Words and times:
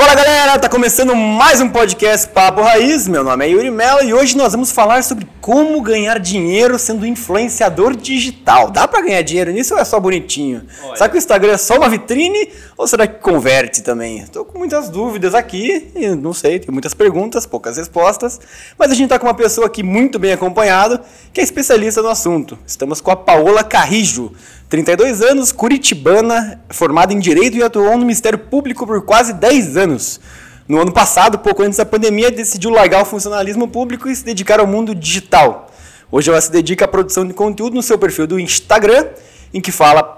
Fala 0.00 0.14
galera, 0.14 0.58
tá 0.58 0.66
começando 0.66 1.14
mais 1.14 1.60
um 1.60 1.68
podcast 1.68 2.26
Papo 2.28 2.62
Raiz. 2.62 3.06
Meu 3.06 3.22
nome 3.22 3.44
é 3.44 3.50
Yuri 3.50 3.70
Mello 3.70 4.02
e 4.02 4.14
hoje 4.14 4.34
nós 4.34 4.52
vamos 4.52 4.72
falar 4.72 5.04
sobre 5.04 5.28
como 5.42 5.78
ganhar 5.82 6.18
dinheiro 6.18 6.78
sendo 6.78 7.04
influenciador 7.04 7.94
digital. 7.94 8.70
Dá 8.70 8.88
para 8.88 9.02
ganhar 9.02 9.20
dinheiro 9.20 9.50
nisso 9.50 9.74
ou 9.74 9.78
é 9.80 9.84
só 9.84 10.00
bonitinho? 10.00 10.62
Olha. 10.82 10.96
Será 10.96 11.08
que 11.10 11.16
o 11.16 11.18
Instagram 11.18 11.52
é 11.52 11.58
só 11.58 11.76
uma 11.76 11.90
vitrine 11.90 12.48
ou 12.78 12.86
será 12.86 13.06
que 13.06 13.20
converte 13.20 13.82
também? 13.82 14.24
Tô 14.28 14.42
com 14.42 14.58
muitas 14.58 14.88
dúvidas 14.88 15.34
aqui 15.34 15.90
e 15.94 16.08
não 16.16 16.32
sei, 16.32 16.58
tem 16.58 16.72
muitas 16.72 16.94
perguntas, 16.94 17.44
poucas 17.44 17.76
respostas, 17.76 18.40
mas 18.78 18.90
a 18.90 18.94
gente 18.94 19.10
tá 19.10 19.18
com 19.18 19.26
uma 19.26 19.34
pessoa 19.34 19.66
aqui 19.66 19.82
muito 19.82 20.18
bem 20.18 20.32
acompanhado, 20.32 20.98
que 21.30 21.42
é 21.42 21.44
especialista 21.44 22.00
no 22.00 22.08
assunto. 22.08 22.58
Estamos 22.66 23.02
com 23.02 23.10
a 23.10 23.16
Paola 23.16 23.62
Carrijo. 23.62 24.32
32 24.70 25.20
anos, 25.20 25.50
curitibana, 25.50 26.60
formada 26.68 27.12
em 27.12 27.18
Direito 27.18 27.56
e 27.56 27.62
atuou 27.62 27.90
no 27.94 28.02
Ministério 28.02 28.38
Público 28.38 28.86
por 28.86 29.02
quase 29.02 29.32
10 29.32 29.76
anos. 29.76 30.20
No 30.68 30.80
ano 30.80 30.92
passado, 30.92 31.40
pouco 31.40 31.64
antes 31.64 31.78
da 31.78 31.84
pandemia, 31.84 32.30
decidiu 32.30 32.70
largar 32.70 33.02
o 33.02 33.04
funcionalismo 33.04 33.66
público 33.66 34.08
e 34.08 34.14
se 34.14 34.24
dedicar 34.24 34.60
ao 34.60 34.68
mundo 34.68 34.94
digital. 34.94 35.68
Hoje 36.08 36.30
ela 36.30 36.40
se 36.40 36.52
dedica 36.52 36.84
à 36.84 36.88
produção 36.88 37.26
de 37.26 37.34
conteúdo 37.34 37.74
no 37.74 37.82
seu 37.82 37.98
perfil 37.98 38.28
do 38.28 38.38
Instagram, 38.38 39.08
em 39.52 39.60
que 39.60 39.72
fala 39.72 40.16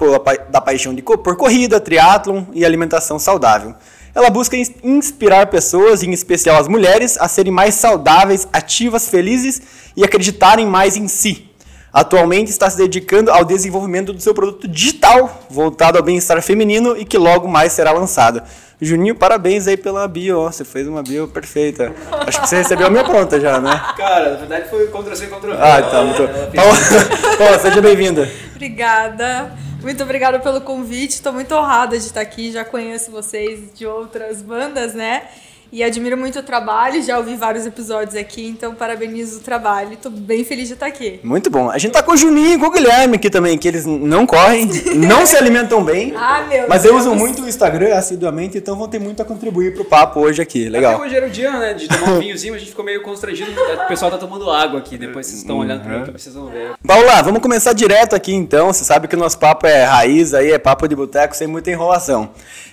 da 0.51 0.61
paixão 0.61 0.95
de, 0.95 1.01
por 1.01 1.35
corrida, 1.35 1.81
triatlon 1.81 2.45
e 2.53 2.63
alimentação 2.63 3.19
saudável. 3.19 3.75
Ela 4.15 4.29
busca 4.29 4.55
inspirar 4.85 5.47
pessoas, 5.47 6.03
em 6.03 6.11
especial 6.11 6.61
as 6.61 6.69
mulheres, 6.69 7.17
a 7.19 7.27
serem 7.27 7.51
mais 7.51 7.75
saudáveis, 7.77 8.47
ativas, 8.53 9.09
felizes 9.09 9.63
e 9.97 10.05
acreditarem 10.05 10.67
mais 10.67 10.95
em 10.95 11.09
si. 11.09 11.52
Atualmente 11.93 12.49
está 12.49 12.71
se 12.71 12.79
dedicando 12.79 13.31
ao 13.31 13.45
desenvolvimento 13.45 14.15
do 14.15 14.21
seu 14.21 14.33
produto 14.33 14.67
digital, 14.67 15.43
voltado 15.51 15.99
ao 15.99 16.05
bem-estar 16.05 16.41
feminino 16.41 16.97
e 16.97 17.05
que 17.05 17.19
logo 17.19 17.47
mais 17.47 17.73
será 17.73 17.93
lançado. 17.93 18.43
Juninho, 18.81 19.15
parabéns 19.15 19.69
aí 19.69 19.77
pela 19.77 20.09
bio, 20.09 20.43
você 20.43 20.65
fez 20.65 20.89
uma 20.89 21.03
bio 21.03 21.29
perfeita. 21.29 21.93
Acho 22.27 22.41
que 22.41 22.49
você 22.49 22.57
recebeu 22.57 22.87
a 22.87 22.91
minha 22.91 23.05
pronta 23.05 23.39
já, 23.39 23.61
né? 23.61 23.81
Cara, 23.97 24.31
na 24.31 24.37
verdade 24.37 24.71
foi 24.71 24.87
Ctrl-C, 24.87 25.27
Ctrl-V. 25.27 25.59
Ah, 25.61 25.83
tá, 25.83 26.03
muito... 26.03 26.23
Então, 26.23 27.59
seja 27.61 27.81
bem-vinda. 27.83 28.29
Obrigada. 28.55 29.53
Muito 29.83 30.03
obrigada 30.03 30.39
pelo 30.39 30.61
convite, 30.61 31.11
estou 31.11 31.33
muito 31.33 31.53
honrada 31.55 31.99
de 31.99 32.07
estar 32.07 32.21
aqui, 32.21 32.53
já 32.53 32.65
conheço 32.65 33.11
vocês 33.11 33.73
de 33.75 33.85
outras 33.85 34.41
bandas, 34.41 34.95
né? 34.95 35.25
E 35.73 35.83
admiro 35.83 36.19
muito 36.19 36.39
o 36.39 36.43
trabalho, 36.43 37.03
já 37.03 37.17
ouvi 37.17 37.35
vários 37.35 37.65
episódios 37.65 38.15
aqui, 38.15 38.47
então 38.47 38.75
parabenizo 38.75 39.39
o 39.39 39.41
trabalho. 39.41 39.95
Estou 39.95 40.13
bem 40.13 40.45
feliz 40.45 40.69
de 40.69 40.75
estar 40.75 40.85
aqui. 40.85 41.19
Muito 41.25 41.49
bom. 41.49 41.71
A 41.71 41.79
gente 41.79 41.93
tá 41.93 42.03
com 42.03 42.13
o 42.13 42.17
Juninho 42.17 42.57
e 42.57 42.59
com 42.59 42.67
o 42.67 42.71
Guilherme 42.71 43.17
aqui 43.17 43.31
também, 43.31 43.57
que 43.57 43.67
eles 43.67 43.87
não 43.87 44.27
correm, 44.27 44.69
não 44.95 45.25
se 45.25 45.35
alimentam 45.35 45.83
bem. 45.83 46.13
Ah, 46.15 46.45
meu 46.47 46.69
Mas 46.69 46.83
Deus. 46.83 47.01
usam 47.01 47.15
muito 47.15 47.43
o 47.43 47.49
Instagram 47.49 47.95
assiduamente, 47.95 48.59
então 48.59 48.77
vão 48.77 48.87
ter 48.87 48.99
muito 48.99 49.23
a 49.23 49.25
contribuir 49.25 49.73
pro 49.75 49.83
papo 49.83 50.21
hoje 50.21 50.43
aqui. 50.43 50.69
Legal. 50.69 50.97
Até 50.97 51.05
hoje 51.05 51.17
era 51.17 51.27
o 51.27 51.31
dia, 51.31 51.51
né, 51.51 51.73
de 51.73 51.89
tomar 51.89 52.11
um 52.13 52.19
vinhozinho, 52.19 52.55
a 52.55 52.59
gente 52.59 52.69
ficou 52.69 52.85
meio 52.85 53.01
constrangido. 53.01 53.51
O 53.53 53.89
pessoal 53.89 54.11
tá 54.11 54.19
tomando 54.19 54.51
água 54.51 54.79
aqui, 54.79 54.99
depois 54.99 55.27
vocês 55.27 55.39
estão 55.39 55.57
olhando 55.57 55.85
pra 55.85 56.01
mim, 56.01 56.13
vocês 56.13 56.35
vão 56.35 56.49
ver. 56.49 56.73
Paula, 56.87 57.23
vamos 57.23 57.41
começar 57.41 57.73
direto 57.73 58.15
aqui 58.15 58.35
então. 58.35 58.71
Você 58.71 58.85
sabe 58.85 59.09
que 59.09 59.17
o 59.17 59.19
nosso 59.19 59.39
papo 59.39 59.67
é 59.67 59.85
raiz 59.85 60.35
aí, 60.35 60.53
é 60.53 60.59
papo 60.59 60.87
de 60.87 60.95
boteco 60.95 61.35
sem 61.35 61.47
muita 61.47 61.71
enrolação. 61.71 62.31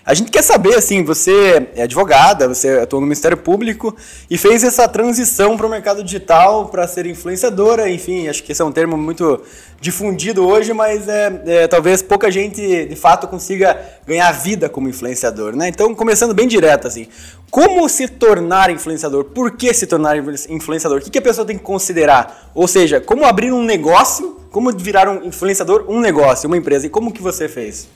A 0.09 0.15
gente 0.15 0.31
quer 0.31 0.41
saber, 0.41 0.73
assim, 0.73 1.03
você 1.03 1.67
é 1.75 1.83
advogada, 1.83 2.47
você 2.47 2.79
atua 2.79 2.99
no 2.99 3.05
Ministério 3.05 3.37
Público 3.37 3.95
e 4.27 4.39
fez 4.39 4.63
essa 4.63 4.87
transição 4.87 5.55
para 5.55 5.67
o 5.67 5.69
mercado 5.69 6.03
digital 6.03 6.65
para 6.69 6.87
ser 6.87 7.05
influenciadora, 7.05 7.87
enfim, 7.87 8.27
acho 8.27 8.41
que 8.41 8.51
esse 8.51 8.59
é 8.59 8.65
um 8.65 8.71
termo 8.71 8.97
muito 8.97 9.39
difundido 9.79 10.47
hoje, 10.47 10.73
mas 10.73 11.07
é, 11.07 11.43
é, 11.45 11.67
talvez 11.67 12.01
pouca 12.01 12.31
gente 12.31 12.87
de 12.87 12.95
fato 12.95 13.27
consiga 13.27 13.79
ganhar 14.07 14.31
vida 14.31 14.67
como 14.67 14.89
influenciador, 14.89 15.55
né? 15.55 15.67
Então, 15.67 15.93
começando 15.93 16.33
bem 16.33 16.47
direto, 16.47 16.87
assim, 16.87 17.07
como 17.51 17.87
se 17.87 18.07
tornar 18.07 18.71
influenciador? 18.71 19.25
Por 19.25 19.51
que 19.51 19.71
se 19.75 19.85
tornar 19.85 20.17
influenciador? 20.49 20.97
O 20.97 21.01
que, 21.01 21.11
que 21.11 21.19
a 21.19 21.21
pessoa 21.21 21.45
tem 21.45 21.55
que 21.55 21.63
considerar? 21.63 22.49
Ou 22.55 22.67
seja, 22.67 22.99
como 22.99 23.25
abrir 23.25 23.53
um 23.53 23.63
negócio, 23.63 24.39
como 24.49 24.75
virar 24.75 25.07
um 25.07 25.23
influenciador, 25.23 25.85
um 25.87 25.99
negócio, 25.99 26.47
uma 26.47 26.57
empresa, 26.57 26.87
e 26.87 26.89
como 26.89 27.13
que 27.13 27.21
você 27.21 27.47
fez? 27.47 27.87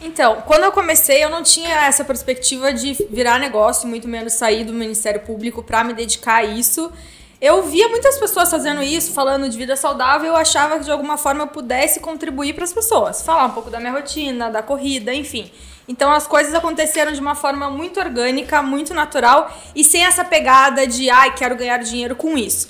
Então, 0.00 0.42
quando 0.46 0.64
eu 0.64 0.72
comecei, 0.72 1.24
eu 1.24 1.30
não 1.30 1.42
tinha 1.42 1.86
essa 1.86 2.04
perspectiva 2.04 2.72
de 2.72 2.92
virar 3.10 3.38
negócio, 3.38 3.88
muito 3.88 4.06
menos 4.06 4.34
sair 4.34 4.64
do 4.64 4.72
Ministério 4.72 5.20
Público 5.20 5.62
para 5.62 5.82
me 5.82 5.94
dedicar 5.94 6.36
a 6.36 6.44
isso. 6.44 6.92
Eu 7.40 7.62
via 7.62 7.88
muitas 7.88 8.18
pessoas 8.18 8.50
fazendo 8.50 8.82
isso, 8.82 9.12
falando 9.12 9.48
de 9.48 9.56
vida 9.56 9.76
saudável, 9.76 10.28
eu 10.28 10.36
achava 10.36 10.78
que 10.78 10.84
de 10.84 10.90
alguma 10.90 11.18
forma 11.18 11.42
eu 11.44 11.46
pudesse 11.48 12.00
contribuir 12.00 12.54
para 12.54 12.64
as 12.64 12.72
pessoas, 12.72 13.22
falar 13.22 13.46
um 13.46 13.50
pouco 13.50 13.70
da 13.70 13.78
minha 13.78 13.92
rotina, 13.92 14.50
da 14.50 14.62
corrida, 14.62 15.12
enfim. 15.12 15.50
Então 15.88 16.10
as 16.10 16.26
coisas 16.26 16.54
aconteceram 16.54 17.12
de 17.12 17.20
uma 17.20 17.34
forma 17.34 17.70
muito 17.70 18.00
orgânica, 18.00 18.62
muito 18.62 18.94
natural 18.94 19.54
e 19.74 19.84
sem 19.84 20.04
essa 20.04 20.24
pegada 20.24 20.86
de 20.86 21.10
ai, 21.10 21.34
quero 21.34 21.54
ganhar 21.56 21.78
dinheiro 21.78 22.16
com 22.16 22.36
isso. 22.38 22.68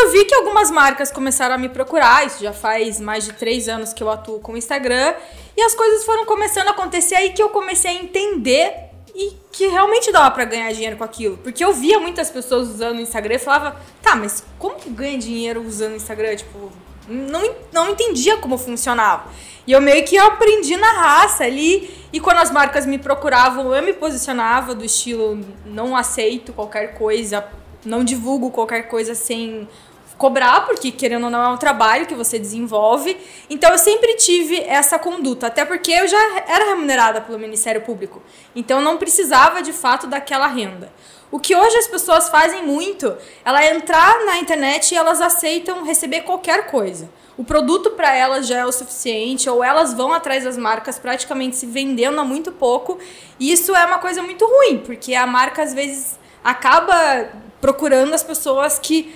Eu 0.00 0.12
vi 0.12 0.24
que 0.24 0.34
algumas 0.34 0.70
marcas 0.70 1.10
começaram 1.10 1.56
a 1.56 1.58
me 1.58 1.68
procurar, 1.68 2.24
isso 2.24 2.40
já 2.40 2.52
faz 2.52 3.00
mais 3.00 3.24
de 3.24 3.32
três 3.32 3.68
anos 3.68 3.92
que 3.92 4.00
eu 4.00 4.08
atuo 4.08 4.38
com 4.38 4.52
o 4.52 4.56
Instagram, 4.56 5.12
e 5.56 5.60
as 5.60 5.74
coisas 5.74 6.04
foram 6.04 6.24
começando 6.24 6.68
a 6.68 6.70
acontecer 6.70 7.16
aí 7.16 7.32
que 7.32 7.42
eu 7.42 7.48
comecei 7.48 7.90
a 7.90 7.94
entender 7.94 8.72
e 9.12 9.36
que 9.50 9.66
realmente 9.66 10.12
dava 10.12 10.30
para 10.30 10.44
ganhar 10.44 10.72
dinheiro 10.72 10.96
com 10.96 11.02
aquilo. 11.02 11.36
Porque 11.38 11.64
eu 11.64 11.72
via 11.72 11.98
muitas 11.98 12.30
pessoas 12.30 12.68
usando 12.68 12.98
o 12.98 13.00
Instagram 13.00 13.34
e 13.34 13.38
falava, 13.40 13.76
tá, 14.00 14.14
mas 14.14 14.44
como 14.56 14.76
que 14.76 14.88
ganha 14.88 15.18
dinheiro 15.18 15.66
usando 15.66 15.94
o 15.94 15.96
Instagram? 15.96 16.36
Tipo, 16.36 16.70
não, 17.08 17.56
não 17.72 17.90
entendia 17.90 18.36
como 18.36 18.56
funcionava. 18.56 19.24
E 19.66 19.72
eu 19.72 19.80
meio 19.80 20.04
que 20.04 20.16
aprendi 20.16 20.76
na 20.76 20.92
raça 20.92 21.42
ali. 21.42 21.90
E 22.12 22.20
quando 22.20 22.38
as 22.38 22.52
marcas 22.52 22.86
me 22.86 22.98
procuravam, 22.98 23.74
eu 23.74 23.82
me 23.82 23.94
posicionava 23.94 24.76
do 24.76 24.84
estilo 24.84 25.44
não 25.66 25.96
aceito 25.96 26.52
qualquer 26.52 26.94
coisa 26.96 27.44
não 27.84 28.04
divulgo 28.04 28.50
qualquer 28.50 28.88
coisa 28.88 29.14
sem 29.14 29.68
cobrar, 30.18 30.66
porque 30.66 30.90
querendo 30.90 31.24
ou 31.24 31.30
não 31.30 31.42
é 31.42 31.48
um 31.48 31.56
trabalho 31.56 32.06
que 32.06 32.14
você 32.14 32.38
desenvolve. 32.38 33.16
Então 33.48 33.70
eu 33.70 33.78
sempre 33.78 34.16
tive 34.16 34.60
essa 34.60 34.98
conduta, 34.98 35.46
até 35.46 35.64
porque 35.64 35.92
eu 35.92 36.08
já 36.08 36.18
era 36.46 36.66
remunerada 36.66 37.20
pelo 37.20 37.38
Ministério 37.38 37.80
Público. 37.80 38.20
Então 38.54 38.78
eu 38.78 38.84
não 38.84 38.98
precisava 38.98 39.62
de 39.62 39.72
fato 39.72 40.06
daquela 40.08 40.48
renda. 40.48 40.92
O 41.30 41.38
que 41.38 41.54
hoje 41.54 41.76
as 41.76 41.86
pessoas 41.86 42.28
fazem 42.30 42.64
muito, 42.64 43.14
ela 43.44 43.62
é 43.62 43.74
entrar 43.74 44.24
na 44.24 44.38
internet 44.38 44.92
e 44.92 44.96
elas 44.96 45.20
aceitam 45.20 45.84
receber 45.84 46.22
qualquer 46.22 46.66
coisa. 46.66 47.08
O 47.36 47.44
produto 47.44 47.90
para 47.90 48.12
elas 48.16 48.48
já 48.48 48.58
é 48.58 48.64
o 48.64 48.72
suficiente, 48.72 49.48
ou 49.48 49.62
elas 49.62 49.94
vão 49.94 50.12
atrás 50.12 50.42
das 50.42 50.56
marcas 50.56 50.98
praticamente 50.98 51.56
se 51.56 51.66
vendendo 51.66 52.18
a 52.18 52.24
muito 52.24 52.50
pouco. 52.50 52.98
E 53.38 53.52
isso 53.52 53.76
é 53.76 53.84
uma 53.84 53.98
coisa 53.98 54.22
muito 54.22 54.44
ruim, 54.44 54.78
porque 54.78 55.14
a 55.14 55.26
marca 55.26 55.62
às 55.62 55.72
vezes 55.72 56.18
acaba 56.42 57.28
procurando 57.60 58.14
as 58.14 58.22
pessoas 58.22 58.78
que 58.78 59.14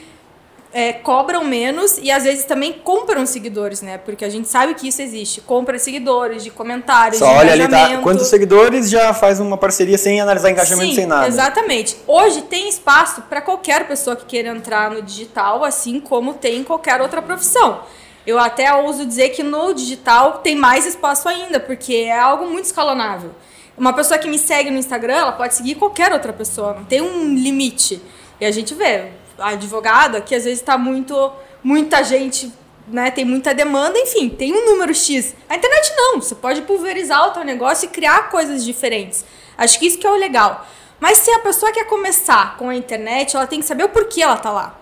é, 0.72 0.92
cobram 0.92 1.44
menos 1.44 1.98
e 2.00 2.10
às 2.10 2.24
vezes 2.24 2.44
também 2.44 2.72
compram 2.72 3.26
seguidores, 3.26 3.82
né? 3.82 3.98
Porque 3.98 4.24
a 4.24 4.28
gente 4.28 4.48
sabe 4.48 4.74
que 4.74 4.88
isso 4.88 5.02
existe. 5.02 5.40
Compra 5.42 5.78
seguidores, 5.78 6.42
de 6.42 6.50
comentários, 6.50 7.18
Só 7.18 7.26
de 7.26 7.38
olha 7.38 7.52
ali, 7.52 7.68
tá? 7.68 7.98
Quantos 7.98 8.26
seguidores 8.28 8.88
já 8.88 9.12
faz 9.12 9.38
uma 9.38 9.58
parceria 9.58 9.98
sem 9.98 10.20
analisar 10.20 10.50
engajamento, 10.50 10.90
Sim, 10.90 10.94
sem 10.94 11.06
nada. 11.06 11.28
Exatamente. 11.28 11.96
Hoje 12.06 12.42
tem 12.42 12.68
espaço 12.68 13.22
para 13.22 13.42
qualquer 13.42 13.86
pessoa 13.86 14.16
que 14.16 14.24
queira 14.24 14.48
entrar 14.48 14.90
no 14.90 15.02
digital, 15.02 15.62
assim 15.62 16.00
como 16.00 16.34
tem 16.34 16.58
em 16.58 16.64
qualquer 16.64 17.00
outra 17.00 17.20
profissão. 17.20 17.80
Eu 18.26 18.38
até 18.38 18.72
ouso 18.72 19.04
dizer 19.04 19.30
que 19.30 19.42
no 19.42 19.74
digital 19.74 20.38
tem 20.38 20.56
mais 20.56 20.86
espaço 20.86 21.28
ainda, 21.28 21.60
porque 21.60 21.94
é 21.94 22.18
algo 22.18 22.46
muito 22.46 22.64
escalonável. 22.64 23.30
Uma 23.76 23.92
pessoa 23.92 24.18
que 24.18 24.28
me 24.28 24.38
segue 24.38 24.70
no 24.70 24.78
Instagram, 24.78 25.14
ela 25.14 25.32
pode 25.32 25.54
seguir 25.54 25.74
qualquer 25.74 26.12
outra 26.12 26.32
pessoa, 26.32 26.74
não 26.74 26.84
tem 26.84 27.00
um 27.00 27.34
limite. 27.34 28.00
E 28.40 28.44
a 28.44 28.50
gente 28.50 28.74
vê, 28.74 29.10
advogada, 29.42 30.20
que 30.20 30.34
às 30.34 30.44
vezes 30.44 30.60
está 30.60 30.78
muito, 30.78 31.32
muita 31.62 32.02
gente, 32.02 32.52
né, 32.88 33.10
tem 33.10 33.24
muita 33.24 33.54
demanda, 33.54 33.98
enfim, 33.98 34.28
tem 34.28 34.52
um 34.52 34.66
número 34.66 34.94
X. 34.94 35.34
A 35.48 35.56
internet 35.56 35.92
não, 35.96 36.20
você 36.20 36.34
pode 36.34 36.62
pulverizar 36.62 37.28
o 37.28 37.30
teu 37.32 37.44
negócio 37.44 37.86
e 37.86 37.88
criar 37.88 38.30
coisas 38.30 38.64
diferentes. 38.64 39.24
Acho 39.56 39.78
que 39.78 39.86
isso 39.86 39.98
que 39.98 40.06
é 40.06 40.10
o 40.10 40.16
legal. 40.16 40.66
Mas 40.98 41.18
se 41.18 41.30
a 41.30 41.40
pessoa 41.40 41.72
quer 41.72 41.84
começar 41.86 42.56
com 42.56 42.68
a 42.68 42.76
internet, 42.76 43.34
ela 43.34 43.46
tem 43.46 43.60
que 43.60 43.66
saber 43.66 43.84
o 43.84 43.88
porquê 43.88 44.22
ela 44.22 44.36
tá 44.36 44.50
lá. 44.50 44.78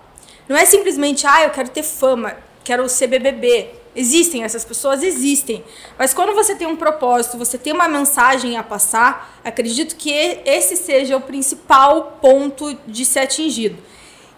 Não 0.48 0.56
é 0.56 0.64
simplesmente, 0.66 1.26
ah, 1.26 1.44
eu 1.44 1.50
quero 1.50 1.68
ter 1.70 1.82
fama, 1.82 2.36
quero 2.62 2.88
ser 2.88 3.06
BBB. 3.06 3.70
Existem, 3.94 4.44
essas 4.44 4.64
pessoas 4.64 5.02
existem. 5.02 5.64
Mas 5.98 6.12
quando 6.12 6.34
você 6.34 6.54
tem 6.54 6.66
um 6.66 6.76
propósito, 6.76 7.38
você 7.38 7.56
tem 7.56 7.72
uma 7.72 7.88
mensagem 7.88 8.56
a 8.56 8.62
passar, 8.62 9.40
acredito 9.44 9.96
que 9.96 10.10
esse 10.44 10.76
seja 10.76 11.16
o 11.16 11.20
principal 11.20 12.18
ponto 12.20 12.76
de 12.86 13.04
ser 13.04 13.20
atingido. 13.20 13.78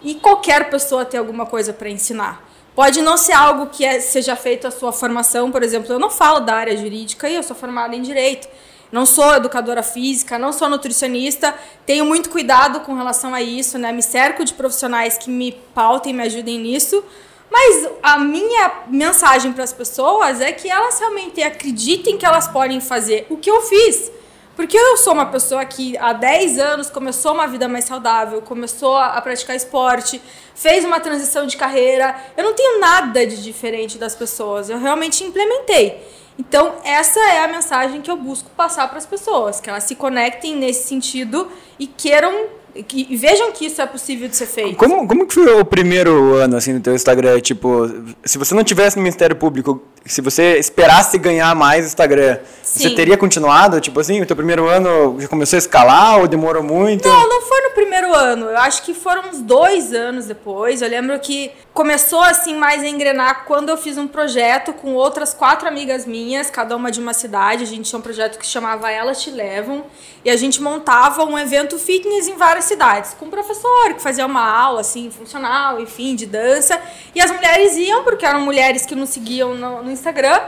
E 0.03 0.15
qualquer 0.15 0.69
pessoa 0.69 1.05
tem 1.05 1.19
alguma 1.19 1.45
coisa 1.45 1.71
para 1.71 1.89
ensinar. 1.89 2.43
Pode 2.75 3.01
não 3.01 3.17
ser 3.17 3.33
algo 3.33 3.67
que 3.67 3.85
é, 3.85 3.99
seja 3.99 4.35
feito 4.35 4.67
a 4.67 4.71
sua 4.71 4.91
formação, 4.91 5.51
por 5.51 5.61
exemplo, 5.61 5.93
eu 5.93 5.99
não 5.99 6.09
falo 6.09 6.39
da 6.39 6.55
área 6.55 6.75
jurídica 6.75 7.29
e 7.29 7.35
eu 7.35 7.43
sou 7.43 7.55
formada 7.55 7.95
em 7.95 8.01
direito. 8.01 8.47
Não 8.91 9.05
sou 9.05 9.33
educadora 9.33 9.81
física, 9.81 10.37
não 10.37 10.53
sou 10.53 10.69
nutricionista, 10.69 11.55
tenho 11.85 12.05
muito 12.05 12.29
cuidado 12.29 12.81
com 12.81 12.93
relação 12.95 13.33
a 13.33 13.41
isso, 13.41 13.77
né? 13.77 13.91
Me 13.91 14.03
cerco 14.03 14.43
de 14.45 14.53
profissionais 14.53 15.17
que 15.17 15.31
me 15.31 15.51
pautem, 15.73 16.13
me 16.13 16.21
ajudem 16.23 16.59
nisso. 16.59 17.03
Mas 17.49 17.87
a 18.01 18.17
minha 18.17 18.71
mensagem 18.87 19.51
para 19.51 19.63
as 19.63 19.73
pessoas 19.73 20.41
é 20.41 20.51
que 20.51 20.69
elas 20.69 20.99
realmente 20.99 21.41
acreditem 21.41 22.17
que 22.17 22.25
elas 22.25 22.47
podem 22.47 22.79
fazer 22.81 23.27
o 23.29 23.37
que 23.37 23.49
eu 23.49 23.61
fiz. 23.61 24.11
Porque 24.55 24.77
eu 24.77 24.97
sou 24.97 25.13
uma 25.13 25.25
pessoa 25.25 25.65
que 25.65 25.97
há 25.97 26.13
10 26.13 26.59
anos 26.59 26.89
começou 26.89 27.33
uma 27.33 27.47
vida 27.47 27.67
mais 27.67 27.85
saudável, 27.85 28.41
começou 28.41 28.95
a 28.95 29.19
praticar 29.19 29.55
esporte, 29.55 30.21
fez 30.53 30.85
uma 30.85 30.99
transição 30.99 31.47
de 31.47 31.57
carreira. 31.57 32.15
Eu 32.37 32.43
não 32.43 32.53
tenho 32.53 32.79
nada 32.79 33.25
de 33.25 33.41
diferente 33.41 33.97
das 33.97 34.15
pessoas. 34.15 34.69
Eu 34.69 34.77
realmente 34.77 35.23
implementei. 35.23 36.01
Então, 36.37 36.75
essa 36.83 37.19
é 37.19 37.43
a 37.43 37.47
mensagem 37.47 38.01
que 38.01 38.09
eu 38.09 38.17
busco 38.17 38.49
passar 38.51 38.87
para 38.87 38.97
as 38.97 39.05
pessoas, 39.05 39.59
que 39.59 39.69
elas 39.69 39.83
se 39.83 39.95
conectem 39.95 40.55
nesse 40.55 40.87
sentido 40.87 41.47
e 41.77 41.85
queiram 41.85 42.47
e 42.75 43.15
vejam 43.15 43.51
que 43.51 43.67
isso 43.67 43.79
é 43.81 43.85
possível 43.85 44.27
de 44.27 44.35
ser 44.35 44.47
feito. 44.47 44.75
Como, 44.75 45.07
como 45.07 45.27
que 45.27 45.33
foi 45.35 45.59
o 45.59 45.63
primeiro 45.63 46.33
ano 46.33 46.57
assim 46.57 46.73
no 46.73 46.79
teu 46.79 46.95
Instagram? 46.95 47.39
Tipo, 47.39 47.87
se 48.25 48.39
você 48.39 48.55
não 48.55 48.63
tivesse 48.63 48.95
no 48.95 49.03
Ministério 49.03 49.35
Público, 49.35 49.79
se 50.05 50.19
você 50.19 50.57
esperasse 50.57 51.17
ganhar 51.17 51.55
mais 51.55 51.85
Instagram, 51.85 52.39
Sim. 52.61 52.79
você 52.79 52.89
teria 52.89 53.17
continuado? 53.17 53.79
Tipo 53.79 54.01
assim, 54.01 54.21
o 54.21 54.25
teu 54.25 54.35
primeiro 54.35 54.67
ano 54.67 55.15
já 55.19 55.27
começou 55.27 55.55
a 55.55 55.59
escalar 55.59 56.19
ou 56.19 56.27
demorou 56.27 56.61
muito? 56.61 57.07
Não, 57.07 57.29
não 57.29 57.41
foi 57.41 57.61
no 57.61 57.69
primeiro 57.71 58.13
ano. 58.13 58.47
Eu 58.47 58.57
acho 58.57 58.83
que 58.83 58.93
foram 58.93 59.29
uns 59.29 59.39
dois 59.39 59.93
anos 59.93 60.25
depois. 60.25 60.81
Eu 60.81 60.89
lembro 60.89 61.17
que 61.19 61.51
começou 61.73 62.21
assim 62.21 62.55
mais 62.55 62.83
a 62.83 62.87
engrenar 62.87 63.45
quando 63.45 63.69
eu 63.69 63.77
fiz 63.77 63.97
um 63.97 64.07
projeto 64.07 64.73
com 64.73 64.93
outras 64.93 65.33
quatro 65.33 65.67
amigas 65.67 66.05
minhas, 66.05 66.49
cada 66.49 66.75
uma 66.75 66.91
de 66.91 66.99
uma 66.99 67.13
cidade. 67.13 67.63
A 67.63 67.67
gente 67.67 67.89
tinha 67.89 67.99
um 67.99 68.01
projeto 68.01 68.37
que 68.37 68.45
chamava 68.45 68.91
Elas 68.91 69.21
Te 69.21 69.31
Levam. 69.31 69.85
E 70.25 70.29
a 70.29 70.35
gente 70.35 70.61
montava 70.61 71.23
um 71.25 71.37
evento 71.37 71.77
fitness 71.77 72.27
em 72.27 72.35
várias 72.35 72.65
cidades, 72.65 73.13
com 73.13 73.25
um 73.25 73.29
professor 73.29 73.93
que 73.93 74.01
fazia 74.01 74.25
uma 74.25 74.49
aula 74.49 74.79
assim, 74.79 75.11
funcional, 75.11 75.81
enfim, 75.81 76.15
de 76.15 76.25
dança. 76.25 76.79
E 77.13 77.21
as 77.21 77.29
mulheres 77.29 77.75
iam, 77.75 78.03
porque 78.03 78.25
eram 78.25 78.41
mulheres 78.41 78.85
que 78.85 78.95
nos 78.95 79.09
seguiam 79.09 79.53
no, 79.55 79.83
no 79.83 79.92
Instagram. 79.93 80.39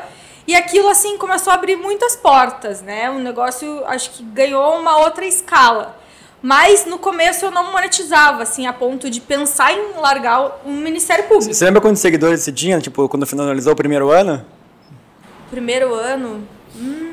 E 0.48 0.56
aquilo, 0.56 0.90
assim, 0.90 1.18
começou 1.18 1.52
a 1.52 1.56
abrir 1.56 1.76
muitas 1.76 2.16
portas, 2.16 2.82
né? 2.82 3.10
O 3.10 3.20
negócio, 3.20 3.84
acho 3.88 4.12
que 4.12 4.24
ganhou 4.24 4.80
uma 4.80 4.98
outra 4.98 5.26
escala. 5.26 5.98
Mas 6.42 6.86
no 6.86 7.00
começo 7.00 7.46
eu 7.46 7.50
não 7.50 7.72
monetizava, 7.72 8.44
assim, 8.44 8.68
a 8.68 8.74
ponto 8.74 9.10
de 9.10 9.20
pensar 9.20 9.74
em 9.74 10.00
largar 10.00 10.62
o 10.64 10.70
Ministério 10.70 11.24
Público. 11.24 11.52
Você 11.52 11.66
lembra 11.66 11.82
quantos 11.82 12.02
seguidores 12.02 12.42
você 12.42 12.52
tinha, 12.52 12.80
tipo, 12.80 13.10
quando 13.10 13.26
finalizou 13.26 13.74
o 13.74 13.76
primeiro 13.76 14.12
ano? 14.12 14.46
Primeiro 15.50 15.96
ano? 15.96 16.48
Hum, 16.76 17.05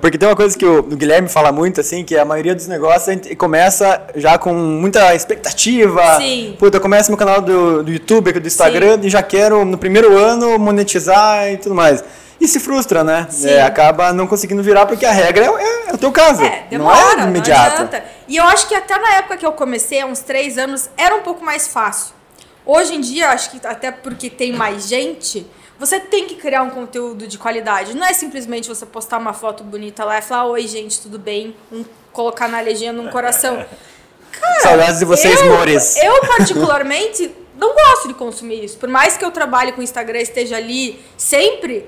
porque 0.00 0.16
tem 0.16 0.28
uma 0.28 0.36
coisa 0.36 0.56
que 0.56 0.64
o 0.64 0.82
Guilherme 0.82 1.28
fala 1.28 1.50
muito, 1.50 1.80
assim, 1.80 2.04
que 2.04 2.16
a 2.16 2.24
maioria 2.24 2.54
dos 2.54 2.68
negócios 2.68 3.08
a 3.08 3.12
gente 3.12 3.34
começa 3.34 4.00
já 4.14 4.38
com 4.38 4.54
muita 4.54 5.14
expectativa. 5.14 6.18
Sim. 6.18 6.56
Puta, 6.58 6.76
eu 6.76 6.80
começo 6.80 7.10
meu 7.10 7.18
canal 7.18 7.40
do, 7.40 7.82
do 7.82 7.90
YouTube, 7.90 8.32
do 8.32 8.46
Instagram, 8.46 9.00
Sim. 9.00 9.06
e 9.06 9.10
já 9.10 9.22
quero, 9.22 9.64
no 9.64 9.76
primeiro 9.76 10.16
ano, 10.16 10.58
monetizar 10.58 11.50
e 11.50 11.56
tudo 11.56 11.74
mais. 11.74 12.02
E 12.40 12.48
se 12.48 12.58
frustra, 12.58 13.04
né? 13.04 13.28
É, 13.44 13.62
acaba 13.62 14.12
não 14.12 14.26
conseguindo 14.26 14.62
virar, 14.62 14.86
porque 14.86 15.06
a 15.06 15.12
regra 15.12 15.46
é, 15.46 15.48
é, 15.48 15.90
é 15.90 15.94
o 15.94 15.98
teu 15.98 16.10
caso. 16.10 16.42
É, 16.42 16.64
demora, 16.68 17.16
não 17.16 17.24
é 17.24 17.28
imediato. 17.28 17.82
Não 17.82 18.00
e 18.26 18.36
eu 18.36 18.44
acho 18.44 18.68
que 18.68 18.74
até 18.74 18.98
na 18.98 19.14
época 19.14 19.36
que 19.36 19.46
eu 19.46 19.52
comecei, 19.52 20.00
há 20.00 20.06
uns 20.06 20.20
três 20.20 20.58
anos, 20.58 20.88
era 20.96 21.14
um 21.14 21.22
pouco 21.22 21.44
mais 21.44 21.68
fácil. 21.68 22.14
Hoje 22.64 22.94
em 22.94 23.00
dia, 23.00 23.30
acho 23.30 23.50
que 23.50 23.66
até 23.66 23.90
porque 23.90 24.30
tem 24.30 24.52
mais 24.52 24.88
gente 24.88 25.46
você 25.82 25.98
tem 25.98 26.28
que 26.28 26.36
criar 26.36 26.62
um 26.62 26.70
conteúdo 26.70 27.26
de 27.26 27.36
qualidade. 27.36 27.96
Não 27.96 28.06
é 28.06 28.12
simplesmente 28.12 28.68
você 28.68 28.86
postar 28.86 29.18
uma 29.18 29.32
foto 29.32 29.64
bonita 29.64 30.04
lá 30.04 30.18
e 30.18 30.22
falar: 30.22 30.44
Oi, 30.44 30.68
gente, 30.68 31.00
tudo 31.00 31.18
bem? 31.18 31.56
Um, 31.72 31.84
colocar 32.12 32.46
na 32.46 32.60
legenda 32.60 33.02
um 33.02 33.08
coração. 33.08 33.66
Cara, 34.30 34.60
Saudades 34.60 35.00
de 35.00 35.04
vocês, 35.04 35.40
eu, 35.40 35.48
mores. 35.48 35.96
Eu, 35.96 36.20
particularmente, 36.38 37.34
não 37.56 37.74
gosto 37.74 38.06
de 38.06 38.14
consumir 38.14 38.64
isso. 38.64 38.78
Por 38.78 38.88
mais 38.88 39.16
que 39.16 39.24
eu 39.24 39.32
trabalhe 39.32 39.72
com 39.72 39.80
o 39.80 39.84
Instagram 39.84 40.20
esteja 40.20 40.56
ali 40.56 41.04
sempre, 41.18 41.84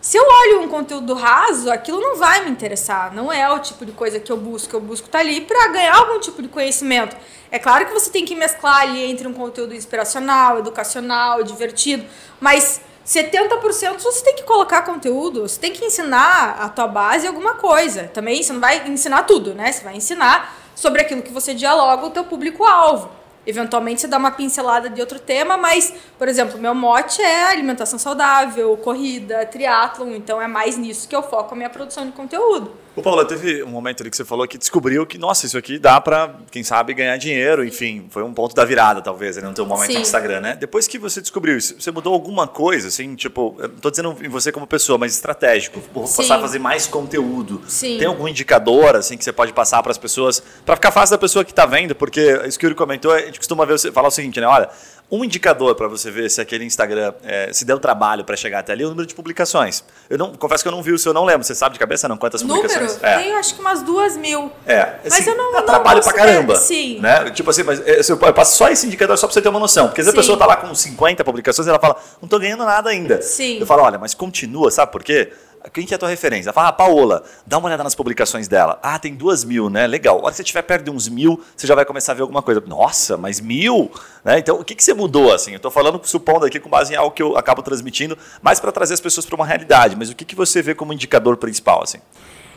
se 0.00 0.16
eu 0.16 0.24
olho 0.24 0.62
um 0.62 0.68
conteúdo 0.68 1.14
raso, 1.14 1.70
aquilo 1.70 2.00
não 2.00 2.16
vai 2.16 2.44
me 2.44 2.50
interessar. 2.50 3.14
Não 3.14 3.32
é 3.32 3.48
o 3.48 3.60
tipo 3.60 3.86
de 3.86 3.92
coisa 3.92 4.18
que 4.18 4.30
eu 4.30 4.36
busco. 4.36 4.74
Eu 4.74 4.80
busco 4.80 5.06
estar 5.06 5.20
tá 5.20 5.24
ali 5.24 5.42
para 5.42 5.68
ganhar 5.68 5.94
algum 5.94 6.18
tipo 6.18 6.42
de 6.42 6.48
conhecimento. 6.48 7.16
É 7.48 7.60
claro 7.60 7.86
que 7.86 7.92
você 7.92 8.10
tem 8.10 8.24
que 8.24 8.34
mesclar 8.34 8.80
ali 8.80 9.08
entre 9.08 9.28
um 9.28 9.32
conteúdo 9.32 9.72
inspiracional, 9.72 10.58
educacional, 10.58 11.44
divertido, 11.44 12.04
mas 12.40 12.80
70% 13.06 14.00
você 14.00 14.24
tem 14.24 14.34
que 14.34 14.42
colocar 14.42 14.82
conteúdo, 14.82 15.42
você 15.42 15.60
tem 15.60 15.72
que 15.72 15.84
ensinar 15.84 16.56
a 16.58 16.68
tua 16.68 16.88
base 16.88 17.26
alguma 17.26 17.54
coisa. 17.54 18.10
Também 18.12 18.42
você 18.42 18.52
não 18.52 18.60
vai 18.60 18.88
ensinar 18.88 19.22
tudo, 19.22 19.54
né? 19.54 19.70
Você 19.70 19.84
vai 19.84 19.96
ensinar 19.96 20.56
sobre 20.74 21.02
aquilo 21.02 21.22
que 21.22 21.32
você 21.32 21.54
dialoga 21.54 22.04
o 22.04 22.10
teu 22.10 22.24
público-alvo. 22.24 23.08
Eventualmente 23.46 24.00
você 24.00 24.08
dá 24.08 24.18
uma 24.18 24.32
pincelada 24.32 24.90
de 24.90 25.00
outro 25.00 25.20
tema, 25.20 25.56
mas, 25.56 25.94
por 26.18 26.26
exemplo, 26.26 26.58
meu 26.58 26.74
mote 26.74 27.22
é 27.22 27.44
alimentação 27.44 27.96
saudável, 27.96 28.76
corrida, 28.78 29.46
triatlon, 29.46 30.10
então 30.16 30.42
é 30.42 30.48
mais 30.48 30.76
nisso 30.76 31.06
que 31.06 31.14
eu 31.14 31.22
foco 31.22 31.54
a 31.54 31.56
minha 31.56 31.70
produção 31.70 32.04
de 32.04 32.10
conteúdo. 32.10 32.72
O 32.96 33.02
Paulo, 33.02 33.22
teve 33.26 33.62
um 33.62 33.68
momento 33.68 34.02
ali 34.02 34.10
que 34.10 34.16
você 34.16 34.24
falou 34.24 34.48
que 34.48 34.56
descobriu 34.56 35.04
que, 35.04 35.18
nossa, 35.18 35.44
isso 35.44 35.58
aqui 35.58 35.78
dá 35.78 36.00
para, 36.00 36.34
quem 36.50 36.64
sabe, 36.64 36.94
ganhar 36.94 37.18
dinheiro, 37.18 37.62
enfim, 37.62 38.06
foi 38.08 38.22
um 38.22 38.32
ponto 38.32 38.56
da 38.56 38.64
virada, 38.64 39.02
talvez, 39.02 39.36
não 39.36 39.52
ter 39.52 39.60
um 39.60 39.66
momento 39.66 39.88
Sim. 39.88 39.96
no 39.96 40.00
Instagram, 40.00 40.40
né? 40.40 40.56
Depois 40.58 40.88
que 40.88 40.98
você 40.98 41.20
descobriu 41.20 41.58
isso, 41.58 41.78
você 41.78 41.90
mudou 41.90 42.14
alguma 42.14 42.48
coisa, 42.48 42.88
assim, 42.88 43.14
tipo, 43.14 43.54
eu 43.58 43.68
não 43.68 43.76
tô 43.76 43.90
dizendo 43.90 44.16
em 44.22 44.28
você 44.30 44.50
como 44.50 44.66
pessoa, 44.66 44.96
mas 44.96 45.12
estratégico, 45.12 45.82
vou 45.92 46.06
Sim. 46.06 46.16
passar 46.16 46.38
a 46.38 46.40
fazer 46.40 46.58
mais 46.58 46.86
conteúdo. 46.86 47.60
Sim. 47.68 47.98
Tem 47.98 48.08
algum 48.08 48.26
indicador, 48.26 48.96
assim, 48.96 49.18
que 49.18 49.24
você 49.24 49.32
pode 49.32 49.52
passar 49.52 49.82
para 49.82 49.92
as 49.92 49.98
pessoas, 49.98 50.42
para 50.64 50.74
ficar 50.74 50.90
fácil 50.90 51.16
da 51.16 51.18
pessoa 51.18 51.44
que 51.44 51.52
está 51.52 51.66
vendo, 51.66 51.94
porque 51.94 52.40
isso 52.46 52.58
que 52.58 52.64
o 52.64 52.68
Yuri 52.68 52.74
comentou, 52.74 53.12
a 53.12 53.20
gente 53.20 53.38
costuma 53.38 53.66
ver 53.66 53.78
você 53.78 53.92
falar 53.92 54.08
o 54.08 54.10
seguinte, 54.10 54.40
né? 54.40 54.46
Olha, 54.46 54.70
um 55.10 55.24
indicador 55.24 55.74
para 55.76 55.86
você 55.86 56.10
ver 56.10 56.28
se 56.30 56.40
aquele 56.40 56.64
Instagram 56.64 57.14
é, 57.22 57.52
se 57.52 57.64
deu 57.64 57.78
trabalho 57.78 58.24
para 58.24 58.34
chegar 58.36 58.58
até 58.58 58.72
ali 58.72 58.82
é 58.82 58.86
o 58.86 58.88
número 58.90 59.06
de 59.06 59.14
publicações. 59.14 59.84
Eu 60.10 60.18
não 60.18 60.34
confesso 60.34 60.64
que 60.64 60.68
eu 60.68 60.72
não 60.72 60.82
vi 60.82 60.92
o 60.92 60.98
seu, 60.98 61.14
não 61.14 61.24
lembro. 61.24 61.44
Você 61.44 61.54
sabe 61.54 61.74
de 61.74 61.78
cabeça 61.78 62.08
não 62.08 62.16
quantas 62.16 62.42
número? 62.42 62.62
publicações? 62.62 63.02
É. 63.02 63.18
Tem 63.18 63.32
acho 63.34 63.54
que 63.54 63.60
umas 63.60 63.82
duas 63.82 64.16
mil. 64.16 64.50
É, 64.66 64.80
assim, 64.80 64.98
mas 65.10 65.26
eu 65.26 65.36
não, 65.36 65.52
dá 65.52 65.58
não 65.60 65.66
trabalho 65.66 66.02
para 66.02 66.12
caramba. 66.12 66.56
Sim. 66.56 66.98
Né? 67.00 67.30
Tipo 67.30 67.50
assim, 67.50 67.62
mas 67.62 67.80
é, 67.86 68.00
eu 68.08 68.16
passo 68.34 68.56
só 68.56 68.68
esse 68.68 68.86
indicador 68.86 69.16
só 69.16 69.26
para 69.26 69.34
você 69.34 69.42
ter 69.42 69.48
uma 69.48 69.60
noção, 69.60 69.86
porque 69.86 70.02
vezes 70.02 70.12
a 70.12 70.16
pessoa 70.16 70.36
tá 70.36 70.46
lá 70.46 70.56
com 70.56 70.74
50 70.74 71.22
publicações 71.24 71.66
e 71.66 71.70
ela 71.70 71.78
fala, 71.78 71.96
não 72.20 72.28
tô 72.28 72.38
ganhando 72.38 72.64
nada 72.64 72.90
ainda. 72.90 73.22
Sim. 73.22 73.58
Eu 73.60 73.66
falo, 73.66 73.82
olha, 73.82 73.98
mas 73.98 74.12
continua, 74.12 74.70
sabe 74.72 74.90
por 74.90 75.04
quê? 75.04 75.32
Quem 75.72 75.86
que 75.86 75.94
é 75.94 75.96
a 75.96 75.98
tua 75.98 76.08
referência? 76.08 76.48
Ela 76.48 76.52
fala, 76.52 76.68
ah, 76.68 76.72
Paola, 76.72 77.24
dá 77.46 77.58
uma 77.58 77.66
olhada 77.66 77.82
nas 77.82 77.94
publicações 77.94 78.48
dela. 78.48 78.78
Ah, 78.82 78.98
tem 78.98 79.14
duas 79.14 79.44
mil, 79.44 79.68
né? 79.68 79.86
Legal. 79.86 80.20
Olha, 80.22 80.32
se 80.32 80.36
você 80.36 80.42
estiver 80.42 80.62
perto 80.62 80.84
de 80.84 80.90
uns 80.90 81.08
mil, 81.08 81.42
você 81.56 81.66
já 81.66 81.74
vai 81.74 81.84
começar 81.84 82.12
a 82.12 82.14
ver 82.14 82.22
alguma 82.22 82.42
coisa. 82.42 82.62
Nossa, 82.66 83.16
mas 83.16 83.40
mil? 83.40 83.90
Né? 84.24 84.38
Então, 84.38 84.60
o 84.60 84.64
que, 84.64 84.74
que 84.74 84.82
você 84.82 84.94
mudou, 84.94 85.32
assim? 85.32 85.52
Eu 85.52 85.56
estou 85.56 85.70
falando, 85.70 86.00
supondo 86.04 86.46
aqui, 86.46 86.60
com 86.60 86.68
base 86.68 86.92
em 86.92 86.96
algo 86.96 87.14
que 87.14 87.22
eu 87.22 87.36
acabo 87.36 87.62
transmitindo, 87.62 88.16
mais 88.40 88.60
para 88.60 88.72
trazer 88.72 88.94
as 88.94 89.00
pessoas 89.00 89.26
para 89.26 89.36
uma 89.36 89.46
realidade. 89.46 89.96
Mas 89.96 90.10
o 90.10 90.14
que, 90.14 90.24
que 90.24 90.34
você 90.34 90.62
vê 90.62 90.74
como 90.74 90.92
indicador 90.92 91.36
principal, 91.36 91.82
assim? 91.82 91.98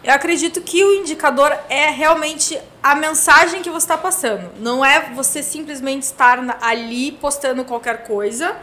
Eu 0.04 0.13
acredito 0.13 0.62
que 0.62 0.82
o 0.84 0.96
indicador 0.96 1.51
é 1.70 1.89
realmente 1.89 2.58
a 2.82 2.96
mensagem 2.96 3.62
que 3.62 3.70
você 3.70 3.86
está 3.86 3.98
passando. 3.98 4.50
Não 4.60 4.84
é 4.84 5.12
você 5.13 5.44
simplesmente 5.44 6.04
estar 6.04 6.39
ali 6.62 7.12
postando 7.12 7.66
qualquer 7.66 8.04
coisa 8.04 8.56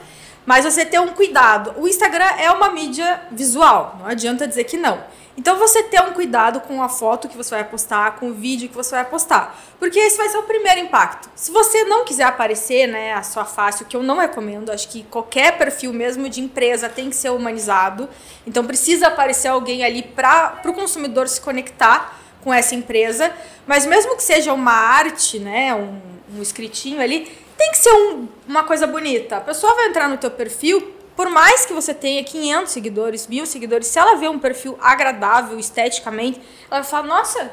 mas 0.47 0.65
você 0.65 0.87
ter 0.87 1.01
um 1.01 1.09
cuidado. 1.09 1.75
O 1.77 1.89
Instagram 1.89 2.31
é 2.39 2.51
uma 2.51 2.71
mídia 2.71 3.21
visual, 3.33 3.97
não 3.99 4.07
adianta 4.07 4.47
dizer 4.47 4.65
que 4.65 4.77
não. 4.77 5.03
Então 5.37 5.59
você 5.59 5.83
ter 5.83 6.01
um 6.01 6.13
cuidado 6.13 6.61
com 6.61 6.83
a 6.83 6.89
foto 6.89 7.29
que 7.29 7.37
você 7.37 7.51
vai 7.57 7.65
postar, 7.65 8.17
com 8.17 8.31
o 8.31 8.33
vídeo 8.33 8.71
que 8.71 8.75
você 8.75 8.95
vai 8.95 9.05
postar, 9.05 9.55
porque 9.79 9.99
esse 9.99 10.17
vai 10.17 10.31
ser 10.31 10.39
o 10.39 10.45
primeiro 10.45 10.81
impacto. 10.81 11.29
Se 11.35 11.51
você 11.51 11.85
não 11.85 12.07
quiser 12.07 12.25
aparecer, 12.25 12.87
né, 12.87 13.13
a 13.13 13.23
sua 13.23 13.45
face, 13.45 13.83
o 13.83 13.87
que 13.87 13.95
eu 13.95 14.03
não 14.03 14.17
recomendo, 14.17 14.71
acho 14.71 14.89
que 14.89 15.03
qualquer 15.05 15.59
perfil 15.59 15.93
mesmo 15.93 16.27
de 16.31 16.41
empresa 16.41 16.89
tem 16.89 17.11
que 17.11 17.17
ser 17.17 17.31
humanizado. 17.31 18.09
Então 18.47 18.65
precisa 18.65 19.09
aparecer 19.09 19.49
alguém 19.49 19.85
ali 19.85 20.03
para 20.03 20.63
o 20.65 20.73
consumidor 20.73 21.29
se 21.29 21.41
conectar 21.41 22.19
com 22.43 22.55
essa 22.55 22.75
empresa, 22.75 23.31
mas 23.67 23.85
mesmo 23.85 24.17
que 24.17 24.23
seja 24.23 24.55
uma 24.55 24.73
arte, 24.73 25.39
né, 25.39 25.75
um, 25.75 26.01
um 26.39 26.41
escritinho 26.41 27.01
ali, 27.01 27.31
tem 27.57 27.71
que 27.71 27.79
ser 27.79 27.93
um, 27.93 28.29
uma 28.47 28.65
coisa 28.65 28.87
bonita. 28.87 29.39
A 29.39 29.41
pessoa 29.41 29.75
vai 29.75 29.87
entrar 29.87 30.09
no 30.09 30.19
teu 30.19 30.31
perfil, 30.31 30.95
por 31.17 31.29
mais 31.31 31.65
que 31.65 31.73
você 31.73 31.95
tenha 31.95 32.23
500 32.23 32.71
seguidores, 32.71 33.27
mil 33.27 33.47
seguidores, 33.47 33.87
se 33.87 33.99
ela 33.99 34.17
vê 34.17 34.29
um 34.29 34.39
perfil 34.39 34.79
agradável 34.81 35.59
esteticamente, 35.59 36.41
ela 36.71 36.83
vai 36.83 36.91
falar, 36.91 37.07
nossa, 37.07 37.51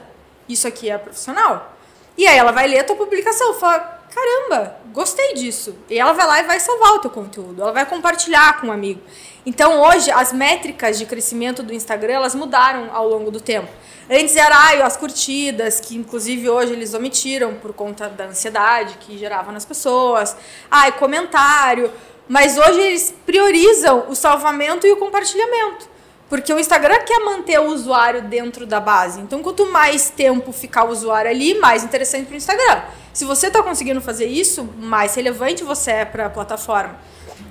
isso 0.49 0.67
aqui 0.67 0.89
é 0.89 0.97
profissional. 0.97 1.73
E 2.17 2.27
aí 2.27 2.37
ela 2.37 2.51
vai 2.51 2.67
ler 2.67 2.79
a 2.79 2.83
tua 2.83 2.95
publicação, 2.95 3.53
fala, 3.55 4.03
caramba, 4.13 4.77
gostei 4.91 5.33
disso. 5.33 5.75
E 5.89 5.97
ela 5.97 6.13
vai 6.13 6.27
lá 6.27 6.39
e 6.41 6.43
vai 6.43 6.59
salvar 6.59 6.93
o 6.93 6.99
teu 6.99 7.09
conteúdo, 7.09 7.61
ela 7.61 7.71
vai 7.71 7.85
compartilhar 7.85 8.59
com 8.59 8.67
um 8.67 8.71
amigo. 8.71 9.01
Então 9.45 9.81
hoje 9.81 10.11
as 10.11 10.31
métricas 10.33 10.99
de 10.99 11.05
crescimento 11.05 11.63
do 11.63 11.73
Instagram, 11.73 12.13
elas 12.13 12.35
mudaram 12.35 12.89
ao 12.93 13.07
longo 13.07 13.31
do 13.31 13.39
tempo. 13.39 13.69
Antes 14.09 14.35
era 14.35 14.55
ai, 14.55 14.81
as 14.81 14.97
curtidas, 14.97 15.79
que 15.79 15.95
inclusive 15.95 16.49
hoje 16.49 16.73
eles 16.73 16.93
omitiram 16.93 17.55
por 17.55 17.73
conta 17.73 18.09
da 18.09 18.25
ansiedade 18.25 18.97
que 18.99 19.17
gerava 19.17 19.51
nas 19.51 19.65
pessoas. 19.65 20.35
Ai, 20.69 20.91
comentário. 20.93 21.91
Mas 22.27 22.57
hoje 22.57 22.79
eles 22.79 23.13
priorizam 23.25 24.05
o 24.09 24.15
salvamento 24.15 24.87
e 24.87 24.91
o 24.91 24.97
compartilhamento. 24.97 25.91
Porque 26.29 26.51
o 26.51 26.59
Instagram 26.59 26.99
quer 27.05 27.19
manter 27.19 27.59
o 27.59 27.67
usuário 27.67 28.21
dentro 28.23 28.65
da 28.65 28.79
base. 28.79 29.19
Então, 29.21 29.43
quanto 29.43 29.65
mais 29.67 30.09
tempo 30.09 30.51
ficar 30.51 30.85
o 30.85 30.89
usuário 30.89 31.29
ali, 31.29 31.59
mais 31.59 31.83
interessante 31.83 32.25
para 32.25 32.33
o 32.33 32.37
Instagram. 32.37 32.81
Se 33.13 33.25
você 33.25 33.47
está 33.47 33.61
conseguindo 33.61 34.01
fazer 34.01 34.25
isso, 34.25 34.67
mais 34.79 35.13
relevante 35.15 35.63
você 35.63 35.91
é 35.91 36.05
para 36.05 36.25
a 36.25 36.29
plataforma. 36.29 36.97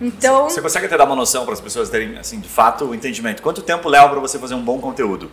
Então, 0.00 0.50
Você 0.50 0.60
consegue 0.60 0.86
até 0.86 0.96
dar 0.96 1.04
uma 1.04 1.14
noção 1.14 1.44
para 1.44 1.54
as 1.54 1.60
pessoas 1.60 1.88
terem, 1.88 2.18
assim, 2.18 2.40
de 2.40 2.48
fato, 2.48 2.86
o 2.86 2.94
entendimento. 2.94 3.40
Quanto 3.40 3.62
tempo 3.62 3.88
leva 3.88 4.08
para 4.08 4.18
você 4.18 4.38
fazer 4.38 4.54
um 4.54 4.62
bom 4.62 4.80
conteúdo? 4.80 5.30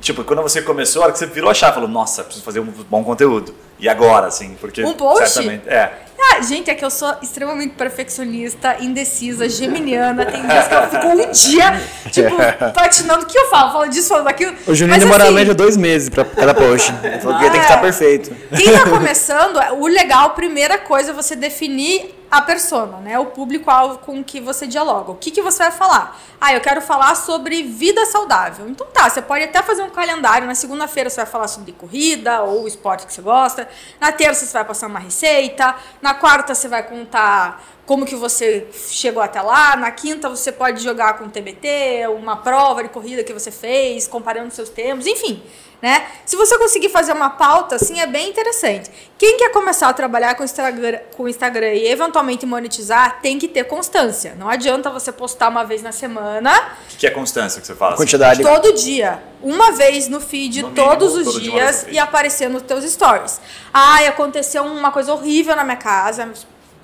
Tipo, 0.00 0.22
quando 0.24 0.42
você 0.42 0.62
começou, 0.62 1.02
a 1.02 1.04
hora 1.06 1.12
que 1.12 1.18
você 1.18 1.26
virou 1.26 1.50
a 1.50 1.54
chave, 1.54 1.74
falou, 1.74 1.88
nossa, 1.88 2.22
preciso 2.22 2.44
fazer 2.44 2.60
um 2.60 2.66
bom 2.88 3.02
conteúdo. 3.02 3.54
E 3.78 3.88
agora, 3.88 4.26
assim, 4.26 4.56
porque 4.60 4.82
Um 4.84 4.92
post? 4.94 5.28
certamente... 5.28 5.68
É. 5.68 5.92
Ah, 6.18 6.40
gente, 6.40 6.70
é 6.70 6.74
que 6.74 6.84
eu 6.84 6.90
sou 6.90 7.14
extremamente 7.22 7.74
perfeccionista, 7.74 8.76
indecisa, 8.80 9.48
geminiana. 9.48 10.24
Tem 10.24 10.46
dias 10.46 10.66
que 10.66 10.74
eu 10.74 10.88
fico 10.88 11.06
um 11.08 11.30
dia, 11.30 11.82
tipo, 12.10 12.36
patinando. 12.72 13.24
O 13.24 13.26
que 13.26 13.36
eu 13.38 13.48
falo? 13.50 13.72
Falo 13.72 13.88
disso, 13.88 14.08
falo 14.08 14.24
daquilo. 14.24 14.54
O 14.66 14.74
Juninho 14.74 14.98
demora 14.98 15.24
assim, 15.24 15.32
a 15.32 15.34
média 15.34 15.54
dois 15.54 15.76
meses 15.76 16.08
pra 16.08 16.24
cada 16.24 16.54
post. 16.54 16.92
Ele 17.02 17.18
falou 17.20 17.36
que 17.38 17.42
tem 17.44 17.50
que 17.52 17.58
É. 17.58 17.62
estar 17.62 17.78
perfeito. 17.80 18.34
Quem 18.56 18.72
tá 18.72 18.88
começando, 18.90 19.58
o 19.78 19.86
legal, 19.86 20.30
primeira 20.30 20.78
coisa 20.78 21.10
é 21.10 21.14
você 21.14 21.36
definir 21.36 22.14
a 22.36 22.42
persona, 22.42 22.98
né? 22.98 23.18
O 23.18 23.26
público-alvo 23.26 23.98
com 23.98 24.22
que 24.22 24.40
você 24.40 24.66
dialoga. 24.66 25.10
O 25.10 25.14
que, 25.14 25.30
que 25.30 25.40
você 25.40 25.62
vai 25.62 25.72
falar? 25.72 26.20
Ah, 26.38 26.52
eu 26.52 26.60
quero 26.60 26.82
falar 26.82 27.14
sobre 27.14 27.62
vida 27.62 28.04
saudável. 28.04 28.68
Então 28.68 28.86
tá, 28.88 29.08
você 29.08 29.22
pode 29.22 29.44
até 29.44 29.62
fazer 29.62 29.82
um 29.82 29.88
calendário. 29.88 30.46
Na 30.46 30.54
segunda-feira 30.54 31.08
você 31.08 31.16
vai 31.16 31.26
falar 31.26 31.48
sobre 31.48 31.72
corrida 31.72 32.42
ou 32.42 32.68
esporte 32.68 33.06
que 33.06 33.12
você 33.12 33.22
gosta. 33.22 33.66
Na 33.98 34.12
terça 34.12 34.44
você 34.44 34.52
vai 34.52 34.66
passar 34.66 34.86
uma 34.86 34.98
receita. 34.98 35.74
Na 36.02 36.12
quarta 36.12 36.54
você 36.54 36.68
vai 36.68 36.82
contar 36.82 37.62
como 37.86 38.04
que 38.04 38.16
você 38.16 38.66
chegou 38.90 39.22
até 39.22 39.40
lá. 39.40 39.76
Na 39.76 39.90
quinta 39.90 40.28
você 40.28 40.50
pode 40.52 40.82
jogar 40.82 41.16
com 41.18 41.28
TBT, 41.28 42.08
uma 42.08 42.36
prova 42.36 42.82
de 42.82 42.88
corrida 42.88 43.22
que 43.22 43.32
você 43.32 43.50
fez, 43.50 44.06
comparando 44.06 44.52
seus 44.52 44.68
termos, 44.68 45.06
enfim. 45.06 45.42
Né? 45.80 46.06
Se 46.24 46.36
você 46.36 46.56
conseguir 46.58 46.88
fazer 46.88 47.12
uma 47.12 47.30
pauta, 47.30 47.76
assim, 47.76 48.00
é 48.00 48.06
bem 48.06 48.30
interessante. 48.30 48.90
Quem 49.18 49.36
quer 49.36 49.52
começar 49.52 49.88
a 49.88 49.92
trabalhar 49.92 50.34
com 50.34 50.42
o 50.42 50.44
Instagram, 50.44 50.98
com 51.14 51.24
o 51.24 51.28
Instagram 51.28 51.74
e 51.74 51.86
eventualmente 51.86 52.46
monetizar, 52.46 53.20
tem 53.20 53.38
que 53.38 53.46
ter 53.46 53.64
constância. 53.64 54.34
Não 54.38 54.48
adianta 54.48 54.90
você 54.90 55.12
postar 55.12 55.48
uma 55.48 55.64
vez 55.64 55.82
na 55.82 55.92
semana, 55.92 56.50
O 56.92 56.96
que 56.96 57.06
é 57.06 57.10
constância 57.10 57.60
que 57.60 57.66
você 57.66 57.74
fala? 57.74 57.92
assim? 57.92 58.02
Quantidade. 58.02 58.42
todo 58.42 58.72
dia, 58.72 59.22
uma 59.42 59.72
vez 59.72 60.08
no 60.08 60.18
feed, 60.18 60.62
No 60.62 60.70
mínimo, 60.70 60.88
todos 60.88 61.14
os 61.14 61.26
todo 61.26 61.40
dias 61.40 61.86
e 61.90 61.98
aparecer 61.98 62.48
nos 62.48 62.62
teus 62.62 62.82
stories. 62.90 63.38
Ai, 63.72 64.06
aconteceu 64.06 64.64
uma 64.64 64.90
coisa 64.90 65.12
horrível 65.12 65.54
na 65.54 65.62
minha 65.62 65.76
casa, 65.76 66.32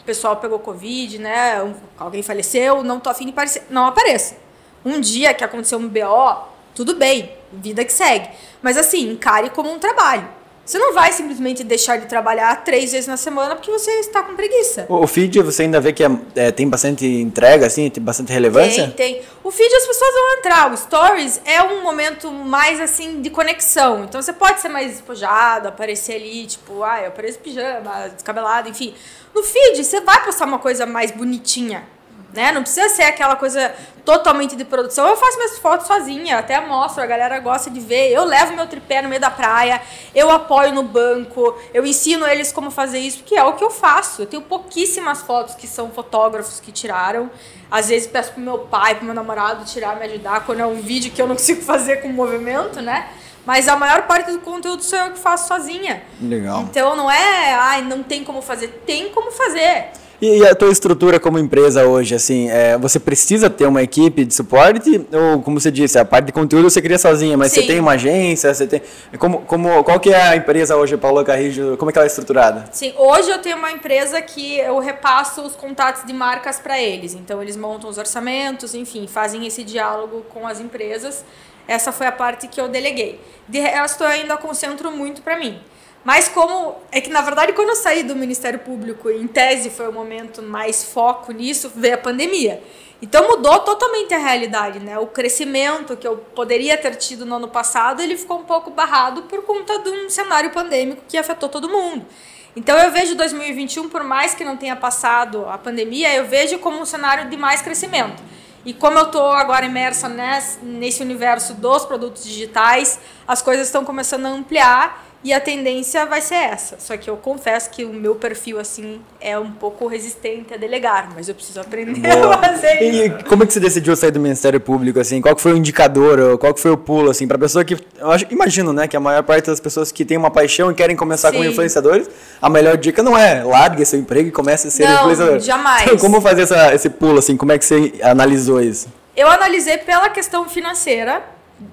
o 0.02 0.04
pessoal 0.04 0.36
pegou 0.36 0.58
Covid, 0.58 1.18
né? 1.18 1.62
um- 1.62 1.74
Alguém 1.98 2.22
faleceu, 2.22 2.82
não 2.82 2.98
tô 3.00 3.08
afim 3.08 3.24
de 3.26 3.30
aparecer. 3.30 3.64
Não 3.70 3.86
apareça. 3.86 4.36
Um 4.84 5.00
dia 5.00 5.32
que 5.32 5.44
aconteceu 5.44 5.78
um 5.78 5.88
BO, 5.88 6.36
tudo 6.74 6.96
bem, 6.96 7.32
vida 7.52 7.84
que 7.84 7.92
segue. 7.92 8.28
Mas 8.60 8.76
assim, 8.76 9.10
encare 9.12 9.48
como 9.50 9.70
um 9.70 9.78
trabalho. 9.78 10.28
Você 10.72 10.78
não 10.78 10.94
vai 10.94 11.12
simplesmente 11.12 11.62
deixar 11.62 11.98
de 11.98 12.06
trabalhar 12.06 12.64
três 12.64 12.92
vezes 12.92 13.06
na 13.06 13.18
semana 13.18 13.54
porque 13.54 13.70
você 13.70 13.90
está 14.00 14.22
com 14.22 14.34
preguiça. 14.34 14.86
O 14.88 15.02
o 15.02 15.06
feed 15.06 15.38
você 15.42 15.64
ainda 15.64 15.78
vê 15.78 15.92
que 15.92 16.02
é- 16.02 16.10
é, 16.34 16.50
tem 16.50 16.66
bastante 16.66 17.04
entrega, 17.04 17.66
assim, 17.66 17.90
tem 17.90 18.02
bastante 18.02 18.32
relevância? 18.32 18.84
Tem, 18.96 19.16
tem. 19.16 19.22
O 19.44 19.50
feed 19.50 19.70
as 19.74 19.86
pessoas 19.86 20.14
vão 20.14 20.38
entrar. 20.38 20.72
O 20.72 20.76
Stories 20.78 21.42
é 21.44 21.62
um 21.62 21.82
momento 21.82 22.30
mais 22.32 22.80
assim 22.80 23.20
de 23.20 23.28
conexão. 23.28 24.04
Então 24.04 24.22
você 24.22 24.32
pode 24.32 24.62
ser 24.62 24.70
mais 24.70 24.92
despojado, 24.92 25.68
aparecer 25.68 26.14
ali, 26.14 26.46
tipo, 26.46 26.82
ah, 26.82 27.02
eu 27.02 27.08
apareço 27.08 27.38
pijama, 27.40 28.08
descabelado, 28.08 28.70
enfim. 28.70 28.94
No 29.34 29.42
feed, 29.42 29.84
você 29.84 30.00
vai 30.00 30.24
postar 30.24 30.46
uma 30.46 30.58
coisa 30.58 30.86
mais 30.86 31.10
bonitinha. 31.10 31.86
Né? 32.32 32.50
Não 32.50 32.62
precisa 32.62 32.88
ser 32.88 33.02
aquela 33.02 33.36
coisa 33.36 33.74
totalmente 34.04 34.56
de 34.56 34.64
produção. 34.64 35.06
Eu 35.06 35.16
faço 35.16 35.36
minhas 35.36 35.58
fotos 35.58 35.86
sozinha, 35.86 36.38
até 36.38 36.60
mostro, 36.60 37.02
a 37.02 37.06
galera 37.06 37.38
gosta 37.40 37.70
de 37.70 37.78
ver. 37.78 38.10
Eu 38.10 38.24
levo 38.24 38.54
meu 38.54 38.66
tripé 38.66 39.02
no 39.02 39.08
meio 39.08 39.20
da 39.20 39.30
praia, 39.30 39.80
eu 40.14 40.30
apoio 40.30 40.72
no 40.72 40.82
banco, 40.82 41.54
eu 41.74 41.84
ensino 41.84 42.26
eles 42.26 42.50
como 42.50 42.70
fazer 42.70 42.98
isso, 42.98 43.22
que 43.22 43.36
é 43.36 43.44
o 43.44 43.52
que 43.52 43.62
eu 43.62 43.70
faço. 43.70 44.22
Eu 44.22 44.26
tenho 44.26 44.42
pouquíssimas 44.42 45.20
fotos 45.20 45.54
que 45.54 45.66
são 45.66 45.90
fotógrafos 45.90 46.58
que 46.58 46.72
tiraram. 46.72 47.30
Às 47.70 47.88
vezes 47.88 48.08
peço 48.08 48.32
pro 48.32 48.40
meu 48.40 48.58
pai, 48.60 48.94
pro 48.94 49.04
meu 49.04 49.14
namorado 49.14 49.64
tirar, 49.64 49.96
me 49.96 50.04
ajudar, 50.06 50.44
quando 50.44 50.60
é 50.60 50.66
um 50.66 50.80
vídeo 50.80 51.12
que 51.12 51.20
eu 51.20 51.26
não 51.26 51.36
consigo 51.42 51.62
fazer 51.62 52.02
com 52.02 52.08
movimento, 52.08 52.80
né? 52.80 53.08
Mas 53.44 53.66
a 53.66 53.76
maior 53.76 54.02
parte 54.02 54.30
do 54.30 54.38
conteúdo 54.38 54.82
sou 54.82 54.98
eu 54.98 55.10
que 55.10 55.18
faço 55.18 55.48
sozinha. 55.48 56.02
Legal. 56.20 56.62
Então 56.62 56.94
não 56.94 57.10
é, 57.10 57.54
ai, 57.54 57.82
não 57.82 58.02
tem 58.02 58.24
como 58.24 58.40
fazer. 58.40 58.82
Tem 58.86 59.08
como 59.10 59.32
fazer. 59.32 59.90
E, 60.22 60.38
e 60.38 60.46
a 60.46 60.54
tua 60.54 60.70
estrutura 60.70 61.18
como 61.18 61.36
empresa 61.36 61.84
hoje, 61.84 62.14
assim, 62.14 62.48
é, 62.48 62.78
você 62.78 63.00
precisa 63.00 63.50
ter 63.50 63.66
uma 63.66 63.82
equipe 63.82 64.24
de 64.24 64.32
suporte? 64.32 65.04
Ou, 65.10 65.42
como 65.42 65.58
você 65.58 65.68
disse, 65.68 65.98
a 65.98 66.04
parte 66.04 66.26
de 66.26 66.32
conteúdo 66.32 66.70
você 66.70 66.80
cria 66.80 66.96
sozinha, 66.96 67.36
mas 67.36 67.50
você 67.50 67.62
Sim. 67.62 67.66
tem 67.66 67.80
uma 67.80 67.94
agência, 67.94 68.54
você 68.54 68.64
tem... 68.68 68.80
Como, 69.18 69.40
como, 69.40 69.82
qual 69.82 69.98
que 69.98 70.10
é 70.10 70.22
a 70.22 70.36
empresa 70.36 70.76
hoje, 70.76 70.96
Paula 70.96 71.24
Carrijo, 71.24 71.76
como 71.76 71.90
é 71.90 71.92
que 71.92 71.98
ela 71.98 72.06
é 72.06 72.08
estruturada? 72.08 72.66
Sim, 72.70 72.94
hoje 72.96 73.30
eu 73.30 73.38
tenho 73.38 73.56
uma 73.56 73.72
empresa 73.72 74.22
que 74.22 74.60
eu 74.60 74.78
repasso 74.78 75.42
os 75.42 75.56
contatos 75.56 76.06
de 76.06 76.12
marcas 76.12 76.60
para 76.60 76.80
eles. 76.80 77.14
Então 77.14 77.42
eles 77.42 77.56
montam 77.56 77.90
os 77.90 77.98
orçamentos, 77.98 78.76
enfim, 78.76 79.08
fazem 79.08 79.44
esse 79.44 79.64
diálogo 79.64 80.24
com 80.32 80.46
as 80.46 80.60
empresas. 80.60 81.24
Essa 81.66 81.90
foi 81.90 82.06
a 82.06 82.12
parte 82.12 82.46
que 82.46 82.60
eu 82.60 82.68
deleguei. 82.68 83.20
De 83.48 83.58
resto, 83.58 84.04
eu 84.04 84.08
ainda 84.08 84.36
concentro 84.36 84.92
muito 84.92 85.20
para 85.20 85.36
mim. 85.36 85.58
Mas 86.04 86.28
como 86.28 86.76
é 86.90 87.00
que 87.00 87.10
na 87.10 87.20
verdade 87.20 87.52
quando 87.52 87.70
eu 87.70 87.76
saí 87.76 88.02
do 88.02 88.16
Ministério 88.16 88.58
Público, 88.58 89.08
em 89.10 89.26
tese 89.26 89.70
foi 89.70 89.88
o 89.88 89.92
momento 89.92 90.42
mais 90.42 90.84
foco 90.84 91.32
nisso, 91.32 91.70
veio 91.74 91.94
a 91.94 91.98
pandemia. 91.98 92.62
Então 93.00 93.26
mudou 93.26 93.58
totalmente 93.60 94.14
a 94.14 94.18
realidade, 94.18 94.78
né? 94.78 94.96
O 94.98 95.08
crescimento 95.08 95.96
que 95.96 96.06
eu 96.06 96.18
poderia 96.18 96.76
ter 96.78 96.94
tido 96.94 97.26
no 97.26 97.34
ano 97.34 97.48
passado, 97.48 98.00
ele 98.00 98.16
ficou 98.16 98.38
um 98.38 98.44
pouco 98.44 98.70
barrado 98.70 99.22
por 99.22 99.42
conta 99.42 99.78
de 99.80 99.90
um 99.90 100.08
cenário 100.08 100.50
pandêmico 100.50 101.02
que 101.08 101.18
afetou 101.18 101.48
todo 101.48 101.68
mundo. 101.68 102.06
Então 102.54 102.78
eu 102.78 102.92
vejo 102.92 103.16
2021, 103.16 103.88
por 103.88 104.04
mais 104.04 104.34
que 104.34 104.44
não 104.44 104.56
tenha 104.56 104.76
passado 104.76 105.46
a 105.48 105.58
pandemia, 105.58 106.14
eu 106.14 106.26
vejo 106.26 106.58
como 106.58 106.78
um 106.78 106.84
cenário 106.84 107.28
de 107.28 107.36
mais 107.36 107.62
crescimento. 107.62 108.22
E 108.64 108.72
como 108.72 108.96
eu 108.98 109.06
estou 109.06 109.32
agora 109.32 109.66
imersa 109.66 110.08
nesse, 110.08 111.02
universo 111.02 111.54
dos 111.54 111.84
produtos 111.84 112.22
digitais, 112.22 113.00
as 113.26 113.42
coisas 113.42 113.66
estão 113.66 113.84
começando 113.84 114.26
a 114.26 114.28
ampliar 114.28 115.11
e 115.24 115.32
a 115.32 115.40
tendência 115.40 116.04
vai 116.04 116.20
ser 116.20 116.34
essa. 116.34 116.76
Só 116.78 116.96
que 116.96 117.08
eu 117.08 117.16
confesso 117.16 117.70
que 117.70 117.84
o 117.84 117.92
meu 117.92 118.16
perfil 118.16 118.58
assim 118.58 119.00
é 119.20 119.38
um 119.38 119.52
pouco 119.52 119.86
resistente 119.86 120.52
a 120.52 120.56
delegar, 120.56 121.10
mas 121.14 121.28
eu 121.28 121.34
preciso 121.34 121.60
aprender 121.60 122.10
a 122.10 122.38
fazer 122.38 122.82
isso. 122.82 123.02
E 123.04 123.24
como 123.24 123.44
é 123.44 123.46
que 123.46 123.52
você 123.52 123.60
decidiu 123.60 123.94
sair 123.94 124.10
do 124.10 124.18
Ministério 124.18 124.60
Público, 124.60 124.98
assim? 124.98 125.20
Qual 125.20 125.38
foi 125.38 125.52
o 125.52 125.56
indicador, 125.56 126.36
qual 126.38 126.56
foi 126.56 126.72
o 126.72 126.76
pulo, 126.76 127.10
assim, 127.10 127.28
pra 127.28 127.38
pessoa 127.38 127.64
que... 127.64 127.74
Eu 127.98 128.10
acho, 128.10 128.26
imagino, 128.30 128.72
né, 128.72 128.88
que 128.88 128.96
a 128.96 129.00
maior 129.00 129.22
parte 129.22 129.46
das 129.46 129.60
pessoas 129.60 129.92
que 129.92 130.04
tem 130.04 130.16
uma 130.16 130.30
paixão 130.30 130.70
e 130.70 130.74
querem 130.74 130.96
começar 130.96 131.30
como 131.30 131.44
Sim. 131.44 131.50
influenciadores, 131.50 132.10
a 132.40 132.50
melhor 132.50 132.76
dica 132.76 133.02
não 133.02 133.16
é 133.16 133.44
largue 133.44 133.84
seu 133.84 133.98
emprego 133.98 134.28
e 134.28 134.32
comece 134.32 134.68
a 134.68 134.70
ser 134.70 134.84
Não, 134.84 135.02
influenciador. 135.02 135.38
jamais. 135.40 135.82
Então, 135.82 135.96
como 136.02 136.20
fazer 136.20 136.42
essa, 136.42 136.74
esse 136.74 136.90
pulo, 136.90 137.18
assim? 137.18 137.36
Como 137.36 137.52
é 137.52 137.58
que 137.58 137.64
você 137.64 137.94
analisou 138.02 138.60
isso? 138.60 138.88
Eu 139.16 139.28
analisei 139.28 139.78
pela 139.78 140.08
questão 140.08 140.48
financeira. 140.48 141.22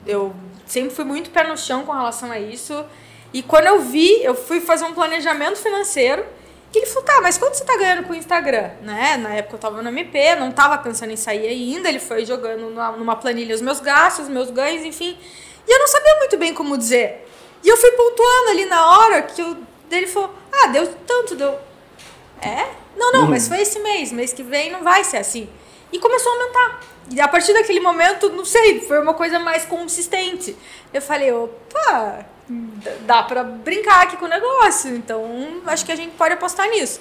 Eu 0.06 0.34
sempre 0.68 0.94
fui 0.94 1.06
muito 1.06 1.30
pé 1.30 1.48
no 1.48 1.58
chão 1.58 1.84
com 1.84 1.92
relação 1.92 2.32
a 2.32 2.40
isso. 2.40 2.86
E 3.34 3.44
quando 3.44 3.68
eu 3.68 3.80
vi, 3.80 4.24
eu 4.24 4.34
fui 4.34 4.60
fazer 4.60 4.86
um 4.86 4.94
planejamento 4.94 5.58
financeiro. 5.58 6.26
E 6.74 6.78
ele 6.78 6.86
falou, 6.86 7.04
tá, 7.04 7.22
mas 7.22 7.38
quanto 7.38 7.56
você 7.56 7.64
tá 7.64 7.76
ganhando 7.78 8.04
com 8.04 8.14
o 8.14 8.16
Instagram? 8.16 8.72
Né? 8.82 9.18
Na 9.18 9.34
época 9.34 9.56
eu 9.56 9.60
tava 9.60 9.82
no 9.82 9.90
MP, 9.90 10.36
não 10.36 10.52
tava 10.52 10.78
pensando 10.78 11.12
em 11.12 11.16
sair 11.16 11.48
ainda. 11.48 11.90
Ele 11.90 12.00
foi 12.00 12.26
jogando 12.26 12.70
numa, 12.70 13.16
planilha 13.16 13.56
os 13.56 13.62
meus 13.62 13.80
gastos, 13.80 14.26
os 14.26 14.30
meus 14.32 14.52
ganhos, 14.52 14.84
enfim. 14.84 15.18
E 15.68 15.72
eu 15.72 15.80
não 15.80 15.88
sabia 15.88 16.16
muito 16.18 16.38
bem 16.38 16.54
como 16.54 16.78
dizer. 16.78 17.28
E 17.64 17.68
eu 17.68 17.78
fui 17.78 17.92
pontuando 17.92 18.50
ali 18.52 18.66
na 18.66 18.98
hora 18.98 19.22
que 19.24 19.42
eu, 19.42 19.58
ele 19.92 20.08
falou, 20.08 20.34
ah, 20.52 20.68
deu 20.68 20.88
tanto, 21.08 21.36
deu. 21.36 21.58
É? 22.42 22.68
Não, 22.96 23.12
não, 23.12 23.28
mas 23.28 23.48
foi 23.48 23.62
esse 23.62 23.80
mês. 23.80 24.12
Mês 24.12 24.34
que 24.34 24.44
vem 24.44 24.72
não 24.72 24.84
vai 24.84 25.04
ser 25.04 25.18
assim. 25.18 25.50
E 25.92 26.00
começou 26.00 26.32
a 26.32 26.36
aumentar. 26.36 26.80
E 27.12 27.20
a 27.20 27.28
partir 27.28 27.54
daquele 27.54 27.80
momento, 27.80 28.30
não 28.30 28.46
sei, 28.46 28.82
foi 28.82 29.02
uma 29.02 29.14
coisa 29.14 29.40
mais 29.40 29.66
consistente. 29.66 30.56
Eu 30.94 31.02
falei, 31.02 31.32
opa, 31.32 32.26
dá 33.06 33.24
pra 33.24 33.44
brincar 33.44 34.04
aqui 34.04 34.18
com 34.18 34.26
o 34.26 34.30
negócio. 34.30 34.96
Então, 34.96 35.62
acho 35.66 35.86
que 35.86 35.92
a 35.92 35.96
gente 35.96 36.16
pode 36.16 36.34
apostar 36.34 36.68
nisso. 36.70 37.00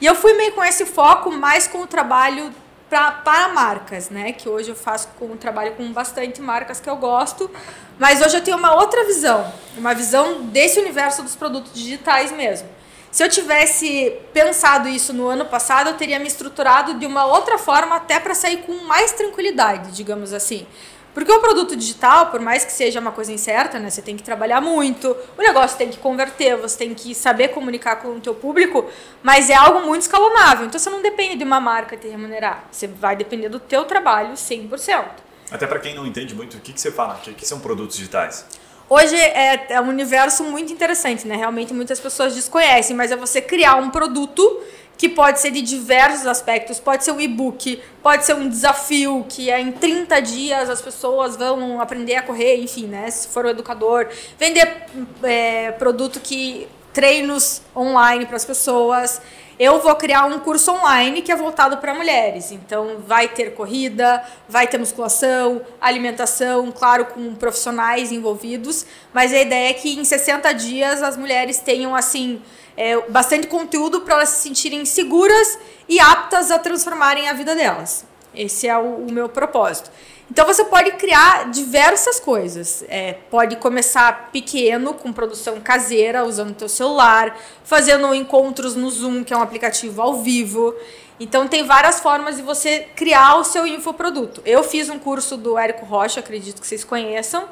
E 0.00 0.06
eu 0.06 0.14
fui 0.14 0.34
meio 0.34 0.52
com 0.52 0.62
esse 0.62 0.86
foco 0.86 1.30
mais 1.30 1.66
com 1.66 1.82
o 1.82 1.86
trabalho 1.86 2.52
pra, 2.88 3.12
para 3.12 3.48
marcas, 3.48 4.10
né? 4.10 4.32
Que 4.32 4.48
hoje 4.48 4.70
eu 4.70 4.76
faço 4.76 5.08
com 5.18 5.36
trabalho 5.36 5.72
com 5.72 5.92
bastante 5.92 6.40
marcas 6.40 6.80
que 6.80 6.88
eu 6.88 6.96
gosto. 6.96 7.50
Mas 7.98 8.20
hoje 8.20 8.36
eu 8.36 8.42
tenho 8.42 8.56
uma 8.56 8.74
outra 8.74 9.04
visão. 9.04 9.52
Uma 9.76 9.94
visão 9.94 10.42
desse 10.42 10.80
universo 10.80 11.22
dos 11.22 11.36
produtos 11.36 11.72
digitais 11.72 12.32
mesmo. 12.32 12.68
Se 13.10 13.24
eu 13.24 13.28
tivesse 13.28 14.16
pensado 14.32 14.88
isso 14.88 15.12
no 15.12 15.26
ano 15.26 15.44
passado, 15.44 15.90
eu 15.90 15.94
teria 15.94 16.18
me 16.18 16.28
estruturado 16.28 16.94
de 16.94 17.06
uma 17.06 17.26
outra 17.26 17.58
forma 17.58 17.96
até 17.96 18.20
para 18.20 18.34
sair 18.34 18.58
com 18.58 18.84
mais 18.84 19.12
tranquilidade, 19.12 19.90
digamos 19.90 20.32
assim. 20.32 20.66
Porque 21.12 21.32
o 21.32 21.40
produto 21.40 21.74
digital, 21.74 22.26
por 22.26 22.40
mais 22.40 22.64
que 22.64 22.72
seja 22.72 23.00
uma 23.00 23.10
coisa 23.10 23.32
incerta, 23.32 23.78
né, 23.78 23.90
você 23.90 24.00
tem 24.00 24.16
que 24.16 24.22
trabalhar 24.22 24.60
muito, 24.60 25.16
o 25.36 25.42
negócio 25.42 25.76
tem 25.76 25.88
que 25.88 25.98
converter, 25.98 26.56
você 26.56 26.78
tem 26.78 26.94
que 26.94 27.14
saber 27.14 27.48
comunicar 27.48 27.96
com 27.96 28.08
o 28.10 28.20
teu 28.20 28.34
público, 28.34 28.88
mas 29.22 29.50
é 29.50 29.54
algo 29.54 29.86
muito 29.86 30.02
escalonável. 30.02 30.66
Então 30.66 30.78
você 30.78 30.88
não 30.88 31.02
depende 31.02 31.36
de 31.36 31.44
uma 31.44 31.60
marca 31.60 31.96
te 31.96 32.06
remunerar, 32.06 32.64
você 32.70 32.86
vai 32.86 33.16
depender 33.16 33.48
do 33.48 33.58
teu 33.58 33.84
trabalho 33.84 34.34
100%. 34.34 35.04
Até 35.50 35.66
para 35.66 35.80
quem 35.80 35.94
não 35.94 36.06
entende 36.06 36.34
muito, 36.34 36.56
o 36.56 36.60
que, 36.60 36.72
que 36.72 36.80
você 36.80 36.92
fala? 36.92 37.14
O 37.14 37.18
que, 37.18 37.34
que 37.34 37.46
são 37.46 37.58
produtos 37.58 37.96
digitais? 37.96 38.46
Hoje 38.88 39.14
é, 39.14 39.66
é 39.70 39.80
um 39.80 39.88
universo 39.88 40.42
muito 40.42 40.72
interessante, 40.72 41.26
né? 41.26 41.36
Realmente 41.36 41.72
muitas 41.72 42.00
pessoas 42.00 42.34
desconhecem, 42.34 42.94
mas 42.96 43.12
é 43.12 43.16
você 43.16 43.40
criar 43.40 43.76
um 43.76 43.88
produto 43.88 44.60
que 45.00 45.08
pode 45.08 45.40
ser 45.40 45.50
de 45.50 45.62
diversos 45.62 46.26
aspectos. 46.26 46.78
Pode 46.78 47.04
ser 47.04 47.12
um 47.12 47.20
e-book, 47.22 47.82
pode 48.02 48.26
ser 48.26 48.34
um 48.34 48.46
desafio 48.46 49.24
que 49.26 49.50
é 49.50 49.58
em 49.58 49.72
30 49.72 50.20
dias 50.20 50.68
as 50.68 50.82
pessoas 50.82 51.36
vão 51.36 51.80
aprender 51.80 52.16
a 52.16 52.22
correr, 52.22 52.56
enfim, 52.56 52.86
né? 52.86 53.10
Se 53.10 53.26
for 53.28 53.46
o 53.46 53.48
educador. 53.48 54.08
Vender 54.38 54.84
é, 55.22 55.72
produto 55.72 56.20
que. 56.20 56.68
treinos 56.92 57.62
online 57.74 58.26
para 58.26 58.36
as 58.36 58.44
pessoas. 58.44 59.22
Eu 59.60 59.78
vou 59.78 59.94
criar 59.94 60.24
um 60.24 60.38
curso 60.38 60.72
online 60.72 61.20
que 61.20 61.30
é 61.30 61.36
voltado 61.36 61.76
para 61.76 61.92
mulheres. 61.92 62.50
Então, 62.50 62.96
vai 63.06 63.28
ter 63.28 63.52
corrida, 63.52 64.24
vai 64.48 64.66
ter 64.66 64.78
musculação, 64.78 65.60
alimentação, 65.78 66.72
claro, 66.72 67.04
com 67.04 67.34
profissionais 67.34 68.10
envolvidos. 68.10 68.86
Mas 69.12 69.34
a 69.34 69.38
ideia 69.38 69.68
é 69.68 69.74
que 69.74 70.00
em 70.00 70.02
60 70.02 70.50
dias 70.54 71.02
as 71.02 71.14
mulheres 71.14 71.58
tenham, 71.58 71.94
assim, 71.94 72.40
é, 72.74 72.98
bastante 73.10 73.48
conteúdo 73.48 74.00
para 74.00 74.14
elas 74.14 74.30
se 74.30 74.44
sentirem 74.44 74.86
seguras 74.86 75.58
e 75.86 76.00
aptas 76.00 76.50
a 76.50 76.58
transformarem 76.58 77.28
a 77.28 77.34
vida 77.34 77.54
delas. 77.54 78.06
Esse 78.34 78.66
é 78.66 78.78
o, 78.78 79.04
o 79.08 79.12
meu 79.12 79.28
propósito. 79.28 79.90
Então 80.30 80.46
você 80.46 80.64
pode 80.64 80.92
criar 80.92 81.50
diversas 81.50 82.20
coisas. 82.20 82.84
É, 82.88 83.14
pode 83.30 83.56
começar 83.56 84.30
pequeno, 84.30 84.94
com 84.94 85.12
produção 85.12 85.60
caseira, 85.60 86.24
usando 86.24 86.50
o 86.50 86.54
teu 86.54 86.68
celular, 86.68 87.36
fazendo 87.64 88.14
encontros 88.14 88.76
no 88.76 88.88
Zoom, 88.88 89.24
que 89.24 89.34
é 89.34 89.36
um 89.36 89.42
aplicativo 89.42 90.00
ao 90.00 90.22
vivo. 90.22 90.72
Então 91.18 91.48
tem 91.48 91.64
várias 91.64 92.00
formas 92.00 92.36
de 92.36 92.42
você 92.42 92.86
criar 92.94 93.36
o 93.36 93.44
seu 93.44 93.66
infoproduto. 93.66 94.40
Eu 94.46 94.62
fiz 94.62 94.88
um 94.88 94.98
curso 94.98 95.36
do 95.36 95.58
Érico 95.58 95.84
Rocha, 95.84 96.20
acredito 96.20 96.60
que 96.60 96.66
vocês 96.66 96.84
conheçam, 96.84 97.44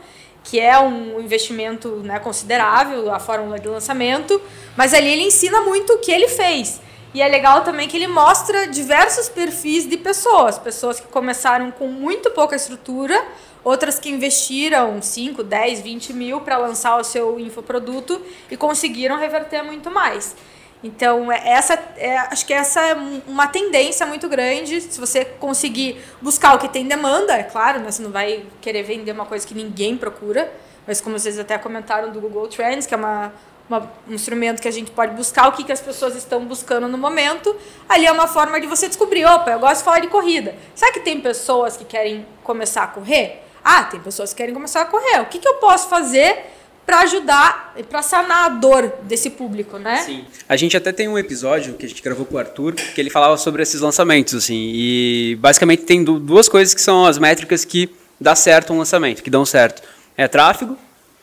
que 0.44 0.60
é 0.60 0.78
um 0.78 1.20
investimento 1.20 1.88
né, 1.96 2.20
considerável, 2.20 3.12
a 3.12 3.18
fórmula 3.18 3.58
de 3.58 3.68
lançamento, 3.68 4.40
mas 4.76 4.94
ali 4.94 5.08
ele 5.08 5.24
ensina 5.24 5.62
muito 5.62 5.94
o 5.94 5.98
que 5.98 6.12
ele 6.12 6.28
fez. 6.28 6.80
E 7.14 7.22
é 7.22 7.28
legal 7.28 7.62
também 7.62 7.88
que 7.88 7.96
ele 7.96 8.06
mostra 8.06 8.66
diversos 8.66 9.28
perfis 9.28 9.88
de 9.88 9.96
pessoas, 9.96 10.58
pessoas 10.58 11.00
que 11.00 11.06
começaram 11.06 11.70
com 11.70 11.88
muito 11.88 12.30
pouca 12.30 12.54
estrutura, 12.54 13.26
outras 13.64 13.98
que 13.98 14.10
investiram 14.10 15.00
5, 15.00 15.42
10, 15.42 15.80
20 15.80 16.12
mil 16.12 16.40
para 16.40 16.58
lançar 16.58 16.98
o 16.98 17.04
seu 17.04 17.40
infoproduto 17.40 18.20
e 18.50 18.56
conseguiram 18.56 19.16
reverter 19.18 19.62
muito 19.62 19.90
mais. 19.90 20.36
Então, 20.82 21.32
é, 21.32 21.48
essa 21.48 21.74
é, 21.96 22.18
acho 22.18 22.46
que 22.46 22.52
essa 22.52 22.80
é 22.80 22.94
uma 23.26 23.48
tendência 23.48 24.06
muito 24.06 24.28
grande. 24.28 24.80
Se 24.80 25.00
você 25.00 25.24
conseguir 25.24 26.00
buscar 26.20 26.54
o 26.54 26.58
que 26.58 26.68
tem 26.68 26.86
demanda, 26.86 27.32
é 27.32 27.42
claro, 27.42 27.80
né? 27.80 27.90
você 27.90 28.02
não 28.02 28.10
vai 28.10 28.44
querer 28.60 28.84
vender 28.84 29.12
uma 29.12 29.26
coisa 29.26 29.46
que 29.46 29.54
ninguém 29.54 29.96
procura, 29.96 30.52
mas 30.86 31.00
como 31.00 31.18
vocês 31.18 31.38
até 31.38 31.58
comentaram 31.58 32.12
do 32.12 32.20
Google 32.20 32.46
Trends, 32.46 32.86
que 32.86 32.94
é 32.94 32.96
uma, 32.96 33.32
uma, 33.68 33.90
um 34.08 34.14
instrumento 34.14 34.60
que 34.60 34.68
a 34.68 34.70
gente 34.70 34.90
pode 34.90 35.14
buscar 35.14 35.48
o 35.48 35.52
que, 35.52 35.64
que 35.64 35.72
as 35.72 35.80
pessoas 35.80 36.16
estão 36.16 36.44
buscando 36.44 36.88
no 36.88 36.96
momento, 36.96 37.54
ali 37.88 38.06
é 38.06 38.12
uma 38.12 38.26
forma 38.26 38.60
de 38.60 38.66
você 38.66 38.88
descobrir: 38.88 39.24
opa, 39.24 39.50
eu 39.50 39.58
gosto 39.58 39.78
de 39.78 39.84
falar 39.84 40.00
de 40.00 40.08
corrida. 40.08 40.54
Sabe 40.74 40.92
que 40.92 41.00
tem 41.00 41.20
pessoas 41.20 41.76
que 41.76 41.84
querem 41.84 42.26
começar 42.42 42.84
a 42.84 42.86
correr? 42.86 43.42
Ah, 43.64 43.84
tem 43.84 44.00
pessoas 44.00 44.32
que 44.32 44.38
querem 44.38 44.54
começar 44.54 44.82
a 44.82 44.84
correr. 44.86 45.20
O 45.20 45.26
que, 45.26 45.38
que 45.38 45.48
eu 45.48 45.54
posso 45.54 45.88
fazer 45.88 46.46
para 46.86 47.00
ajudar 47.00 47.74
e 47.76 47.82
para 47.82 48.00
sanar 48.00 48.46
a 48.46 48.48
dor 48.48 48.90
desse 49.02 49.28
público, 49.28 49.76
né? 49.76 49.98
Sim. 50.06 50.24
A 50.48 50.56
gente 50.56 50.74
até 50.74 50.90
tem 50.90 51.06
um 51.06 51.18
episódio 51.18 51.74
que 51.74 51.84
a 51.84 51.88
gente 51.88 52.02
gravou 52.02 52.24
com 52.24 52.36
o 52.36 52.38
Arthur, 52.38 52.72
que 52.72 52.98
ele 52.98 53.10
falava 53.10 53.36
sobre 53.36 53.62
esses 53.62 53.82
lançamentos, 53.82 54.34
assim, 54.34 54.70
e 54.74 55.36
basicamente 55.38 55.82
tem 55.82 56.02
duas 56.02 56.48
coisas 56.48 56.72
que 56.72 56.80
são 56.80 57.04
as 57.04 57.18
métricas 57.18 57.62
que 57.62 57.90
dá 58.18 58.34
certo 58.34 58.72
um 58.72 58.78
lançamento, 58.78 59.22
que 59.22 59.28
dão 59.28 59.44
certo. 59.44 59.82
É 60.16 60.26
tráfego 60.26 60.78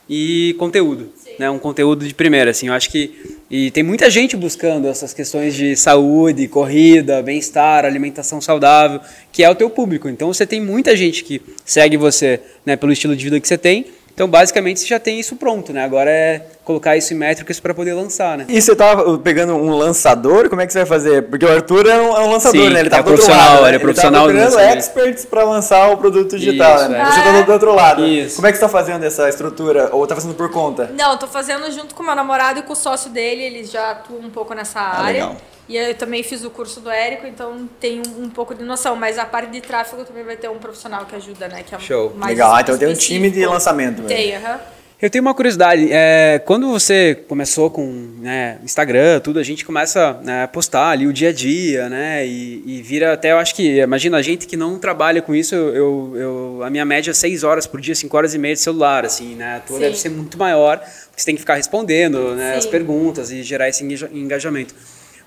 e 0.08 0.56
conteúdo. 0.60 1.12
Né? 1.38 1.50
Um 1.50 1.60
conteúdo 1.60 2.08
de 2.08 2.14
primeira, 2.14 2.52
assim. 2.52 2.68
Eu 2.68 2.74
acho 2.74 2.90
que 2.90 3.36
e 3.50 3.70
tem 3.70 3.84
muita 3.84 4.10
gente 4.10 4.36
buscando 4.36 4.88
essas 4.88 5.14
questões 5.14 5.54
de 5.54 5.76
saúde, 5.76 6.48
corrida, 6.48 7.22
bem-estar, 7.22 7.86
alimentação 7.86 8.42
saudável, 8.42 9.00
que 9.32 9.44
é 9.44 9.50
o 9.50 9.56
teu 9.56 9.70
público. 9.70 10.10
Então 10.10 10.34
você 10.34 10.46
tem 10.48 10.60
muita 10.60 10.96
gente 10.96 11.24
que 11.24 11.42
segue 11.64 11.96
você, 11.96 12.40
né, 12.66 12.76
pelo 12.76 12.92
estilo 12.92 13.16
de 13.16 13.24
vida 13.24 13.40
que 13.40 13.48
você 13.48 13.58
tem 13.58 13.86
então, 14.16 14.30
basicamente, 14.30 14.80
você 14.80 14.88
já 14.88 14.98
tem 14.98 15.20
isso 15.20 15.36
pronto, 15.36 15.74
né? 15.74 15.84
Agora 15.84 16.10
é 16.10 16.42
colocar 16.64 16.96
isso 16.96 17.14
em 17.14 17.18
métricas 17.18 17.60
para 17.60 17.74
poder 17.74 17.94
lançar, 17.94 18.38
né? 18.38 18.46
E 18.48 18.62
você 18.62 18.74
tava 18.74 19.20
pegando 19.20 19.56
um 19.56 19.76
lançador, 19.76 20.50
como 20.50 20.62
é 20.62 20.66
que 20.66 20.72
você 20.72 20.80
vai 20.80 20.88
fazer? 20.88 21.24
Porque 21.24 21.46
o 21.46 21.52
Arthur 21.52 21.86
é 21.86 22.00
um, 22.00 22.16
é 22.16 22.20
um 22.22 22.32
lançador, 22.32 22.62
Sim, 22.62 22.70
né? 22.70 22.80
Ele 22.80 22.90
tá 22.90 23.00
é 23.00 23.04
do 23.04 23.12
outro 23.12 23.30
lado, 23.30 23.62
né? 23.62 23.68
ele 23.68 23.76
é 23.76 23.80
profissional. 23.80 24.30
Ele 24.30 24.40
tá 24.40 24.46
procurando 24.48 24.78
experts 24.78 25.26
para 25.26 25.44
lançar 25.44 25.90
o 25.92 25.98
produto 25.98 26.40
digital, 26.40 26.78
isso, 26.78 26.90
né? 26.90 27.02
É. 27.02 27.06
Você 27.06 27.22
tá 27.22 27.42
do 27.42 27.52
outro 27.52 27.76
lado. 27.76 28.06
Isso. 28.06 28.38
Como 28.38 28.48
é 28.48 28.52
que 28.54 28.58
você 28.58 28.64
tá 28.64 28.70
fazendo 28.70 29.04
essa 29.04 29.28
estrutura? 29.28 29.90
Ou 29.92 30.08
tá 30.08 30.16
fazendo 30.16 30.34
por 30.34 30.50
conta? 30.50 30.90
Não, 30.98 31.12
eu 31.12 31.18
tô 31.18 31.28
fazendo 31.28 31.70
junto 31.74 31.94
com 31.94 32.02
o 32.02 32.06
meu 32.06 32.16
namorado 32.16 32.62
e 32.62 32.64
com 32.64 32.72
o 32.72 32.76
sócio 32.76 33.12
dele, 33.12 33.44
eles 33.44 33.70
já 33.70 33.92
atuam 33.92 34.22
um 34.22 34.30
pouco 34.30 34.54
nessa 34.54 34.80
ah, 34.80 35.04
área. 35.04 35.26
Legal. 35.26 35.38
E 35.68 35.78
eu 35.78 35.96
também 35.96 36.22
fiz 36.22 36.44
o 36.44 36.50
curso 36.50 36.80
do 36.80 36.90
Érico, 36.90 37.26
então 37.26 37.68
tenho 37.80 38.04
um 38.20 38.30
pouco 38.30 38.54
de 38.54 38.64
noção. 38.64 38.96
Mas 38.96 39.18
a 39.18 39.26
parte 39.26 39.52
de 39.52 39.62
tráfego 39.62 40.06
também 40.06 40.24
vai 40.24 40.36
ter 40.36 40.50
um 40.50 40.58
profissional 40.58 41.06
que 41.06 41.16
ajuda, 41.16 41.48
né? 41.48 41.64
Que 41.64 41.74
é 41.74 41.80
Show. 41.80 42.14
Mais 42.16 42.32
Legal, 42.32 42.54
ah, 42.54 42.62
então 42.62 42.78
tem 42.78 42.88
um 42.88 42.94
time 42.94 43.30
de 43.32 43.46
lançamento. 43.46 44.04
Tem, 44.04 44.36
aham. 44.36 44.54
Uhum. 44.54 44.76
Eu 45.02 45.10
tenho 45.10 45.22
uma 45.22 45.34
curiosidade. 45.34 45.90
É, 45.92 46.42
quando 46.46 46.70
você 46.70 47.14
começou 47.28 47.70
com 47.70 47.86
né, 48.22 48.58
Instagram, 48.64 49.20
tudo, 49.20 49.40
a 49.40 49.44
gente 49.44 49.66
começa 49.66 50.14
né, 50.24 50.44
a 50.44 50.48
postar 50.48 50.90
ali 50.90 51.06
o 51.06 51.12
dia 51.12 51.30
a 51.30 51.34
dia, 51.34 51.90
né? 51.90 52.26
E, 52.26 52.64
e, 52.66 52.82
vira 52.82 53.12
até, 53.12 53.34
eu 53.34 53.38
acho 53.38 53.54
que, 53.54 53.82
imagina, 53.82 54.18
a 54.18 54.22
gente 54.22 54.48
que 54.48 54.56
não 54.56 54.80
trabalha 54.80 55.22
com 55.22 55.36
isso, 55.36 55.54
eu, 55.54 56.14
eu, 56.16 56.60
a 56.64 56.70
minha 56.70 56.86
média 56.86 57.12
é 57.12 57.14
6 57.14 57.44
horas 57.44 57.68
por 57.68 57.82
dia, 57.82 57.94
5 57.94 58.16
horas 58.16 58.34
e 58.34 58.38
meia 58.38 58.56
de 58.56 58.62
celular, 58.62 59.06
assim, 59.06 59.36
né? 59.36 59.58
A 59.58 59.60
tua 59.60 59.78
Sim. 59.78 59.84
deve 59.84 59.98
ser 59.98 60.10
muito 60.10 60.38
maior, 60.38 60.78
porque 60.78 61.22
você 61.22 61.26
tem 61.26 61.36
que 61.36 61.42
ficar 61.42 61.56
respondendo 61.56 62.34
né, 62.34 62.56
as 62.56 62.66
perguntas 62.66 63.32
e 63.32 63.44
gerar 63.44 63.68
esse 63.68 63.84
engajamento. 64.14 64.74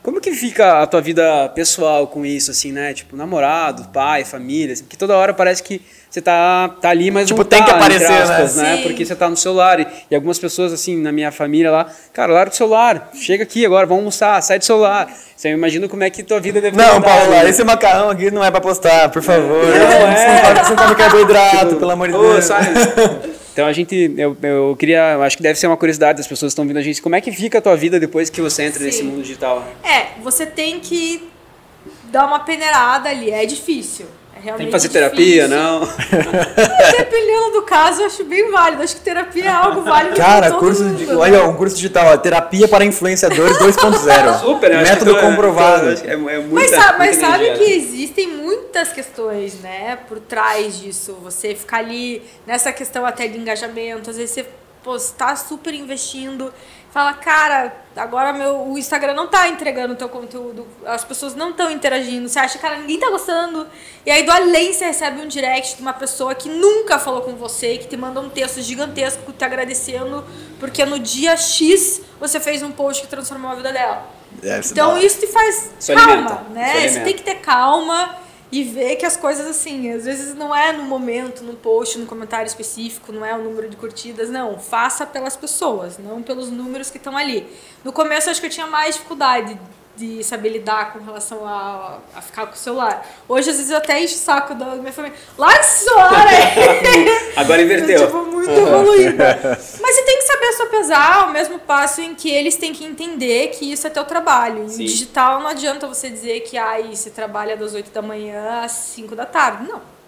Como 0.03 0.21
que 0.21 0.33
fica 0.33 0.83
a 0.83 0.87
tua 0.87 1.01
vida 1.01 1.49
pessoal 1.51 2.07
com 2.07 2.25
isso, 2.25 2.51
assim, 2.51 2.73
né? 2.73 2.95
Tipo, 2.95 3.17
namorado, 3.17 3.89
pai, 3.93 4.25
família, 4.25 4.73
assim, 4.73 4.85
porque 4.85 4.97
toda 4.97 5.17
hora 5.17 5.35
parece 5.35 5.63
que 5.63 5.83
você 6.09 6.23
tá, 6.23 6.71
tá 6.81 6.89
ali, 6.89 7.11
mas 7.11 7.27
tipo, 7.27 7.41
não 7.41 7.45
tem 7.45 7.59
tá, 7.59 7.67
que 7.67 7.71
aparecer, 7.73 8.13
aspas, 8.13 8.57
né? 8.57 8.77
né? 8.77 8.83
Porque 8.83 9.05
você 9.05 9.15
tá 9.15 9.29
no 9.29 9.37
celular. 9.37 9.81
E, 9.81 9.87
e, 10.11 10.15
algumas 10.15 10.39
pessoas, 10.39 10.73
assim, 10.73 10.97
na 10.97 11.13
minha 11.13 11.31
família 11.31 11.71
lá, 11.71 11.87
cara, 12.13 12.33
larga 12.33 12.53
o 12.53 12.57
celular, 12.57 13.11
chega 13.15 13.43
aqui 13.43 13.67
agora, 13.67 13.87
vamos 13.87 14.01
almoçar, 14.01 14.41
sai 14.43 14.59
do 14.59 14.65
celular. 14.65 15.13
Você 15.37 15.51
imagina 15.51 15.87
como 15.89 16.03
é 16.03 16.11
que 16.11 16.23
tua 16.23 16.41
vida 16.41 16.61
deve 16.61 16.77
Não, 16.77 17.03
Paulo, 17.03 17.31
né? 17.31 17.49
esse 17.49 17.63
macarrão 17.63 18.11
aqui 18.11 18.31
não 18.31 18.43
é 18.43 18.51
pra 18.51 18.61
postar, 18.61 19.11
por 19.11 19.23
favor. 19.23 19.67
Não, 19.67 19.89
não 19.89 20.09
é. 20.09 20.65
Você 20.65 20.71
não 20.71 20.77
come 20.77 20.95
carboidrato, 20.95 21.67
tipo, 21.67 21.77
pelo 21.81 21.91
amor 21.91 22.09
de 22.09 22.19
Deus. 22.19 22.45
Sai. 22.45 22.63
Então 23.59 23.67
a 23.67 23.73
gente, 23.73 24.15
eu, 24.17 24.37
eu 24.41 24.77
queria, 24.79 25.17
acho 25.17 25.37
que 25.37 25.43
deve 25.43 25.59
ser 25.59 25.67
uma 25.67 25.77
curiosidade 25.77 26.19
das 26.19 26.29
pessoas 26.29 26.51
que 26.51 26.53
estão 26.53 26.65
vindo 26.65 26.77
a 26.77 26.81
gente, 26.81 27.03
como 27.03 27.17
é 27.17 27.21
que 27.21 27.33
fica 27.33 27.59
a 27.59 27.61
tua 27.61 27.77
vida 27.77 27.99
depois 27.99 28.31
que 28.31 28.41
você 28.41 28.63
entra 28.63 28.79
Sim. 28.79 28.85
nesse 28.85 29.03
mundo 29.03 29.21
digital? 29.21 29.67
É, 29.83 30.21
você 30.23 30.47
tem 30.47 30.79
que 30.79 31.29
dar 32.05 32.29
uma 32.29 32.39
peneirada 32.39 33.09
ali, 33.09 33.33
é 33.33 33.45
difícil. 33.45 34.07
Realmente 34.43 34.57
Tem 34.57 34.67
que 34.67 34.73
fazer 34.73 34.89
terapia, 34.89 35.49
não? 35.49 35.81
Dependendo 36.97 37.53
do 37.53 37.63
caso, 37.63 38.03
eu 38.03 38.07
acho 38.07 38.25
bem 38.25 38.51
válido. 38.51 38.83
Acho 38.83 38.97
que 38.97 39.03
terapia 39.03 39.45
é 39.45 39.49
algo 39.49 39.83
válido. 39.83 40.17
Cara, 40.17 40.53
curso 40.53 40.85
mundo, 40.85 40.97
de, 40.97 41.07
né? 41.07 41.15
olha, 41.15 41.45
um 41.45 41.55
curso 41.55 41.77
digital, 41.77 42.17
terapia 42.19 42.69
para 42.69 42.85
influenciadores 42.85 43.59
2.0. 43.59 44.41
Super, 44.41 44.71
Método 44.83 45.19
comprovado. 45.19 45.89
É, 45.89 46.13
é 46.13 46.17
muita, 46.17 46.49
mas 46.53 46.71
sabe, 46.71 46.99
mas 46.99 47.17
sabe 47.17 47.51
que 47.55 47.65
existem 47.65 48.29
muitas 48.29 48.93
questões, 48.93 49.61
né, 49.61 49.99
por 50.09 50.21
trás 50.21 50.79
disso. 50.81 51.17
Você 51.23 51.55
ficar 51.55 51.79
ali 51.79 52.23
nessa 52.47 52.73
questão 52.73 53.05
até 53.05 53.27
de 53.27 53.39
engajamento, 53.39 54.11
às 54.11 54.17
vezes 54.17 54.35
você 54.35 54.47
está 54.97 55.37
super 55.37 55.75
investindo 55.75 56.53
fala, 56.91 57.13
cara, 57.15 57.73
agora 57.95 58.33
meu, 58.33 58.71
o 58.71 58.79
Instagram 58.79 59.15
não 59.15 59.27
tá 59.27 59.49
entregando 59.49 59.93
o 59.93 59.97
teu 59.97 60.09
conteúdo, 60.09 60.67
as 60.87 61.05
pessoas 61.05 61.35
não 61.35 61.51
estão 61.51 61.71
interagindo, 61.71 62.29
você 62.29 62.39
acha, 62.39 62.59
cara, 62.59 62.79
ninguém 62.79 62.99
tá 62.99 63.11
gostando. 63.11 63.67
E 64.05 64.11
aí 64.11 64.23
do 64.25 64.33
além 64.33 64.73
você 64.73 64.87
recebe 64.87 65.21
um 65.21 65.29
direct 65.29 65.77
de 65.77 65.83
uma 65.83 65.93
pessoa 65.93 66.35
que 66.35 66.49
nunca 66.49 66.99
falou 66.99 67.23
com 67.23 67.35
você, 67.37 67.79
que 67.79 67.87
te 67.87 67.97
manda 67.97 68.21
um 68.21 68.31
texto 68.31 68.61
gigantesco 68.63 69.33
te 69.33 69.45
agradecendo, 69.45 70.25
porque 70.59 70.85
no 70.85 70.99
dia 70.99 71.37
X 71.37 72.01
você 72.19 72.41
fez 72.41 72.63
um 72.63 72.73
post 72.73 73.03
que 73.03 73.09
transformou 73.09 73.51
a 73.51 73.55
vida 73.55 73.73
dela. 73.73 74.11
então 74.73 74.99
isso 74.99 75.21
te 75.21 75.27
faz 75.27 75.73
calma, 75.87 76.03
alimenta. 76.03 76.43
né? 76.51 76.89
Você 76.89 77.01
tem 77.01 77.15
que 77.15 77.23
ter 77.23 77.37
calma 77.37 78.17
e 78.51 78.65
ver 78.65 78.97
que 78.97 79.05
as 79.05 79.17
coisas 79.17 79.47
assim, 79.47 79.93
às 79.93 80.05
vezes 80.05 80.35
não 80.35 80.55
é 80.55 80.73
no 80.73 80.85
momento, 80.85 81.45
no 81.45 81.55
post, 81.55 81.99
no 81.99 82.07
comentário 82.07 82.47
específico, 82.47 83.13
não 83.13 83.25
é 83.25 83.35
o 83.35 83.43
número 83.43 83.69
de 83.69 83.77
curtidas, 83.77 84.31
não. 84.31 84.59
Faça 84.59 85.05
pelas 85.05 85.37
pessoas, 85.37 85.99
não 85.99 86.23
pelos 86.23 86.51
números 86.51 86.91
que 86.91 86.97
estão 86.97 87.17
ali. 87.17 87.47
No 87.85 87.93
começo 87.93 88.31
acho 88.31 88.41
que 88.41 88.47
eu 88.47 88.51
tinha 88.51 88.67
mais 88.67 88.95
dificuldade 88.95 89.59
de 89.99 90.23
saber 90.23 90.51
lidar 90.51 90.93
com 90.93 91.01
relação 91.01 91.47
a, 91.47 91.99
a 92.15 92.23
ficar 92.23 92.47
com 92.47 92.55
o 92.55 92.57
celular. 92.57 93.05
Hoje, 93.29 93.51
às 93.51 93.57
vezes, 93.57 93.71
eu 93.71 93.79
até 93.79 94.03
encho 94.03 94.15
o 94.15 94.19
saco 94.19 94.55
da 94.55 94.77
minha 94.77 94.93
família. 94.93 95.17
Larga 95.37 95.61
esse 95.61 95.85
celular 95.85 96.27
aí! 96.29 97.33
Agora 97.37 97.61
inverteu. 97.61 98.07
tipo, 98.07 98.25
muito 98.25 98.51
evoluída. 98.51 99.41
Mas 99.81 99.97
você 99.97 100.03
tem 100.03 100.19
que 100.19 100.25
saber 100.25 100.53
sopesar 100.53 101.25
ao 101.25 101.31
mesmo 101.31 101.59
passo 101.59 102.01
em 102.01 102.15
que 102.15 102.31
eles 102.31 102.57
têm 102.57 102.73
que 102.73 102.85
entender 102.85 103.49
que 103.49 103.73
isso 103.73 103.87
é 103.87 103.91
teu 103.91 104.05
trabalho. 104.05 104.69
Sim. 104.69 104.85
Em 104.85 104.87
digital, 104.87 105.41
não 105.41 105.49
adianta 105.49 105.89
você 105.89 106.09
dizer 106.09 106.41
que 106.41 106.57
ah, 106.57 106.81
você 106.89 107.11
trabalha 107.11 107.57
das 107.57 107.75
8 107.75 107.91
da 107.91 108.01
manhã 108.01 108.63
às 108.63 108.73
5 108.73 109.17
da 109.17 109.27
tarde. 109.27 109.69
Não 109.69 109.99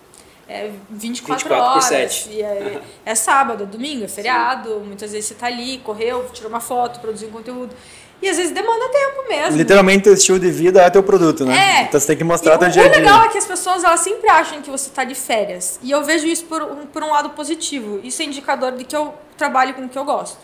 é 0.50 0.68
24, 0.90 1.48
24 1.48 1.48
por 1.48 1.54
horas. 1.54 1.84
7. 1.84 2.30
E 2.30 2.42
é, 2.42 2.82
é 3.06 3.14
sábado, 3.14 3.62
é 3.62 3.66
domingo, 3.66 4.04
é 4.04 4.08
feriado. 4.08 4.80
Muitas 4.80 5.12
vezes 5.12 5.28
você 5.28 5.34
tá 5.36 5.46
ali, 5.46 5.78
correu, 5.78 6.28
tirou 6.32 6.50
uma 6.50 6.60
foto, 6.60 6.98
produziu 6.98 7.28
um 7.28 7.32
conteúdo. 7.32 7.74
E 8.22 8.28
às 8.28 8.36
vezes 8.36 8.52
demanda 8.52 8.86
tempo 8.90 9.28
mesmo. 9.28 9.56
Literalmente, 9.56 10.08
o 10.10 10.12
estilo 10.12 10.38
de 10.38 10.50
vida 10.50 10.82
é 10.82 10.90
teu 10.90 11.02
produto, 11.02 11.44
né? 11.46 11.56
É. 11.56 11.82
Então 11.84 11.98
você 11.98 12.08
tem 12.08 12.16
que 12.18 12.24
mostrar 12.24 12.54
E 12.54 12.58
teu 12.58 12.68
o, 12.68 12.70
dia 12.70 12.82
o 12.82 12.86
a 12.86 12.88
dia. 12.88 12.98
legal 12.98 13.22
é 13.24 13.28
que 13.28 13.38
as 13.38 13.46
pessoas 13.46 13.82
elas 13.82 14.00
sempre 14.00 14.28
acham 14.28 14.60
que 14.60 14.70
você 14.70 14.88
está 14.88 15.04
de 15.04 15.14
férias. 15.14 15.78
E 15.82 15.90
eu 15.90 16.04
vejo 16.04 16.26
isso 16.26 16.44
por 16.44 16.62
um, 16.62 16.86
por 16.86 17.02
um 17.02 17.10
lado 17.10 17.30
positivo. 17.30 17.98
Isso 18.04 18.20
é 18.20 18.26
indicador 18.26 18.72
de 18.72 18.84
que 18.84 18.94
eu 18.94 19.14
trabalho 19.38 19.72
com 19.74 19.84
o 19.86 19.88
que 19.88 19.98
eu 19.98 20.04
gosto. 20.04 20.36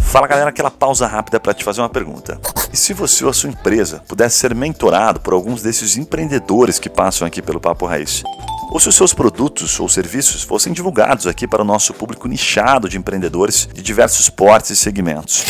Fala 0.00 0.26
galera, 0.26 0.50
aquela 0.50 0.70
pausa 0.70 1.06
rápida 1.06 1.38
para 1.38 1.54
te 1.54 1.62
fazer 1.62 1.80
uma 1.80 1.88
pergunta. 1.88 2.40
E 2.72 2.76
se 2.76 2.92
você 2.92 3.24
ou 3.24 3.30
a 3.30 3.32
sua 3.32 3.48
empresa 3.48 4.02
pudesse 4.08 4.38
ser 4.38 4.54
mentorado 4.54 5.20
por 5.20 5.32
alguns 5.32 5.62
desses 5.62 5.96
empreendedores 5.96 6.78
que 6.80 6.88
passam 6.88 7.26
aqui 7.26 7.40
pelo 7.40 7.60
Papo 7.60 7.86
Raiz? 7.86 8.22
Ou 8.70 8.78
se 8.78 8.88
os 8.88 8.94
seus 8.94 9.12
produtos 9.12 9.80
ou 9.80 9.88
serviços 9.88 10.42
fossem 10.42 10.72
divulgados 10.72 11.26
aqui 11.26 11.46
para 11.46 11.62
o 11.62 11.64
nosso 11.64 11.92
público 11.92 12.28
nichado 12.28 12.88
de 12.88 12.96
empreendedores 12.96 13.68
de 13.72 13.82
diversos 13.82 14.30
portes 14.30 14.70
e 14.70 14.76
segmentos? 14.76 15.44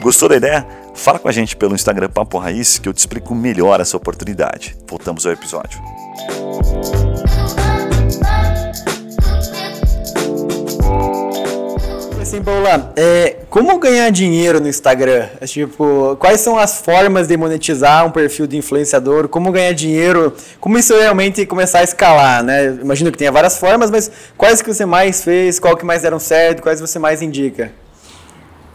Gostou 0.00 0.28
da 0.28 0.36
ideia? 0.36 0.66
Fala 0.92 1.18
com 1.18 1.28
a 1.28 1.32
gente 1.32 1.56
pelo 1.56 1.74
Instagram 1.74 2.08
Papo 2.08 2.36
Raiz 2.38 2.78
que 2.78 2.88
eu 2.88 2.92
te 2.92 2.98
explico 2.98 3.34
melhor 3.34 3.80
essa 3.80 3.96
oportunidade. 3.96 4.76
Voltamos 4.88 5.24
ao 5.24 5.32
episódio. 5.32 5.80
Assim, 12.34 12.42
Paula, 12.42 12.92
é, 12.96 13.36
como 13.48 13.78
ganhar 13.78 14.10
dinheiro 14.10 14.58
no 14.58 14.66
Instagram? 14.66 15.28
É, 15.40 15.46
tipo, 15.46 16.16
quais 16.18 16.40
são 16.40 16.58
as 16.58 16.80
formas 16.80 17.28
de 17.28 17.36
monetizar 17.36 18.04
um 18.04 18.10
perfil 18.10 18.48
de 18.48 18.56
influenciador? 18.56 19.28
Como 19.28 19.52
ganhar 19.52 19.72
dinheiro? 19.72 20.34
Como 20.58 20.76
isso 20.76 20.96
realmente 20.98 21.46
começar 21.46 21.78
a 21.78 21.84
escalar, 21.84 22.42
né? 22.42 22.76
Imagino 22.82 23.12
que 23.12 23.18
tenha 23.18 23.30
várias 23.30 23.56
formas, 23.56 23.88
mas 23.88 24.10
quais 24.36 24.60
que 24.60 24.74
você 24.74 24.84
mais 24.84 25.22
fez? 25.22 25.60
Qual 25.60 25.76
que 25.76 25.84
mais 25.84 26.02
deram 26.02 26.18
certo? 26.18 26.60
Quais 26.60 26.80
você 26.80 26.98
mais 26.98 27.22
indica? 27.22 27.72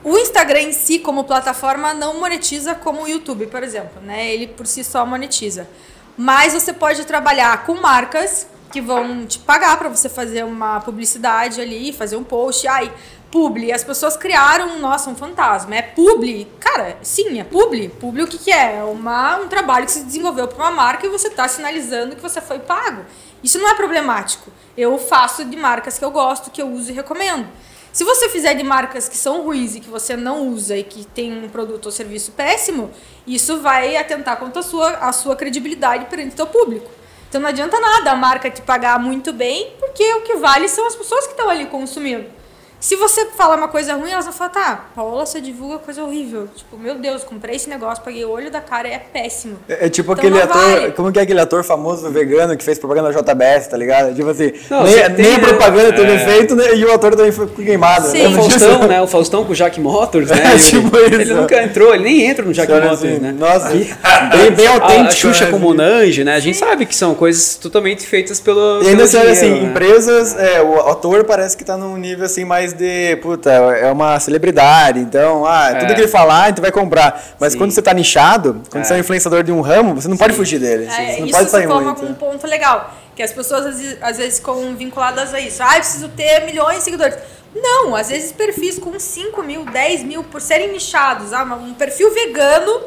O 0.06 0.18
Instagram 0.18 0.62
em 0.62 0.72
si, 0.72 1.00
como 1.00 1.26
plataforma, 1.26 1.94
não 1.94 2.18
monetiza 2.18 2.76
como 2.76 3.04
o 3.04 3.10
YouTube, 3.10 3.48
por 3.48 3.62
exemplo, 3.62 4.02
né? 4.02 4.34
Ele 4.34 4.48
por 4.48 4.66
si 4.66 4.86
só 4.86 5.06
monetiza. 5.06 5.68
Mas 6.16 6.54
você 6.54 6.72
pode 6.72 7.04
trabalhar 7.06 7.66
com 7.66 7.74
marcas 7.74 8.48
que 8.72 8.80
vão 8.80 9.26
te 9.26 9.40
pagar 9.40 9.78
para 9.78 9.90
você 9.90 10.08
fazer 10.08 10.46
uma 10.46 10.80
publicidade 10.80 11.60
ali, 11.60 11.92
fazer 11.92 12.16
um 12.16 12.24
post. 12.24 12.68
Ai, 12.68 12.92
publi. 13.32 13.72
As 13.72 13.84
pessoas 13.84 14.18
criaram, 14.18 14.80
nossa, 14.80 15.10
um 15.10 15.16
fantasma. 15.16 15.76
É 15.76 15.82
publi? 15.82 16.48
Cara, 16.60 16.98
sim, 17.02 17.40
é 17.40 17.44
publi. 17.44 17.90
Publi 17.90 18.24
o 18.24 18.28
que, 18.28 18.38
que 18.38 18.52
é? 18.52 18.78
É 18.78 18.84
uma, 18.84 19.38
um 19.38 19.48
trabalho 19.48 19.86
que 19.86 19.92
se 19.92 20.04
desenvolveu 20.04 20.48
para 20.48 20.58
uma 20.58 20.72
marca 20.72 21.06
e 21.06 21.10
você 21.10 21.28
está 21.28 21.48
sinalizando 21.48 22.16
que 22.16 22.22
você 22.22 22.42
foi 22.42 22.60
pago. 22.60 23.06
Isso 23.44 23.58
não 23.60 23.70
é 23.70 23.76
problemático. 23.76 24.52
Eu 24.78 24.98
faço 24.98 25.46
de 25.46 25.56
marcas 25.56 25.98
que 25.98 26.06
eu 26.06 26.12
gosto, 26.12 26.52
que 26.52 26.62
eu 26.62 26.68
uso 26.68 26.92
e 26.92 26.94
recomendo. 26.94 27.48
Se 27.92 28.04
você 28.04 28.30
fizer 28.30 28.54
de 28.54 28.64
marcas 28.64 29.10
que 29.10 29.18
são 29.18 29.42
ruins 29.42 29.76
e 29.76 29.80
que 29.80 29.90
você 29.90 30.16
não 30.16 30.48
usa 30.50 30.78
e 30.78 30.84
que 30.84 31.06
tem 31.06 31.44
um 31.44 31.50
produto 31.50 31.88
ou 31.88 31.92
serviço 31.92 32.32
péssimo, 32.34 32.92
isso 33.26 33.62
vai 33.62 33.98
atentar 33.98 34.38
contra 34.38 34.60
a 34.60 34.64
sua, 34.64 34.90
a 34.98 35.12
sua 35.12 35.36
credibilidade 35.36 36.06
perante 36.06 36.34
o 36.34 36.36
teu 36.36 36.48
público. 36.48 36.90
Então 37.28 37.42
não 37.42 37.50
adianta 37.50 37.80
nada 37.80 38.12
a 38.12 38.16
marca 38.16 38.50
te 38.50 38.62
pagar 38.62 39.00
muito 39.00 39.34
bem, 39.34 39.74
porque 39.80 40.14
o 40.16 40.22
que 40.22 40.36
vale 40.36 40.68
são 40.68 40.86
as 40.86 40.96
pessoas 40.96 41.26
que 41.26 41.34
estão 41.34 41.50
ali 41.50 41.66
consumindo. 41.66 42.39
Se 42.80 42.96
você 42.96 43.26
fala 43.38 43.58
uma 43.58 43.68
coisa 43.68 43.94
ruim, 43.96 44.10
elas 44.10 44.24
vão 44.24 44.34
falar, 44.34 44.50
tá, 44.52 44.86
Paola, 44.96 45.26
você 45.26 45.42
divulga 45.42 45.80
coisa 45.80 46.02
horrível. 46.02 46.48
Tipo, 46.56 46.78
meu 46.78 46.96
Deus, 46.96 47.26
comprei 47.26 47.58
esse 47.58 47.70
negócio, 47.70 48.02
paguei 48.02 48.24
o 48.24 48.30
olho 48.30 48.50
da 48.50 48.62
cara, 48.62 48.88
é 48.88 48.98
péssimo. 49.00 49.58
É, 49.68 49.88
é 49.88 49.90
tipo 49.90 50.14
Então 50.14 50.26
aquele 50.26 50.42
ator. 50.42 50.56
vale. 50.62 50.92
Como 50.94 51.12
que 51.12 51.20
é 51.20 51.24
aquele 51.24 51.42
ator 51.42 51.62
famoso 51.66 52.10
vegano 52.10 52.56
que 52.56 52.64
fez 52.64 52.80
propaganda 52.80 53.12
da 53.12 53.20
JBS, 53.22 53.68
tá 53.68 53.76
ligado? 53.76 54.16
Tipo 54.16 54.30
assim, 54.30 54.54
Não, 54.70 54.84
nem, 54.84 54.94
você 54.94 55.10
nem 55.10 55.16
tem, 55.18 55.36
a 55.36 55.38
né? 55.40 55.48
propaganda 55.48 55.92
teve 55.94 56.10
É. 56.10 56.16
efeito 56.16 56.56
né, 56.56 56.74
e 56.76 56.86
o 56.86 56.94
ator 56.94 57.16
também 57.18 57.34
foi 57.34 57.48
queimado. 57.48 58.08
Sim. 58.08 58.24
Lembra 58.24 58.40
O? 58.40 58.50
Faustão, 58.50 58.80
né? 58.88 59.02
O 59.02 59.08
Faustão 59.08 59.44
com 59.44 59.52
o 59.52 59.56
Jack 59.56 59.78
Motors, 59.82 60.30
né? 60.30 60.42
É, 60.42 60.52
Ele- 60.54 60.60
tipo 60.64 60.98
ele, 60.98 61.24
isso. 61.24 61.36
nunca 61.36 61.62
entrou, 61.62 61.94
ele 61.94 62.04
nem 62.06 62.26
entra 62.28 62.46
no 62.46 62.54
Jack 62.54 62.72
Motors, 62.72 62.94
assim, 62.94 63.20
né? 63.20 63.36
Nossa, 63.38 63.74
E- 63.76 63.94
bem, 64.32 64.52
bem 64.52 64.68
a, 64.68 64.72
a 64.72 64.74
autêntico. 64.76 65.14
Xuxa 65.16 65.46
né? 65.46 65.52
como 65.52 65.66
Monange, 65.66 66.24
né? 66.24 66.36
A 66.36 66.40
gente 66.40 66.58
sabe 66.58 66.86
que 66.86 66.96
são 66.96 67.14
coisas 67.14 67.56
totalmente 67.58 68.08
feitas 68.08 68.40
pelo. 68.40 68.82
E 68.84 68.88
ainda 68.88 69.06
pelo 69.06 69.20
olha 69.22 69.32
assim, 69.34 69.42
dinheiro, 69.48 69.66
né? 69.66 69.70
empresas, 69.72 70.38
é, 70.38 70.62
o 70.62 70.88
ator 70.88 71.26
parece 71.26 71.58
que 71.58 71.66
tá 71.66 71.76
num 71.76 71.98
nível 71.98 72.26
assim 72.26 72.46
mais 72.46 72.69
de, 72.74 73.16
puta, 73.22 73.52
é 73.52 73.92
uma 73.92 74.20
celebridade, 74.20 75.00
então, 75.00 75.46
ah, 75.46 75.70
tudo 75.80 75.92
É. 75.92 75.96
que 75.96 76.02
ele 76.02 76.08
falar, 76.08 76.44
a 76.44 76.48
gente 76.50 76.62
vai 76.62 76.72
comprar. 76.72 77.36
Mas 77.40 77.54
Sim. 77.54 77.60
quando 77.60 77.72
você 77.72 77.82
tá 77.82 77.94
nichado, 77.94 78.62
quando 78.70 78.84
É. 78.84 78.88
você 78.88 78.94
é 78.94 78.98
um 78.98 79.00
influenciador 79.00 79.44
de 79.44 79.52
um 79.52 79.62
ramo, 79.62 79.94
você 79.96 80.08
não 80.08 80.18
pode 80.18 80.34
fugir 80.34 80.60
dele. 80.60 80.86
É, 80.86 80.90
você 80.90 81.20
não 81.20 81.26
isso 81.28 81.34
pode 81.36 81.46
se 81.46 81.52
sair 81.52 81.68
forma 81.68 81.82
muito. 81.94 82.00
com 82.02 82.06
um 82.08 82.14
ponto 82.14 82.48
legal. 82.48 82.94
Que 83.16 83.24
as 83.24 83.34
pessoas 83.34 83.66
às 83.66 83.78
vezes, 83.80 83.98
às 84.02 84.18
vezes 84.18 84.40
ficam 84.40 84.76
vinculadas 84.76 85.34
a 85.34 85.40
isso. 85.40 85.62
Ah, 85.62 85.74
eu 85.76 85.80
preciso 85.82 86.08
ter 86.10 86.46
milhões 86.46 86.78
de 86.78 86.84
seguidores. 86.86 87.18
Não, 87.54 87.96
às 87.96 88.10
vezes 88.10 88.32
perfis 88.32 88.78
com 88.80 88.98
5 89.00 89.42
mil, 89.44 89.66
10 89.66 90.04
mil, 90.04 90.24
por 90.24 90.40
serem 90.40 90.72
nichados. 90.72 91.34
Ah, 91.34 91.44
um 91.44 91.74
perfil 91.74 92.14
vegano 92.14 92.82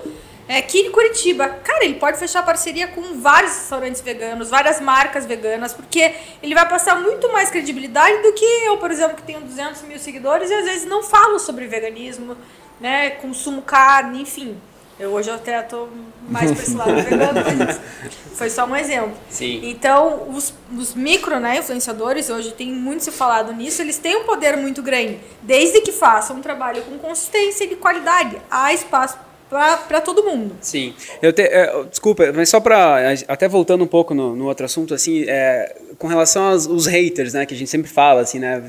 é, 0.49 0.59
aqui 0.59 0.81
em 0.81 0.91
Curitiba. 0.91 1.49
Cara, 1.49 1.85
ele 1.85 1.95
pode 1.95 2.19
fechar 2.19 2.45
parceria 2.45 2.89
com 2.89 3.21
vários 3.21 3.55
restaurantes 3.55 4.01
veganos, 4.01 4.51
várias 4.51 4.81
marcas 4.81 5.25
veganas, 5.25 5.73
porque 5.73 6.15
ele 6.43 6.55
vai 6.55 6.69
passar 6.69 7.01
muito 7.01 7.31
mais 7.33 7.51
credibilidade 7.51 8.23
do 8.23 8.33
que 8.33 8.45
eu, 8.45 8.77
por 8.79 8.91
exemplo, 8.91 9.17
que 9.17 9.23
tenho 9.23 9.41
200 9.41 9.83
mil 9.83 9.99
seguidores 9.99 10.51
e 10.51 10.55
às 10.55 10.65
vezes 10.65 10.85
não 10.87 11.03
falo 11.03 11.39
sobre 11.39 11.67
veganismo, 11.67 12.37
né, 12.81 13.11
consumo 13.11 13.63
carne, 13.63 14.23
enfim. 14.23 14.61
Eu 14.99 15.11
hoje 15.11 15.31
até 15.31 15.61
tô 15.63 15.89
mais 16.29 16.53
pra 16.53 16.63
esse 16.63 16.75
lado 16.75 16.95
vegano, 17.03 17.41
mas 17.59 17.81
foi 18.37 18.51
só 18.51 18.67
um 18.67 18.77
exemplo. 18.77 19.15
Sim. 19.29 19.61
Então, 19.65 20.29
os, 20.29 20.55
os 20.77 20.95
micro 20.95 21.41
né, 21.41 21.59
influenciadores, 21.59 22.29
hoje 22.31 22.53
tem 22.53 22.71
muito 22.71 23.03
se 23.03 23.11
falado 23.11 23.53
nisso, 23.53 23.81
eles 23.81 23.99
têm 23.99 24.17
um 24.17 24.25
poder 24.25 24.57
muito 24.57 24.83
grande, 24.83 25.19
desde 25.41 25.81
que 25.81 25.93
façam 25.93 26.37
um 26.37 26.41
trabalho 26.41 26.83
com 26.83 26.99
consistência 26.99 27.65
e 27.65 27.69
de 27.69 27.77
qualidade. 27.77 28.41
Há 28.51 28.73
espaço 28.73 29.19
para 29.53 30.01
todo 30.01 30.25
mundo. 30.25 30.57
Sim. 30.63 30.95
Eu 31.21 31.31
te, 31.33 31.43
é, 31.43 31.85
desculpa, 31.85 32.33
mas 32.35 32.49
só 32.49 32.59
para 32.59 33.15
até 33.29 33.47
voltando 33.47 33.85
um 33.85 33.87
pouco 33.87 34.15
no, 34.15 34.35
no 34.35 34.47
outro 34.47 34.65
assunto, 34.65 34.95
assim, 34.95 35.25
é, 35.29 35.77
com 35.99 36.07
relação 36.07 36.45
aos 36.45 36.67
os 36.67 36.87
haters, 36.87 37.35
né, 37.35 37.45
que 37.45 37.53
a 37.53 37.57
gente 37.57 37.69
sempre 37.69 37.91
fala, 37.91 38.23
assim, 38.23 38.39
né, 38.39 38.63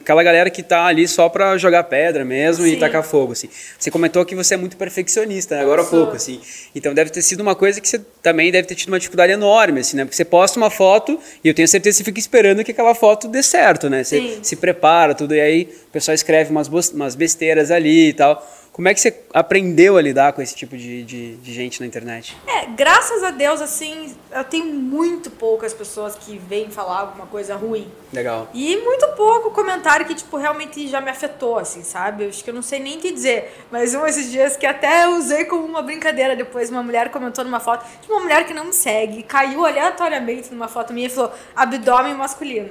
aquela 0.00 0.22
galera 0.22 0.50
que 0.50 0.62
tá 0.62 0.84
ali 0.84 1.08
só 1.08 1.30
para 1.30 1.56
jogar 1.56 1.84
pedra 1.84 2.24
mesmo 2.26 2.66
e 2.66 2.72
Sim. 2.72 2.78
tacar 2.78 3.02
fogo, 3.02 3.32
assim. 3.32 3.48
Você 3.78 3.90
comentou 3.90 4.22
que 4.26 4.34
você 4.34 4.52
é 4.54 4.56
muito 4.58 4.76
perfeccionista, 4.76 5.56
né, 5.56 5.62
agora 5.62 5.80
há 5.80 5.84
pouco, 5.86 6.14
assim. 6.14 6.40
Então 6.74 6.92
deve 6.92 7.10
ter 7.10 7.22
sido 7.22 7.40
uma 7.40 7.54
coisa 7.54 7.80
que 7.80 7.88
você 7.88 7.98
também 8.22 8.52
deve 8.52 8.68
ter 8.68 8.74
tido 8.74 8.88
uma 8.88 8.98
dificuldade 8.98 9.32
enorme, 9.32 9.80
assim, 9.80 9.96
né, 9.96 10.04
porque 10.04 10.16
você 10.16 10.26
posta 10.26 10.58
uma 10.58 10.70
foto 10.70 11.18
e 11.42 11.48
eu 11.48 11.54
tenho 11.54 11.66
certeza 11.66 11.96
que 11.96 11.98
você 11.98 12.04
fica 12.04 12.20
esperando 12.20 12.62
que 12.62 12.72
aquela 12.72 12.94
foto 12.94 13.28
dê 13.28 13.42
certo, 13.42 13.88
né, 13.88 14.04
você 14.04 14.20
Sim. 14.20 14.38
se 14.42 14.56
prepara, 14.56 15.14
tudo, 15.14 15.34
e 15.34 15.40
aí 15.40 15.68
o 15.88 15.92
pessoal 15.92 16.14
escreve 16.14 16.50
umas, 16.50 16.68
umas 16.90 17.14
besteiras 17.14 17.70
ali 17.70 18.10
e 18.10 18.12
tal. 18.12 18.46
Como 18.78 18.86
é 18.86 18.94
que 18.94 19.00
você 19.00 19.12
aprendeu 19.34 19.96
a 19.96 20.00
lidar 20.00 20.32
com 20.32 20.40
esse 20.40 20.54
tipo 20.54 20.76
de, 20.76 21.02
de, 21.02 21.34
de 21.34 21.52
gente 21.52 21.80
na 21.80 21.86
internet? 21.88 22.36
É, 22.46 22.66
graças 22.66 23.24
a 23.24 23.32
Deus, 23.32 23.60
assim, 23.60 24.14
eu 24.30 24.44
tenho 24.44 24.66
muito 24.66 25.32
poucas 25.32 25.74
pessoas 25.74 26.14
que 26.14 26.38
vêm 26.38 26.70
falar 26.70 27.00
alguma 27.00 27.26
coisa 27.26 27.56
ruim. 27.56 27.90
Legal. 28.12 28.48
E 28.54 28.76
muito 28.76 29.04
pouco 29.16 29.50
comentário 29.50 30.06
que, 30.06 30.14
tipo, 30.14 30.36
realmente 30.36 30.86
já 30.86 31.00
me 31.00 31.10
afetou, 31.10 31.58
assim, 31.58 31.82
sabe? 31.82 32.22
Eu 32.22 32.28
acho 32.28 32.44
que 32.44 32.50
eu 32.50 32.54
não 32.54 32.62
sei 32.62 32.78
nem 32.78 33.00
te 33.00 33.12
dizer. 33.12 33.52
Mas 33.68 33.96
um 33.96 34.06
esses 34.06 34.30
dias 34.30 34.56
que 34.56 34.64
até 34.64 35.06
eu 35.06 35.16
usei 35.16 35.44
como 35.46 35.64
uma 35.64 35.82
brincadeira 35.82 36.36
depois, 36.36 36.70
uma 36.70 36.84
mulher 36.84 37.10
comentou 37.10 37.44
numa 37.44 37.58
foto, 37.58 37.84
de 38.00 38.08
uma 38.08 38.20
mulher 38.20 38.46
que 38.46 38.54
não 38.54 38.66
me 38.66 38.72
segue, 38.72 39.24
caiu 39.24 39.66
aleatoriamente 39.66 40.52
numa 40.52 40.68
foto 40.68 40.92
minha 40.92 41.08
e 41.08 41.10
falou 41.10 41.32
abdômen 41.56 42.14
masculino. 42.14 42.70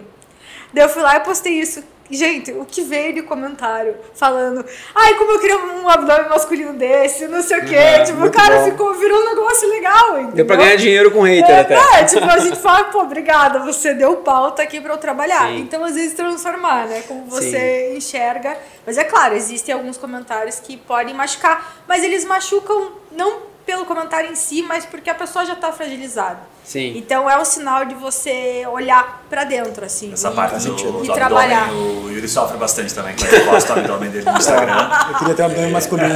Daí 0.73 0.85
eu 0.85 0.89
fui 0.89 1.01
lá 1.01 1.17
e 1.17 1.19
postei 1.19 1.59
isso. 1.59 1.83
Gente, 2.09 2.51
o 2.53 2.65
que 2.65 2.81
veio 2.83 3.13
de 3.13 3.21
comentário 3.21 3.95
falando, 4.13 4.65
ai, 4.95 5.15
como 5.15 5.31
eu 5.31 5.39
queria 5.39 5.57
um 5.57 5.89
abdômen 5.89 6.29
masculino 6.29 6.73
desse, 6.73 7.27
não 7.27 7.41
sei 7.41 7.59
o 7.59 7.65
quê. 7.65 7.75
É, 7.75 8.03
tipo, 8.03 8.25
o 8.25 8.31
cara 8.31 8.59
bom. 8.59 8.65
ficou, 8.71 8.93
virou 8.93 9.19
um 9.19 9.25
negócio 9.25 9.67
legal, 9.69 10.13
entendeu? 10.19 10.35
Deu 10.35 10.45
pra 10.45 10.55
ganhar 10.55 10.75
dinheiro 10.77 11.11
com 11.11 11.21
hater 11.21 11.49
É, 11.49 11.59
até. 11.59 11.75
é, 11.75 12.03
tipo, 12.05 12.25
a 12.25 12.39
gente 12.39 12.57
fala, 12.57 12.85
pô, 12.85 13.01
obrigada, 13.01 13.59
você 13.59 13.93
deu 13.93 14.17
pauta 14.17 14.61
aqui 14.61 14.79
pra 14.79 14.93
eu 14.93 14.97
trabalhar. 14.97 15.47
Sim. 15.47 15.59
Então, 15.59 15.83
às 15.83 15.95
vezes, 15.95 16.13
transformar, 16.13 16.87
né? 16.87 17.03
Como 17.07 17.25
você 17.25 17.93
enxerga. 17.95 18.57
Mas 18.85 18.97
é 18.97 19.03
claro, 19.03 19.35
existem 19.35 19.75
alguns 19.75 19.97
comentários 19.97 20.59
que 20.59 20.77
podem 20.77 21.13
machucar, 21.13 21.83
mas 21.87 22.03
eles 22.03 22.23
machucam 22.23 22.91
não 23.11 23.56
pelo 23.67 23.85
comentário 23.85 24.31
em 24.31 24.35
si, 24.35 24.63
mas 24.63 24.85
porque 24.85 25.09
a 25.09 25.13
pessoa 25.13 25.45
já 25.45 25.53
tá 25.53 25.73
fragilizada. 25.73 26.39
Sim. 26.63 26.93
Então 26.95 27.29
é 27.29 27.37
um 27.37 27.43
sinal 27.43 27.83
de 27.85 27.93
você 27.95 28.65
olhar 28.71 29.23
pra 29.29 29.43
dentro, 29.43 29.85
assim. 29.85 30.13
Essa 30.13 30.29
e, 30.29 30.33
parte 30.33 30.65
e, 30.65 30.71
do, 30.71 31.03
e 31.03 31.07
do 31.07 31.13
trabalhar. 31.13 31.65
abdômen, 31.65 32.05
o 32.05 32.11
Yuri 32.11 32.29
sofre 32.29 32.57
bastante 32.57 32.93
também 32.93 33.13
quando 33.15 33.33
ele 33.33 33.43
posta 33.45 33.73
o 33.73 33.79
abdômen 33.79 34.09
dele 34.09 34.25
no 34.25 34.37
Instagram. 34.37 34.89
Eu 35.09 35.15
queria 35.17 35.35
ter 35.35 35.41
um 35.41 35.45
abdômen 35.45 35.71
masculino. 35.71 36.15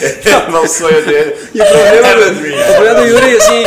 é 0.00 0.58
o 0.58 0.68
sonho 0.68 1.04
dele. 1.04 1.50
E 1.54 1.60
o 1.60 1.64
problema, 1.66 2.32
dream. 2.32 2.58
o 2.58 2.64
problema 2.74 3.00
do 3.00 3.06
Yuri, 3.06 3.36
assim, 3.36 3.64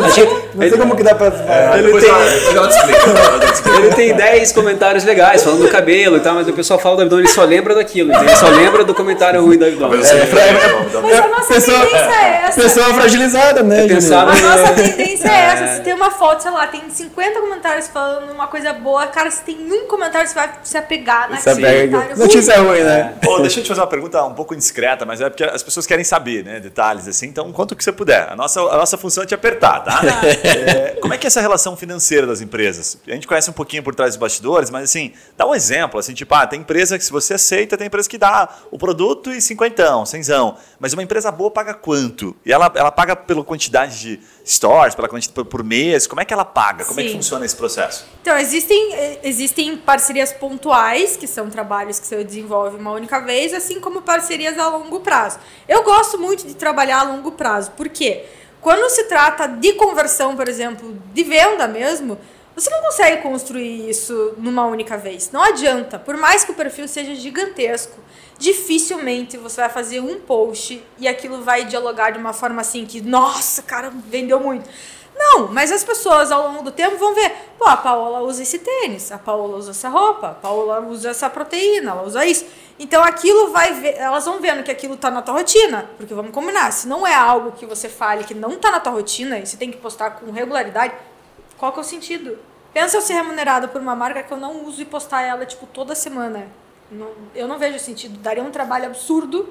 a 0.00 0.08
gente, 0.08 0.43
Não 0.54 0.68
sei 0.68 0.78
como 0.78 0.96
que 0.96 1.02
dá 1.02 1.14
pra... 1.14 1.26
É, 1.26 1.74
Ele 1.78 1.82
depois 1.86 2.04
tem- 2.04 2.12
ela-. 2.12 3.78
Ele 3.78 3.94
tem 3.94 4.14
10 4.14 4.52
comentários 4.52 5.04
legais 5.04 5.42
falando 5.42 5.62
do 5.62 5.68
cabelo 5.68 6.16
e 6.16 6.20
tal, 6.20 6.34
mas 6.34 6.48
o 6.48 6.52
pessoal 6.52 6.78
fala 6.78 6.96
do 6.96 7.02
abdômen, 7.02 7.24
ele 7.24 7.32
só 7.32 7.44
lembra 7.44 7.74
daquilo, 7.74 8.12
ele 8.14 8.36
só 8.36 8.48
lembra 8.48 8.84
do 8.84 8.94
comentário 8.94 9.42
ruim 9.44 9.58
do 9.58 9.64
abdômen. 9.64 10.00
Talvez 10.00 10.08
você- 10.30 11.00
Mas 11.02 11.18
a 11.18 11.28
nossa 11.28 11.54
Pessoa- 11.54 11.80
tendência 11.86 11.98
é 12.24 12.42
essa. 12.48 12.60
Pessoa 12.62 12.94
fragilizada, 12.94 13.62
né, 13.62 13.86
pensar? 13.88 14.22
A 14.22 14.34
nossa 14.34 14.72
tendência 14.74 15.28
é 15.28 15.44
essa. 15.52 15.74
Se 15.76 15.80
tem 15.82 15.92
uma 15.94 16.10
foto, 16.10 16.42
sei 16.42 16.50
lá, 16.50 16.66
tem 16.66 16.82
50 16.88 17.40
comentários 17.40 17.88
falando 17.88 18.30
uma 18.32 18.46
coisa 18.46 18.72
boa, 18.72 19.06
cara, 19.06 19.30
se 19.30 19.42
tem 19.42 19.56
um 19.70 19.86
comentário, 19.88 20.28
você 20.28 20.34
vai 20.34 20.50
se 20.62 20.76
apegar 20.76 21.30
naquele 21.30 21.88
comentário. 21.88 22.16
Notícia 22.18 22.58
ruim, 22.60 22.80
né? 22.80 23.14
Ô, 23.26 23.38
deixa 23.40 23.60
eu 23.60 23.64
te 23.64 23.68
fazer 23.68 23.80
uma 23.80 23.86
pergunta 23.86 24.22
um 24.24 24.34
pouco 24.34 24.54
indiscreta, 24.54 25.04
mas 25.04 25.20
é 25.20 25.28
porque 25.28 25.44
as 25.44 25.62
pessoas 25.62 25.86
querem 25.86 26.04
saber, 26.04 26.44
né? 26.44 26.60
Detalhes 26.60 27.08
assim. 27.08 27.26
Então, 27.26 27.50
conta 27.52 27.74
o 27.74 27.76
que 27.76 27.82
você 27.84 27.92
puder. 27.92 28.28
A 28.30 28.36
nossa, 28.36 28.60
a 28.60 28.76
nossa 28.76 28.96
função 28.96 29.24
é 29.24 29.26
te 29.26 29.34
apertar, 29.34 29.80
tá? 29.80 30.00
É, 30.44 30.96
como 31.00 31.14
é 31.14 31.18
que 31.18 31.26
é 31.26 31.28
essa 31.28 31.40
relação 31.40 31.74
financeira 31.74 32.26
das 32.26 32.42
empresas? 32.42 32.98
A 33.06 33.12
gente 33.12 33.26
conhece 33.26 33.48
um 33.48 33.52
pouquinho 33.52 33.82
por 33.82 33.94
trás 33.94 34.12
dos 34.12 34.20
bastidores, 34.20 34.68
mas 34.68 34.84
assim, 34.84 35.12
dá 35.36 35.46
um 35.46 35.54
exemplo. 35.54 35.98
Assim, 35.98 36.12
tipo, 36.12 36.34
ah, 36.34 36.46
tem 36.46 36.60
empresa 36.60 36.98
que 36.98 37.04
se 37.04 37.10
você 37.10 37.34
aceita, 37.34 37.78
tem 37.78 37.86
empresa 37.86 38.08
que 38.08 38.18
dá 38.18 38.48
o 38.70 38.78
produto 38.78 39.30
e 39.30 39.40
cinquentão, 39.40 40.04
cenzão. 40.04 40.56
Mas 40.78 40.92
uma 40.92 41.02
empresa 41.02 41.32
boa 41.32 41.50
paga 41.50 41.72
quanto? 41.72 42.36
E 42.44 42.52
ela, 42.52 42.70
ela 42.74 42.92
paga 42.92 43.16
pela 43.16 43.42
quantidade 43.42 43.98
de 43.98 44.20
stores, 44.44 44.94
pela 44.94 45.08
quantidade 45.08 45.48
por, 45.48 45.64
mês? 45.64 46.06
Como 46.06 46.20
é 46.20 46.24
que 46.24 46.34
ela 46.34 46.44
paga? 46.44 46.84
Como 46.84 47.00
é 47.00 47.04
que 47.04 47.10
Sim. 47.10 47.16
funciona 47.16 47.46
esse 47.46 47.56
processo? 47.56 48.06
Então, 48.20 48.36
existem, 48.36 48.94
eh, 48.94 49.20
existem 49.22 49.76
parcerias 49.78 50.32
pontuais, 50.32 51.16
que 51.16 51.26
são 51.26 51.48
trabalhos 51.48 51.98
que 51.98 52.06
você 52.06 52.22
desenvolve 52.22 52.76
uma 52.76 52.92
única 52.92 53.20
vez, 53.20 53.54
assim 53.54 53.80
como 53.80 54.02
parcerias 54.02 54.58
a 54.58 54.68
longo 54.68 55.00
prazo. 55.00 55.38
Eu 55.66 55.82
gosto 55.82 56.18
muito 56.18 56.46
de 56.46 56.54
trabalhar 56.54 57.00
a 57.00 57.02
longo 57.04 57.32
prazo, 57.32 57.70
por 57.70 57.88
quê? 57.88 58.26
Quando 58.64 58.88
se 58.88 59.04
trata 59.04 59.46
de 59.46 59.74
conversão, 59.74 60.34
por 60.34 60.48
exemplo, 60.48 60.96
de 61.12 61.22
venda 61.22 61.68
mesmo, 61.68 62.16
você 62.56 62.70
não 62.70 62.80
consegue 62.80 63.20
construir 63.20 63.90
isso 63.90 64.32
numa 64.38 64.64
única 64.64 64.96
vez. 64.96 65.30
Não 65.30 65.42
adianta. 65.42 65.98
Por 65.98 66.16
mais 66.16 66.44
que 66.44 66.50
o 66.50 66.54
perfil 66.54 66.88
seja 66.88 67.14
gigantesco, 67.14 68.00
dificilmente 68.38 69.36
você 69.36 69.60
vai 69.60 69.68
fazer 69.68 70.00
um 70.00 70.18
post 70.18 70.82
e 70.98 71.06
aquilo 71.06 71.42
vai 71.42 71.66
dialogar 71.66 72.12
de 72.12 72.18
uma 72.18 72.32
forma 72.32 72.62
assim 72.62 72.86
que, 72.86 73.02
nossa, 73.02 73.60
cara, 73.62 73.92
vendeu 74.08 74.40
muito. 74.40 74.66
Não, 75.26 75.48
mas 75.48 75.72
as 75.72 75.82
pessoas 75.82 76.30
ao 76.30 76.48
longo 76.48 76.62
do 76.62 76.70
tempo 76.70 76.96
vão 76.98 77.14
ver, 77.14 77.32
pô, 77.58 77.64
a 77.66 77.76
Paola 77.76 78.20
usa 78.20 78.42
esse 78.42 78.58
tênis, 78.58 79.10
a 79.10 79.16
Paola 79.18 79.56
usa 79.56 79.70
essa 79.70 79.88
roupa, 79.88 80.28
a 80.28 80.34
Paola 80.34 80.80
usa 80.80 81.08
essa 81.10 81.30
proteína, 81.30 81.92
ela 81.92 82.02
usa 82.02 82.26
isso. 82.26 82.44
Então 82.78 83.02
aquilo 83.02 83.50
vai 83.50 83.72
ver, 83.72 83.94
elas 83.96 84.24
vão 84.26 84.38
vendo 84.40 84.62
que 84.62 84.70
aquilo 84.70 84.96
tá 84.96 85.10
na 85.10 85.22
tua 85.22 85.34
rotina, 85.34 85.88
porque 85.96 86.12
vamos 86.12 86.30
combinar, 86.32 86.70
se 86.72 86.86
não 86.86 87.06
é 87.06 87.14
algo 87.14 87.52
que 87.52 87.64
você 87.64 87.88
fale 87.88 88.24
que 88.24 88.34
não 88.34 88.58
tá 88.58 88.70
na 88.70 88.80
tua 88.80 88.92
rotina 88.92 89.38
e 89.38 89.46
você 89.46 89.56
tem 89.56 89.70
que 89.70 89.78
postar 89.78 90.10
com 90.10 90.30
regularidade, 90.30 90.92
qual 91.56 91.72
que 91.72 91.78
é 91.78 91.82
o 91.82 91.84
sentido? 91.84 92.38
Pensa 92.72 92.96
eu 92.96 93.00
ser 93.00 93.14
remunerada 93.14 93.66
por 93.68 93.80
uma 93.80 93.94
marca 93.96 94.22
que 94.22 94.32
eu 94.32 94.36
não 94.36 94.64
uso 94.66 94.82
e 94.82 94.84
postar 94.84 95.22
ela, 95.22 95.46
tipo, 95.46 95.64
toda 95.66 95.94
semana. 95.94 96.48
Não- 96.90 97.12
eu 97.34 97.46
não 97.48 97.56
vejo 97.58 97.78
sentido. 97.78 98.18
Daria 98.18 98.42
um 98.42 98.50
trabalho 98.50 98.86
absurdo. 98.86 99.48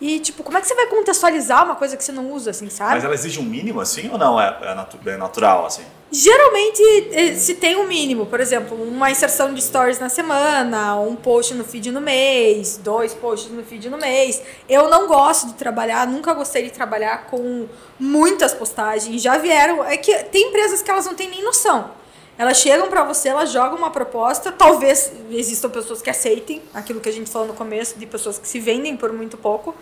E, 0.00 0.18
tipo, 0.20 0.42
como 0.42 0.56
é 0.56 0.60
que 0.60 0.66
você 0.66 0.74
vai 0.74 0.86
contextualizar 0.86 1.64
uma 1.64 1.74
coisa 1.76 1.96
que 1.96 2.02
você 2.02 2.10
não 2.12 2.32
usa, 2.32 2.50
assim, 2.50 2.70
sabe? 2.70 2.94
Mas 2.94 3.04
ela 3.04 3.14
exige 3.14 3.38
um 3.38 3.42
mínimo 3.44 3.80
assim 3.80 4.08
ou 4.10 4.16
não? 4.16 4.40
É, 4.40 4.56
é 4.62 4.74
natu- 4.74 4.98
é 5.08 5.16
natural 5.16 5.66
assim? 5.66 5.82
Geralmente, 6.12 6.82
eh, 7.12 7.34
se 7.36 7.54
tem 7.54 7.76
um 7.76 7.86
mínimo, 7.86 8.26
por 8.26 8.40
exemplo, 8.40 8.76
uma 8.82 9.10
inserção 9.12 9.54
de 9.54 9.62
stories 9.62 10.00
na 10.00 10.08
semana, 10.08 10.96
um 10.98 11.14
post 11.14 11.54
no 11.54 11.62
feed 11.64 11.92
no 11.92 12.00
mês, 12.00 12.78
dois 12.78 13.14
posts 13.14 13.52
no 13.52 13.62
feed 13.62 13.88
no 13.88 13.96
mês. 13.96 14.42
Eu 14.68 14.88
não 14.90 15.06
gosto 15.06 15.46
de 15.48 15.52
trabalhar, 15.54 16.06
nunca 16.08 16.34
gostei 16.34 16.64
de 16.64 16.70
trabalhar 16.70 17.26
com 17.26 17.68
muitas 17.98 18.52
postagens. 18.52 19.22
Já 19.22 19.38
vieram. 19.38 19.84
É 19.84 19.96
que 19.96 20.12
tem 20.24 20.48
empresas 20.48 20.82
que 20.82 20.90
elas 20.90 21.06
não 21.06 21.14
têm 21.14 21.28
nem 21.30 21.44
noção. 21.44 21.90
Elas 22.40 22.56
chegam 22.56 22.88
pra 22.88 23.04
você, 23.04 23.28
elas 23.28 23.52
jogam 23.52 23.76
uma 23.76 23.90
proposta. 23.90 24.50
Talvez 24.50 25.12
existam 25.30 25.68
pessoas 25.68 26.00
que 26.00 26.08
aceitem 26.08 26.62
aquilo 26.72 26.98
que 26.98 27.10
a 27.10 27.12
gente 27.12 27.28
falou 27.28 27.46
no 27.46 27.52
começo, 27.52 27.98
de 27.98 28.06
pessoas 28.06 28.38
que 28.38 28.48
se 28.48 28.58
vendem 28.58 28.96
por 28.96 29.12
muito 29.12 29.36
pouco. 29.36 29.74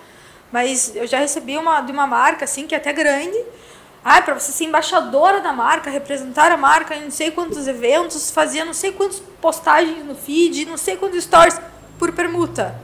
Mas 0.51 0.97
eu 0.97 1.07
já 1.07 1.21
recebi 1.21 1.57
uma 1.57 1.81
de 1.83 1.93
uma 1.93 2.05
marca, 2.05 2.45
assim, 2.45 2.67
que 2.67 2.75
é 2.75 2.79
até 2.79 2.93
grande. 2.93 3.41
Ah, 4.05 4.21
para 4.21 4.35
você 4.35 4.51
ser 4.51 4.65
embaixadora 4.65 5.41
da 5.41 5.53
marca, 5.53 5.89
representar 5.89 6.51
a 6.51 6.57
marca 6.57 6.97
em 6.97 7.05
não 7.05 7.11
sei 7.13 7.31
quantos 7.31 7.69
eventos, 7.69 8.29
fazia 8.33 8.65
não 8.65 8.75
sei 8.75 8.91
quantas 8.91 9.23
postagens 9.41 10.05
no 10.05 10.17
feed, 10.17 10.65
não 10.65 10.77
sei 10.77 10.97
quantos 10.97 11.23
stories 11.23 11.61
por 11.97 12.11
permuta. 12.11 12.75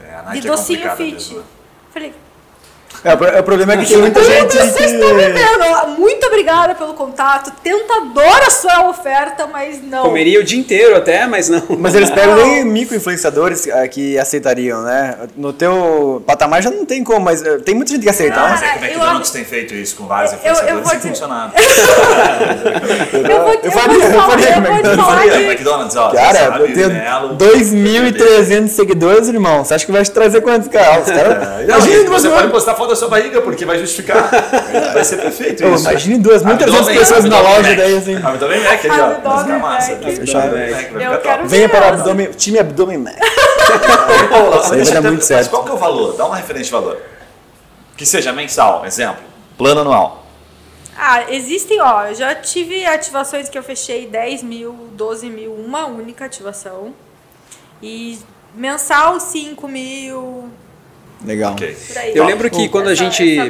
É, 0.00 0.14
a 0.14 0.32
de 0.32 0.38
é 0.38 0.42
docinho 0.42 0.78
complicada 0.78 0.96
fit. 0.96 1.14
mesmo, 1.14 1.38
né? 1.38 1.44
Falei, 1.92 2.14
É, 3.04 3.14
o 3.14 3.16
pro- 3.16 3.38
o 3.38 3.42
problema 3.44 3.74
é 3.74 3.76
que 3.76 3.86
tem 3.86 3.98
muita 3.98 4.24
gente 4.24 4.56
vocês 4.56 4.92
estão 4.92 5.14
me 5.14 5.22
vendo. 5.28 5.98
Muito 5.98 6.26
obrigada 6.26 6.74
pelo 6.74 6.94
contato. 6.94 7.52
Tentadora 7.62 8.46
a 8.46 8.50
sua 8.50 8.88
oferta, 8.88 9.46
mas 9.46 9.80
não. 9.82 10.02
Comeria 10.02 10.40
o 10.40 10.44
dia 10.44 10.58
inteiro 10.58 10.96
até, 10.96 11.24
mas 11.26 11.48
não. 11.48 11.62
Mas 11.78 11.94
eles 11.94 12.10
pegam 12.10 12.34
nem 12.36 12.64
micro-influenciadores 12.64 13.68
ah, 13.68 13.86
que 13.86 14.18
aceitariam, 14.18 14.82
né? 14.82 15.16
No 15.36 15.52
teu 15.52 16.22
patamar 16.26 16.60
já 16.60 16.70
não 16.70 16.84
tem 16.84 17.04
como, 17.04 17.20
mas 17.20 17.40
eh, 17.40 17.58
tem 17.58 17.72
muita 17.74 17.92
gente 17.92 18.02
que 18.02 18.08
aceita. 18.10 18.34
Não, 18.36 18.42
né? 18.48 18.50
mas 18.50 18.62
é 18.62 18.66
que 18.66 18.70
o 18.70 18.72
Cara, 18.74 18.86
eu 18.86 18.88
McDonald's 18.90 19.28
acho- 19.28 19.32
tem 19.32 19.44
feito 19.44 19.74
isso 19.74 19.94
com 19.96 20.06
vários 20.06 20.32
Eu- 20.32 20.38
eu 20.38 20.52
influenciadores 20.52 20.82
vou 20.84 20.92
e 20.92 20.96
dizer- 20.96 21.08
funcionado. 21.10 21.52
Eu 23.28 23.42
vou, 23.44 23.54
eu 23.62 23.72
faria, 23.72 23.98
vou 23.98 24.00
te 24.00 24.04
eu 24.06 24.12
falar, 24.12 24.30
faria, 24.30 24.48
eu 24.56 24.62
vou 24.62 24.82
te 24.82 24.88
eu 24.88 24.96
falar 24.96 25.16
faria, 25.16 25.32
que- 25.32 25.44
McDonald's, 25.44 25.96
ó. 25.96 26.10
Cara, 26.10 26.38
eu 26.60 26.72
tenho 26.74 26.88
Melo, 26.88 27.36
2.300 27.36 28.68
seguidores, 28.68 29.28
irmão. 29.28 29.64
Você 29.64 29.74
acha 29.74 29.86
que 29.86 29.92
vai 29.92 30.02
te 30.02 30.10
trazer 30.10 30.40
quantos. 30.40 30.68
Não, 30.68 31.62
Imagine 31.62 31.96
e 32.00 32.04
duas 32.04 32.22
você 32.22 32.28
pode 32.30 32.48
postar 32.48 32.74
foto 32.78 32.88
da 32.90 32.96
sua 32.96 33.08
barriga, 33.08 33.42
porque 33.42 33.66
vai 33.66 33.78
justificar. 33.78 34.30
vai 34.94 35.04
ser 35.04 35.18
perfeito 35.18 35.64
isso. 35.64 35.90
imagine 35.90 36.18
2.300 36.18 36.50
Abdômen, 36.50 36.98
pessoas 36.98 37.24
na 37.24 37.36
abdômen 37.38 37.56
loja 37.56 37.68
Mac. 37.68 37.76
daí, 37.76 37.96
assim. 37.96 38.16
Abdômen 38.16 38.60
Mac, 38.62 38.84
aí, 38.84 38.90
ó. 39.00 39.04
Abdômen 39.04 39.20
Vai 39.22 39.44
ficar 39.44 39.58
massa. 39.58 39.92
Mac. 39.92 40.02
Abdômen 40.08 40.70
Mac, 40.70 40.90
vai 40.90 41.06
Eu 41.06 41.10
ficar 41.10 41.18
quero 41.18 41.38
top. 41.38 41.48
Venha 41.48 41.68
para 41.68 41.84
o 41.84 41.88
abdômen, 41.88 42.30
time 42.30 42.58
Abdômen 42.58 42.98
Mac. 42.98 43.16
Mas 43.18 44.64
Isso 44.64 44.74
aí 44.74 44.84
vai 44.84 44.92
dar 44.94 45.02
muito 45.02 45.14
Mas 45.16 45.24
certo. 45.24 45.50
qual 45.50 45.64
que 45.64 45.70
é 45.70 45.74
o 45.74 45.76
valor? 45.76 46.16
Dá 46.16 46.24
uma 46.26 46.36
referência 46.36 46.66
de 46.66 46.72
valor. 46.72 47.02
Que 47.96 48.06
seja 48.06 48.32
mensal, 48.32 48.86
exemplo. 48.86 49.22
Plano 49.58 49.80
anual. 49.80 50.24
Ah, 50.96 51.32
existem, 51.32 51.80
ó, 51.80 52.06
eu 52.06 52.14
já 52.14 52.34
tive 52.34 52.84
ativações 52.84 53.48
que 53.48 53.56
eu 53.56 53.62
fechei 53.62 54.06
10 54.06 54.42
mil, 54.42 54.88
12 54.92 55.28
mil, 55.30 55.52
uma 55.54 55.86
única 55.86 56.24
ativação. 56.24 56.92
E 57.82 58.18
mensal 58.54 59.20
5 59.20 59.68
mil, 59.68 60.50
Legal. 61.26 61.52
Ok. 61.52 61.76
por 61.88 61.98
aí. 61.98 62.12
Eu 62.16 62.24
lembro 62.24 62.48
que 62.48 62.68
quando 62.68 62.88
a 62.88 62.94
gente 62.94 63.40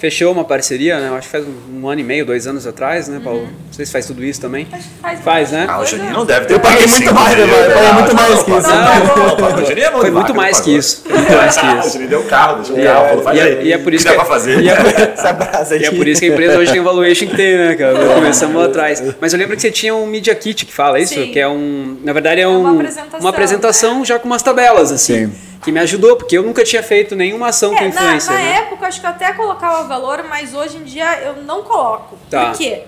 fechou 0.00 0.32
uma 0.32 0.44
parceria, 0.44 0.98
né? 0.98 1.08
eu 1.08 1.14
Acho 1.14 1.26
que 1.28 1.32
faz 1.32 1.44
um 1.70 1.86
ano 1.88 2.00
e 2.00 2.04
meio, 2.04 2.24
dois 2.24 2.46
anos 2.46 2.66
atrás, 2.66 3.06
né, 3.08 3.20
Paulo? 3.22 3.42
Não 3.42 3.72
sei 3.72 3.84
se 3.84 3.92
faz 3.92 4.06
tudo 4.06 4.24
isso 4.24 4.40
também. 4.40 4.66
Acho 4.72 4.82
que 4.88 4.94
faz, 5.00 5.20
Faz, 5.20 5.52
né? 5.52 5.66
Ah, 5.68 5.80
o 5.80 5.84
Juninho 5.84 6.12
não 6.12 6.24
deve 6.24 6.46
ter 6.46 6.54
Eu 6.54 6.60
paguei 6.60 6.78
pago 6.86 6.90
muito 6.90 7.14
mais, 7.14 7.36
né? 7.36 7.42
Eu 7.44 7.48
paguei 7.48 7.82
né? 7.82 7.92
muito 7.92 8.14
mais 8.14 8.42
que 8.42 8.50
isso. 8.50 8.68
não, 8.68 9.62
O 9.62 9.66
Juninho 9.66 9.86
é 9.86 9.90
Foi 9.90 10.10
muito 10.10 10.34
mais 10.34 10.60
que 10.60 10.76
isso. 10.76 11.02
Foi 11.02 11.18
muito 11.18 11.32
mais 11.36 11.56
que 11.56 11.66
O 11.68 11.78
isso. 11.80 11.90
Juninho 11.92 12.10
deu 12.10 12.20
um 12.20 12.26
carro, 12.26 12.56
deixou 12.56 12.76
um 12.76 12.80
E 12.80 12.84
carro. 12.84 13.04
é- 13.04 13.08
falou, 13.08 13.22
faz 13.24 13.38
é- 13.38 13.42
aí. 13.42 13.66
e 13.68 13.72
é 13.72 13.78
por 13.78 13.94
isso 13.94 14.04
O 14.04 14.04
dá 14.06 14.10
que- 14.12 14.16
pra 14.16 14.26
fazer. 14.26 14.60
e 14.62 14.68
é- 14.68 14.72
é 15.86 15.90
por 15.90 16.08
isso 16.08 16.20
que 16.20 16.26
a 16.26 16.32
empresa 16.32 16.58
hoje 16.58 16.72
tem 16.72 16.80
o 16.80 16.84
valuation 16.84 17.26
que 17.26 17.36
tem, 17.36 17.56
né, 17.58 17.74
cara? 17.76 17.94
Começamos 18.14 18.56
lá 18.56 18.64
atrás. 18.66 19.02
Mas 19.20 19.32
eu 19.32 19.38
lembro 19.38 19.54
que 19.54 19.62
você 19.62 19.70
tinha 19.70 19.94
um 19.94 20.06
Media 20.06 20.34
Kit 20.34 20.64
que 20.64 20.72
fala 20.72 20.98
isso, 20.98 21.14
que 21.14 21.38
é 21.38 21.46
um. 21.48 21.98
Na 22.02 22.12
verdade, 22.12 22.40
é, 22.40 22.48
um, 22.48 22.60
uma 22.60 22.72
apresentação, 22.72 23.20
uma 23.20 23.30
apresentação 23.30 24.04
já 24.04 24.18
com 24.18 24.26
umas 24.26 24.42
tabelas, 24.42 24.90
assim. 24.90 25.26
Sim. 25.26 25.32
Que 25.68 25.72
me 25.72 25.80
ajudou, 25.80 26.16
porque 26.16 26.38
eu 26.38 26.42
nunca 26.42 26.64
tinha 26.64 26.82
feito 26.82 27.14
nenhuma 27.14 27.48
ação 27.48 27.74
com 27.74 27.76
É, 27.76 27.82
na, 27.82 27.88
influencer, 27.88 28.32
na 28.32 28.38
né? 28.38 28.56
época, 28.60 28.86
acho 28.86 29.00
que 29.00 29.06
eu 29.06 29.10
até 29.10 29.34
colocava 29.34 29.84
valor, 29.84 30.24
mas 30.26 30.54
hoje 30.54 30.78
em 30.78 30.84
dia 30.84 31.20
eu 31.20 31.42
não 31.42 31.62
coloco. 31.62 32.16
Tá. 32.30 32.46
Por 32.46 32.56
quê? 32.56 32.84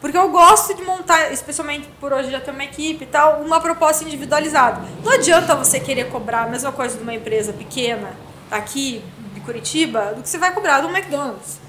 Porque 0.00 0.18
eu 0.18 0.28
gosto 0.28 0.74
de 0.74 0.82
montar, 0.82 1.32
especialmente 1.32 1.88
por 2.00 2.12
hoje 2.12 2.30
já 2.30 2.40
ter 2.40 2.50
uma 2.50 2.64
equipe 2.64 3.04
e 3.04 3.06
tal, 3.06 3.42
uma 3.42 3.60
proposta 3.60 4.02
individualizada. 4.02 4.82
Não 5.04 5.12
adianta 5.12 5.54
você 5.54 5.78
querer 5.78 6.08
cobrar 6.08 6.42
a 6.42 6.46
mesma 6.48 6.72
coisa 6.72 6.96
de 6.96 7.02
uma 7.04 7.14
empresa 7.14 7.52
pequena, 7.52 8.10
aqui, 8.50 9.02
de 9.32 9.40
Curitiba, 9.40 10.12
do 10.16 10.22
que 10.22 10.28
você 10.28 10.36
vai 10.36 10.52
cobrar 10.52 10.80
do 10.80 10.88
McDonald's. 10.88 11.60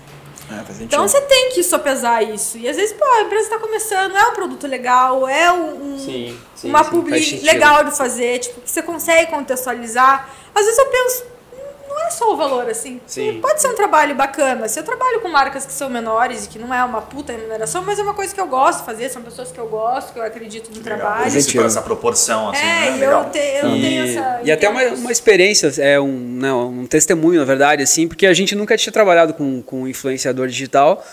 É. 0.50 0.84
Então 0.84 1.08
você 1.08 1.20
tem 1.22 1.52
que 1.52 1.62
sopesar 1.62 2.24
isso. 2.24 2.58
E 2.58 2.68
às 2.70 2.78
vezes, 2.78 2.94
pô, 2.94 3.04
a 3.04 3.22
empresa 3.22 3.44
está 3.44 3.60
começando, 3.60 4.16
é 4.16 4.28
um 4.28 4.34
produto 4.34 4.66
legal, 4.66 5.28
é 5.28 5.52
um, 5.52 6.00
Sim, 6.00 6.40
sim, 6.56 6.70
uma 6.70 6.84
sim, 6.84 6.90
publi 6.90 7.42
legal 7.44 7.84
de 7.84 7.96
fazer, 7.96 8.40
tipo, 8.40 8.62
que 8.62 8.72
você 8.72 8.82
consegue 8.82 9.30
contextualizar. 9.30 10.30
Às 10.60 10.66
vezes 10.66 10.78
eu 10.80 10.86
penso, 10.88 11.24
"Hum, 11.54 11.58
não 11.90 12.02
é 12.02 12.10
só 12.10 12.34
o 12.34 12.38
valor, 12.38 12.68
assim. 12.70 13.00
Sim. 13.06 13.40
Pode 13.42 13.62
ser 13.62 13.68
um 13.68 13.76
trabalho 13.76 14.16
bacana. 14.16 14.68
Se 14.68 14.80
eu 14.80 14.84
trabalho 14.84 15.20
com 15.22 15.28
marcas 15.30 15.66
que 15.66 15.72
são 15.74 15.90
menores 15.90 16.46
e 16.46 16.50
que 16.50 16.58
não 16.58 16.74
é 16.74 16.84
uma 16.84 17.02
puta 17.02 17.32
remuneração, 17.32 17.84
mas 17.84 18.00
é 18.00 18.02
uma 18.02 18.14
coisa 18.14 18.34
que 18.34 18.42
eu 18.42 18.48
gosto 18.48 18.80
de 18.80 18.86
fazer, 18.86 19.10
são 19.10 19.22
pessoas 19.22 19.52
que 19.52 19.60
eu 19.60 19.68
gosto, 19.68 20.14
que 20.14 20.20
eu 20.20 20.24
acredito 20.24 20.70
no 20.76 20.82
trabalho. 20.82 21.28
Existe 21.28 21.58
essa 21.60 21.82
proporção, 21.82 22.50
assim, 22.50 22.62
É, 22.62 22.64
né? 22.92 22.98
e 22.98 23.00
Legal. 23.02 23.24
eu, 23.26 23.30
te, 23.30 23.38
eu 23.40 23.62
tenho 23.62 23.76
E, 23.78 23.98
essa. 24.16 24.40
e 24.46 24.52
até 24.52 24.68
uma, 24.70 24.82
uma 24.84 25.12
experiência, 25.12 25.72
é 25.82 26.00
um, 26.00 26.08
não, 26.18 26.70
um 26.70 26.86
testemunho, 26.88 27.40
na 27.40 27.46
verdade, 27.46 27.84
assim, 27.84 28.08
porque 28.08 28.26
a 28.26 28.34
gente 28.34 28.56
nunca 28.56 28.76
tinha 28.78 28.92
trabalhado 28.92 29.34
com, 29.34 29.62
com 29.62 29.88
influenciador 29.88 30.48
digital. 30.48 31.04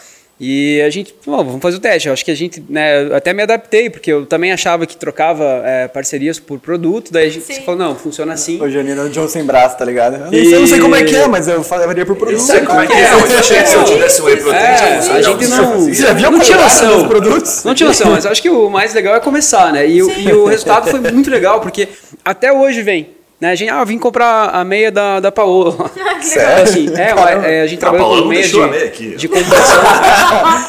E 0.40 0.82
a 0.82 0.90
gente, 0.90 1.12
pô, 1.24 1.36
vamos 1.44 1.62
fazer 1.62 1.76
o 1.76 1.80
teste. 1.80 2.08
Eu 2.08 2.12
acho 2.12 2.24
que 2.24 2.30
a 2.30 2.34
gente, 2.34 2.60
né, 2.68 3.04
eu 3.06 3.14
até 3.14 3.32
me 3.32 3.40
adaptei, 3.42 3.88
porque 3.88 4.12
eu 4.12 4.26
também 4.26 4.52
achava 4.52 4.84
que 4.84 4.96
trocava 4.96 5.44
é, 5.64 5.86
parcerias 5.86 6.40
por 6.40 6.58
produto, 6.58 7.12
daí 7.12 7.28
a 7.28 7.30
gente 7.30 7.44
Sim. 7.44 7.62
falou, 7.62 7.78
não, 7.78 7.94
funciona 7.94 8.32
assim. 8.34 8.60
Ô, 8.60 8.68
Janine, 8.68 8.98
é 8.98 9.02
o 9.02 9.08
John 9.10 9.28
sem 9.28 9.44
braço, 9.44 9.78
tá 9.78 9.84
ligado? 9.84 10.16
Eu, 10.34 10.40
E- 10.42 10.44
sei, 10.44 10.54
eu 10.56 10.60
não 10.60 10.66
sei 10.66 10.80
como 10.80 10.96
é 10.96 11.04
que 11.04 11.14
é, 11.14 11.28
mas 11.28 11.46
eu 11.46 11.62
faria 11.62 12.04
por 12.04 12.16
produto. 12.16 12.32
Eu 12.32 12.40
sei 12.40 12.60
como 12.62 12.80
é 12.80 12.86
que 12.86 12.92
é, 12.92 13.10
mas 13.14 13.30
eu 13.30 13.38
achei 13.38 13.58
que 13.62 13.68
se 13.68 13.74
eu 13.76 13.84
tivesse 13.84 14.22
um 14.22 14.24
whey 14.24 14.36
protein, 14.38 14.58
É, 14.60 14.98
a 14.98 15.22
gente 15.22 15.46
não-. 15.46 15.80
Você 15.80 15.94
já 15.94 16.12
viu 16.12 16.30
Não 16.32 16.40
tinha 16.40 16.58
noção. 16.58 16.98
dos 16.98 17.06
produtos? 17.06 17.64
Não 17.64 17.74
tinha 17.74 17.88
noção, 17.88 18.10
mas 18.10 18.26
acho 18.26 18.42
que 18.42 18.50
o 18.50 18.68
mais 18.68 18.92
legal 18.92 19.14
é 19.14 19.20
começar, 19.20 19.72
né? 19.72 19.86
E, 19.88 20.02
o- 20.02 20.10
e 20.18 20.32
o 20.32 20.46
resultado 20.46 20.90
foi 20.90 20.98
muito 21.12 21.30
legal, 21.30 21.60
porque 21.60 21.88
até 22.24 22.52
hoje 22.52 22.82
vem. 22.82 23.08
Né? 23.40 23.50
A 23.50 23.54
gente, 23.54 23.68
ah, 23.68 23.80
eu 23.80 23.86
vim 23.86 23.98
comprar 23.98 24.50
a 24.50 24.64
meia 24.64 24.92
da, 24.92 25.18
da 25.18 25.32
Paola. 25.32 25.90
Sério? 26.22 26.62
Assim, 26.62 26.88
é, 26.96 27.56
é, 27.58 27.62
a 27.62 27.66
gente 27.66 27.80
trabalha 27.80 28.04
com 28.04 28.28
meia 28.28 28.46
de, 28.46 28.62
a 28.62 28.66
meia 28.68 28.84
aqui. 28.86 29.16
de 29.16 29.28
conversão. 29.28 29.82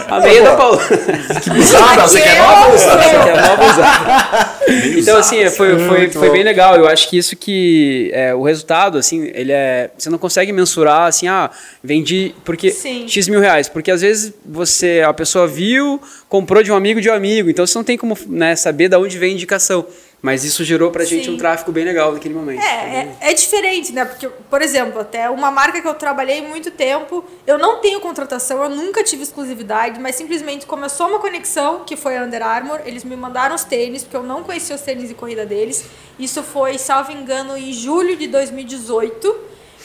a 0.09 0.19
meia 0.19 0.41
da 0.41 0.55
Paola. 0.55 0.81
Usada, 1.57 2.01
você 2.01 2.21
quer 2.21 2.37
nova 2.41 2.73
usada? 2.73 3.01
Essa 3.03 3.17
aqui 3.17 3.29
é 3.29 3.41
nova 3.41 3.71
usada. 3.71 4.55
Então, 4.97 5.17
assim, 5.17 5.39
é, 5.39 5.49
foi, 5.49 5.79
foi, 5.79 6.09
foi 6.09 6.27
bom. 6.27 6.33
bem 6.33 6.43
legal. 6.43 6.75
Eu 6.75 6.87
acho 6.87 7.07
que 7.09 7.17
isso 7.17 7.35
que. 7.35 8.09
é, 8.13 8.33
o 8.33 8.43
resultado, 8.43 8.97
assim, 8.97 9.31
ele 9.33 9.51
é. 9.51 9.91
Você 9.97 10.09
não 10.09 10.17
consegue 10.17 10.51
mensurar, 10.51 11.07
assim, 11.07 11.27
ah, 11.27 11.51
vendi. 11.83 12.33
Porque. 12.43 12.71
Sim. 12.71 13.07
X 13.07 13.27
mil 13.27 13.39
reais. 13.39 13.69
Porque 13.69 13.91
às 13.91 14.01
vezes 14.01 14.33
você. 14.43 15.03
A 15.05 15.13
pessoa 15.13 15.47
viu, 15.47 16.01
comprou 16.27 16.63
de 16.63 16.71
um 16.71 16.75
amigo 16.75 16.99
de 16.99 17.09
um 17.09 17.13
amigo. 17.13 17.49
Então 17.49 17.65
você 17.65 17.77
não 17.77 17.85
tem 17.85 17.97
como 17.97 18.17
né, 18.27 18.55
saber 18.55 18.89
de 18.89 18.97
onde 18.97 19.17
vem 19.17 19.31
a 19.31 19.33
indicação. 19.33 19.85
Mas 20.25 20.43
isso 20.43 20.63
gerou 20.63 20.89
pra 20.89 21.05
gente 21.05 21.25
Sim. 21.25 21.35
um 21.35 21.37
tráfego 21.37 21.71
bem 21.71 21.85
legal 21.85 22.11
naquele 22.11 22.33
momento. 22.33 22.59
É, 22.59 23.15
é, 23.21 23.29
é 23.29 23.33
diferente, 23.35 23.93
né? 23.93 24.05
Porque, 24.05 24.27
por 24.27 24.59
exemplo, 24.59 24.99
até 24.99 25.29
uma 25.29 25.51
marca 25.51 25.79
que 25.79 25.87
eu 25.87 25.93
trabalhei 25.93 26.41
muito 26.41 26.71
tempo, 26.71 27.23
eu 27.45 27.59
não 27.59 27.79
tenho 27.79 27.99
contratação, 27.99 28.63
eu 28.63 28.69
nunca 28.71 29.03
tive 29.03 29.21
exclusividade, 29.21 29.99
mas 29.99 30.15
simplesmente 30.15 30.65
começou 30.65 31.09
uma 31.09 31.19
conexão, 31.19 31.83
que 31.85 31.95
foi 31.95 32.17
a 32.17 32.23
Under 32.23 32.41
Armour, 32.41 32.81
eles 32.85 33.03
me 33.03 33.15
mandaram 33.15 33.53
os 33.53 33.65
tênis, 33.65 34.01
porque 34.01 34.17
eu 34.17 34.23
não 34.23 34.41
conhecia 34.41 34.75
os 34.75 34.81
tênis 34.81 35.09
de 35.09 35.13
corrida 35.13 35.45
deles. 35.45 35.85
Isso 36.17 36.41
foi, 36.41 36.79
salvo 36.79 37.11
engano, 37.11 37.55
em 37.55 37.71
julho 37.71 38.17
de 38.17 38.25
2018. 38.25 39.35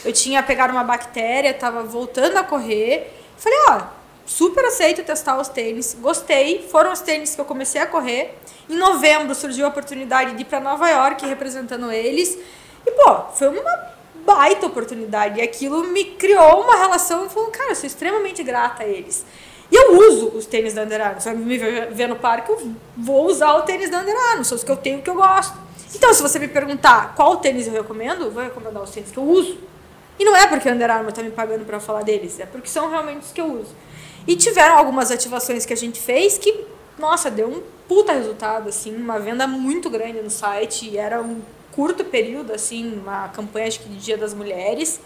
Eu 0.07 0.13
tinha 0.15 0.43
pegado 0.43 0.73
uma 0.73 0.85
bactéria, 0.85 1.53
tava 1.53 1.83
voltando 1.83 2.39
a 2.39 2.43
correr. 2.43 3.13
Falei, 3.37 3.59
ó, 3.69 4.00
super 4.31 4.65
aceito 4.65 5.03
testar 5.03 5.39
os 5.41 5.49
tênis, 5.49 5.97
gostei. 6.01 6.67
Foram 6.71 6.93
os 6.93 7.01
tênis 7.01 7.35
que 7.35 7.41
eu 7.41 7.45
comecei 7.45 7.81
a 7.81 7.87
correr. 7.87 8.39
Em 8.69 8.77
novembro 8.77 9.35
surgiu 9.35 9.67
a 9.67 9.69
oportunidade 9.69 10.35
de 10.35 10.43
ir 10.43 10.45
para 10.45 10.61
Nova 10.61 10.89
York 10.89 11.27
representando 11.27 11.91
eles. 11.91 12.39
E, 12.87 12.91
pô, 12.93 13.23
foi 13.35 13.49
uma 13.49 13.91
baita 14.25 14.67
oportunidade. 14.67 15.41
E 15.41 15.43
aquilo 15.43 15.83
me 15.89 16.05
criou 16.05 16.63
uma 16.63 16.77
relação. 16.77 17.25
Eu 17.25 17.31
falei, 17.31 17.51
cara, 17.51 17.71
eu 17.73 17.75
sou 17.75 17.89
extremamente 17.89 18.43
grata 18.45 18.85
a 18.85 18.87
eles. 18.87 19.27
E 19.71 19.75
eu 19.75 19.99
uso 19.99 20.29
os 20.29 20.47
tênis 20.47 20.75
da 20.75 20.83
Under 20.83 21.01
Armour. 21.01 21.21
Vai 21.21 21.35
me 21.35 21.59
ver 21.59 22.09
no 22.09 22.17
parque, 22.17 22.53
eu 22.53 22.73
vou 22.97 23.27
usar 23.27 23.55
o 23.55 23.63
tênis 23.63 23.91
da 23.91 23.99
Under 23.99 24.17
Armour. 24.31 24.45
São 24.45 24.57
os 24.57 24.63
que 24.63 24.71
eu 24.71 24.77
tenho 24.77 25.03
que 25.03 25.11
eu 25.11 25.17
gosto. 25.17 25.59
Então, 25.93 26.15
se 26.15 26.23
você 26.23 26.39
me 26.39 26.47
perguntar 26.47 27.15
qual 27.17 27.39
tênis 27.39 27.67
eu 27.67 27.73
recomendo, 27.73 28.27
eu 28.27 28.31
vou 28.31 28.45
recomendar 28.45 28.81
os 28.81 28.91
tênis 28.91 29.11
que 29.11 29.19
eu 29.19 29.25
uso. 29.25 29.59
E 30.21 30.25
não 30.25 30.37
é 30.37 30.47
porque 30.47 30.69
a 30.69 30.73
Under 30.73 30.89
Armour 30.89 31.13
tá 31.13 31.21
me 31.21 31.31
pagando 31.31 31.65
para 31.65 31.81
falar 31.81 32.03
deles, 32.03 32.39
é 32.39 32.47
porque 32.47 32.69
são 32.69 32.89
realmente 32.91 33.25
os 33.25 33.33
que 33.33 33.41
eu 33.41 33.47
uso. 33.47 33.75
E 34.27 34.37
tiveram 34.37 34.77
algumas 34.77 35.11
ativações 35.11 35.65
que 35.65 35.73
a 35.73 35.77
gente 35.77 36.01
fez 36.01 36.39
que, 36.39 36.65
nossa, 36.99 37.31
deu 37.31 37.49
um 37.49 37.63
puta 37.89 38.13
resultado, 38.13 38.69
assim, 38.69 38.95
uma 38.95 39.19
venda 39.19 39.47
muito 39.47 39.91
grande 39.91 40.21
no 40.21 40.31
site, 40.31 40.97
era 40.97 41.21
um 41.21 41.41
curto 41.73 42.05
período, 42.05 42.53
assim, 42.53 43.01
uma 43.01 43.29
campanha 43.29 43.69
acho 43.69 43.81
que 43.81 43.89
de 43.89 43.97
Dia 43.97 44.17
das 44.17 44.35
Mulheres. 44.35 45.01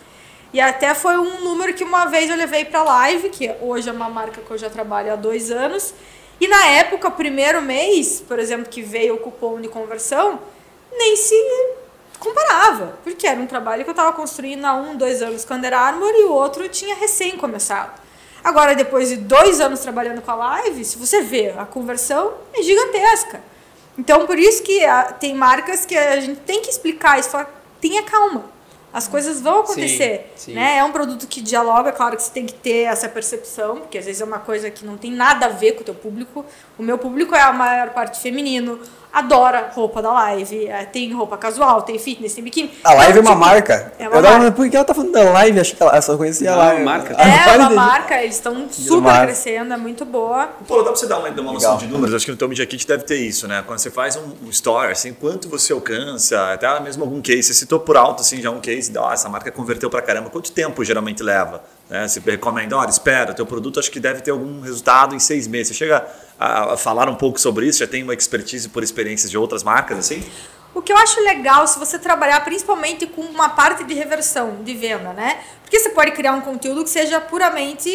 E 0.53 0.61
até 0.61 0.95
foi 0.95 1.17
um 1.17 1.41
número 1.41 1.75
que 1.75 1.83
uma 1.83 2.07
vez 2.07 2.31
eu 2.31 2.37
levei 2.37 2.65
para 2.65 2.83
live, 2.83 3.29
que 3.31 3.51
hoje 3.61 3.89
é 3.89 3.93
uma 3.93 4.09
marca 4.09 4.41
que 4.41 4.51
eu 4.51 4.59
já 4.59 4.71
trabalho 4.71 5.13
há 5.13 5.17
dois 5.17 5.51
anos. 5.51 5.95
E 6.41 6.47
na 6.47 6.67
época, 6.67 7.11
primeiro 7.11 7.63
mês, 7.63 8.23
por 8.27 8.39
exemplo, 8.39 8.67
que 8.71 8.83
veio 8.83 9.15
o 9.15 9.19
cupom 9.19 9.61
de 9.61 9.69
conversão, 9.69 10.39
nem 10.93 11.17
se 11.17 11.35
comparava, 12.19 12.99
porque 13.03 13.27
era 13.27 13.41
um 13.41 13.47
trabalho 13.47 13.83
que 13.83 13.91
eu 13.91 13.93
estava 13.93 14.13
construindo 14.13 14.65
há 14.65 14.75
um, 14.75 14.97
dois 14.97 15.23
anos 15.23 15.45
com 15.45 15.55
Under 15.55 15.75
Armour 15.75 16.13
e 16.15 16.25
o 16.25 16.33
outro 16.33 16.69
tinha 16.69 16.95
recém 16.95 17.37
começado. 17.37 18.04
Agora, 18.45 18.75
depois 18.75 19.09
de 19.09 19.17
dois 19.17 19.59
anos 19.59 19.81
trabalhando 19.81 20.21
com 20.21 20.31
a 20.31 20.35
live, 20.35 20.85
se 20.85 20.99
você 20.99 21.23
vê, 21.23 21.55
a 21.57 21.65
conversão 21.65 22.35
é 22.53 22.63
gigantesca. 22.63 23.43
Então, 23.97 24.27
por 24.27 24.39
isso 24.39 24.63
que 24.63 24.85
ah, 24.85 25.15
tem 25.19 25.35
marcas 25.35 25.87
que 25.87 25.97
a 25.97 26.21
gente 26.21 26.41
tem 26.41 26.61
que 26.61 26.69
explicar 26.69 27.19
isso, 27.19 27.31
falar, 27.31 27.51
tenha 27.81 28.03
calma. 28.03 28.53
As 28.93 29.09
coisas 29.09 29.41
vão 29.41 29.61
acontecer, 29.61 30.31
Sim, 30.37 30.53
sim. 30.53 30.55
né? 30.55 30.77
É 30.79 30.85
um 30.85 30.93
produto 30.93 31.27
que 31.27 31.41
dialoga, 31.41 31.91
claro 31.91 32.17
que 32.17 32.23
você 32.23 32.31
tem 32.31 32.47
que 32.47 32.55
ter 32.55 32.83
essa 32.83 33.09
percepção, 33.09 33.79
porque 33.81 33.99
às 33.99 34.05
vezes 34.05 34.21
é 34.21 34.25
uma 34.25 34.39
coisa 34.39 34.71
que 34.71 34.85
não 34.85 34.97
tem 34.97 35.11
nada 35.11 35.47
a 35.47 35.49
ver 35.49 35.73
com 35.73 35.81
o 35.81 35.85
teu 35.85 35.95
público. 35.95 36.45
O 36.79 36.83
meu 36.83 36.99
público 36.99 37.35
é 37.35 37.41
a 37.41 37.53
maior 37.53 37.91
parte 37.91 38.21
feminino, 38.21 38.81
adora 39.13 39.71
roupa 39.73 40.03
da 40.03 40.13
live, 40.13 40.67
é, 40.67 40.85
tem 40.85 41.13
roupa 41.13 41.37
casual, 41.37 41.83
tem 41.83 41.97
fitness, 42.01 42.35
tem 42.35 42.43
biquíni. 42.43 42.73
A 42.83 42.93
live 42.95 43.19
é 43.19 43.21
uma 43.21 43.31
tipo, 43.31 43.41
marca. 43.41 43.93
É 43.97 44.09
uma 44.09 44.17
eu 44.17 44.23
tava, 44.23 44.39
marca. 44.39 44.53
por 44.53 44.69
que 44.69 44.75
ela 44.77 44.85
tá 44.85 44.93
falando 44.93 45.13
da 45.13 45.23
live? 45.23 45.61
Acho 45.61 45.77
que 45.77 45.81
ela 45.83 46.03
só 46.03 46.17
conhecia 46.17 46.53
a 46.53 46.57
live. 46.57 46.83
marca. 46.83 47.15
Ah, 47.17 47.29
É 47.29 47.39
agora 47.39 47.61
uma 47.61 47.71
marca, 47.71 48.21
eles 48.21 48.35
estão 48.35 48.67
super 48.69 49.03
marca. 49.03 49.27
crescendo, 49.27 49.73
é 49.73 49.77
muito 49.77 50.05
boa. 50.05 50.49
Pô, 50.67 50.79
dá 50.79 50.85
pra 50.91 50.97
você 50.97 51.07
dar 51.07 51.19
uma, 51.21 51.31
dar 51.31 51.43
uma 51.43 51.53
noção 51.53 51.77
de 51.77 51.87
números? 51.87 52.13
Acho 52.13 52.25
que 52.25 52.33
no 52.33 52.37
teu 52.37 52.49
Media 52.49 52.67
Kit 52.67 52.85
deve 52.89 53.05
ter 53.05 53.19
isso, 53.19 53.47
né? 53.47 53.63
Quando 53.65 53.79
você 53.79 53.91
faz 53.91 54.17
um, 54.17 54.33
um 54.45 54.51
store, 54.51 54.91
assim, 54.91 55.13
quanto 55.13 55.49
você 55.49 55.73
alcança, 55.73 56.53
até 56.53 56.81
mesmo 56.81 57.05
algum 57.05 57.23
case, 57.23 57.45
você 57.45 57.55
citou 57.55 57.79
por 57.79 57.97
alto, 57.97 58.23
assim, 58.23 58.43
já 58.43 58.51
um 58.51 58.61
case, 58.61 58.93
ó, 58.99 59.13
essa 59.13 59.29
marca 59.29 59.53
converteu 59.53 59.89
pra 59.89 60.03
caramba, 60.03 60.29
quanto 60.29 60.51
tempo 60.51 60.83
geralmente 60.85 61.23
leva? 61.23 61.63
Né? 61.89 62.09
Você 62.09 62.21
recomenda, 62.21 62.77
olha, 62.77 62.91
espera, 62.91 63.35
teu 63.35 63.47
produto 63.47 63.79
acho 63.79 63.91
que 63.91 64.01
deve 64.01 64.21
ter 64.21 64.31
algum 64.31 64.61
resultado 64.61 65.15
em 65.15 65.19
seis 65.19 65.47
meses. 65.47 65.69
Você 65.69 65.75
chega 65.75 66.07
a, 66.39 66.77
falar 66.77 67.09
um 67.09 67.15
pouco 67.15 67.39
sobre 67.41 67.67
isso? 67.67 67.81
Já 67.81 67.87
tem 67.87 68.03
uma 68.03 68.15
expertise 68.15 68.69
por 68.69 68.83
experiências 68.83 69.31
de 69.31 69.39
outras 69.39 69.63
marcas, 69.63 69.99
assim? 69.99 70.25
O 70.75 70.83
que 70.83 70.93
eu 70.93 70.97
acho 70.97 71.21
legal 71.21 71.67
se 71.69 71.79
você 71.79 71.99
trabalhar 71.99 72.41
principalmente 72.45 73.07
com 73.07 73.23
uma 73.23 73.51
parte 73.51 73.85
de 73.85 73.95
reversão 73.95 74.57
de 74.65 74.75
venda, 74.75 75.13
né? 75.13 75.39
Porque 75.63 75.79
você 75.79 75.91
pode 75.91 76.11
criar 76.13 76.33
um 76.33 76.41
conteúdo 76.41 76.83
que 76.83 76.91
seja 76.91 77.21
puramente 77.21 77.89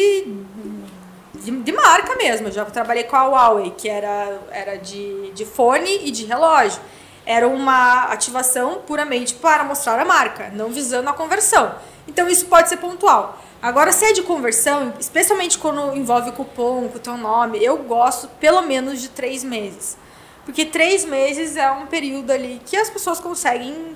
de, 1.34 1.50
de 1.50 1.72
marca 1.72 2.16
mesmo. 2.16 2.48
Eu 2.48 2.52
já 2.52 2.64
trabalhei 2.64 3.04
com 3.04 3.16
a 3.16 3.26
Huawei, 3.26 3.74
que 3.76 3.88
era, 3.88 4.38
era 4.50 4.76
de, 4.76 5.30
de 5.32 5.44
fone 5.44 6.06
e 6.06 6.10
de 6.10 6.24
relógio. 6.24 6.80
Era 7.26 7.46
uma 7.46 8.04
ativação 8.04 8.80
puramente 8.86 9.34
para 9.34 9.62
mostrar 9.62 9.98
a 9.98 10.04
marca, 10.04 10.50
não 10.54 10.70
visando 10.70 11.10
a 11.10 11.12
conversão. 11.12 11.74
Então 12.08 12.28
isso 12.28 12.46
pode 12.46 12.70
ser 12.70 12.78
pontual. 12.78 13.38
Agora, 13.62 13.92
se 13.92 14.06
é 14.06 14.12
de 14.14 14.22
conversão, 14.22 14.94
especialmente 14.98 15.58
quando 15.58 15.94
envolve 15.94 16.32
cupom, 16.32 16.88
com 16.88 16.96
o 16.96 17.00
teu 17.00 17.18
nome, 17.18 17.62
eu 17.62 17.76
gosto 17.76 18.26
pelo 18.40 18.62
menos 18.62 19.02
de 19.02 19.10
três 19.10 19.44
meses. 19.44 19.98
Porque 20.46 20.64
três 20.64 21.04
meses 21.04 21.56
é 21.56 21.70
um 21.70 21.86
período 21.86 22.30
ali 22.30 22.60
que 22.64 22.74
as 22.74 22.88
pessoas 22.88 23.20
conseguem 23.20 23.94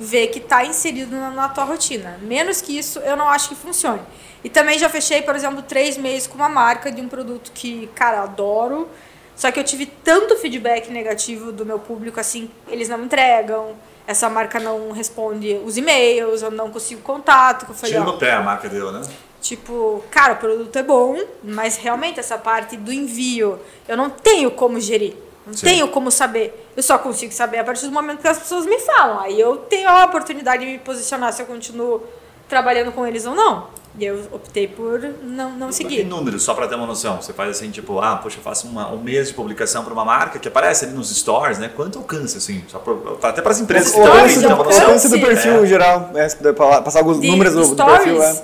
ver 0.00 0.28
que 0.28 0.38
está 0.38 0.64
inserido 0.64 1.14
na, 1.14 1.30
na 1.30 1.48
tua 1.50 1.64
rotina. 1.64 2.18
Menos 2.22 2.62
que 2.62 2.78
isso, 2.78 3.00
eu 3.00 3.14
não 3.14 3.28
acho 3.28 3.50
que 3.50 3.54
funcione. 3.54 4.00
E 4.42 4.48
também 4.48 4.78
já 4.78 4.88
fechei, 4.88 5.20
por 5.20 5.36
exemplo, 5.36 5.60
três 5.60 5.98
meses 5.98 6.26
com 6.26 6.36
uma 6.36 6.48
marca 6.48 6.90
de 6.90 7.02
um 7.02 7.08
produto 7.08 7.52
que, 7.52 7.88
cara, 7.94 8.22
adoro. 8.22 8.88
Só 9.36 9.52
que 9.52 9.60
eu 9.60 9.64
tive 9.64 9.84
tanto 9.84 10.36
feedback 10.36 10.90
negativo 10.90 11.52
do 11.52 11.66
meu 11.66 11.78
público, 11.78 12.18
assim, 12.18 12.50
eles 12.66 12.88
não 12.88 13.04
entregam, 13.04 13.76
essa 14.06 14.28
marca 14.28 14.58
não 14.58 14.90
responde 14.92 15.60
os 15.64 15.76
e-mails, 15.76 16.42
eu 16.42 16.50
não 16.50 16.70
consigo 16.70 17.02
contato. 17.02 17.66
Que 17.66 17.72
eu 17.72 17.74
falei, 17.74 17.92
Tira 17.92 18.04
no 18.04 18.18
pé 18.18 18.32
a 18.32 18.40
marca 18.40 18.68
deu, 18.68 18.92
né? 18.92 19.02
Tipo, 19.40 20.04
cara, 20.10 20.34
o 20.34 20.36
produto 20.36 20.76
é 20.76 20.82
bom, 20.82 21.18
mas 21.42 21.76
realmente 21.76 22.20
essa 22.20 22.38
parte 22.38 22.76
do 22.76 22.92
envio 22.92 23.58
eu 23.88 23.96
não 23.96 24.08
tenho 24.08 24.50
como 24.50 24.78
gerir. 24.78 25.16
Não 25.44 25.54
Sim. 25.54 25.66
tenho 25.66 25.88
como 25.88 26.10
saber. 26.10 26.70
Eu 26.76 26.82
só 26.82 26.96
consigo 26.98 27.32
saber 27.32 27.58
a 27.58 27.64
partir 27.64 27.86
do 27.86 27.92
momento 27.92 28.20
que 28.20 28.28
as 28.28 28.38
pessoas 28.38 28.64
me 28.64 28.78
falam. 28.78 29.18
Aí 29.20 29.40
eu 29.40 29.56
tenho 29.56 29.88
a 29.88 30.04
oportunidade 30.04 30.64
de 30.64 30.70
me 30.70 30.78
posicionar 30.78 31.32
se 31.32 31.42
eu 31.42 31.46
continuo 31.46 32.02
trabalhando 32.48 32.92
com 32.92 33.04
eles 33.04 33.26
ou 33.26 33.34
não. 33.34 33.68
E 33.98 34.06
eu 34.06 34.26
optei 34.32 34.66
por 34.66 35.00
não, 35.22 35.50
não 35.50 35.68
Em 35.68 35.72
seguir. 35.72 36.02
números, 36.04 36.42
só 36.42 36.54
para 36.54 36.66
ter 36.66 36.76
uma 36.76 36.86
noção. 36.86 37.20
Você 37.20 37.32
faz 37.34 37.50
assim, 37.50 37.70
tipo, 37.70 38.00
ah, 38.00 38.16
poxa, 38.16 38.38
eu 38.38 38.42
faço 38.42 38.66
uma- 38.66 38.90
um 38.90 38.98
mês 38.98 39.28
de 39.28 39.34
publicação 39.34 39.84
para 39.84 39.92
uma 39.92 40.04
marca 40.04 40.38
que 40.38 40.48
aparece 40.48 40.86
ali 40.86 40.94
nos 40.94 41.10
stores, 41.14 41.58
né? 41.58 41.70
Quanto 41.76 41.98
alcança, 41.98 42.38
assim? 42.38 42.64
Só 42.68 42.78
pra- 42.78 43.28
até 43.28 43.42
para 43.42 43.52
as 43.52 43.60
empresas 43.60 43.90
que 43.92 43.98
O 43.98 44.02
estão 44.02 44.16
alcance 44.16 44.34
aí, 44.34 44.40
do, 44.40 44.44
então, 44.46 44.56
o 44.56 44.60
uma 44.60 44.64
noção. 44.64 44.82
alcance 44.86 45.08
do 45.10 45.14
Sim. 45.16 45.20
perfil 45.20 45.66
geral, 45.66 46.10
é, 46.14 46.26
se 46.26 46.36
puder 46.36 46.54
falar- 46.56 46.80
passar 46.80 47.00
alguns 47.00 47.20
De 47.20 47.26
números 47.30 47.52
do, 47.54 47.74
do 47.74 47.84
perfil. 47.84 48.22
É. 48.22 48.42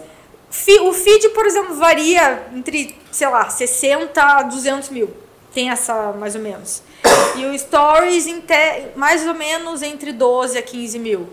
fi- 0.50 0.80
o 0.80 0.92
feed, 0.92 1.30
por 1.30 1.46
exemplo, 1.46 1.74
varia 1.76 2.42
entre, 2.54 2.94
sei 3.10 3.28
lá, 3.28 3.48
60 3.48 4.20
a 4.22 4.42
200 4.42 4.90
mil. 4.90 5.08
Tem 5.54 5.70
essa, 5.70 6.12
mais 6.12 6.34
ou 6.34 6.42
menos. 6.42 6.82
E 7.36 7.46
o 7.46 7.58
stories, 7.58 8.26
em 8.26 8.42
mais 8.94 9.26
ou 9.26 9.32
menos 9.34 9.82
entre 9.82 10.12
12 10.12 10.58
a 10.58 10.62
15 10.62 10.98
mil 10.98 11.26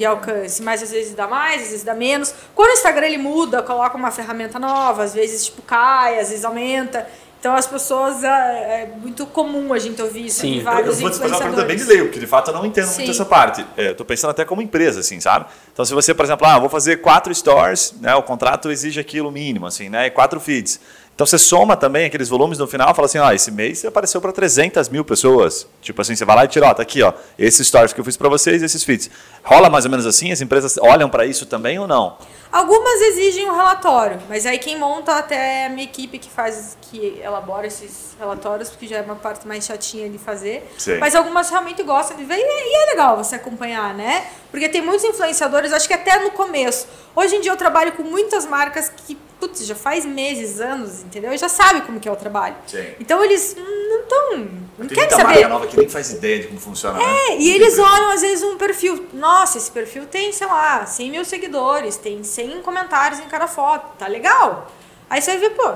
de 0.00 0.06
alcance. 0.06 0.62
Mas 0.62 0.82
às 0.82 0.90
vezes 0.90 1.14
dá 1.14 1.28
mais, 1.28 1.62
às 1.62 1.68
vezes 1.68 1.84
dá 1.84 1.94
menos. 1.94 2.34
Quando 2.54 2.70
o 2.70 2.72
Instagram 2.72 3.06
ele 3.06 3.18
muda, 3.18 3.62
coloca 3.62 3.96
uma 3.96 4.10
ferramenta 4.10 4.58
nova, 4.58 5.04
às 5.04 5.14
vezes 5.14 5.44
tipo 5.44 5.62
cai, 5.62 6.18
às 6.18 6.30
vezes 6.30 6.44
aumenta. 6.44 7.06
Então 7.38 7.54
as 7.54 7.66
pessoas, 7.66 8.22
é, 8.22 8.28
é 8.28 8.92
muito 9.00 9.24
comum 9.24 9.72
a 9.72 9.78
gente 9.78 10.00
ouvir 10.02 10.26
isso 10.26 10.40
Sim. 10.40 10.52
de 10.52 10.54
Eu, 10.56 10.58
eu 10.58 10.64
vários 10.64 11.00
vou 11.00 11.10
te 11.10 11.18
fazer 11.18 11.32
uma 11.32 11.40
pergunta 11.40 11.64
bem 11.64 11.76
de 11.76 11.84
leigo, 11.84 12.04
porque 12.04 12.20
de 12.20 12.26
fato 12.26 12.50
eu 12.50 12.54
não 12.54 12.66
entendo 12.66 12.86
muito 12.88 13.04
Sim. 13.04 13.10
essa 13.10 13.24
parte. 13.24 13.64
É, 13.78 13.90
eu 13.90 13.94
tô 13.94 14.04
pensando 14.04 14.30
até 14.30 14.44
como 14.44 14.60
empresa, 14.60 15.00
assim, 15.00 15.18
sabe? 15.20 15.46
Então, 15.72 15.82
se 15.84 15.94
você, 15.94 16.12
por 16.12 16.24
exemplo, 16.24 16.46
ah, 16.46 16.58
vou 16.58 16.68
fazer 16.68 16.98
quatro 16.98 17.34
stores, 17.34 17.94
né? 17.98 18.14
O 18.14 18.22
contrato 18.22 18.70
exige 18.70 19.00
aquilo 19.00 19.30
mínimo, 19.30 19.66
assim, 19.66 19.88
né? 19.88 20.06
E 20.06 20.10
quatro 20.10 20.38
feeds. 20.38 20.80
Então 21.20 21.26
você 21.26 21.36
soma 21.36 21.76
também 21.76 22.06
aqueles 22.06 22.30
volumes 22.30 22.56
no 22.56 22.66
final, 22.66 22.94
fala 22.94 23.04
assim, 23.04 23.18
ó, 23.18 23.30
esse 23.30 23.50
mês 23.50 23.80
você 23.80 23.88
apareceu 23.88 24.22
para 24.22 24.32
300 24.32 24.88
mil 24.88 25.04
pessoas. 25.04 25.66
Tipo 25.82 26.00
assim, 26.00 26.16
você 26.16 26.24
vai 26.24 26.34
lá 26.34 26.44
e 26.46 26.48
tira, 26.48 26.66
ó, 26.66 26.72
tá 26.72 26.80
aqui, 26.80 27.02
ó, 27.02 27.12
esses 27.38 27.66
stories 27.68 27.92
que 27.92 28.00
eu 28.00 28.04
fiz 28.06 28.16
para 28.16 28.30
vocês, 28.30 28.62
esses 28.62 28.82
feeds. 28.82 29.10
Rola 29.44 29.68
mais 29.68 29.84
ou 29.84 29.90
menos 29.90 30.06
assim? 30.06 30.32
As 30.32 30.40
empresas 30.40 30.78
olham 30.78 31.10
para 31.10 31.26
isso 31.26 31.44
também 31.44 31.78
ou 31.78 31.86
não? 31.86 32.16
Algumas 32.50 33.02
exigem 33.02 33.50
um 33.50 33.54
relatório, 33.54 34.18
mas 34.30 34.46
aí 34.46 34.58
quem 34.58 34.78
monta 34.78 35.12
até 35.12 35.64
é 35.64 35.66
a 35.66 35.68
minha 35.68 35.84
equipe 35.84 36.18
que 36.18 36.30
faz, 36.30 36.78
que 36.80 37.20
elabora 37.22 37.66
esses 37.66 38.16
relatórios, 38.18 38.70
porque 38.70 38.86
já 38.86 38.96
é 38.96 39.02
uma 39.02 39.16
parte 39.16 39.46
mais 39.46 39.66
chatinha 39.66 40.08
de 40.08 40.16
fazer. 40.16 40.66
Sim. 40.78 40.96
Mas 40.96 41.14
algumas 41.14 41.50
realmente 41.50 41.82
gostam 41.82 42.16
de 42.16 42.24
ver 42.24 42.38
e 42.38 42.42
é, 42.42 42.66
e 42.66 42.74
é 42.82 42.90
legal 42.92 43.18
você 43.18 43.34
acompanhar, 43.34 43.92
né? 43.92 44.24
Porque 44.50 44.70
tem 44.70 44.80
muitos 44.80 45.04
influenciadores, 45.04 45.70
acho 45.70 45.86
que 45.86 45.92
até 45.92 46.18
no 46.18 46.30
começo. 46.30 46.86
Hoje 47.14 47.36
em 47.36 47.42
dia 47.42 47.52
eu 47.52 47.58
trabalho 47.58 47.92
com 47.92 48.02
muitas 48.02 48.46
marcas 48.46 48.88
que, 48.88 49.18
putz, 49.40 49.66
já 49.66 49.74
faz 49.74 50.04
meses, 50.04 50.60
anos, 50.60 51.02
entendeu? 51.02 51.32
E 51.32 51.38
já 51.38 51.48
sabe 51.48 51.80
como 51.80 51.98
que 51.98 52.08
é 52.08 52.12
o 52.12 52.16
trabalho. 52.16 52.54
Sim. 52.66 52.94
Então 53.00 53.24
eles 53.24 53.56
não 53.56 54.00
estão. 54.00 54.36
Não 54.78 54.86
Tem 54.86 54.96
querem 54.96 55.10
saber. 55.10 55.24
marca 55.24 55.48
nova 55.48 55.66
que 55.66 55.76
nem 55.76 55.88
faz 55.88 56.10
ideia 56.12 56.40
de 56.40 56.48
como 56.48 56.60
funciona, 56.60 56.98
né? 56.98 57.04
É, 57.04 57.38
e 57.38 57.50
eles 57.50 57.78
olham 57.78 58.10
às 58.10 58.20
vezes 58.20 58.44
um 58.44 58.56
perfil. 58.56 59.06
Nossa, 59.12 59.58
esse 59.58 59.70
perfil 59.70 60.06
tem, 60.06 60.32
sei 60.32 60.46
lá, 60.46 60.86
100 60.86 61.10
mil 61.10 61.24
seguidores, 61.24 61.96
tem 61.96 62.22
100 62.22 62.62
comentários 62.62 63.18
em 63.20 63.26
cada 63.28 63.48
foto, 63.48 63.96
tá 63.98 64.06
legal. 64.06 64.70
Aí 65.08 65.20
você 65.20 65.36
ver, 65.36 65.50
pô, 65.50 65.72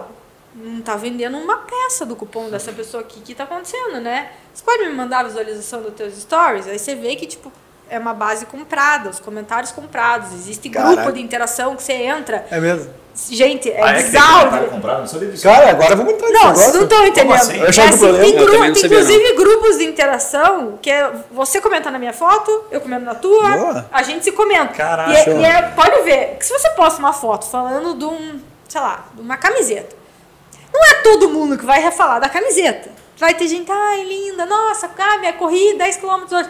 não 0.54 0.80
tá 0.80 0.96
vendendo 0.96 1.36
uma 1.36 1.58
peça 1.58 2.06
do 2.06 2.14
cupom 2.14 2.48
dessa 2.48 2.72
pessoa 2.72 3.02
aqui, 3.02 3.18
o 3.18 3.22
que 3.22 3.34
tá 3.34 3.44
acontecendo, 3.44 4.00
né? 4.00 4.30
Você 4.52 4.62
pode 4.62 4.84
me 4.84 4.92
mandar 4.92 5.20
a 5.20 5.22
visualização 5.24 5.82
dos 5.82 5.94
teus 5.94 6.14
stories? 6.14 6.68
Aí 6.68 6.78
você 6.78 6.94
vê 6.94 7.16
que, 7.16 7.26
tipo, 7.26 7.52
é 7.88 7.98
uma 7.98 8.14
base 8.14 8.46
comprada, 8.46 9.10
os 9.10 9.20
comentários 9.20 9.70
comprados. 9.72 10.32
Existe 10.32 10.68
grupo 10.68 10.88
Caraca. 10.96 11.12
de 11.12 11.20
interação 11.20 11.76
que 11.76 11.82
você 11.82 11.92
entra. 11.92 12.46
É 12.50 12.58
mesmo? 12.58 12.90
Gente, 13.30 13.70
é 13.70 13.80
Ah, 13.80 13.90
é 13.90 13.94
que 13.94 14.02
tem 14.02 14.10
bizarro. 14.10 14.50
Não. 14.50 15.32
Cara, 15.42 15.70
agora 15.70 15.94
vamos 15.96 16.12
entrar 16.14 16.30
Não, 16.30 16.52
vocês 16.54 16.74
não 16.74 16.82
estão 16.82 17.06
entendendo. 17.06 17.32
assim? 17.34 17.60
É 17.62 17.68
assim, 17.68 17.98
tem, 17.98 18.34
não 18.34 18.72
tem 18.72 18.84
inclusive 18.86 19.32
grupos 19.36 19.78
de 19.78 19.84
interação 19.84 20.78
que 20.82 20.90
é 20.90 21.12
você 21.30 21.60
comenta 21.60 21.92
na 21.92 21.98
minha 22.00 22.12
foto, 22.12 22.64
eu 22.72 22.80
comento 22.80 23.04
na 23.04 23.14
tua, 23.14 23.50
Boa. 23.56 23.88
a 23.92 24.02
gente 24.02 24.24
se 24.24 24.32
comenta. 24.32 24.74
Caraca. 24.74 25.12
E, 25.12 25.16
é- 25.16 25.28
e 25.40 25.44
é- 25.44 25.62
pode 25.76 26.02
ver, 26.02 26.36
que 26.40 26.44
se 26.44 26.52
você 26.52 26.70
posta 26.70 26.98
uma 26.98 27.12
foto 27.12 27.46
falando 27.48 27.94
de 27.96 28.04
um, 28.04 28.40
sei 28.68 28.80
lá, 28.80 29.04
de 29.14 29.20
uma 29.20 29.36
camiseta, 29.36 29.94
não 30.72 30.84
é 30.84 30.94
todo 31.04 31.28
mundo 31.30 31.56
que 31.56 31.64
vai 31.64 31.88
falar 31.92 32.18
da 32.18 32.28
camiseta. 32.28 32.90
Vai 33.16 33.32
ter 33.34 33.46
gente, 33.46 33.70
ai, 33.70 34.02
linda, 34.02 34.44
nossa, 34.44 34.90
minha 35.20 35.32
corri 35.34 35.74
10 35.78 35.98
km 35.98 36.24
hoje. 36.32 36.48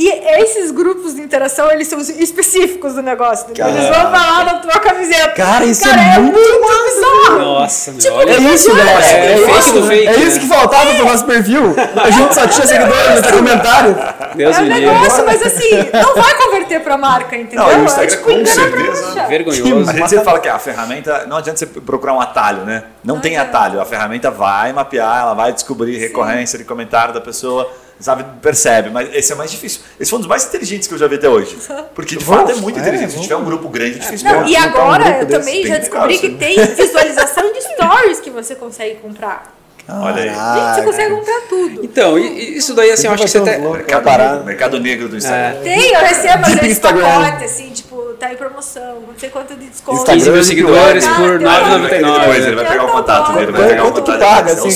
E 0.00 0.08
esses 0.42 0.70
grupos 0.70 1.16
de 1.16 1.20
interação, 1.22 1.70
eles 1.72 1.88
são 1.88 1.98
específicos 2.00 2.94
do 2.94 3.02
negócio. 3.02 3.50
entendeu? 3.50 3.66
Eles 3.74 3.88
vão 3.88 4.12
falar 4.12 4.44
da 4.44 4.54
tua 4.60 4.78
camiseta. 4.80 5.30
Cara, 5.30 5.64
isso 5.64 5.82
Cara, 5.82 6.00
é 6.00 6.18
muito 6.20 6.38
bizarro. 6.38 7.38
Nossa, 7.40 7.90
meu. 7.90 8.00
Tipo, 8.00 8.14
olha. 8.14 8.30
É 8.30 8.36
isso. 8.38 8.70
É, 8.70 9.32
É, 9.32 9.36
fake 9.38 9.58
isso, 9.58 9.72
do 9.72 9.82
fake, 9.88 10.06
é 10.06 10.16
né? 10.16 10.24
isso 10.24 10.40
que 10.40 10.46
faltava 10.46 10.94
pro 10.94 11.04
nosso 11.04 11.24
perfil. 11.24 11.74
A 12.00 12.10
gente 12.10 12.32
só 12.34 12.46
tinha 12.46 12.66
seguidores 12.66 13.22
no 13.22 13.32
comentário. 13.32 13.96
Deus 14.36 14.56
É 14.56 14.60
um 14.60 14.64
negócio, 14.66 15.26
mas 15.26 15.42
assim, 15.42 15.70
não 15.92 16.14
vai 16.14 16.34
converter 16.34 16.80
pra 16.80 16.96
marca, 16.96 17.36
entendeu? 17.36 17.64
Não, 17.64 17.72
e 17.72 17.86
o 17.86 18.00
é 18.00 18.06
tipo 18.06 18.22
com 18.24 18.46
certeza. 18.46 19.26
Vergonhoso. 19.26 19.90
A 19.90 19.92
gente 19.94 20.10
sempre 20.10 20.24
fala 20.24 20.38
que 20.38 20.48
a 20.48 20.58
ferramenta, 20.58 21.26
não 21.26 21.38
adianta 21.38 21.58
você 21.58 21.66
procurar 21.66 22.12
um 22.14 22.20
atalho, 22.20 22.62
né? 22.64 22.84
Não, 23.02 23.18
tem 23.18 23.36
adianta. 23.36 23.58
atalho. 23.58 23.80
A 23.80 23.84
ferramenta 23.84 24.30
vai 24.30 24.72
mapear, 24.72 25.22
ela 25.22 25.34
vai 25.34 25.52
descobrir 25.52 25.96
recorrência 25.98 26.56
de 26.56 26.64
comentário 26.64 27.12
da 27.12 27.20
pessoa, 27.20 27.68
sabe? 28.00 28.24
Percebe. 28.40 28.90
Mas 28.90 29.08
esse 29.14 29.32
é 29.32 29.34
mais 29.36 29.50
difícil. 29.50 29.80
Esse 29.98 30.10
foi 30.10 30.18
um 30.18 30.20
dos 30.22 30.28
mais 30.28 30.44
inteligentes 30.46 30.86
que 30.88 30.94
eu 30.94 30.98
já 30.98 31.06
vi 31.06 31.16
até 31.16 31.28
hoje. 31.28 31.56
Porque 31.94 32.16
de 32.16 32.24
fato 32.24 32.50
é 32.50 32.54
muito 32.56 32.78
É, 32.78 32.82
inteligente. 32.82 33.12
Se 33.12 33.20
tiver 33.20 33.36
um 33.36 33.44
grupo 33.44 33.68
grande, 33.68 33.96
é 33.96 33.98
difícil. 34.00 34.30
Não, 34.30 34.46
e 34.48 34.54
um 34.54 34.60
agora 34.62 35.04
grupo 35.04 35.20
eu 35.20 35.26
desse. 35.26 35.38
também 35.40 35.66
já 35.66 35.78
descobri 35.78 36.16
legal, 36.16 36.20
que 36.30 36.36
tem 36.36 36.66
visualização 36.74 37.52
de 37.52 37.60
stories 37.62 38.20
que 38.20 38.30
você 38.30 38.54
consegue 38.54 38.96
comprar. 38.96 39.56
Olha 39.90 40.22
aí. 40.22 40.28
Gente, 40.28 40.74
você 40.74 40.82
consegue 40.82 41.14
comprar 41.14 41.40
tudo. 41.48 41.80
Então, 41.82 42.18
isso 42.18 42.74
daí, 42.74 42.90
assim, 42.90 43.06
eu 43.06 43.14
acho 43.14 43.22
que 43.22 43.28
você 43.30 43.38
loucos. 43.38 43.78
Mercado, 43.78 44.44
mercado 44.44 44.78
negro 44.80 45.08
do 45.08 45.16
Instagram. 45.16 45.62
Tem, 45.62 45.94
eu 45.94 46.00
recebo 46.00 46.44
às 46.44 46.54
vezes 46.54 46.72
Instagram. 46.72 47.02
pacote, 47.22 47.44
assim, 47.44 47.70
tipo, 47.70 47.97
tá 48.18 48.32
em 48.32 48.36
promoção, 48.36 49.00
não 49.06 49.14
sei 49.18 49.30
quanto 49.30 49.54
de 49.54 49.66
desconto. 49.66 49.98
Instagram. 49.98 50.16
15 50.18 50.30
mil 50.30 50.44
seguidores 50.44 51.06
Ah, 51.06 51.14
por 51.14 51.38
tem 51.38 51.46
R$ 51.48 52.04
uma- 52.04 52.18
9,99. 52.18 52.18
Depois 52.20 52.46
ele 52.46 52.56
vai 52.56 52.64
pegar 52.66 52.84
o 52.84 52.88
contato 52.88 53.32
dele, 53.32 53.52
vai 53.52 53.60
Quanto, 53.60 53.68
pegar 53.70 53.82
o 53.82 53.92
quanto 53.92 54.02
que 54.04 54.12
contato 54.12 54.28
paga? 54.28 54.50
É 54.50 54.52
Assim. 54.54 54.68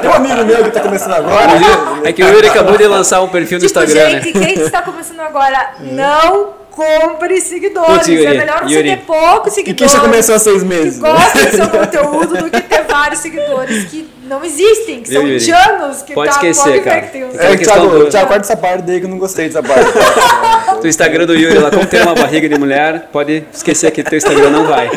Tem 0.00 0.10
um 0.10 0.14
amigo 0.14 0.44
meu 0.44 0.64
que 0.64 0.70
tá 0.70 0.80
começando 0.80 1.12
agora. 1.14 1.52
É 2.04 2.12
que 2.12 2.22
o 2.22 2.28
Yuri 2.28 2.48
acabou 2.48 2.76
de 2.76 2.86
lançar 2.86 3.20
um 3.22 3.28
perfil 3.28 3.58
no 3.60 3.66
Tipo, 3.66 3.80
Instagram, 3.80 4.10
gente, 4.22 4.36
né? 4.38 4.46
quem 4.46 4.64
está 4.64 4.82
começando 4.82 5.20
agora, 5.20 5.74
não 5.80 6.48
compre 6.70 7.40
seguidores. 7.40 7.92
Putz, 7.94 8.08
Yuri, 8.08 8.26
é 8.26 8.34
melhor 8.38 8.62
você 8.64 8.74
Yuri. 8.74 8.90
ter 8.90 9.02
poucos 9.04 9.52
E 9.52 9.54
seguidores. 9.54 9.92
quem 9.92 10.00
já 10.00 10.04
começou 10.04 10.34
há 10.34 10.38
seis 10.40 10.62
que 10.62 10.68
meses? 10.68 10.98
gostam 10.98 11.44
do 11.44 11.50
seu 11.56 11.68
conteúdo 11.68 12.36
do 12.42 12.50
que 12.50 12.60
ter 12.62 12.82
vários 12.88 13.20
seguidores 13.20 13.84
que 13.84 14.10
não 14.32 14.44
existem, 14.44 15.02
que 15.02 15.08
são 15.12 15.22
Yuri? 15.22 15.36
indianos 15.36 16.02
que 16.02 16.14
Pode 16.14 16.30
tá, 16.30 16.36
esquecer, 16.36 16.82
cara. 16.82 17.02
tem 17.02 17.22
É, 17.22 17.56
questão 17.56 17.74
Thiago, 17.74 17.98
do- 17.98 18.10
Thiago, 18.10 18.28
corta 18.28 18.42
essa 18.44 18.56
parte 18.56 18.82
daí 18.82 18.98
que 19.00 19.06
eu 19.06 19.10
não 19.10 19.18
gostei 19.18 19.46
dessa 19.48 19.62
parte. 19.62 19.90
Do 20.80 20.88
Instagram 20.88 21.26
do 21.26 21.34
Yuri 21.34 21.58
lá, 21.58 21.70
como 21.70 21.86
ter 21.86 22.02
uma 22.02 22.14
barriga 22.14 22.48
de 22.48 22.58
mulher, 22.58 23.08
pode 23.12 23.44
esquecer 23.52 23.90
que 23.92 24.02
teu 24.02 24.18
Instagram 24.18 24.50
não 24.50 24.66
vai. 24.66 24.90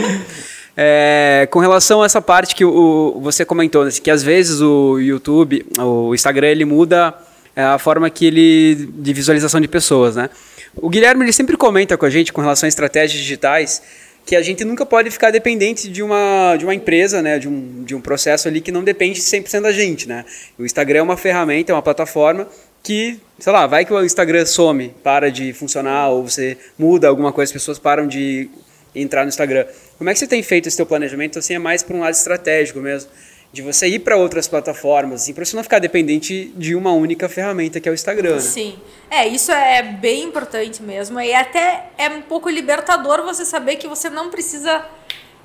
É, 0.77 1.47
com 1.51 1.59
relação 1.59 2.01
a 2.01 2.05
essa 2.05 2.21
parte 2.21 2.55
que 2.55 2.65
o, 2.65 3.19
você 3.21 3.45
comentou, 3.45 3.86
né, 3.86 3.91
que 3.91 4.09
às 4.11 4.23
vezes 4.23 4.61
o 4.61 4.97
YouTube, 4.99 5.65
o 5.79 6.13
Instagram, 6.13 6.47
ele 6.47 6.65
muda 6.65 7.13
é, 7.55 7.63
a 7.63 7.77
forma 7.77 8.09
que 8.09 8.25
ele 8.25 8.89
de 8.93 9.13
visualização 9.13 9.61
de 9.61 9.67
pessoas, 9.67 10.15
né? 10.15 10.29
O 10.75 10.89
Guilherme 10.89 11.23
ele 11.23 11.31
sempre 11.31 11.55
comenta 11.55 11.95
com 11.97 12.05
a 12.05 12.09
gente 12.09 12.33
com 12.33 12.41
relação 12.41 12.67
a 12.67 12.69
estratégias 12.69 13.21
digitais 13.21 13.81
que 14.26 14.36
a 14.36 14.41
gente 14.41 14.65
nunca 14.65 14.86
pode 14.86 15.11
ficar 15.11 15.30
dependente 15.30 15.88
de 15.88 16.01
uma, 16.01 16.55
de 16.57 16.65
uma 16.65 16.73
empresa, 16.73 17.21
né, 17.21 17.38
de 17.38 17.47
um, 17.47 17.84
de 17.84 17.93
um 17.93 18.01
processo 18.01 18.47
ali 18.47 18.59
que 18.59 18.71
não 18.71 18.84
depende 18.84 19.21
100% 19.21 19.61
da 19.61 19.71
gente, 19.71 20.07
né? 20.07 20.26
O 20.57 20.65
Instagram 20.65 20.99
é 20.99 21.01
uma 21.03 21.15
ferramenta, 21.15 21.71
é 21.71 21.76
uma 21.76 21.82
plataforma 21.82 22.47
que, 22.82 23.19
sei 23.39 23.53
lá, 23.53 23.67
vai 23.67 23.86
que 23.86 23.93
o 23.93 24.03
Instagram 24.03 24.45
some, 24.45 24.93
para 25.03 25.32
de 25.32 25.53
funcionar 25.53 26.09
ou 26.09 26.28
você 26.28 26.57
muda 26.78 27.07
alguma 27.07 27.32
coisa, 27.32 27.49
as 27.49 27.53
pessoas 27.53 27.78
param 27.78 28.07
de 28.07 28.49
entrar 28.95 29.23
no 29.23 29.30
Instagram. 29.30 29.65
Como 29.97 30.09
é 30.09 30.13
que 30.13 30.19
você 30.19 30.28
tem 30.28 30.41
feito 30.41 30.67
esse 30.67 30.78
teu 30.78 30.86
planejamento? 30.86 31.38
Assim, 31.38 31.53
é 31.53 31.59
mais 31.59 31.84
para 31.84 31.95
um 31.95 31.99
lado 31.99 32.13
estratégico 32.13 32.80
mesmo, 32.80 33.09
de 33.56 33.62
você 33.62 33.88
ir 33.88 33.99
para 33.99 34.18
outras 34.18 34.49
plataformas, 34.49 35.22
assim, 35.22 35.34
para 35.34 35.45
você 35.45 35.56
não 35.56 35.64
ficar 35.64 35.80
dependente 35.80 36.51
de 36.58 36.76
uma 36.76 36.91
única 36.91 37.30
ferramenta 37.30 37.80
que 37.80 37.88
é 37.88 37.91
o 37.91 37.95
Instagram. 37.95 38.36
Né? 38.36 38.41
Sim. 38.41 38.78
É, 39.10 39.26
isso 39.26 39.49
é 39.49 39.82
bem 39.82 40.24
importante 40.24 40.84
mesmo. 40.84 41.22
E 41.22 41.34
até 41.34 41.86
é 41.97 42.10
um 42.10 42.22
pouco 42.22 42.49
libertador 42.49 43.24
você 43.24 43.45
saber 43.45 43.78
que 43.78 43.88
você 43.88 44.10
não 44.10 44.30
precisa 44.30 44.86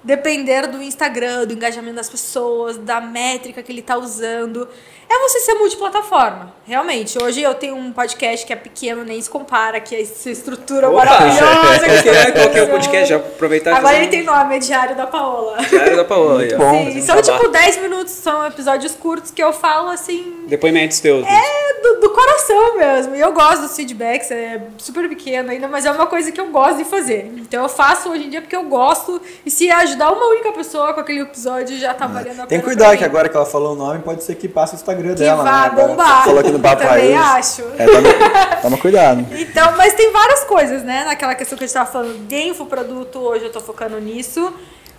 depender 0.02 0.66
do 0.66 0.82
Instagram, 0.82 1.46
do 1.46 1.52
engajamento 1.52 1.96
das 1.96 2.08
pessoas, 2.08 2.76
da 2.78 3.00
métrica 3.00 3.62
que 3.62 3.70
ele 3.70 3.80
está 3.80 3.96
usando. 3.96 4.68
É 5.08 5.18
você 5.28 5.40
ser 5.40 5.54
multiplataforma. 5.54 6.54
Realmente. 6.64 7.20
Hoje 7.20 7.42
eu 7.42 7.52
tenho 7.54 7.74
um 7.74 7.92
podcast 7.92 8.46
que 8.46 8.52
é 8.52 8.56
pequeno, 8.56 9.04
nem 9.04 9.20
se 9.20 9.28
compara, 9.28 9.80
que 9.80 9.94
é 9.94 10.02
essa 10.02 10.30
estrutura 10.30 10.88
Opa! 10.88 11.04
maravilhosa. 11.04 12.02
Que 12.02 12.08
é- 12.08 12.30
qual 12.30 12.50
que 12.50 12.58
é 12.58 12.62
o 12.62 12.68
podcast? 12.70 13.08
Já 13.08 13.16
aproveitar 13.16 13.76
Agora 13.76 13.96
ele 13.96 14.06
tem 14.06 14.22
nome, 14.22 14.56
é 14.56 14.58
Diário 14.60 14.96
da 14.96 15.08
Paola. 15.08 15.58
Diário 15.68 15.96
da 15.96 16.04
Paola 16.04 16.44
ó. 16.54 16.56
bom. 16.58 16.92
Sim, 16.92 17.00
são 17.02 17.20
tipo 17.20 17.48
10 17.48 17.78
minutos, 17.78 18.12
são 18.12 18.46
episódios 18.46 18.94
curtos 18.94 19.32
que 19.32 19.42
eu 19.42 19.52
falo 19.52 19.88
assim, 19.88 20.44
Depoimentos 20.46 21.00
teus. 21.00 21.26
é 21.26 21.82
do, 21.82 22.00
do 22.02 22.10
coração 22.10 22.76
mesmo. 22.76 23.16
E 23.16 23.20
eu 23.20 23.32
gosto 23.32 23.62
dos 23.62 23.74
feedbacks, 23.74 24.30
é 24.30 24.62
super 24.78 25.08
pequeno 25.08 25.50
ainda, 25.50 25.66
mas 25.66 25.86
é 25.86 25.90
uma 25.90 26.06
coisa 26.06 26.30
que 26.30 26.40
eu 26.40 26.46
gosto 26.50 26.76
de 26.78 26.84
fazer. 26.84 27.32
Então 27.36 27.64
eu 27.64 27.68
faço 27.68 28.10
hoje 28.10 28.26
em 28.26 28.30
dia 28.30 28.40
porque 28.40 28.54
eu 28.54 28.64
gosto. 28.64 29.20
E 29.44 29.50
se 29.50 29.68
ajudar 29.90 30.10
uma 30.12 30.26
única 30.26 30.52
pessoa 30.52 30.94
com 30.94 31.00
aquele 31.00 31.20
episódio, 31.20 31.78
já 31.78 31.92
tá 31.94 32.06
valendo 32.06 32.30
a 32.30 32.34
pena. 32.34 32.46
Tem 32.46 32.58
que 32.58 32.64
cuidar 32.64 32.96
que 32.96 33.04
agora 33.04 33.28
que 33.28 33.36
ela 33.36 33.46
falou 33.46 33.72
o 33.72 33.76
nome, 33.76 34.00
pode 34.00 34.24
ser 34.24 34.34
que 34.36 34.48
passe 34.48 34.74
o 34.74 34.76
Instagram 34.76 35.10
Que 35.10 35.20
dela. 35.20 35.42
vá 35.44 35.68
né? 35.68 35.82
Bombar. 35.82 36.24
Falou 36.24 36.40
aqui 36.40 36.50
no 36.50 36.58
Papo 36.60 36.82
Também 36.82 37.16
acho. 37.16 37.62
É, 37.78 37.86
toma, 37.86 38.56
toma 38.62 38.78
cuidado. 38.78 39.26
Então, 39.32 39.72
mas 39.76 39.94
tem 39.94 40.12
várias 40.12 40.44
coisas, 40.44 40.82
né? 40.82 41.04
Naquela 41.04 41.34
questão 41.34 41.56
que 41.58 41.64
a 41.64 41.66
gente 41.66 41.74
tava 41.74 41.90
falando 41.90 42.26
de 42.26 42.42
infoproduto, 42.48 43.18
hoje 43.18 43.44
eu 43.44 43.52
tô 43.52 43.60
focando 43.60 43.98
nisso. 44.00 44.52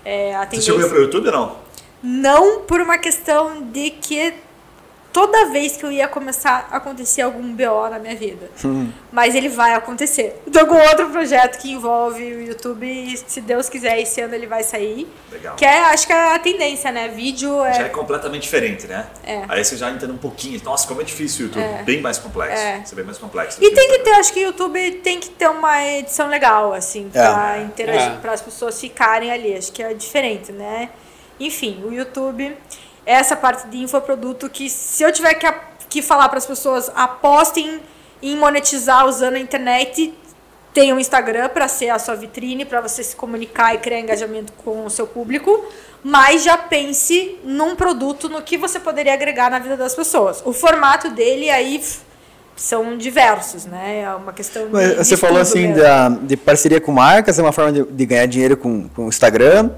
É, 0.04 0.36
a 0.36 0.46
Você 0.46 0.62
chegou 0.62 0.88
para 0.88 0.98
o 0.98 1.02
YouTube 1.02 1.28
ou 1.28 1.32
não? 1.34 1.56
Não 2.04 2.60
por 2.62 2.82
uma 2.82 2.98
questão 2.98 3.62
de 3.72 3.92
que 3.92 4.34
toda 5.14 5.46
vez 5.48 5.78
que 5.78 5.84
eu 5.86 5.92
ia 5.92 6.08
começar 6.08 6.68
a 6.72 6.78
acontecer 6.78 7.22
algum 7.22 7.54
BO 7.54 7.90
na 7.90 8.00
minha 8.00 8.16
vida. 8.16 8.50
Mas 9.12 9.36
ele 9.36 9.50
vai 9.50 9.74
acontecer. 9.74 10.42
Tô 10.52 10.66
com 10.66 10.76
outro 10.76 11.10
projeto 11.10 11.58
que 11.60 11.72
envolve 11.72 12.24
o 12.24 12.42
YouTube 12.42 12.86
e 12.86 13.18
se 13.18 13.42
Deus 13.42 13.70
quiser, 13.70 14.00
esse 14.00 14.22
ano 14.22 14.34
ele 14.34 14.48
vai 14.48 14.64
sair. 14.64 15.08
Legal. 15.32 15.56
Que 15.56 15.66
é, 15.66 15.80
acho 15.86 16.08
que 16.08 16.14
é 16.14 16.36
a 16.36 16.40
tendência, 16.40 16.92
né? 16.92 17.08
Vídeo 17.10 17.58
Já 17.74 17.84
é 17.84 17.86
é. 17.86 17.90
completamente 17.90 18.44
diferente, 18.44 18.88
né? 18.88 19.08
É. 19.24 19.44
Aí 19.50 19.64
você 19.64 19.76
já 19.78 19.90
entende 19.92 20.12
um 20.12 20.18
pouquinho. 20.18 20.62
Nossa, 20.64 20.88
como 20.88 21.02
é 21.02 21.04
difícil 21.04 21.46
o 21.46 21.50
YouTube. 21.50 21.84
Bem 21.84 22.02
mais 22.02 22.18
complexo. 22.18 22.62
É. 22.64 22.82
Isso 22.84 22.94
é 22.94 22.96
bem 22.96 23.06
mais 23.06 23.18
complexo. 23.18 23.58
E 23.64 23.72
tem 23.72 23.90
que 23.90 24.00
ter, 24.00 24.12
acho 24.12 24.34
que 24.34 24.40
o 24.40 24.44
YouTube 24.44 24.92
tem 25.04 25.20
que 25.20 25.30
ter 25.30 25.50
uma 25.50 25.84
edição 25.84 26.28
legal, 26.30 26.74
assim, 26.74 27.10
pra 27.12 27.60
interagir, 27.62 28.14
É. 28.14 28.18
para 28.18 28.32
as 28.34 28.42
pessoas 28.42 28.80
ficarem 28.80 29.32
ali. 29.32 29.56
Acho 29.56 29.72
que 29.72 29.84
é 29.84 29.94
diferente, 29.94 30.52
né? 30.52 30.90
Enfim, 31.40 31.84
o 31.86 31.92
YouTube, 31.92 32.56
essa 33.06 33.36
parte 33.36 33.68
de 33.68 33.78
infoproduto 33.78 34.50
que 34.50 34.70
se 34.70 35.04
eu 35.04 35.12
tiver 35.12 35.34
que, 35.36 35.48
que 35.90 36.02
falar 36.02 36.30
para 36.30 36.38
as 36.38 36.46
pessoas 36.46 36.92
apostem 36.96 37.80
em 38.22 38.36
monetizar 38.38 39.08
usando 39.08 39.36
a 39.36 39.40
internet, 39.40 40.14
tem 40.74 40.94
um 40.94 41.00
Instagram 41.00 41.50
para 41.50 41.68
ser 41.68 41.90
a 41.90 42.00
sua 42.00 42.16
vitrine, 42.16 42.66
para 42.66 42.80
você 42.82 43.04
se 43.04 43.16
comunicar 43.16 43.76
e 43.76 43.80
criar 43.80 44.00
engajamento 44.00 44.54
com 44.64 44.86
o 44.86 44.90
seu 44.90 45.08
público, 45.08 45.66
mas 46.04 46.44
já 46.44 46.58
pense 46.58 47.38
num 47.44 47.76
produto, 47.76 48.30
no 48.30 48.42
que 48.42 48.58
você 48.58 48.80
poderia 48.80 49.14
agregar 49.14 49.50
na 49.50 49.60
vida 49.60 49.76
das 49.76 49.94
pessoas. 49.94 50.42
O 50.46 50.54
formato 50.54 51.10
dele 51.10 51.50
aí 51.50 51.84
são 52.56 52.98
diversos, 52.98 53.66
né? 53.66 54.02
É 54.04 54.16
uma 54.16 54.32
questão 54.32 54.66
de, 54.66 54.72
Mas 54.72 54.90
de 54.90 54.96
Você 54.98 55.18
falou 55.18 55.40
assim 55.40 55.74
da, 55.74 56.10
de 56.10 56.38
parceria 56.38 56.80
com 56.80 56.92
marcas, 56.92 57.38
é 57.38 57.42
uma 57.42 57.52
forma 57.52 57.72
de, 57.72 57.84
de 57.84 58.06
ganhar 58.06 58.26
dinheiro 58.28 58.56
com, 58.56 58.88
com 58.90 59.06
o 59.06 59.10
Instagram. 59.10 59.72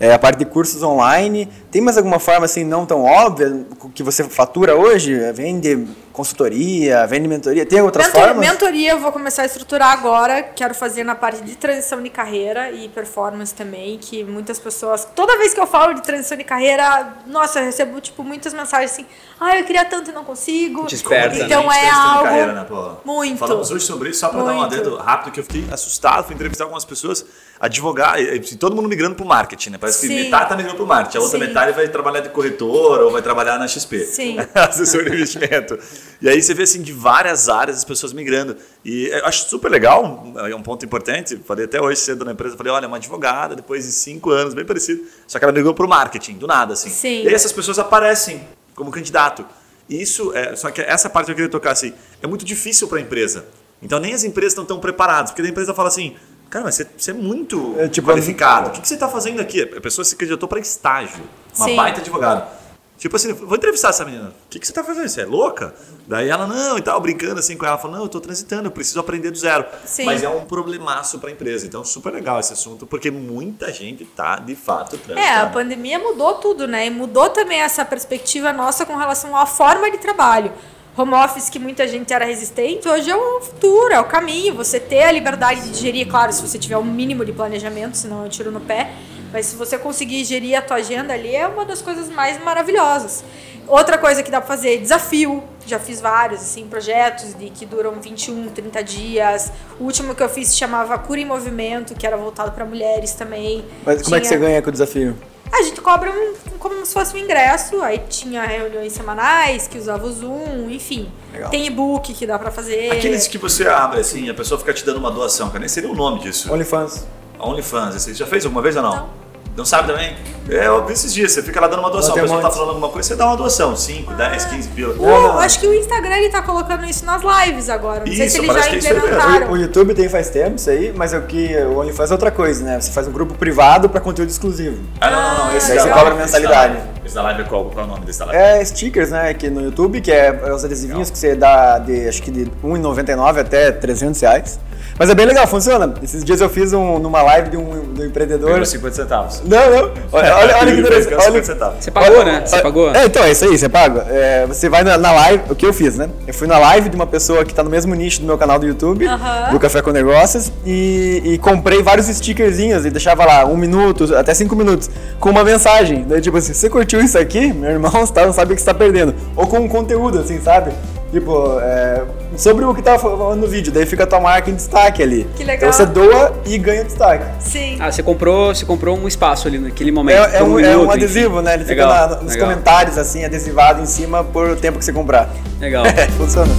É, 0.00 0.12
a 0.12 0.18
parte 0.18 0.38
de 0.38 0.44
cursos 0.44 0.82
online. 0.82 1.48
Tem 1.70 1.82
mais 1.82 1.96
alguma 1.96 2.18
forma 2.18 2.44
assim 2.44 2.64
não 2.64 2.86
tão 2.86 3.02
óbvia 3.04 3.66
que 3.94 4.02
você 4.02 4.24
fatura 4.24 4.76
hoje? 4.76 5.18
Vende 5.32 5.86
consultoria, 6.18 7.06
vende 7.06 7.28
mentoria? 7.28 7.64
Tem 7.64 7.80
outras 7.80 8.06
Mentor- 8.08 8.22
formas? 8.22 8.48
Mentoria 8.48 8.90
eu 8.90 8.98
vou 8.98 9.12
começar 9.12 9.42
a 9.42 9.46
estruturar 9.46 9.92
agora. 9.92 10.42
Quero 10.42 10.74
fazer 10.74 11.04
na 11.04 11.14
parte 11.14 11.42
de 11.42 11.54
transição 11.56 12.02
de 12.02 12.10
carreira 12.10 12.72
e 12.72 12.88
performance 12.88 13.54
também, 13.54 13.96
que 13.98 14.24
muitas 14.24 14.58
pessoas. 14.58 15.06
Toda 15.14 15.38
vez 15.38 15.54
que 15.54 15.60
eu 15.60 15.66
falo 15.66 15.94
de 15.94 16.02
transição 16.02 16.36
de 16.36 16.42
carreira, 16.44 17.14
nossa, 17.26 17.60
eu 17.60 17.64
recebo 17.66 18.00
tipo 18.00 18.24
muitas 18.24 18.52
mensagens 18.52 18.90
assim: 18.92 19.06
"Ah, 19.38 19.56
eu 19.56 19.64
queria 19.64 19.84
tanto 19.84 20.10
e 20.10 20.12
não 20.12 20.24
consigo". 20.24 20.86
Desperta, 20.86 21.36
né? 21.38 21.44
então 21.44 21.70
é 21.70 21.78
Transição 21.78 22.02
de 22.02 22.08
algo 22.10 22.22
carreira, 22.24 22.52
né, 22.52 22.64
Paula? 22.68 23.00
muito. 23.04 23.38
Falamos 23.38 23.70
hoje 23.70 23.84
sobre 23.86 24.10
isso, 24.10 24.18
só 24.20 24.28
para 24.28 24.42
dar 24.42 24.54
um 24.54 24.62
adendo 24.62 24.96
rápido, 24.96 25.32
que 25.32 25.38
eu 25.40 25.44
fiquei 25.44 25.64
assustado, 25.72 26.24
fui 26.24 26.34
entrevistar 26.34 26.64
algumas 26.64 26.84
pessoas, 26.84 27.24
advogar, 27.60 28.16
todo 28.58 28.74
mundo 28.74 28.88
migrando 28.88 29.14
para 29.14 29.24
o 29.24 29.28
marketing, 29.28 29.70
né? 29.70 29.78
Parece 29.78 30.00
que 30.00 30.08
Sim. 30.08 30.24
metade 30.24 30.42
está 30.44 30.56
migrando 30.56 30.76
para 30.76 30.84
o 30.84 30.88
marketing, 30.88 31.18
a 31.18 31.20
outra 31.20 31.38
Sim. 31.38 31.46
metade 31.46 31.72
vai 31.72 31.86
trabalhar 31.88 32.20
de 32.20 32.28
corretor 32.30 33.00
ou 33.02 33.10
vai 33.12 33.22
trabalhar 33.22 33.58
na 33.58 33.68
XP. 33.68 34.00
Sim. 34.00 34.36
Assessor 34.54 35.04
de 35.04 35.10
investimento. 35.14 35.78
E 36.20 36.28
aí 36.28 36.42
você 36.42 36.54
vê 36.54 36.62
assim 36.64 36.82
de 36.82 36.92
várias 36.92 37.48
áreas 37.48 37.78
as 37.78 37.84
pessoas 37.84 38.12
migrando. 38.12 38.56
E 38.84 39.06
eu 39.08 39.26
acho 39.26 39.48
super 39.48 39.70
legal, 39.70 40.32
é 40.36 40.54
um 40.54 40.62
ponto 40.62 40.84
importante. 40.84 41.40
Falei 41.46 41.64
até 41.64 41.80
hoje 41.80 42.00
cedo 42.00 42.24
na 42.24 42.32
empresa, 42.32 42.56
falei, 42.56 42.72
olha, 42.72 42.88
uma 42.88 42.96
advogada, 42.96 43.54
depois 43.54 43.84
de 43.84 43.92
cinco 43.92 44.30
anos, 44.30 44.54
bem 44.54 44.64
parecido. 44.64 45.02
Só 45.26 45.38
que 45.38 45.44
ela 45.44 45.52
migrou 45.52 45.74
para 45.74 45.86
o 45.86 45.88
marketing, 45.88 46.34
do 46.34 46.46
nada, 46.46 46.74
assim. 46.74 46.90
Sim. 46.90 47.22
E 47.24 47.28
aí 47.28 47.34
essas 47.34 47.52
pessoas 47.52 47.78
aparecem 47.78 48.46
como 48.74 48.90
candidato. 48.90 49.44
E 49.88 50.00
Isso 50.02 50.32
é, 50.34 50.54
só 50.54 50.70
que 50.70 50.80
essa 50.80 51.08
parte 51.08 51.30
eu 51.30 51.34
queria 51.34 51.50
tocar 51.50 51.72
assim, 51.72 51.92
é 52.22 52.26
muito 52.26 52.44
difícil 52.44 52.86
para 52.88 52.98
a 52.98 53.00
empresa. 53.00 53.46
Então 53.80 53.98
nem 53.98 54.12
as 54.12 54.22
empresas 54.22 54.52
estão 54.52 54.64
tão 54.64 54.78
preparadas, 54.78 55.30
porque 55.30 55.42
a 55.42 55.48
empresa 55.48 55.72
fala 55.72 55.88
assim, 55.88 56.14
cara, 56.50 56.64
mas 56.66 56.74
você, 56.74 56.86
você 56.96 57.10
é 57.10 57.14
muito 57.14 57.74
É, 57.78 57.88
tipo, 57.88 58.06
qualificado. 58.06 58.68
O 58.68 58.72
que, 58.72 58.80
que 58.80 58.88
você 58.88 58.94
está 58.94 59.08
fazendo 59.08 59.40
aqui? 59.40 59.62
A 59.62 59.80
pessoa 59.80 60.04
se 60.04 60.14
candidatou 60.14 60.48
para 60.48 60.60
estágio, 60.60 61.22
uma 61.56 61.66
Sim. 61.66 61.76
baita 61.76 62.00
advogado. 62.00 62.57
Tipo 62.98 63.14
assim, 63.14 63.32
vou 63.32 63.56
entrevistar 63.56 63.90
essa 63.90 64.04
menina. 64.04 64.30
O 64.30 64.48
que, 64.50 64.58
que 64.58 64.66
você 64.66 64.72
tá 64.72 64.82
fazendo? 64.82 65.08
Você 65.08 65.20
é 65.20 65.24
louca? 65.24 65.72
Daí 66.08 66.28
ela, 66.28 66.48
não, 66.48 66.76
e 66.76 66.82
tal, 66.82 67.00
brincando 67.00 67.38
assim 67.38 67.56
com 67.56 67.64
ela. 67.64 67.78
Falou, 67.78 67.96
não, 67.96 68.04
eu 68.04 68.08
tô 68.08 68.20
transitando, 68.20 68.66
eu 68.66 68.72
preciso 68.72 68.98
aprender 68.98 69.30
do 69.30 69.38
zero. 69.38 69.64
Sim. 69.84 70.04
Mas 70.04 70.24
é 70.24 70.28
um 70.28 70.44
problemaço 70.44 71.20
pra 71.20 71.30
empresa. 71.30 71.64
Então, 71.64 71.84
super 71.84 72.12
legal 72.12 72.40
esse 72.40 72.52
assunto, 72.52 72.88
porque 72.88 73.08
muita 73.08 73.72
gente 73.72 74.04
tá, 74.04 74.40
de 74.40 74.56
fato, 74.56 74.98
transitando. 74.98 75.20
É, 75.20 75.36
a 75.36 75.46
pandemia 75.46 75.96
mudou 76.00 76.34
tudo, 76.34 76.66
né? 76.66 76.86
E 76.86 76.90
mudou 76.90 77.30
também 77.30 77.60
essa 77.60 77.84
perspectiva 77.84 78.52
nossa 78.52 78.84
com 78.84 78.96
relação 78.96 79.36
à 79.36 79.46
forma 79.46 79.88
de 79.92 79.98
trabalho. 79.98 80.52
Home 80.96 81.14
office, 81.14 81.48
que 81.48 81.60
muita 81.60 81.86
gente 81.86 82.12
era 82.12 82.24
resistente, 82.24 82.88
hoje 82.88 83.08
é 83.08 83.14
o 83.14 83.40
futuro, 83.40 83.94
é 83.94 84.00
o 84.00 84.04
caminho. 84.06 84.54
Você 84.56 84.80
ter 84.80 85.04
a 85.04 85.12
liberdade 85.12 85.70
de 85.70 85.78
gerir, 85.78 86.08
claro, 86.08 86.32
se 86.32 86.42
você 86.42 86.58
tiver 86.58 86.76
um 86.76 86.84
mínimo 86.84 87.24
de 87.24 87.32
planejamento, 87.32 87.96
senão 87.96 88.24
eu 88.24 88.28
tiro 88.28 88.50
no 88.50 88.60
pé. 88.60 88.92
Mas 89.32 89.46
se 89.46 89.56
você 89.56 89.78
conseguir 89.78 90.24
gerir 90.24 90.56
a 90.56 90.62
tua 90.62 90.76
agenda 90.76 91.12
ali, 91.12 91.34
é 91.34 91.46
uma 91.46 91.64
das 91.64 91.82
coisas 91.82 92.08
mais 92.08 92.42
maravilhosas. 92.42 93.24
Outra 93.66 93.98
coisa 93.98 94.22
que 94.22 94.30
dá 94.30 94.40
pra 94.40 94.48
fazer, 94.48 94.78
desafio. 94.78 95.44
Já 95.66 95.78
fiz 95.78 96.00
vários, 96.00 96.40
assim, 96.40 96.66
projetos 96.66 97.34
de, 97.34 97.50
que 97.50 97.66
duram 97.66 97.92
21, 98.00 98.48
30 98.48 98.82
dias. 98.82 99.52
O 99.78 99.84
último 99.84 100.14
que 100.14 100.22
eu 100.22 100.28
fiz 100.28 100.48
se 100.48 100.56
chamava 100.56 100.98
Cura 100.98 101.20
em 101.20 101.26
Movimento, 101.26 101.94
que 101.94 102.06
era 102.06 102.16
voltado 102.16 102.52
para 102.52 102.64
mulheres 102.64 103.12
também. 103.12 103.64
Mas 103.84 104.02
como 104.02 104.16
é 104.16 104.20
que 104.20 104.26
você 104.26 104.38
ganha 104.38 104.62
com 104.62 104.70
o 104.70 104.72
desafio? 104.72 105.14
a 105.52 105.62
gente 105.62 105.80
cobra 105.80 106.10
um, 106.10 106.34
como 106.58 106.84
se 106.84 106.92
fosse 106.92 107.16
um 107.16 107.18
ingresso, 107.18 107.80
aí 107.82 108.00
tinha 108.08 108.42
reuniões 108.44 108.92
semanais 108.92 109.66
que 109.66 109.78
usava 109.78 110.06
o 110.06 110.12
Zoom, 110.12 110.70
enfim. 110.70 111.10
Legal. 111.32 111.50
Tem 111.50 111.66
e-book 111.66 112.12
que 112.12 112.26
dá 112.26 112.38
pra 112.38 112.50
fazer. 112.50 112.92
Aqueles 112.92 113.26
que 113.26 113.38
você 113.38 113.66
abre 113.66 114.00
assim, 114.00 114.28
a 114.28 114.34
pessoa 114.34 114.58
fica 114.58 114.72
te 114.72 114.84
dando 114.84 114.98
uma 114.98 115.10
doação, 115.10 115.48
cara, 115.48 115.60
nem 115.60 115.68
seria 115.68 115.90
o 115.90 115.94
nome 115.94 116.20
disso. 116.20 116.52
OnlyFans. 116.52 117.06
OnlyFans, 117.40 117.94
você 117.94 118.14
já 118.14 118.26
fez 118.26 118.44
alguma 118.44 118.62
vez 118.62 118.76
ou 118.76 118.82
não? 118.82 118.94
Não. 118.96 119.28
Não 119.58 119.64
sabe 119.64 119.88
também? 119.88 120.14
É, 120.48 120.68
eu 120.68 120.86
vi 120.86 120.92
esses 120.92 121.12
dias, 121.12 121.32
você 121.32 121.42
fica 121.42 121.60
lá 121.60 121.66
dando 121.66 121.80
uma 121.80 121.90
doação. 121.90 122.14
A 122.16 122.20
pessoa 122.20 122.40
tá 122.40 122.48
falando 122.48 122.68
alguma 122.68 122.88
coisa, 122.90 123.08
você 123.08 123.16
dá 123.16 123.26
uma 123.26 123.36
doação, 123.36 123.74
5, 123.74 124.14
10, 124.14 124.44
15 124.44 124.68
pila. 124.68 124.94
O- 124.96 125.02
Uh, 125.04 125.38
acho 125.40 125.58
que 125.58 125.66
o 125.66 125.74
Instagram 125.74 126.14
ele 126.16 126.28
tá 126.28 126.40
colocando 126.42 126.84
isso 126.84 127.04
nas 127.04 127.22
lives 127.22 127.68
agora. 127.68 128.00
Não 128.00 128.06
sei 128.06 128.26
Isso, 128.26 128.36
se 128.36 128.42
eles 128.44 128.54
já 128.54 128.62
que 128.62 128.68
é 128.68 128.70
aí 128.92 128.96
implementaram. 128.96 129.48
O, 129.48 129.52
o 129.54 129.56
YouTube 129.56 129.94
tem 129.94 130.08
faz 130.08 130.30
tempo 130.30 130.54
isso 130.54 130.70
aí, 130.70 130.92
mas 130.96 131.12
o 131.12 131.20
que 131.22 131.56
o 131.56 131.80
OnlyFans 131.80 132.10
é 132.12 132.14
outra 132.14 132.30
coisa, 132.30 132.62
né? 132.64 132.80
Você 132.80 132.92
faz 132.92 133.08
um 133.08 133.12
grupo 133.12 133.34
privado 133.34 133.88
para 133.88 134.00
conteúdo 134.00 134.30
exclusivo. 134.30 134.78
Ah, 135.00 135.10
não, 135.10 135.20
não, 135.38 135.44
não. 135.48 135.56
Esse 135.56 135.68
Daí 135.70 135.76
da 135.78 135.82
você 135.82 135.90
cobra 135.90 136.14
mensalidade. 136.14 136.76
Da 137.08 137.08
live. 137.08 137.08
Esse 137.08 137.14
da 137.14 137.22
live 137.22 137.42
é 137.42 137.44
qual? 137.44 137.64
Qual 137.66 137.84
é 137.84 137.88
o 137.88 137.90
nome 137.90 138.04
desse 138.04 138.18
da 138.18 138.26
live? 138.26 138.40
É 138.40 138.64
stickers, 138.64 139.10
né? 139.10 139.30
Aqui 139.30 139.50
no 139.50 139.62
YouTube, 139.62 140.00
que 140.00 140.12
é 140.12 140.52
os 140.52 140.64
adesivinhos 140.64 141.10
que 141.10 141.18
você 141.18 141.34
dá 141.34 141.78
de 141.78 142.08
acho 142.08 142.22
que 142.22 142.30
de 142.30 142.44
R$1,99 142.44 143.40
até 143.40 143.72
300 143.72 144.20
reais. 144.20 144.60
Mas 144.98 145.10
é 145.10 145.14
bem 145.14 145.26
legal, 145.26 145.46
funciona. 145.46 145.94
Esses 146.02 146.24
dias 146.24 146.40
eu 146.40 146.48
fiz 146.48 146.72
um, 146.72 146.98
numa 146.98 147.22
live 147.22 147.50
de 147.50 147.56
um, 147.56 147.94
de 147.94 148.02
um 148.02 148.06
empreendedor. 148.06 148.50
Pegou 148.50 148.66
50 148.66 148.94
centavos. 148.96 149.42
Não, 149.44 149.70
não. 149.70 149.92
Olha, 150.10 150.36
olha, 150.36 150.56
olha 150.56 150.72
que 150.74 150.80
interessante. 150.80 151.08
Pegou 151.08 151.24
50 151.24 151.30
Olha, 151.30 151.44
centavos. 151.44 151.84
Você 151.84 151.90
pagou, 151.92 152.24
né? 152.24 152.42
Você 152.44 152.60
pagou? 152.60 152.94
É, 152.94 153.04
então, 153.04 153.22
é 153.22 153.30
isso 153.30 153.44
aí, 153.44 153.56
você 153.56 153.68
paga. 153.68 154.06
É, 154.08 154.46
você 154.46 154.68
vai 154.68 154.82
na, 154.82 154.98
na 154.98 155.12
live, 155.12 155.44
o 155.50 155.54
que 155.54 155.64
eu 155.64 155.72
fiz, 155.72 155.96
né? 155.96 156.08
Eu 156.26 156.34
fui 156.34 156.48
na 156.48 156.58
live 156.58 156.88
de 156.88 156.96
uma 156.96 157.06
pessoa 157.06 157.44
que 157.44 157.54
tá 157.54 157.62
no 157.62 157.70
mesmo 157.70 157.94
nicho 157.94 158.20
do 158.20 158.26
meu 158.26 158.36
canal 158.36 158.58
do 158.58 158.66
YouTube, 158.66 159.06
Aham. 159.06 159.52
do 159.52 159.60
Café 159.60 159.80
com 159.82 159.92
Negócios, 159.92 160.50
e, 160.66 161.22
e 161.24 161.38
comprei 161.38 161.80
vários 161.80 162.06
stickerzinhos 162.06 162.84
e 162.84 162.90
deixava 162.90 163.24
lá 163.24 163.44
um 163.44 163.56
minuto, 163.56 164.16
até 164.16 164.34
cinco 164.34 164.56
minutos, 164.56 164.90
com 165.20 165.30
uma 165.30 165.44
mensagem. 165.44 166.04
Daí, 166.08 166.20
tipo 166.20 166.36
assim, 166.36 166.52
você 166.52 166.68
curtiu 166.68 166.97
isso 167.00 167.18
aqui? 167.18 167.52
Meu 167.52 167.70
irmão, 167.70 167.90
você 167.90 168.12
tá, 168.12 168.24
não 168.26 168.32
sabe 168.32 168.52
o 168.52 168.56
que 168.56 168.60
você 168.62 168.66
tá 168.66 168.74
perdendo. 168.74 169.14
Ou 169.36 169.46
com 169.46 169.58
um 169.58 169.68
conteúdo, 169.68 170.18
assim, 170.20 170.40
sabe? 170.40 170.72
Tipo, 171.10 171.58
é, 171.60 172.02
sobre 172.36 172.66
o 172.66 172.74
que 172.74 172.82
tava 172.82 172.98
falando 172.98 173.40
no 173.40 173.46
vídeo, 173.46 173.72
daí 173.72 173.86
fica 173.86 174.04
a 174.04 174.06
tua 174.06 174.20
marca 174.20 174.50
em 174.50 174.54
destaque 174.54 175.02
ali. 175.02 175.26
Que 175.36 175.42
legal. 175.42 175.70
Então 175.70 175.72
você 175.72 175.86
doa 175.86 176.36
e 176.44 176.58
ganha 176.58 176.84
destaque. 176.84 177.24
Sim. 177.40 177.78
Ah, 177.80 177.90
você 177.90 178.02
comprou, 178.02 178.54
você 178.54 178.66
comprou 178.66 178.94
um 178.98 179.08
espaço 179.08 179.48
ali 179.48 179.58
naquele 179.58 179.90
momento. 179.90 180.18
É, 180.18 180.36
é 180.36 180.38
por 180.40 180.48
um, 180.48 180.58
é 180.60 180.76
um 180.76 180.90
adesivo, 180.90 181.36
enfim. 181.36 181.44
né? 181.46 181.54
Ele 181.54 181.64
Legal, 181.64 181.90
fica 181.90 182.06
na- 182.16 182.22
nos 182.22 182.34
legal, 182.34 182.48
comentários, 182.50 182.98
assim, 182.98 183.24
adesivado 183.24 183.80
em 183.80 183.86
cima 183.86 184.22
por 184.22 184.50
o 184.50 184.56
tempo 184.56 184.78
que 184.78 184.84
você 184.84 184.92
comprar. 184.92 185.30
Legal. 185.58 185.86
É, 185.86 186.06
funciona. 186.18 186.52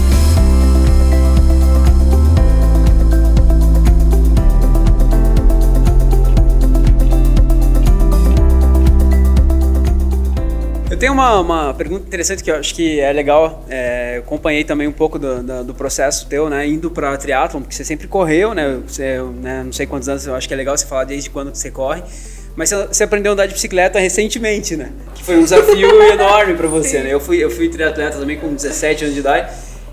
Tenho 10.99 11.13
uma, 11.13 11.39
uma 11.39 11.73
pergunta 11.73 12.05
interessante 12.05 12.43
que 12.43 12.51
eu 12.51 12.55
acho 12.55 12.75
que 12.75 12.99
é 12.99 13.11
legal. 13.13 13.65
É, 13.69 14.17
eu 14.17 14.21
acompanhei 14.21 14.63
também 14.63 14.87
um 14.87 14.91
pouco 14.91 15.17
do, 15.17 15.41
da- 15.41 15.61
do 15.63 15.73
processo 15.73 16.27
teu, 16.27 16.49
né? 16.49 16.67
Indo 16.67 16.91
para 16.91 17.15
triatlon, 17.17 17.61
porque 17.61 17.73
você 17.75 17.85
sempre 17.85 18.07
correu, 18.07 18.53
né? 18.53 18.79
Você, 18.85 19.17
né, 19.41 19.63
não 19.65 19.71
sei 19.71 19.85
quantos 19.85 20.09
anos, 20.09 20.27
eu 20.27 20.35
acho 20.35 20.47
que 20.47 20.53
é 20.53 20.57
legal 20.57 20.77
você 20.77 20.85
falar 20.85 21.05
desde 21.05 21.29
quando 21.29 21.55
você 21.55 21.71
corre. 21.71 22.03
Mas 22.55 22.71
você- 22.71 23.03
aprendeu 23.03 23.31
a 23.31 23.33
andar 23.33 23.45
de 23.45 23.53
bicicleta 23.53 23.97
recentemente, 23.99 24.75
né? 24.75 24.91
Que 25.15 25.23
foi 25.23 25.37
um 25.37 25.43
desafio 25.43 25.89
enorme 26.11 26.53
para 26.55 26.67
você, 26.67 26.99
né? 27.01 27.13
Eu 27.13 27.19
fui, 27.19 27.37
eu 27.41 27.49
fui 27.49 27.69
triatleta 27.69 28.17
também 28.17 28.37
com 28.37 28.53
17 28.53 29.03
anos 29.05 29.13
de 29.15 29.21
idade. 29.21 29.49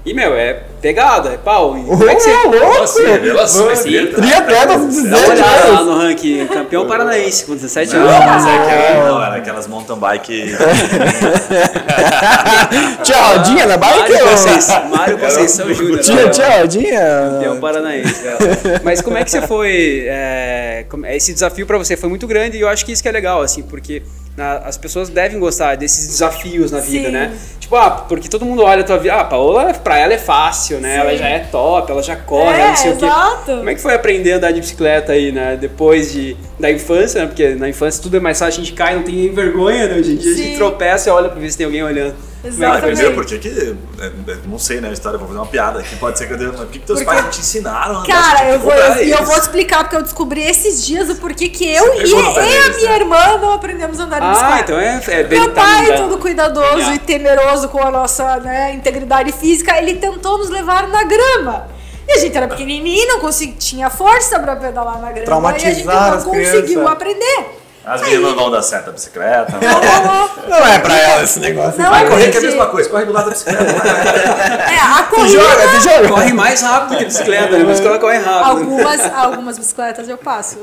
E, 0.07 0.15
meu, 0.15 0.37
é 0.37 0.63
pegada, 0.81 1.31
é 1.31 1.37
pau. 1.37 1.77
E 1.77 1.83
como 1.83 2.09
é 2.09 2.15
que 2.15 2.21
você... 2.23 2.31
Ô, 2.31 2.49
louco! 2.49 2.79
Nossa, 2.79 3.03
revelação, 3.09 3.75
Sim. 3.75 3.91
treta. 3.91 4.23
Triatleta 4.23 4.79
com 4.79 4.87
Dá 4.87 4.89
17 4.89 5.25
uma 5.25 5.33
olhada 5.35 5.67
lá 5.67 5.79
anos. 5.81 5.87
no 5.87 5.99
ranking, 5.99 6.47
campeão 6.47 6.87
paranaense 6.87 7.45
com 7.45 7.55
17 7.57 7.97
Não, 7.97 8.09
anos. 8.09 8.25
mas 8.25 8.47
é 8.47 8.51
que 8.51 8.95
não, 9.09 9.21
era 9.25 9.35
aquelas 9.37 9.67
mountain 9.67 9.99
bike. 9.99 10.55
Tinha 13.03 13.21
rodinha 13.23 13.67
na 13.67 13.77
bike? 13.77 14.13
Mário 14.13 14.29
Conceição, 14.29 14.89
Mário 14.91 15.19
Conceição 15.27 15.75
Júnior. 15.75 15.99
Tinha, 15.99 16.31
tinha 16.31 16.59
rodinha? 16.61 17.01
Campeão 17.33 17.59
paranaense. 17.61 18.29
é. 18.29 18.37
Mas 18.85 19.01
como 19.01 19.19
é 19.19 19.25
que 19.25 19.31
você 19.33 19.43
foi? 19.43 20.05
é, 20.07 20.87
esse 21.11 21.33
desafio 21.33 21.67
pra 21.67 21.79
você 21.79 21.97
foi 21.97 22.09
muito 22.09 22.29
grande 22.29 22.59
e 22.59 22.61
eu 22.61 22.69
acho 22.69 22.87
que 22.87 22.93
isso 22.93 23.03
que 23.03 23.09
é 23.09 23.13
legal, 23.13 23.43
assim, 23.43 23.63
porque 23.63 24.03
na- 24.37 24.59
as 24.59 24.77
pessoas 24.77 25.09
devem 25.09 25.39
gostar 25.39 25.77
desses 25.77 26.07
desafios 26.07 26.71
na 26.71 26.81
vida, 26.81 27.07
Sim. 27.07 27.13
né? 27.13 27.33
Tipo, 27.59 27.75
ah, 27.77 27.91
porque 27.91 28.29
todo 28.29 28.45
mundo 28.45 28.63
olha 28.63 28.83
a 28.83 28.85
tua 28.85 28.99
vida. 28.99 29.15
Ah, 29.15 29.21
a 29.23 29.25
Paola, 29.25 29.73
pra 29.75 29.99
ela 29.99 30.13
é 30.13 30.19
fácil, 30.19 30.79
né? 30.79 30.97
Ela 30.99 31.17
já 31.17 31.27
é 31.29 31.39
top, 31.41 31.91
ela 31.91 32.03
já 32.03 32.15
corre, 32.15 32.57
É, 32.57 32.61
ela 32.61 32.69
não 32.69 32.77
sei 32.77 32.93
o 32.93 32.97
quê. 32.97 33.05
exato. 33.07 33.57
Como 33.57 33.71
é 33.71 33.75
que 33.75 33.81
foi 33.81 33.95
aprender 33.95 34.33
a 34.35 34.37
andar 34.37 34.53
de 34.53 34.61
bicicleta 34.61 35.13
aí, 35.13 35.33
né? 35.33 35.57
Depois 35.61 36.13
de, 36.13 36.37
da 36.61 36.71
infância, 36.71 37.23
né? 37.23 37.27
Porque 37.27 37.55
na 37.55 37.69
infância 37.69 38.01
tudo 38.03 38.17
é 38.19 38.21
mais 38.21 38.39
fácil, 38.39 38.61
a 38.61 38.65
gente 38.65 38.75
cai, 38.77 38.95
não 38.95 39.03
tem 39.03 39.15
nem 39.17 39.33
vergonha, 39.33 39.89
né? 39.89 39.97
Hoje 39.99 40.13
em 40.13 40.17
dia 40.17 40.33
a 40.33 40.37
gente 40.37 40.51
Sim. 40.53 40.57
tropeça 40.57 41.09
e 41.09 41.13
olha 41.13 41.29
pra 41.29 41.41
ver 41.41 41.51
se 41.51 41.57
tem 41.57 41.67
alguém 41.67 41.83
olhando. 41.83 42.15
É? 42.47 42.49
Exatamente. 42.49 42.83
primeiro, 42.97 43.15
por 43.15 43.25
que 43.27 43.49
é, 43.49 44.05
é, 44.07 44.37
Não 44.47 44.59
sei, 44.59 44.81
né? 44.81 44.89
A 44.89 44.93
história, 44.93 45.19
vou 45.19 45.27
fazer 45.29 45.41
uma 45.41 45.47
piada 45.47 45.81
aqui, 45.81 45.97
pode 45.97 46.19
ser 46.19 46.27
que 46.27 46.33
eu 46.35 46.39
dê. 46.39 46.47
Mas 46.47 46.57
por 46.57 46.67
que, 46.69 46.79
que 46.79 46.87
teus 46.87 46.99
Porque- 47.01 47.11
pais 47.13 47.25
não 47.25 47.31
te 47.31 47.41
ensinaram 47.41 48.03
Cara, 48.05 48.49
eu 48.51 48.59
vou, 48.61 48.73
e 48.73 48.79
eu 49.11 49.17
eles. 49.19 49.21
vou 49.29 49.37
explicar, 49.37 49.85
porque 49.85 49.97
eu 49.97 50.03
descobri 50.03 50.43
esses 50.43 50.85
dias 50.87 51.09
o 51.11 51.17
porquê 51.17 51.49
que 51.49 51.67
eu 51.69 51.95
e, 51.95 52.07
e 52.09 52.15
a 52.15 52.69
minha 52.77 52.91
né? 52.91 52.97
irmã 52.97 53.39
não 53.39 53.53
aprendemos 53.53 53.99
a 54.01 54.05
andar 54.05 54.21
de 54.21 54.29
bicicleta. 54.29 54.55
Ah, 54.55 54.61
então 54.61 54.79
é, 54.79 55.03
é 55.21 55.25
bem 55.25 55.41
Meu 55.41 55.53
tá 55.53 55.61
pai, 55.63 55.83
mudando. 55.83 55.99
todo 56.11 56.19
cuidadoso 56.21 56.77
Legal. 56.77 56.95
e 56.95 56.99
temeroso 56.99 57.69
com 57.69 57.83
a 57.83 57.91
nossa 57.91 58.37
né, 58.41 58.73
integridade 58.75 59.33
física, 59.33 59.77
ele 59.79 59.95
tentou 59.95 60.39
nos 60.39 60.49
levar 60.49 60.89
na 60.89 61.05
grama. 61.05 61.69
E 62.09 62.13
a 62.13 62.19
gente 62.19 62.37
era 62.37 62.47
pequenininho, 62.47 63.09
não 63.09 63.19
conseguia, 63.21 63.57
tinha 63.59 63.91
força 63.91 64.39
pra 64.39 64.55
pedalar 64.55 65.01
na 65.01 65.11
grama. 65.11 65.53
E 65.53 65.55
a 65.57 65.59
gente 65.59 65.85
não 65.85 66.23
conseguiu 66.23 66.63
crianças. 66.65 66.87
aprender. 66.93 67.66
As 67.87 68.03
meninas 68.03 68.23
não 68.23 68.35
vão 68.35 68.51
dar 68.51 68.63
certo 68.63 68.91
a 68.91 68.93
bicicleta. 68.93 69.53
Não. 69.53 70.37
Não 70.49 70.67
é 70.67 70.79
pra 70.81 70.99
ela 70.99 71.23
esse 71.23 71.39
negócio. 71.39 71.81
Não, 71.81 71.89
Vai 71.89 72.09
correr 72.09 72.31
que 72.33 72.37
é 72.37 72.41
a 72.41 72.43
mesma 72.43 72.67
coisa, 72.67 72.89
corre 72.89 73.05
do 73.05 73.13
lado 73.13 73.27
da 73.27 73.31
bicicleta. 73.31 73.63
É, 73.63 74.79
a 74.79 75.03
corrida. 75.05 75.29
joga, 75.29 75.81
joga. 75.81 76.09
Corre 76.09 76.33
mais 76.33 76.63
rápido 76.63 76.99
que 76.99 77.05
a 77.05 77.07
bicicleta, 77.07 77.57
né? 77.57 77.75
Que 77.75 77.87
ela 77.87 77.99
corre 78.01 78.19
rápido. 78.19 78.51
Algumas, 78.51 79.15
algumas 79.15 79.59
bicicletas 79.59 80.09
eu 80.09 80.19
passo. 80.19 80.59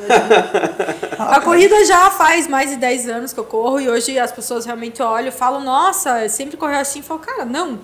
A 1.17 1.39
corrida 1.39 1.85
já 1.85 2.09
faz 2.11 2.45
mais 2.45 2.69
de 2.71 2.75
10 2.75 3.07
anos 3.07 3.31
que 3.31 3.39
eu 3.39 3.45
corro 3.45 3.79
e 3.79 3.89
hoje 3.89 4.19
as 4.19 4.31
pessoas 4.31 4.65
realmente 4.65 5.01
olham 5.01 5.29
e 5.29 5.31
falam, 5.31 5.61
nossa, 5.61 6.27
sempre 6.27 6.57
correu 6.57 6.79
assim. 6.79 6.99
Eu 6.99 7.05
falo, 7.05 7.21
cara, 7.21 7.45
não. 7.45 7.79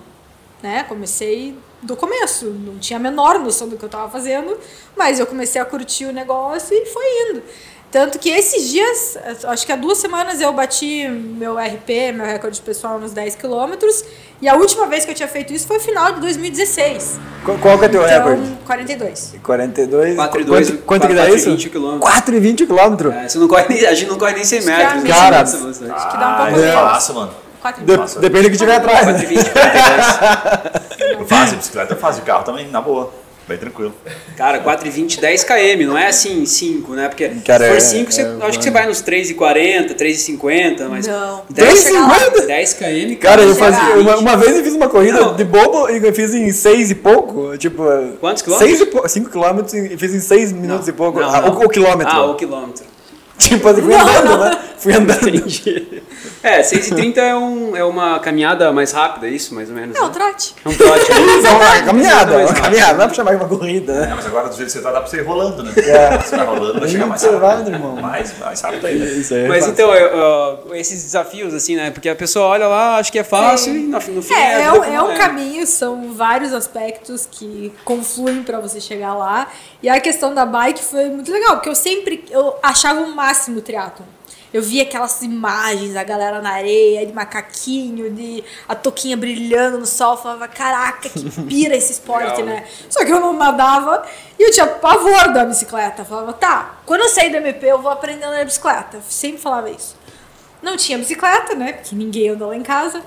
Né? 0.62 0.84
Comecei 0.86 1.56
do 1.82 1.96
começo, 1.96 2.46
não 2.46 2.78
tinha 2.78 2.98
a 2.98 3.00
menor 3.00 3.38
noção 3.38 3.68
do 3.68 3.76
que 3.76 3.82
eu 3.82 3.86
estava 3.86 4.10
fazendo, 4.10 4.58
mas 4.94 5.18
eu 5.18 5.26
comecei 5.26 5.58
a 5.60 5.64
curtir 5.64 6.04
o 6.04 6.12
negócio 6.12 6.76
e 6.76 6.84
foi 6.84 7.04
indo. 7.30 7.42
Tanto 7.90 8.20
que 8.20 8.30
esses 8.30 8.68
dias, 8.70 9.18
acho 9.48 9.66
que 9.66 9.72
há 9.72 9.76
duas 9.76 9.98
semanas 9.98 10.40
eu 10.40 10.52
bati 10.52 11.08
meu 11.08 11.58
RP, 11.58 12.12
meu 12.14 12.24
recorde 12.24 12.60
pessoal 12.60 13.00
nos 13.00 13.10
10 13.10 13.34
quilômetros, 13.34 14.04
e 14.40 14.48
a 14.48 14.54
última 14.54 14.86
vez 14.86 15.04
que 15.04 15.10
eu 15.10 15.14
tinha 15.14 15.26
feito 15.26 15.52
isso 15.52 15.66
foi 15.66 15.78
no 15.78 15.82
final 15.82 16.12
de 16.12 16.20
2016. 16.20 17.18
Qual, 17.44 17.58
qual 17.58 17.78
que 17.80 17.86
é 17.86 17.88
teu 17.88 18.02
recorde? 18.04 18.42
Então, 18.42 18.58
42. 18.64 19.34
42. 19.42 20.14
4 20.14 20.40
e 20.40 20.44
Quanto, 20.44 20.46
2, 20.46 20.70
quanto 20.86 21.06
que 21.08 21.14
dá 21.14 21.22
4 21.22 21.34
e 21.34 21.36
isso? 21.36 21.50
20 21.50 21.68
quilômetros. 21.70 22.00
4 22.12 22.34
e 22.36 22.38
20 22.40 22.66
quilômetros. 22.66 23.12
É, 23.14 23.28
você 23.28 23.38
não 23.38 23.48
corre 23.48 23.66
nem, 23.68 23.84
a 23.86 23.92
gente 23.94 24.08
não 24.08 24.18
corre 24.18 24.34
nem 24.34 24.44
100 24.44 24.58
Acho 24.58 24.66
que 24.66 24.70
é 24.72 24.74
a 24.74 24.78
metros. 24.78 25.02
mesma. 25.02 25.18
Cara, 25.20 25.36
é 25.36 25.40
bastante. 25.40 25.90
Acho 25.90 26.10
que 26.10 26.16
dá 26.16 26.28
um 26.28 26.36
pouco 26.36 26.42
Ah, 26.42 26.50
menos. 26.52 26.64
é 26.64 26.72
fácil, 26.72 27.14
mano. 27.16 27.32
4 27.60 27.84
De- 27.84 27.96
Nossa. 27.96 28.20
depende 28.20 28.44
do 28.44 28.50
que 28.52 28.56
tiver 28.56 28.76
atrás. 28.76 29.00
4 29.02 29.22
e 29.22 29.26
20, 29.26 29.50
42. 29.50 31.28
Fácil, 31.28 31.56
bicicleta 31.56 31.94
é 31.94 31.96
fácil, 31.96 32.20
de 32.22 32.26
carro 32.26 32.44
também, 32.44 32.68
na 32.70 32.80
boa. 32.80 33.12
Bem 33.50 33.58
tranquilo. 33.58 33.92
Cara, 34.36 34.60
4 34.60 34.86
e 34.86 34.90
20, 34.92 35.20
10 35.20 35.42
km, 35.42 35.84
não 35.88 35.98
é 35.98 36.06
assim 36.06 36.46
5, 36.46 36.94
né? 36.94 37.08
Porque 37.08 37.28
Cara, 37.44 37.64
se 37.64 37.70
for 37.70 37.76
é- 37.76 37.80
5, 37.80 38.12
você, 38.12 38.22
é, 38.22 38.36
acho 38.42 38.58
que 38.58 38.64
você 38.64 38.70
vai 38.70 38.86
nos 38.86 39.00
3 39.00 39.30
e 39.30 39.34
40, 39.34 39.92
3 39.94 40.16
e 40.16 40.22
50, 40.22 40.88
mas... 40.88 41.08
Não. 41.08 41.42
10, 41.50 41.84
3,50? 41.90 42.46
10 42.46 42.74
km, 42.74 43.16
Cara, 43.20 43.42
eu 43.42 43.56
fazia, 43.56 43.96
uma, 43.96 44.18
uma 44.18 44.36
vez 44.36 44.56
eu 44.56 44.62
fiz 44.62 44.72
uma 44.74 44.88
corrida 44.88 45.20
Não. 45.20 45.34
de 45.34 45.42
bobo 45.42 45.90
e 45.90 45.96
eu 45.96 46.14
fiz 46.14 46.32
em 46.32 46.52
6 46.52 46.92
e 46.92 46.94
pouco. 46.94 47.58
Tipo. 47.58 47.82
Quantos 48.20 48.40
quilômetros? 48.42 48.78
6 48.78 48.88
e 48.88 48.92
pouco. 48.92 49.08
5 49.08 49.30
quilômetros 49.30 49.74
e 49.74 49.96
fiz 49.96 50.14
em 50.14 50.20
6 50.20 50.52
minutos 50.52 50.86
e 50.86 50.92
pouco. 50.92 51.18
Não, 51.18 51.28
Ah, 51.28 51.40
não. 51.40 51.58
O, 51.58 51.64
o 51.64 51.68
quilômetro. 51.68 52.14
Ah, 52.14 52.26
o 52.30 52.36
quilômetro. 52.36 52.84
Tipo 53.36 53.68
assim, 53.68 53.82
fui 53.82 53.94
andando, 53.94 54.38
né? 54.38 54.58
Fui 54.78 54.92
andando. 54.92 55.28
Entendi. 55.28 56.02
É, 56.42 56.62
6 56.62 56.88
e 56.88 56.94
30 56.94 57.20
é, 57.20 57.36
um, 57.36 57.76
é 57.76 57.84
uma 57.84 58.18
caminhada 58.18 58.72
mais 58.72 58.92
rápida, 58.92 59.26
é 59.26 59.30
isso, 59.30 59.54
mais 59.54 59.68
ou 59.68 59.74
menos? 59.74 59.94
Não, 59.98 60.06
né? 60.08 60.12
trote. 60.14 60.54
É 60.64 60.68
um 60.68 60.74
trote. 60.74 61.10
né? 61.12 61.20
Não, 61.42 61.56
uma 61.56 61.82
caminhada, 61.82 62.34
Mais 62.34 62.50
uma 62.50 62.60
caminhada, 62.60 62.92
não 62.92 62.98
dá 62.98 63.06
pra 63.06 63.14
chamar 63.14 63.30
de 63.32 63.36
uma 63.36 63.48
corrida, 63.48 63.92
né? 63.92 64.10
É, 64.10 64.14
mas 64.14 64.26
agora 64.26 64.48
do 64.48 64.56
jeito 64.56 64.66
que 64.66 64.72
você 64.72 64.80
tá, 64.82 64.90
dá 64.92 65.00
pra 65.00 65.08
você 65.10 65.18
ir 65.18 65.22
rolando, 65.26 65.62
né? 65.62 65.72
É. 65.76 66.18
Você 66.18 66.36
vai 66.36 66.46
rolando, 66.46 66.80
vai 66.80 66.88
chegar 66.88 67.06
mais 67.06 67.22
rápido. 67.22 67.70
irmão. 67.72 67.96
Mais, 67.96 68.38
mais 68.38 68.60
rápido 68.60 68.86
ainda. 68.86 69.04
Isso 69.04 69.34
aí. 69.34 69.44
é 69.44 69.48
Mas 69.48 69.58
fácil. 69.60 69.72
então, 69.72 69.94
eu- 69.94 70.16
eu- 70.68 70.74
esses 70.76 71.02
desafios, 71.02 71.52
assim, 71.54 71.76
né? 71.76 71.90
Porque 71.90 72.08
a 72.08 72.14
pessoa 72.16 72.46
olha 72.46 72.66
lá, 72.68 72.96
acha 72.96 73.10
que 73.12 73.18
é 73.18 73.24
fácil 73.24 73.72
Sim. 73.72 73.78
e 73.80 73.82
no, 73.88 73.98
no 73.98 74.22
fim 74.22 74.34
É, 74.34 74.62
é, 74.62 74.72
um, 74.72 74.84
é 74.84 75.02
um 75.02 75.14
caminho, 75.16 75.66
são 75.66 76.12
vários 76.12 76.52
aspectos 76.52 77.26
que 77.30 77.72
confluem 77.84 78.42
pra 78.42 78.60
você 78.60 78.80
chegar 78.80 79.14
lá. 79.14 79.48
E 79.82 79.88
a 79.88 80.00
questão 80.00 80.34
da 80.34 80.46
bike 80.46 80.82
foi 80.82 81.06
muito 81.10 81.30
legal, 81.32 81.56
porque 81.56 81.68
eu 81.68 81.74
sempre 81.74 82.24
eu 82.30 82.54
achava 82.62 83.00
o 83.00 83.14
máximo 83.14 83.58
o 83.58 83.62
triatlon. 83.62 84.06
Eu 84.52 84.62
via 84.62 84.82
aquelas 84.82 85.22
imagens, 85.22 85.94
a 85.94 86.02
galera 86.02 86.42
na 86.42 86.50
areia, 86.50 87.06
de 87.06 87.12
macaquinho, 87.12 88.10
de 88.10 88.42
a 88.68 88.74
toquinha 88.74 89.16
brilhando 89.16 89.78
no 89.78 89.86
sol, 89.86 90.12
eu 90.12 90.16
falava, 90.18 90.48
caraca, 90.48 91.08
que 91.08 91.30
pira 91.42 91.76
esse 91.76 91.92
esporte, 91.92 92.42
né? 92.42 92.66
Só 92.88 93.04
que 93.04 93.12
eu 93.12 93.20
não 93.20 93.32
nadava 93.32 94.04
e 94.38 94.42
eu 94.42 94.50
tinha 94.50 94.66
pavor 94.66 95.32
da 95.32 95.44
bicicleta. 95.44 96.02
Eu 96.02 96.06
falava, 96.06 96.32
tá, 96.32 96.80
quando 96.84 97.02
eu 97.02 97.08
sair 97.08 97.30
do 97.30 97.36
MP 97.36 97.66
eu 97.66 97.80
vou 97.80 97.90
aprender 97.90 98.24
a 98.24 98.28
andar 98.28 98.38
de 98.40 98.46
bicicleta. 98.46 98.96
Eu 98.96 99.02
sempre 99.08 99.40
falava 99.40 99.70
isso. 99.70 99.96
Não 100.60 100.76
tinha 100.76 100.98
bicicleta, 100.98 101.54
né? 101.54 101.74
Porque 101.74 101.94
ninguém 101.94 102.30
anda 102.30 102.46
lá 102.46 102.56
em 102.56 102.62
casa. 102.62 103.02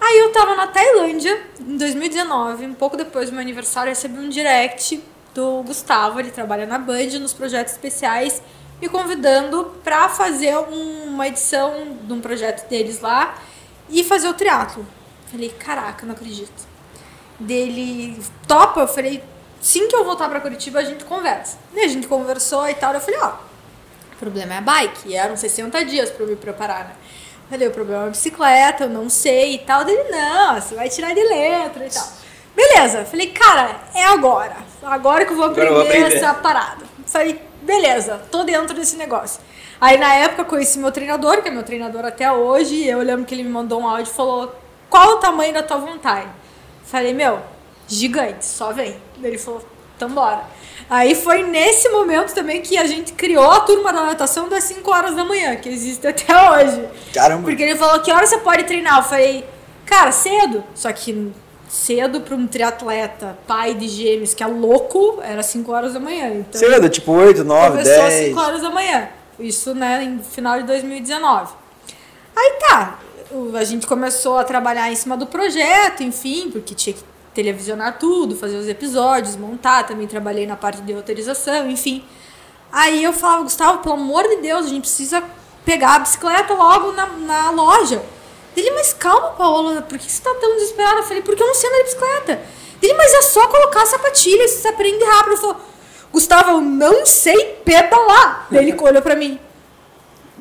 Aí 0.00 0.18
eu 0.18 0.32
tava 0.32 0.54
na 0.54 0.66
Tailândia, 0.66 1.40
em 1.58 1.76
2019, 1.76 2.66
um 2.66 2.74
pouco 2.74 2.96
depois 2.96 3.30
do 3.30 3.32
meu 3.32 3.40
aniversário, 3.40 3.88
eu 3.88 3.94
recebi 3.94 4.18
um 4.18 4.28
direct 4.28 5.02
do 5.34 5.62
Gustavo, 5.62 6.20
ele 6.20 6.30
trabalha 6.30 6.66
na 6.66 6.78
Band, 6.78 7.18
nos 7.20 7.32
projetos 7.32 7.72
especiais, 7.72 8.42
me 8.80 8.88
convidando 8.88 9.74
pra 9.82 10.08
fazer 10.08 10.56
um- 10.58 11.04
uma 11.06 11.28
edição 11.28 11.96
de 12.02 12.12
um 12.12 12.20
projeto 12.20 12.68
deles 12.68 13.00
lá 13.00 13.34
e 13.88 14.02
fazer 14.04 14.28
o 14.28 14.34
triatlo. 14.34 14.84
Falei, 15.30 15.48
caraca, 15.50 16.04
não 16.06 16.14
acredito. 16.14 16.66
Dele, 17.38 18.20
topa? 18.46 18.80
Eu 18.80 18.88
falei, 18.88 19.22
sim 19.60 19.88
que 19.88 19.96
eu 19.96 20.04
voltar 20.04 20.28
pra 20.28 20.40
Curitiba, 20.40 20.78
a 20.80 20.84
gente 20.84 21.04
conversa. 21.04 21.58
E 21.74 21.80
a 21.80 21.88
gente 21.88 22.06
conversou 22.06 22.68
e 22.68 22.74
tal, 22.74 22.94
eu 22.94 23.00
falei, 23.00 23.20
ó, 23.20 23.32
o 24.12 24.16
problema 24.18 24.54
é 24.54 24.58
a 24.58 24.60
bike. 24.60 25.08
E 25.08 25.16
eram 25.16 25.36
60 25.36 25.84
dias 25.84 26.10
pra 26.10 26.24
eu 26.24 26.28
me 26.28 26.36
preparar, 26.36 26.84
né? 26.84 26.94
Falei, 27.50 27.68
o 27.68 27.72
problema 27.72 28.04
é 28.04 28.06
a 28.06 28.10
bicicleta, 28.10 28.84
eu 28.84 28.90
não 28.90 29.08
sei 29.10 29.54
e 29.56 29.58
tal. 29.58 29.84
Dele, 29.84 30.04
não, 30.10 30.54
você 30.60 30.74
vai 30.74 30.88
tirar 30.88 31.14
de 31.14 31.22
letra 31.22 31.86
e 31.86 31.90
tal. 31.90 32.08
Beleza, 32.54 33.04
falei, 33.04 33.30
cara, 33.32 33.80
é 33.94 34.04
agora. 34.04 34.56
Agora 34.82 35.24
que 35.26 35.32
eu 35.32 35.36
vou 35.36 35.46
aprender, 35.46 35.70
eu 35.70 35.74
vou 35.74 35.82
aprender. 35.82 36.14
essa 36.16 36.32
parada. 36.34 36.84
Falei, 37.06 37.40
beleza, 37.64 38.20
tô 38.30 38.44
dentro 38.44 38.74
desse 38.74 38.96
negócio. 38.96 39.40
Aí 39.80 39.98
na 39.98 40.14
época 40.14 40.44
conheci 40.44 40.78
meu 40.78 40.92
treinador, 40.92 41.42
que 41.42 41.48
é 41.48 41.50
meu 41.50 41.62
treinador 41.62 42.04
até 42.04 42.30
hoje, 42.30 42.74
e 42.74 42.88
eu 42.88 43.00
lembro 43.00 43.24
que 43.24 43.34
ele 43.34 43.42
me 43.42 43.50
mandou 43.50 43.80
um 43.80 43.88
áudio 43.88 44.10
e 44.10 44.14
falou: 44.14 44.54
qual 44.88 45.14
o 45.14 45.16
tamanho 45.16 45.52
da 45.52 45.62
tua 45.62 45.78
vontade? 45.78 46.28
Falei, 46.84 47.12
meu, 47.12 47.40
gigante, 47.88 48.44
só 48.44 48.72
vem. 48.72 48.96
Ele 49.22 49.38
falou, 49.38 49.66
então 49.96 50.08
bora. 50.10 50.44
Aí 50.88 51.14
foi 51.14 51.42
nesse 51.42 51.88
momento 51.88 52.34
também 52.34 52.60
que 52.60 52.76
a 52.76 52.86
gente 52.86 53.12
criou 53.14 53.50
a 53.50 53.60
turma 53.60 53.92
da 53.92 54.04
natação 54.04 54.48
das 54.48 54.64
5 54.64 54.90
horas 54.90 55.14
da 55.16 55.24
manhã, 55.24 55.56
que 55.56 55.68
existe 55.68 56.06
até 56.06 56.32
hoje. 56.50 56.88
Caramba. 57.12 57.42
Porque 57.42 57.62
ele 57.62 57.76
falou, 57.76 58.00
que 58.00 58.12
hora 58.12 58.26
você 58.26 58.38
pode 58.38 58.64
treinar? 58.64 58.98
Eu 58.98 59.02
falei, 59.02 59.48
cara, 59.86 60.12
cedo. 60.12 60.62
Só 60.74 60.92
que 60.92 61.32
cedo 61.74 62.20
para 62.20 62.36
um 62.36 62.46
triatleta, 62.46 63.36
pai 63.48 63.74
de 63.74 63.88
gêmeos, 63.88 64.32
que 64.32 64.44
é 64.44 64.46
louco, 64.46 65.18
era 65.20 65.42
5 65.42 65.72
horas 65.72 65.92
da 65.92 65.98
manhã. 65.98 66.28
Então, 66.28 66.58
Cedo, 66.58 66.88
tipo 66.88 67.10
8, 67.10 67.42
9, 67.42 67.70
Começou 67.70 68.02
às 68.04 68.12
10. 68.12 68.28
5 68.28 68.40
horas 68.40 68.62
da 68.62 68.70
manhã. 68.70 69.08
Isso, 69.40 69.74
né, 69.74 70.04
em 70.04 70.20
final 70.20 70.60
de 70.60 70.66
2019. 70.68 71.52
Aí 72.36 72.52
tá, 72.60 73.00
a 73.58 73.64
gente 73.64 73.88
começou 73.88 74.38
a 74.38 74.44
trabalhar 74.44 74.90
em 74.90 74.94
cima 74.94 75.16
do 75.16 75.26
projeto, 75.26 76.04
enfim, 76.04 76.48
porque 76.48 76.76
tinha 76.76 76.94
que 76.94 77.02
televisionar 77.34 77.98
tudo, 77.98 78.36
fazer 78.36 78.56
os 78.56 78.68
episódios, 78.68 79.34
montar, 79.34 79.84
também 79.84 80.06
trabalhei 80.06 80.46
na 80.46 80.54
parte 80.54 80.80
de 80.80 80.92
roteirização, 80.92 81.68
enfim. 81.68 82.04
Aí 82.70 83.02
eu 83.02 83.12
falava, 83.12 83.42
Gustavo, 83.42 83.78
pelo 83.78 83.96
amor 83.96 84.22
de 84.22 84.36
Deus, 84.36 84.66
a 84.66 84.68
gente 84.68 84.82
precisa 84.82 85.24
pegar 85.64 85.96
a 85.96 85.98
bicicleta 85.98 86.54
logo 86.54 86.92
na, 86.92 87.06
na 87.06 87.50
loja. 87.50 88.00
Ele, 88.56 88.70
mas 88.70 88.92
calma, 88.92 89.30
Paola, 89.30 89.82
por 89.82 89.98
que 89.98 90.10
você 90.10 90.22
tá 90.22 90.32
tão 90.34 90.54
desesperada? 90.54 90.98
Eu 90.98 91.02
falei, 91.04 91.22
porque 91.22 91.42
eu 91.42 91.46
não 91.46 91.54
sei 91.54 91.68
andar 91.68 91.78
de 91.78 91.84
bicicleta. 91.84 92.42
Ele, 92.82 92.94
mas 92.94 93.14
é 93.14 93.22
só 93.22 93.46
colocar 93.48 93.82
a 93.82 93.86
sapatilha, 93.86 94.46
você 94.46 94.68
aprende 94.68 95.04
rápido. 95.04 95.32
Eu 95.32 95.38
falei, 95.38 95.56
Gustavo, 96.12 96.50
eu 96.52 96.60
não 96.60 97.04
sei 97.04 97.56
pedalar. 97.64 98.46
Daí 98.50 98.68
ele 98.68 98.80
olhou 98.80 99.02
pra 99.02 99.16
mim. 99.16 99.40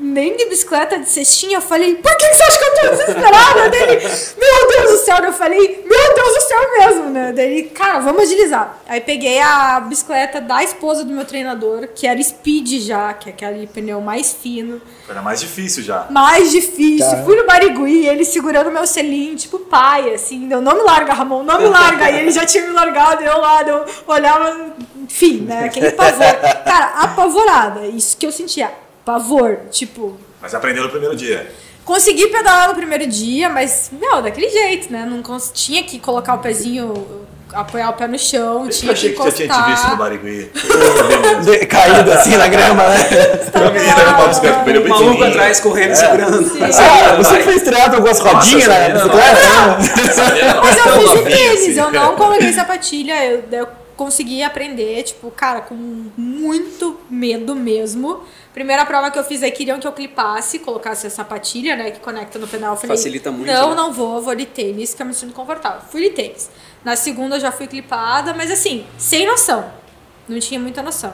Nem 0.06 0.36
de 0.36 0.46
bicicleta 0.48 1.00
de 1.00 1.08
cestinha, 1.10 1.58
eu 1.58 1.62
falei, 1.62 1.96
por 1.96 2.18
que 2.18 2.28
que 2.28 2.36
você 2.36 2.44
acha 2.44 2.58
que 2.60 2.66
eu 2.66 2.76
tô 2.76 2.90
desesperada? 2.90 3.70
Dele, 3.70 4.08
meu 4.38 4.68
Deus 4.68 4.92
do 4.92 4.98
céu, 5.06 5.18
eu 5.24 5.32
falei, 5.32 5.86
meu 5.88 6.14
Deus 6.16 6.34
do 6.36 6.42
céu 6.42 6.60
mesmo, 6.78 7.10
né? 7.10 7.32
Daí, 7.34 7.64
cara, 7.70 8.00
vamos 8.00 8.24
agilizar. 8.24 8.80
Aí 8.86 9.00
peguei 9.00 9.40
a 9.40 9.80
bicicleta 9.80 10.42
da 10.42 10.62
esposa 10.62 11.06
do 11.06 11.14
meu 11.14 11.24
treinador, 11.24 11.88
que 11.96 12.06
era 12.06 12.22
speed 12.22 12.82
já, 12.82 13.14
que 13.14 13.30
é 13.30 13.32
aquele 13.32 13.66
pneu 13.66 14.02
mais 14.02 14.34
fino, 14.34 14.82
Era 15.10 15.22
mais 15.22 15.40
difícil 15.40 15.82
já. 15.82 16.06
mais 16.10 16.52
difícil. 16.52 17.10
Tá. 17.10 17.24
Fui 17.24 17.38
no 17.38 17.46
Barigui, 17.46 18.06
ele 18.06 18.26
segurando 18.26 18.70
meu 18.72 18.86
selinho, 18.86 19.38
tipo 19.38 19.58
pai, 19.60 20.14
assim, 20.14 20.50
deu, 20.50 20.60
não 20.62 20.76
me 20.76 20.82
larga, 20.82 21.14
Ramon, 21.14 21.44
não 21.44 21.62
me 21.62 21.70
larga. 21.70 22.06
Aí 22.06 22.20
ele 22.20 22.32
já 22.32 22.46
tinha 22.46 22.66
me 22.66 22.74
largado, 22.74 23.24
eu 23.24 23.38
lá, 23.38 23.62
eu 23.62 23.86
olhava, 24.06 24.74
enfim, 25.02 25.42
né, 25.42 25.64
aquele 25.64 25.92
pavor. 25.92 26.26
Cara, 26.66 26.88
apavorada, 26.98 27.88
isso 27.88 28.18
que 28.18 28.26
eu 28.26 28.32
sentia, 28.34 28.70
pavor, 29.06 29.60
tipo, 29.70 30.18
Mas 30.42 30.54
aprendeu 30.54 30.84
no 30.84 30.90
primeiro 30.90 31.16
dia. 31.16 31.52
Consegui 31.86 32.28
pedalar 32.28 32.70
no 32.70 32.76
primeiro 32.76 33.06
dia, 33.08 33.50
mas, 33.50 33.92
meu, 33.92 34.22
daquele 34.22 34.50
jeito, 34.50 34.92
né? 34.92 35.06
Não 35.06 35.22
tinha 35.54 35.84
que 35.84 36.00
colocar 36.00 36.36
o 36.36 36.38
pezinho, 36.38 37.26
apoiar 37.54 37.90
o 37.90 37.94
pé 37.94 38.08
no 38.08 38.18
chão, 38.18 38.64
Eu 38.64 38.70
tinha 38.70 38.94
que 38.94 39.00
achei 39.00 39.12
que 39.12 39.18
já 39.18 39.32
tinha 39.32 39.34
te 39.34 39.44
encostar. 39.44 39.70
visto 39.70 39.90
no 39.90 39.98
Barigui. 39.98 40.50
Caído 41.70 42.12
assim 42.14 42.38
na 42.38 42.48
grama, 42.48 42.84
né? 42.88 42.98
O 44.86 44.90
maluco 44.90 45.24
atrás 45.24 45.60
correndo, 45.60 45.96
segurando. 45.96 46.52
Ah, 46.62 47.16
você 47.18 47.42
fez 47.42 47.64
triatlo 47.64 48.02
com 48.02 48.10
as 48.10 48.20
rodinhas 48.20 48.68
na 48.68 48.90
bicicleta? 48.90 49.40
Mas 50.64 50.78
eu 50.78 50.94
fiz 50.94 51.10
novinha 51.10 51.38
tênis, 51.38 51.78
assim. 51.78 51.80
eu 51.80 51.92
não 51.92 52.16
coloquei 52.16 52.54
sapatilha, 52.54 53.26
eu, 53.26 53.44
eu 53.52 53.68
consegui 53.96 54.44
aprender, 54.44 55.04
tipo, 55.04 55.30
cara, 55.32 55.62
com 55.62 55.76
muito 55.76 57.00
medo 57.10 57.56
mesmo. 57.56 58.22
Primeira 58.54 58.86
prova 58.86 59.12
que 59.12 59.18
eu 59.18 59.24
fiz 59.24 59.42
aí, 59.44 59.52
queriam 59.52 59.80
que 59.80 59.88
eu 59.88 59.92
clipasse, 59.92 60.60
colocasse 60.60 61.08
a 61.08 61.10
sapatilha, 61.10 61.76
né, 61.76 61.92
que 61.92 62.00
conecta 62.00 62.38
no 62.40 62.48
pedal. 62.48 62.74
Eu 62.74 62.80
falei, 62.80 62.96
Facilita 62.96 63.32
muito, 63.32 63.52
Não, 63.52 63.70
né? 63.72 63.76
não 63.76 63.92
vou, 63.94 64.22
vou 64.22 64.36
de 64.36 64.46
tênis, 64.46 64.94
que 64.94 65.02
eu 65.02 65.06
me 65.06 65.14
sinto 65.14 65.34
confortável. 65.34 65.82
Fui 65.90 66.02
de 66.02 66.10
tênis. 66.12 66.50
Na 66.84 66.96
segunda 66.96 67.38
eu 67.38 67.40
já 67.40 67.52
fui 67.52 67.68
clipada, 67.68 68.34
mas 68.34 68.52
assim, 68.52 68.86
sem 68.98 69.26
noção. 69.26 69.72
Não 70.28 70.40
tinha 70.40 70.60
muita 70.60 70.82
noção. 70.82 71.14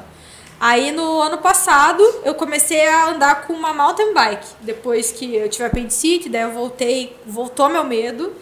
Aí 0.59 0.91
no 0.91 1.21
ano 1.21 1.37
passado 1.37 2.03
eu 2.25 2.33
comecei 2.35 2.85
a 2.85 3.09
andar 3.09 3.47
com 3.47 3.53
uma 3.53 3.73
mountain 3.73 4.13
bike. 4.13 4.47
Depois 4.61 5.11
que 5.11 5.35
eu 5.35 5.47
tive 5.49 5.63
apendicite, 5.63 6.27
daí 6.27 6.41
eu 6.41 6.51
voltei, 6.51 7.15
voltou 7.25 7.69
meu 7.69 7.83
medo. 7.83 8.33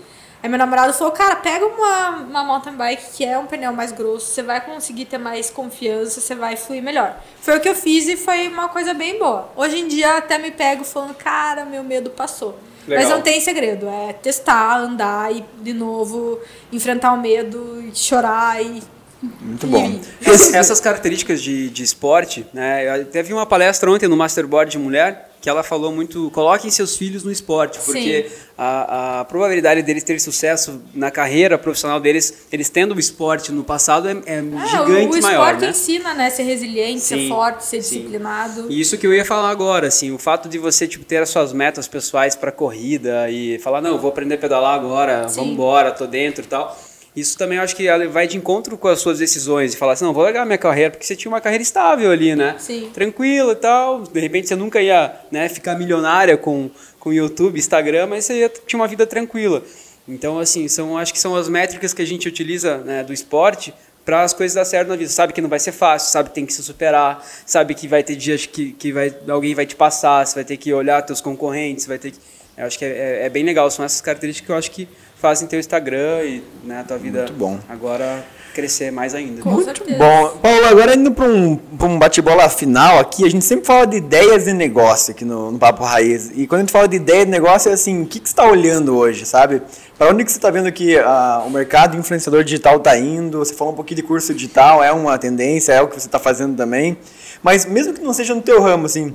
Aí 0.48 0.50
meu 0.50 0.58
namorado 0.58 0.94
falou, 0.94 1.12
cara, 1.12 1.36
pega 1.36 1.66
uma, 1.66 2.10
uma 2.22 2.42
mountain 2.42 2.72
bike 2.72 3.04
que 3.18 3.26
é 3.26 3.38
um 3.38 3.46
pneu 3.46 3.74
mais 3.74 3.92
grosso, 3.92 4.28
você 4.28 4.42
vai 4.42 4.62
conseguir 4.62 5.04
ter 5.04 5.18
mais 5.18 5.50
confiança, 5.50 6.22
você 6.22 6.34
vai 6.34 6.56
fluir 6.56 6.82
melhor. 6.82 7.18
Foi 7.42 7.58
o 7.58 7.60
que 7.60 7.68
eu 7.68 7.76
fiz 7.76 8.08
e 8.08 8.16
foi 8.16 8.48
uma 8.48 8.70
coisa 8.70 8.94
bem 8.94 9.20
boa. 9.20 9.52
Hoje 9.58 9.78
em 9.78 9.90
dia 9.90 10.16
até 10.16 10.38
me 10.38 10.50
pego 10.50 10.86
falando, 10.86 11.14
cara, 11.16 11.66
meu 11.66 11.84
medo 11.84 12.10
passou. 12.12 12.58
Legal. 12.88 13.04
Mas 13.04 13.14
não 13.14 13.22
tem 13.22 13.42
segredo, 13.42 13.90
é 13.90 14.14
testar, 14.14 14.78
andar 14.78 15.36
e 15.36 15.44
de 15.62 15.74
novo 15.74 16.40
enfrentar 16.72 17.12
o 17.12 17.18
medo, 17.18 17.84
e 17.86 17.94
chorar 17.94 18.64
e 18.64 18.82
Muito 19.22 19.68
bom. 19.68 20.00
Ess- 20.26 20.54
Essas 20.54 20.80
características 20.80 21.42
de, 21.42 21.70
de 21.70 21.84
esporte, 21.84 22.48
né? 22.54 22.88
Eu 22.88 23.02
até 23.02 23.22
vi 23.22 23.34
uma 23.34 23.46
palestra 23.46 23.92
ontem 23.92 24.08
no 24.08 24.16
Masterboard 24.16 24.72
de 24.72 24.78
mulher 24.80 25.27
que 25.40 25.50
ela 25.50 25.64
falou 25.64 25.92
muito, 25.92 26.30
coloquem 26.32 26.70
seus 26.72 26.98
filhos 26.98 27.24
no 27.24 27.32
esporte, 27.32 27.80
porque 27.86 28.30
a, 28.58 29.20
a 29.20 29.26
probabilidade 29.26 29.82
deles 29.84 30.04
terem 30.04 30.20
sucesso 30.20 30.82
na 30.94 31.12
carreira 31.12 31.58
profissional 31.58 32.00
deles, 32.00 32.48
eles 32.52 32.70
tendo 32.70 32.96
o 32.96 33.00
esporte 33.00 33.52
no 33.52 33.64
passado 33.64 34.08
é, 34.10 34.14
é 34.26 34.38
É, 34.38 34.42
gigante 34.68 35.16
o, 35.16 35.20
o 35.20 35.22
maior, 35.22 35.44
esporte 35.54 35.62
né? 35.62 35.70
ensina, 35.70 36.14
né? 36.14 36.30
Ser 36.30 36.44
resiliente, 36.44 37.02
ser 37.02 37.18
Sim, 37.18 37.30
forte, 37.30 37.64
ser 37.66 37.82
sim. 37.84 37.96
disciplinado. 38.00 38.66
E 38.70 38.80
isso 38.82 38.98
que 38.98 39.06
eu 39.06 39.14
ia 39.14 39.24
falar 39.26 39.50
agora, 39.50 39.88
assim, 39.88 40.12
o 40.12 40.18
fato 40.18 40.50
de 40.50 40.58
você 40.58 40.88
tipo, 40.88 41.06
ter 41.06 41.18
as 41.18 41.30
suas 41.30 41.54
metas 41.54 41.88
pessoais 41.88 42.36
para 42.36 42.52
corrida 42.52 43.30
e 43.30 43.60
falar, 43.60 43.82
não, 43.82 43.92
eu 43.92 44.00
vou 44.00 44.10
aprender 44.10 44.36
a 44.36 44.38
pedalar 44.40 44.74
agora, 44.74 45.28
vamos 45.28 45.52
embora, 45.54 45.92
tô 45.92 46.08
dentro 46.08 46.44
e 46.44 46.48
tal. 46.48 46.78
Isso 47.18 47.36
também 47.36 47.58
acho 47.58 47.76
que 47.76 47.88
vai 48.10 48.28
de 48.28 48.38
encontro 48.38 48.78
com 48.78 48.88
as 48.88 49.00
suas 49.00 49.18
decisões 49.18 49.74
e 49.74 49.78
falar 49.78 49.94
assim, 49.94 50.06
não, 50.06 50.14
vou 50.14 50.22
largar 50.22 50.46
minha 50.46 50.58
carreira, 50.58 50.92
porque 50.92 51.04
você 51.04 51.16
tinha 51.16 51.32
uma 51.32 51.42
carreira 51.42 51.64
estável 51.64 52.12
ali, 52.12 52.36
né? 52.36 52.56
Sim. 52.60 52.92
Tranquilo 52.94 53.54
e 53.54 53.56
tal. 53.56 54.04
De 54.04 54.20
repente 54.20 54.48
você 54.48 54.56
nunca 54.56 54.80
ia 54.80 55.16
né, 55.32 55.50
ficar 55.50 55.76
milionária 55.80 56.38
com, 56.38 56.70
com 57.00 57.12
YouTube, 57.12 57.58
Instagram, 57.58 58.06
mas 58.06 58.26
você 58.26 58.42
ia, 58.42 58.50
tinha 58.68 58.80
uma 58.80 58.88
vida 58.88 59.04
tranquila. 59.08 59.64
Então, 60.08 60.38
assim, 60.38 60.68
são, 60.68 60.96
acho 60.96 61.12
que 61.12 61.20
são 61.20 61.36
as 61.36 61.50
métricas 61.50 61.92
que 61.92 62.04
a 62.04 62.06
gente 62.06 62.28
utiliza 62.28 62.78
né, 62.78 63.04
do 63.04 63.12
esporte 63.12 63.74
para 64.06 64.22
as 64.22 64.32
coisas 64.32 64.54
dar 64.54 64.64
certo 64.64 64.88
na 64.88 64.96
vida. 64.96 65.10
Sabe 65.10 65.34
que 65.34 65.42
não 65.42 65.50
vai 65.50 65.60
ser 65.60 65.72
fácil, 65.72 66.12
sabe 66.12 66.30
que 66.30 66.36
tem 66.36 66.46
que 66.46 66.54
se 66.54 66.62
superar, 66.62 67.26
sabe 67.48 67.74
que 67.74 67.88
vai 67.88 68.04
ter 68.04 68.16
dias 68.16 68.46
que, 68.46 68.74
que 68.74 68.94
vai, 68.94 69.12
alguém 69.28 69.56
vai 69.56 69.66
te 69.66 69.76
passar, 69.76 70.24
você 70.24 70.36
vai 70.36 70.46
ter 70.46 70.56
que 70.58 70.72
olhar 70.72 71.02
teus 71.02 71.20
concorrentes, 71.20 71.88
vai 71.88 71.98
ter 71.98 72.12
que... 72.12 72.20
Eu 72.56 72.66
acho 72.68 72.78
que 72.78 72.86
é, 72.86 72.90
é- 72.90 73.26
é 73.26 73.30
bem 73.30 73.44
legal, 73.44 73.72
são 73.72 73.84
essas 73.84 74.02
características 74.02 74.46
que 74.46 74.52
eu 74.52 74.56
acho 74.56 74.70
que 74.72 74.88
fazem 75.20 75.48
teu 75.48 75.60
Instagram 75.60 76.24
e 76.24 76.44
né, 76.64 76.80
a 76.82 76.84
tua 76.84 76.98
vida 76.98 77.22
Muito 77.22 77.34
bom. 77.34 77.60
agora 77.68 78.24
crescer 78.54 78.92
mais 78.92 79.14
ainda. 79.14 79.44
Com 79.44 79.64
certeza. 79.64 80.00
Bom, 80.00 80.30
Paulo, 80.42 80.66
agora 80.66 80.96
indo 80.96 81.12
para 81.12 81.26
um, 81.26 81.56
pra 81.56 81.88
um 81.88 82.00
bate-bola 82.00 82.50
final 82.50 82.98
aqui, 82.98 83.24
a 83.24 83.30
gente 83.30 83.46
sempre 83.46 83.68
fala 83.68 83.86
de 83.86 83.98
ideias 83.98 84.46
de 84.46 84.54
negócio 84.54 85.12
aqui 85.12 85.24
no, 85.24 85.52
no 85.52 85.60
Papo 85.60 85.84
Raiz. 85.84 86.32
E 86.34 86.48
quando 86.48 86.62
a 86.62 86.64
gente 86.64 86.72
fala 86.72 86.88
de 86.88 86.96
ideia 86.96 87.24
de 87.24 87.30
negócio, 87.30 87.70
é 87.70 87.74
assim, 87.74 88.02
o 88.02 88.08
que, 88.08 88.20
que 88.20 88.28
você 88.28 88.34
está 88.34 88.50
olhando 88.50 88.98
hoje, 88.98 89.28
sabe? 89.28 89.62
Para 89.96 90.10
onde 90.10 90.26
que 90.26 90.32
você 90.32 90.40
está 90.40 90.50
vendo 90.50 90.72
que 90.72 90.98
ah, 90.98 91.44
o 91.46 91.52
mercado 91.52 91.96
influenciador 91.96 92.44
digital 92.44 92.78
está 92.78 92.98
indo? 92.98 93.38
Você 93.38 93.54
falou 93.54 93.74
um 93.74 93.76
pouquinho 93.76 93.98
de 93.98 94.04
curso 94.04 94.34
digital, 94.34 94.84
é 94.84 94.92
uma 94.92 95.20
tendência, 95.20 95.74
é 95.74 95.82
o 95.82 95.88
que 95.88 96.00
você 96.00 96.08
está 96.08 96.18
fazendo 96.18 96.58
também. 96.58 96.98
Mas 97.44 97.64
mesmo 97.64 97.94
que 97.94 98.02
não 98.02 98.12
seja 98.12 98.34
no 98.34 98.42
teu 98.42 98.60
ramo, 98.60 98.88
assim, 98.88 99.14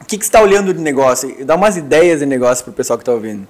o 0.00 0.04
que, 0.06 0.16
que 0.16 0.24
você 0.24 0.28
está 0.28 0.40
olhando 0.40 0.72
de 0.72 0.80
negócio? 0.80 1.44
Dá 1.44 1.56
umas 1.56 1.76
ideias 1.76 2.20
de 2.20 2.26
negócio 2.26 2.64
para 2.64 2.70
o 2.70 2.74
pessoal 2.74 2.98
que 2.98 3.02
está 3.02 3.12
ouvindo. 3.12 3.46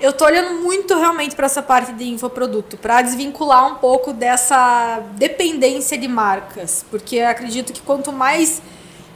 Eu 0.00 0.12
tô 0.12 0.24
olhando 0.24 0.60
muito 0.60 0.94
realmente 0.98 1.36
para 1.36 1.46
essa 1.46 1.62
parte 1.62 1.92
de 1.92 2.04
infoproduto, 2.04 2.76
para 2.76 3.00
desvincular 3.00 3.66
um 3.66 3.76
pouco 3.76 4.12
dessa 4.12 5.00
dependência 5.12 5.96
de 5.96 6.08
marcas, 6.08 6.84
porque 6.90 7.20
acredito 7.20 7.72
que 7.72 7.80
quanto 7.80 8.12
mais 8.12 8.60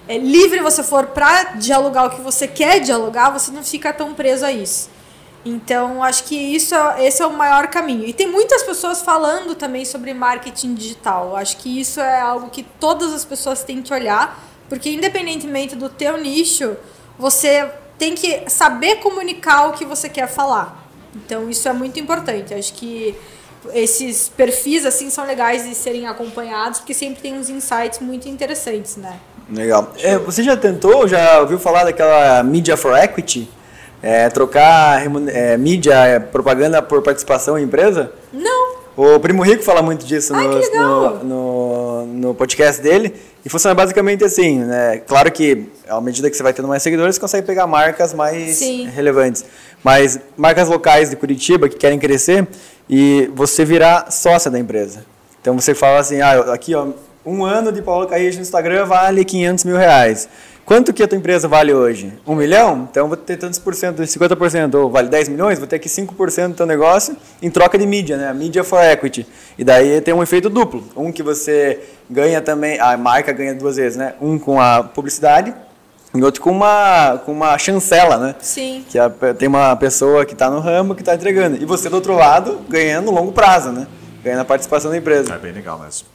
é, 0.07 0.16
livre 0.16 0.61
você 0.61 0.83
for 0.83 1.07
para 1.07 1.55
dialogar 1.55 2.07
o 2.07 2.11
que 2.11 2.20
você 2.20 2.47
quer 2.47 2.81
dialogar, 2.81 3.31
você 3.31 3.51
não 3.51 3.62
fica 3.62 3.93
tão 3.93 4.14
preso 4.14 4.47
a 4.47 4.53
isso. 4.53 4.89
Então, 5.45 6.03
acho 6.03 6.24
que 6.24 6.35
isso 6.35 6.74
é- 6.74 7.07
esse 7.07 7.22
é 7.22 7.26
o 7.26 7.33
maior 7.33 7.68
caminho. 7.68 8.05
E 8.07 8.12
tem 8.12 8.26
muitas 8.26 8.62
pessoas 8.62 9.03
falando 9.03 9.55
também 9.55 9.85
sobre 9.85 10.14
marketing 10.14 10.74
digital. 10.74 11.37
Acho 11.37 11.57
que 11.59 11.81
isso 11.81 12.01
é 12.01 12.20
algo 12.20 12.51
que 12.51 12.62
todas 12.62 13.12
as 13.12 13.24
pessoas 13.24 13.62
têm 13.62 13.83
que 13.83 13.93
olhar, 13.93 14.39
porque 14.68 14.91
independentemente 14.91 15.74
do 15.76 15.89
teu 15.89 16.16
nicho, 16.18 16.76
você 17.18 17.70
tem 17.99 18.14
que 18.14 18.49
saber 18.49 18.96
comunicar 18.96 19.68
o 19.68 19.72
que 19.72 19.84
você 19.84 20.09
quer 20.09 20.28
falar. 20.28 20.88
Então, 21.14 21.51
isso 21.51 21.68
é 21.68 21.72
muito 21.72 21.99
importante. 21.99 22.55
Acho 22.55 22.72
que 22.74 23.14
esses 23.74 24.28
perfis 24.28 24.86
assim 24.86 25.11
são 25.11 25.26
legais 25.26 25.64
de 25.64 25.74
serem 25.74 26.07
acompanhados, 26.07 26.78
porque 26.78 26.94
sempre 26.94 27.20
tem 27.20 27.34
uns 27.34 27.51
insights 27.51 27.99
muito 27.99 28.28
interessantes, 28.28 28.96
né? 28.96 29.18
Legal. 29.51 29.92
É, 29.99 30.18
você 30.18 30.42
já 30.42 30.57
tentou, 30.57 31.09
já 31.09 31.40
ouviu 31.40 31.59
falar 31.59 31.84
daquela 31.84 32.42
Media 32.42 32.76
for 32.76 32.96
Equity? 32.96 33.49
É, 34.01 34.28
trocar 34.28 35.03
é, 35.28 35.57
mídia, 35.57 35.94
é, 35.94 36.20
propaganda 36.20 36.80
por 36.80 37.03
participação 37.03 37.59
em 37.59 37.64
empresa? 37.64 38.12
Não. 38.32 38.78
O 39.01 39.20
Primo 39.20 39.44
Rico 39.44 39.62
fala 39.62 39.80
muito 39.80 40.05
disso 40.05 40.34
Ai, 40.34 40.49
no, 40.74 41.22
no, 41.22 42.07
no 42.07 42.34
podcast 42.34 42.82
dele. 42.82 43.14
E 43.44 43.49
funciona 43.49 43.72
basicamente 43.72 44.24
assim, 44.24 44.59
né? 44.59 45.01
Claro 45.07 45.30
que, 45.30 45.68
à 45.88 46.01
medida 46.01 46.28
que 46.28 46.36
você 46.36 46.42
vai 46.42 46.53
tendo 46.53 46.66
mais 46.66 46.82
seguidores, 46.82 47.14
você 47.14 47.20
consegue 47.20 47.46
pegar 47.46 47.64
marcas 47.68 48.12
mais 48.12 48.57
Sim. 48.57 48.88
relevantes. 48.88 49.44
Mas 49.84 50.18
marcas 50.36 50.68
locais 50.68 51.11
de 51.11 51.14
Curitiba 51.14 51.68
que 51.68 51.76
querem 51.76 51.96
crescer 51.96 52.49
e 52.90 53.30
você 53.36 53.64
virar 53.64 54.11
sócia 54.11 54.51
da 54.51 54.59
empresa. 54.59 55.05
Então 55.40 55.55
você 55.57 55.76
fala 55.76 56.01
assim, 56.01 56.20
ah, 56.20 56.53
aqui 56.53 56.74
ó, 56.74 56.88
um 57.33 57.45
ano 57.45 57.70
de 57.72 57.83
Paulo 57.83 58.07
Carrijo 58.07 58.37
no 58.37 58.43
Instagram 58.43 58.85
vale 58.87 59.24
500 59.24 59.64
mil 59.64 59.76
reais. 59.76 60.29
Quanto 60.64 60.93
que 60.93 61.03
a 61.03 61.09
tua 61.09 61.16
empresa 61.16 61.49
vale 61.49 61.72
hoje? 61.72 62.12
Um 62.26 62.35
milhão? 62.35 62.87
Então 62.91 63.09
vou 63.09 63.16
ter 63.16 63.39
tantos 63.39 63.59
por 63.59 63.74
cento, 63.74 64.03
50%, 64.03 64.74
ou 64.74 64.91
vale 64.91 65.09
10 65.09 65.31
milhões, 65.31 65.59
vou 65.59 65.66
ter 65.66 65.76
aqui 65.76 65.89
5% 65.89 66.49
do 66.49 66.55
teu 66.55 66.66
negócio 66.66 67.16
em 67.41 67.51
troca 67.51 67.79
de 67.79 67.87
mídia, 67.87 68.18
né? 68.18 68.31
Mídia 68.35 68.62
for 68.62 68.83
equity. 68.85 69.26
E 69.59 69.64
daí 69.64 70.01
tem 70.03 70.12
um 70.12 70.22
efeito 70.22 70.51
duplo. 70.51 70.85
Um 70.95 71.11
que 71.11 71.22
você 71.22 71.81
ganha 72.11 72.43
também, 72.43 72.79
a 72.81 72.97
marca 72.99 73.33
ganha 73.33 73.55
duas 73.55 73.76
vezes, 73.76 73.97
né? 73.97 74.12
Um 74.20 74.39
com 74.39 74.61
a 74.61 74.83
publicidade 74.85 75.55
e 76.14 76.22
outro 76.22 76.43
com 76.43 76.51
uma, 76.51 77.18
com 77.24 77.33
uma 77.33 77.57
chancela, 77.57 78.18
né? 78.18 78.35
Sim. 78.41 78.85
Que 78.91 78.99
a- 78.99 79.09
tem 79.39 79.49
uma 79.49 79.74
pessoa 79.74 80.26
que 80.26 80.35
está 80.35 80.51
no 80.51 80.61
ramo 80.61 80.95
que 80.95 81.01
está 81.01 81.14
entregando. 81.14 81.57
E 81.57 81.64
você, 81.64 81.89
do 81.89 81.95
outro 81.97 82.14
lado, 82.14 82.61
ganhando 82.68 83.11
longo 83.11 83.33
prazo, 83.33 83.72
né? 83.72 83.87
Ganhando 84.22 84.41
a 84.41 84.45
participação 84.45 84.91
da 84.91 84.99
empresa. 84.99 85.33
É 85.35 85.39
bem 85.39 85.53
legal 85.53 85.79
mesmo. 85.79 86.07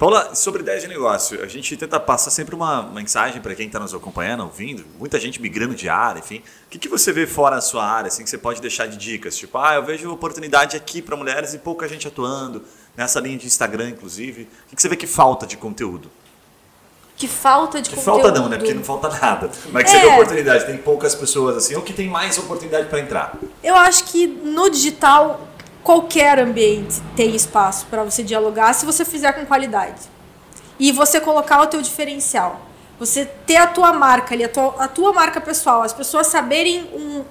Paula, 0.00 0.34
sobre 0.34 0.62
ideias 0.62 0.80
de 0.80 0.88
negócio, 0.88 1.44
a 1.44 1.46
gente 1.46 1.76
tenta 1.76 2.00
passar 2.00 2.30
sempre 2.30 2.54
uma 2.54 2.84
mensagem 2.84 3.38
para 3.42 3.54
quem 3.54 3.66
está 3.66 3.78
nos 3.78 3.92
acompanhando, 3.92 4.44
ouvindo, 4.44 4.82
muita 4.98 5.20
gente 5.20 5.42
migrando 5.42 5.74
de 5.74 5.90
área, 5.90 6.20
enfim. 6.20 6.38
O 6.38 6.70
que, 6.70 6.78
que 6.78 6.88
você 6.88 7.12
vê 7.12 7.26
fora 7.26 7.56
da 7.56 7.60
sua 7.60 7.84
área, 7.84 8.08
assim, 8.08 8.24
que 8.24 8.30
você 8.30 8.38
pode 8.38 8.62
deixar 8.62 8.86
de 8.86 8.96
dicas? 8.96 9.36
Tipo, 9.36 9.58
ah, 9.58 9.74
eu 9.74 9.84
vejo 9.84 10.10
oportunidade 10.10 10.74
aqui 10.74 11.02
para 11.02 11.14
mulheres 11.18 11.52
e 11.52 11.58
pouca 11.58 11.86
gente 11.86 12.08
atuando, 12.08 12.62
nessa 12.96 13.20
linha 13.20 13.36
de 13.36 13.46
Instagram, 13.46 13.90
inclusive. 13.90 14.44
O 14.44 14.70
que, 14.70 14.76
que 14.76 14.80
você 14.80 14.88
vê 14.88 14.96
que 14.96 15.06
falta 15.06 15.46
de 15.46 15.58
conteúdo? 15.58 16.10
Que 17.14 17.28
falta 17.28 17.82
de 17.82 17.90
Que 17.90 17.96
conteúdo. 17.96 18.22
falta 18.22 18.40
não, 18.40 18.48
né? 18.48 18.56
Porque 18.56 18.72
não 18.72 18.82
falta 18.82 19.10
nada. 19.10 19.50
Mas 19.70 19.84
que 19.84 19.90
É. 19.90 20.00
você 20.00 20.06
vê 20.06 20.12
oportunidade, 20.14 20.64
tem 20.64 20.78
poucas 20.78 21.14
pessoas 21.14 21.58
assim, 21.58 21.74
ou 21.74 21.82
que 21.82 21.92
tem 21.92 22.08
mais 22.08 22.38
oportunidade 22.38 22.88
para 22.88 23.00
entrar. 23.00 23.36
Eu 23.62 23.76
acho 23.76 24.04
que 24.04 24.26
no 24.26 24.70
digital 24.70 25.46
qualquer 25.82 26.38
ambiente 26.38 27.00
tem 27.16 27.34
espaço 27.34 27.86
para 27.86 28.02
você 28.02 28.22
dialogar 28.22 28.72
se 28.74 28.84
você 28.86 29.04
fizer 29.04 29.32
com 29.32 29.44
qualidade. 29.46 30.00
E 30.78 30.92
você 30.92 31.20
colocar 31.20 31.60
o 31.62 31.66
teu 31.66 31.82
diferencial. 31.82 32.60
Você 32.98 33.24
ter 33.24 33.56
a 33.56 33.66
tua 33.66 33.92
marca 33.92 34.34
ali, 34.34 34.44
a 34.44 34.48
tua, 34.48 34.74
a 34.78 34.88
tua 34.88 35.12
marca 35.12 35.40
pessoal, 35.40 35.82
as 35.82 35.92
pessoas 35.92 36.26
saberem 36.26 36.82
um- 36.94 37.24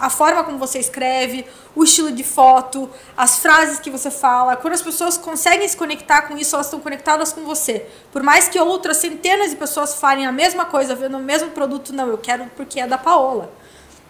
a 0.00 0.10
forma 0.10 0.44
como 0.44 0.58
você 0.58 0.78
escreve, 0.78 1.46
o 1.74 1.84
estilo 1.84 2.12
de 2.12 2.22
foto, 2.22 2.88
as 3.16 3.38
frases 3.38 3.80
que 3.80 3.90
você 3.90 4.10
fala. 4.10 4.54
Quando 4.56 4.74
as 4.74 4.82
pessoas 4.82 5.16
conseguem 5.16 5.66
se 5.66 5.76
conectar 5.76 6.22
com 6.22 6.36
isso, 6.36 6.54
elas 6.54 6.66
estão 6.66 6.80
conectadas 6.80 7.32
com 7.32 7.44
você. 7.44 7.86
Por 8.12 8.22
mais 8.22 8.48
que 8.48 8.60
outras 8.60 8.98
centenas 8.98 9.50
de 9.50 9.56
pessoas 9.56 9.94
falem 9.94 10.26
a 10.26 10.32
mesma 10.32 10.66
coisa, 10.66 10.94
vendo 10.94 11.16
o 11.16 11.20
mesmo 11.20 11.50
produto, 11.50 11.94
não, 11.94 12.08
eu 12.08 12.18
quero 12.18 12.44
porque 12.56 12.78
é 12.78 12.86
da 12.86 12.98
Paola. 12.98 13.50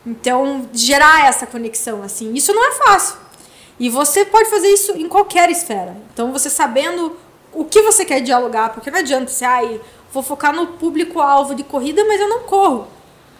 Então, 0.04 0.68
gerar 0.72 1.26
essa 1.26 1.46
conexão, 1.46 2.02
assim, 2.02 2.32
isso 2.34 2.52
não 2.52 2.66
é 2.66 2.72
fácil. 2.72 3.16
E 3.80 3.88
você 3.88 4.26
pode 4.26 4.50
fazer 4.50 4.68
isso 4.68 4.92
em 4.92 5.08
qualquer 5.08 5.48
esfera. 5.50 5.96
Então, 6.12 6.30
você 6.30 6.50
sabendo 6.50 7.16
o 7.50 7.64
que 7.64 7.80
você 7.80 8.04
quer 8.04 8.20
dialogar, 8.20 8.74
porque 8.74 8.90
não 8.90 8.98
adianta 8.98 9.30
você, 9.30 9.42
ai, 9.42 9.80
vou 10.12 10.22
focar 10.22 10.54
no 10.54 10.66
público-alvo 10.66 11.54
de 11.54 11.64
corrida, 11.64 12.04
mas 12.04 12.20
eu 12.20 12.28
não 12.28 12.40
corro. 12.40 12.86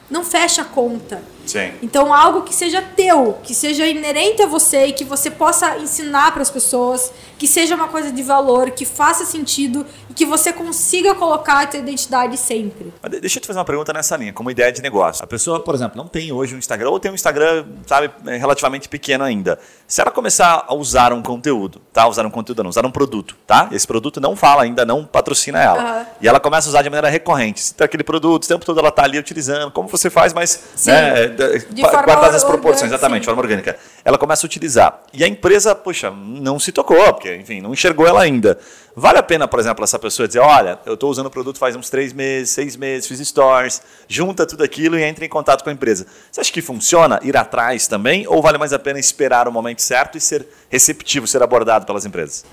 Não 0.09 0.25
fecha 0.25 0.63
a 0.63 0.65
conta. 0.65 1.23
Sim. 1.53 1.73
Então, 1.83 2.13
algo 2.15 2.43
que 2.43 2.55
seja 2.55 2.81
teu, 2.83 3.39
que 3.43 3.55
seja 3.55 3.87
inerente 3.87 4.43
a 4.43 4.47
você 4.47 4.87
e 4.87 4.93
que 4.93 5.05
você 5.05 5.31
possa 5.31 5.79
ensinar 5.79 6.33
para 6.33 6.43
as 6.43 6.51
pessoas, 6.51 7.13
que 7.39 7.47
seja 7.47 7.75
uma 7.75 7.89
coisa 7.89 8.13
de 8.13 8.23
valor, 8.23 8.71
que 8.71 8.85
faça 8.85 9.25
sentido 9.25 9.87
e 10.09 10.15
que 10.15 10.27
você 10.27 10.53
consiga 10.53 11.15
colocar 11.15 11.63
a 11.63 11.67
tua 11.67 11.81
identidade 11.81 12.37
sempre. 12.37 12.93
Mas 13.03 13.11
de- 13.13 13.21
deixa 13.21 13.39
eu 13.39 13.43
te 13.43 13.47
fazer 13.47 13.59
uma 13.59 13.65
pergunta 13.65 13.93
nessa 13.93 14.17
linha, 14.17 14.33
como 14.33 14.51
ideia 14.51 14.71
de 14.71 14.83
negócio. 14.83 15.25
A 15.25 15.27
pessoa, 15.27 15.61
por 15.61 15.75
exemplo, 15.75 15.97
não 15.97 16.07
tem 16.07 16.31
hoje 16.33 16.55
um 16.55 16.59
Instagram, 16.59 16.91
ou 16.91 17.01
tem 17.01 17.11
um 17.11 17.15
Instagram, 17.15 17.65
sabe, 17.87 18.11
é, 18.27 18.37
relativamente 18.37 18.89
pequeno 18.89 19.25
ainda. 19.25 19.59
Se 19.87 20.01
ela 20.01 20.11
começar 20.11 20.65
a 20.69 20.75
usar 20.75 21.13
um 21.13 21.23
conteúdo, 21.23 21.81
tá? 21.93 22.07
Usar 22.07 22.25
um 22.27 22.31
conteúdo, 22.31 22.63
não, 22.63 22.71
usar 22.71 22.85
um 22.87 22.91
produto, 22.91 23.35
tá? 23.47 23.69
Esse 23.73 23.87
produto 23.87 24.21
não 24.21 24.37
fala 24.37 24.63
ainda, 24.63 24.85
não 24.85 25.05
patrocina 25.05 25.61
ela. 25.63 25.81
Aham. 25.83 26.07
E 26.21 26.29
ela 26.29 26.39
começa 26.39 26.69
a 26.69 26.71
usar 26.71 26.83
de 26.83 26.91
maneira 26.91 27.09
recorrente. 27.09 27.61
Se 27.61 27.75
tem 27.75 27.85
aquele 27.85 28.05
produto, 28.05 28.45
o 28.45 28.49
tempo 28.49 28.65
todo 28.65 28.79
ela 28.79 28.91
tá 28.91 29.03
ali 29.05 29.19
utilizando, 29.19 29.71
como 29.71 29.89
você 29.89 30.11
faz, 30.11 30.33
mas 30.35 30.63
Sim. 30.77 30.91
né, 30.91 31.29
forma 31.47 32.03
guardadas 32.03 32.37
as 32.37 32.43
orgânica, 32.43 32.47
proporções, 32.47 32.91
exatamente, 32.91 33.17
sim. 33.17 33.21
de 33.21 33.27
forma 33.27 33.43
orgânica. 33.43 33.77
Ela 34.05 34.19
começa 34.19 34.45
a 34.45 34.47
utilizar. 34.47 35.03
E 35.13 35.25
a 35.25 35.29
empresa, 35.29 35.75
puxa, 35.75 36.11
não 36.11 36.59
se 36.59 36.73
tocou, 36.73 37.13
porque, 37.13 37.37
enfim, 37.37 37.61
não 37.61 37.73
enxergou 37.73 38.07
ela 38.07 38.23
ainda. 38.23 38.59
Vale 38.95 39.19
a 39.19 39.23
pena, 39.23 39.47
por 39.47 39.61
exemplo, 39.61 39.85
essa 39.85 39.99
pessoa 39.99 40.27
dizer, 40.27 40.41
olha, 40.41 40.79
eu 40.85 40.95
estou 40.95 41.11
usando 41.11 41.27
o 41.27 41.31
produto 41.31 41.59
faz 41.59 41.77
uns 41.77 41.89
três 41.89 42.13
meses, 42.13 42.51
seis 42.51 42.77
meses, 42.77 43.07
fiz 43.07 43.21
stores, 43.21 43.81
junta 44.09 44.45
tudo 44.45 44.65
aquilo 44.65 44.99
e 44.99 45.03
entra 45.03 45.25
em 45.25 45.29
contato 45.29 45.63
com 45.63 45.71
a 45.71 45.73
empresa. 45.73 46.07
Você 46.31 46.41
acha 46.41 46.53
que 46.53 46.61
funciona 46.61 47.21
ir 47.23 47.37
atrás 47.37 47.87
também, 47.87 48.27
ou 48.27 48.43
vale 48.43 48.59
mais 48.59 48.73
a 48.73 48.79
pena 48.79 48.99
esperar 48.99 49.47
o 49.49 49.53
momento 49.53 49.81
certo 49.81 50.19
e 50.19 50.21
ser 50.21 50.47
receptivo, 50.69 51.27
ser 51.27 51.43
abordado 51.43 51.87
pelas 51.87 52.05
empresas? 52.05 52.45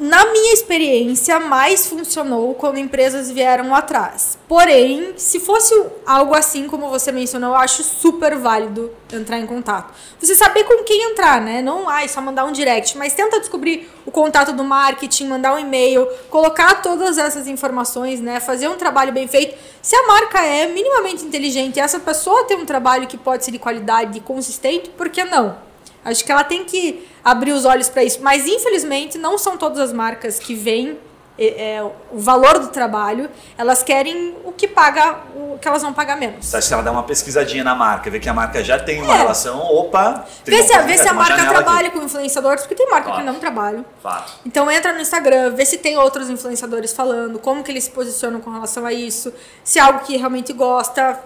Na 0.00 0.24
minha 0.32 0.54
experiência, 0.54 1.38
mais 1.38 1.86
funcionou 1.86 2.54
quando 2.54 2.78
empresas 2.78 3.30
vieram 3.30 3.74
atrás. 3.74 4.38
Porém, 4.48 5.12
se 5.18 5.38
fosse 5.38 5.78
algo 6.06 6.34
assim 6.34 6.66
como 6.66 6.88
você 6.88 7.12
mencionou, 7.12 7.50
eu 7.50 7.56
acho 7.56 7.84
super 7.84 8.34
válido 8.38 8.90
entrar 9.12 9.38
em 9.38 9.46
contato. 9.46 9.92
Você 10.18 10.34
saber 10.34 10.64
com 10.64 10.82
quem 10.84 11.10
entrar, 11.10 11.42
né? 11.42 11.60
Não, 11.60 11.86
ai, 11.86 12.08
só 12.08 12.22
mandar 12.22 12.46
um 12.46 12.52
direct, 12.52 12.96
mas 12.96 13.12
tenta 13.12 13.40
descobrir 13.40 13.90
o 14.06 14.10
contato 14.10 14.54
do 14.54 14.64
marketing, 14.64 15.26
mandar 15.26 15.52
um 15.52 15.58
e-mail, 15.58 16.08
colocar 16.30 16.80
todas 16.80 17.18
essas 17.18 17.46
informações, 17.46 18.20
né? 18.20 18.40
Fazer 18.40 18.68
um 18.68 18.78
trabalho 18.78 19.12
bem 19.12 19.28
feito. 19.28 19.54
Se 19.82 19.94
a 19.94 20.06
marca 20.06 20.42
é 20.42 20.66
minimamente 20.66 21.26
inteligente 21.26 21.76
e 21.76 21.80
essa 21.80 22.00
pessoa 22.00 22.44
tem 22.44 22.56
um 22.56 22.64
trabalho 22.64 23.06
que 23.06 23.18
pode 23.18 23.44
ser 23.44 23.50
de 23.50 23.58
qualidade 23.58 24.16
e 24.16 24.22
consistente, 24.22 24.88
por 24.88 25.10
que 25.10 25.22
não? 25.24 25.58
Acho 26.02 26.24
que 26.24 26.32
ela 26.32 26.42
tem 26.42 26.64
que 26.64 27.06
abrir 27.24 27.52
os 27.52 27.64
olhos 27.64 27.88
para 27.88 28.02
isso. 28.04 28.20
Mas, 28.22 28.46
infelizmente, 28.46 29.18
não 29.18 29.36
são 29.38 29.56
todas 29.56 29.78
as 29.78 29.92
marcas 29.92 30.38
que 30.38 30.54
veem 30.54 30.98
é, 31.38 31.76
é, 31.76 31.82
o 31.82 32.18
valor 32.18 32.58
do 32.58 32.68
trabalho. 32.68 33.30
Elas 33.56 33.82
querem 33.82 34.36
o 34.44 34.52
que 34.52 34.68
paga, 34.68 35.20
o 35.34 35.56
que 35.58 35.66
elas 35.66 35.80
vão 35.80 35.90
pagar 35.90 36.14
menos. 36.18 36.44
Você 36.44 36.56
acha 36.58 36.68
que 36.68 36.74
ela 36.74 36.82
dá 36.82 36.92
uma 36.92 37.02
pesquisadinha 37.02 37.64
na 37.64 37.74
marca, 37.74 38.10
vê 38.10 38.20
que 38.20 38.28
a 38.28 38.34
marca 38.34 38.62
já 38.62 38.78
tem 38.78 39.00
uma 39.02 39.14
É. 39.14 39.16
relação, 39.18 39.58
opa... 39.58 40.26
Vê 40.44 40.62
se, 40.62 40.72
a- 40.74 40.82
vê 40.82 40.98
se 40.98 41.08
a 41.08 41.14
marca 41.14 41.36
janela 41.36 41.50
aqui. 41.58 41.64
trabalha 41.64 41.90
com 41.90 41.98
influenciadores, 42.02 42.62
porque 42.62 42.74
tem 42.74 42.86
marca 42.90 43.06
que 43.06 43.12
Claro. 43.14 43.24
não 43.24 43.34
trabalha. 43.40 43.84
Fato. 44.02 44.32
Então 44.44 44.70
entra 44.70 44.92
no 44.92 45.00
Instagram, 45.00 45.54
vê 45.54 45.64
se 45.64 45.78
tem 45.78 45.96
outros 45.96 46.28
influenciadores 46.28 46.92
falando, 46.92 47.38
como 47.38 47.62
que 47.64 47.70
eles 47.72 47.84
se 47.84 47.90
posicionam 47.90 48.40
com 48.42 48.50
relação 48.50 48.84
a 48.84 48.92
isso, 48.92 49.32
se 49.64 49.78
é 49.78 49.82
algo 49.82 50.00
que 50.00 50.18
realmente 50.18 50.52
gosta, 50.52 51.18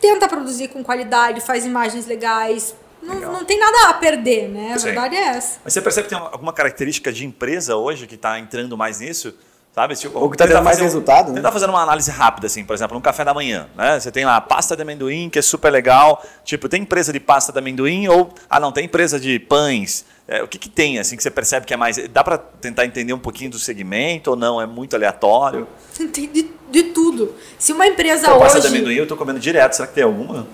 tenta 0.00 0.26
produzir 0.28 0.68
com 0.68 0.82
qualidade, 0.82 1.42
faz 1.42 1.66
imagens 1.66 2.06
legais. 2.06 2.74
Não, 3.02 3.14
não 3.32 3.44
tem 3.44 3.58
nada 3.58 3.88
a 3.90 3.94
perder, 3.94 4.48
né? 4.48 4.72
A 4.72 4.78
Sim. 4.78 4.86
verdade 4.86 5.16
é 5.16 5.28
essa. 5.28 5.60
Mas 5.64 5.72
você 5.72 5.80
percebe 5.80 6.08
que 6.08 6.14
tem 6.14 6.22
alguma 6.22 6.52
característica 6.52 7.12
de 7.12 7.24
empresa 7.24 7.76
hoje 7.76 8.06
que 8.06 8.14
está 8.14 8.38
entrando 8.38 8.76
mais 8.76 9.00
nisso? 9.00 9.34
Sabe? 9.78 9.94
Tipo, 9.94 10.18
Ou 10.18 10.28
que 10.28 10.36
tá 10.36 10.44
tentar 10.44 10.56
dando 10.56 10.64
mais 10.64 10.76
fazer 10.76 10.86
resultado, 10.86 11.28
né? 11.28 11.36
Tentar 11.36 11.52
fazer 11.52 11.70
uma 11.70 11.80
análise 11.80 12.10
rápida, 12.10 12.48
assim, 12.48 12.64
por 12.64 12.74
exemplo, 12.74 12.98
um 12.98 13.00
café 13.00 13.24
da 13.24 13.32
manhã, 13.32 13.68
né? 13.76 14.00
Você 14.00 14.10
tem 14.10 14.24
lá 14.24 14.34
a 14.34 14.40
pasta 14.40 14.74
de 14.74 14.82
amendoim, 14.82 15.30
que 15.30 15.38
é 15.38 15.42
super 15.42 15.70
legal. 15.70 16.20
Tipo, 16.44 16.68
tem 16.68 16.82
empresa 16.82 17.12
de 17.12 17.20
pasta 17.20 17.52
de 17.52 17.60
amendoim 17.60 18.08
ou... 18.08 18.28
Ah, 18.50 18.58
não, 18.58 18.72
tem 18.72 18.86
empresa 18.86 19.20
de 19.20 19.38
pães. 19.38 20.04
É, 20.26 20.42
o 20.42 20.48
que, 20.48 20.58
que 20.58 20.68
tem, 20.68 20.98
assim, 20.98 21.16
que 21.16 21.22
você 21.22 21.30
percebe 21.30 21.64
que 21.64 21.72
é 21.72 21.76
mais... 21.76 21.96
Dá 22.08 22.24
para 22.24 22.38
tentar 22.38 22.86
entender 22.86 23.12
um 23.12 23.20
pouquinho 23.20 23.52
do 23.52 23.58
segmento 23.60 24.30
ou 24.30 24.36
não? 24.36 24.60
É 24.60 24.66
muito 24.66 24.96
aleatório? 24.96 25.68
Tem 25.96 26.08
de, 26.28 26.50
de 26.72 26.82
tudo. 26.82 27.32
Se 27.56 27.72
uma 27.72 27.86
empresa 27.86 28.26
Então, 28.26 28.40
pasta 28.40 28.58
de 28.58 28.66
hoje... 28.66 28.76
amendoim 28.76 28.96
eu 28.96 29.06
tô 29.06 29.16
comendo 29.16 29.38
direto. 29.38 29.74
Será 29.74 29.86
que 29.86 29.94
tem 29.94 30.02
alguma? 30.02 30.44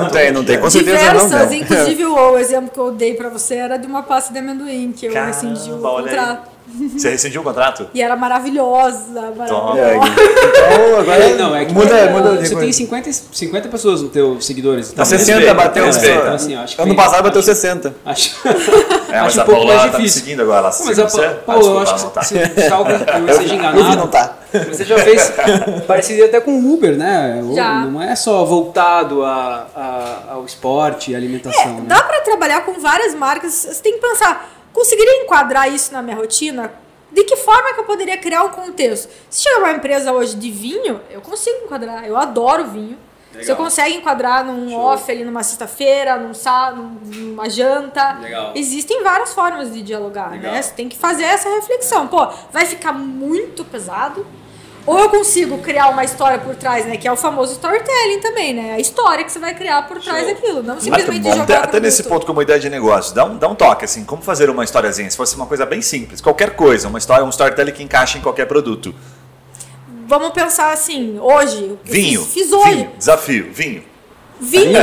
Não 0.00 0.08
tem, 0.08 0.32
não 0.32 0.42
tem, 0.42 0.58
com 0.58 0.70
certeza 0.70 1.12
não. 1.12 1.26
Diversas, 1.26 1.52
inclusive 1.52 2.06
o, 2.06 2.32
o 2.32 2.38
exemplo 2.38 2.70
que 2.70 2.80
eu 2.80 2.92
dei 2.92 3.12
pra 3.12 3.28
você 3.28 3.56
era 3.56 3.76
de 3.76 3.86
uma 3.86 4.02
pasta 4.02 4.32
de 4.32 4.38
amendoim, 4.38 4.90
que 4.90 5.04
eu 5.04 5.12
Caramba, 5.12 5.34
rescindi 5.34 5.70
o 5.70 5.78
contrato. 5.78 6.57
Você 6.96 7.10
rescindiu 7.10 7.40
o 7.40 7.44
contrato? 7.44 7.88
E 7.94 8.02
era 8.02 8.14
maravilhosa, 8.16 9.32
Toma. 9.48 9.78
É, 9.78 9.96
maravilhosa. 9.96 10.30
então, 10.48 11.00
agora 11.00 11.24
É, 11.24 11.34
não, 11.36 11.56
é 11.56 11.64
que 11.64 11.72
muda, 11.72 12.10
muda 12.10 12.36
você 12.36 12.54
tem 12.56 12.72
50, 12.72 13.10
50 13.12 13.68
pessoas 13.68 14.02
no 14.02 14.08
teu 14.08 14.40
seguidores. 14.40 14.88
Tá 14.88 14.92
Então, 14.94 15.04
60 15.06 15.32
respeita, 15.38 15.54
bateu. 15.54 15.84
respeita. 15.86 16.18
Então, 16.20 16.34
assim, 16.34 16.54
eu 16.54 16.60
acho 16.60 16.76
que 16.76 16.82
ano 16.82 16.94
passado 16.94 17.22
bateu 17.24 17.38
acho- 17.40 17.46
60. 17.46 17.94
Acho, 18.04 18.36
É, 19.08 19.20
mas 19.22 19.26
acho 19.28 19.40
a 19.40 19.42
um 19.42 19.46
pouco 19.46 19.60
Paula 19.60 19.74
mais 19.76 19.80
tá 19.80 19.86
me 19.98 20.04
difícil. 20.04 20.20
seguindo 20.22 20.42
agora. 20.42 20.58
Ela 20.58 20.70
Não, 20.78 20.84
mas 20.86 20.98
a 20.98 21.08
segue 21.08 21.10
você? 21.10 21.22
Pa- 21.22 21.28
Ah, 21.38 21.42
Paulo, 21.46 21.66
eu 21.66 21.78
acho 21.78 22.04
não 22.04 22.10
tá. 22.10 22.20
que 22.20 22.26
se 22.26 22.34
eu 23.28 23.34
seja 23.34 23.54
enganado. 23.54 23.96
não 23.96 24.06
tá. 24.08 24.34
Você 24.68 24.84
já 24.84 24.98
fez 24.98 25.32
parecido 25.86 26.24
até 26.24 26.40
com 26.40 26.52
o 26.52 26.74
Uber, 26.74 26.96
né? 26.96 27.42
Já. 27.54 27.80
Não 27.86 28.00
é 28.02 28.14
só 28.16 28.44
voltado 28.44 29.22
a, 29.24 29.66
a- 29.76 30.32
ao 30.34 30.44
esporte 30.44 31.10
e 31.12 31.16
alimentação, 31.16 31.74
né? 31.80 31.84
Dá 31.86 32.02
pra 32.02 32.20
trabalhar 32.20 32.60
com 32.64 32.80
várias 32.80 33.14
marcas. 33.14 33.52
Você 33.52 33.82
tem 33.82 33.94
que 33.94 34.00
pensar, 34.00 34.48
conseguiria 34.78 35.22
enquadrar 35.24 35.72
isso 35.72 35.92
na 35.92 36.00
minha 36.00 36.16
rotina? 36.16 36.72
De 37.10 37.24
que 37.24 37.36
forma 37.36 37.74
que 37.74 37.80
eu 37.80 37.84
poderia 37.84 38.16
criar 38.18 38.44
um 38.44 38.50
contexto? 38.50 39.10
Se 39.28 39.42
chegar 39.42 39.58
uma 39.58 39.72
empresa 39.72 40.12
hoje 40.12 40.36
de 40.36 40.50
vinho, 40.50 41.00
eu 41.10 41.20
consigo 41.20 41.64
enquadrar. 41.64 42.06
Eu 42.06 42.16
adoro 42.16 42.66
vinho. 42.66 42.98
Você 43.32 43.54
consegue 43.54 43.94
enquadrar 43.94 44.44
num 44.44 44.74
off 44.74 45.10
ali 45.10 45.24
numa 45.24 45.42
sexta-feira, 45.42 46.16
num 46.16 46.34
sá, 46.34 46.72
numa 46.72 47.48
janta. 47.48 48.14
Legal. 48.20 48.52
Existem 48.54 49.02
várias 49.02 49.32
formas 49.32 49.72
de 49.72 49.82
dialogar, 49.82 50.30
Legal. 50.32 50.52
né? 50.52 50.62
Você 50.62 50.72
tem 50.74 50.88
que 50.88 50.96
fazer 50.96 51.24
essa 51.24 51.48
reflexão. 51.48 52.08
Pô, 52.08 52.26
vai 52.50 52.66
ficar 52.66 52.92
muito 52.92 53.64
pesado? 53.64 54.26
Ou 54.88 54.98
eu 54.98 55.10
consigo 55.10 55.58
criar 55.58 55.88
uma 55.90 56.02
história 56.02 56.38
por 56.38 56.54
trás, 56.56 56.86
né? 56.86 56.96
Que 56.96 57.06
é 57.06 57.12
o 57.12 57.16
famoso 57.16 57.52
storytelling 57.52 58.20
também, 58.20 58.54
né? 58.54 58.72
A 58.72 58.80
história 58.80 59.22
que 59.22 59.30
você 59.30 59.38
vai 59.38 59.54
criar 59.54 59.86
por 59.86 60.00
trás 60.00 60.24
Show. 60.24 60.34
daquilo. 60.34 60.62
Não 60.62 60.80
simplesmente 60.80 61.20
bom. 61.20 61.30
jogar 61.30 61.42
Até, 61.42 61.56
até 61.56 61.80
nesse 61.80 62.04
ponto, 62.04 62.24
como 62.24 62.40
ideia 62.40 62.58
de 62.58 62.70
negócio, 62.70 63.14
dá 63.14 63.26
um, 63.26 63.36
dá 63.36 63.46
um 63.48 63.54
toque, 63.54 63.84
assim, 63.84 64.02
como 64.02 64.22
fazer 64.22 64.48
uma 64.48 64.64
historiazinha. 64.64 65.10
Se 65.10 65.16
fosse 65.16 65.36
uma 65.36 65.44
coisa 65.44 65.66
bem 65.66 65.82
simples, 65.82 66.22
qualquer 66.22 66.56
coisa, 66.56 66.88
uma 66.88 66.98
história, 66.98 67.22
um 67.22 67.28
storytelling 67.28 67.72
que 67.72 67.82
encaixa 67.82 68.16
em 68.16 68.22
qualquer 68.22 68.46
produto. 68.46 68.94
Vamos 70.06 70.30
pensar 70.30 70.72
assim, 70.72 71.18
hoje. 71.20 71.78
Vinho. 71.84 72.24
Fiz, 72.24 72.32
fiz 72.32 72.52
hoje. 72.52 72.70
Vinho. 72.70 72.92
Desafio. 72.96 73.52
Vinho. 73.52 73.84
Vinho. 74.40 74.78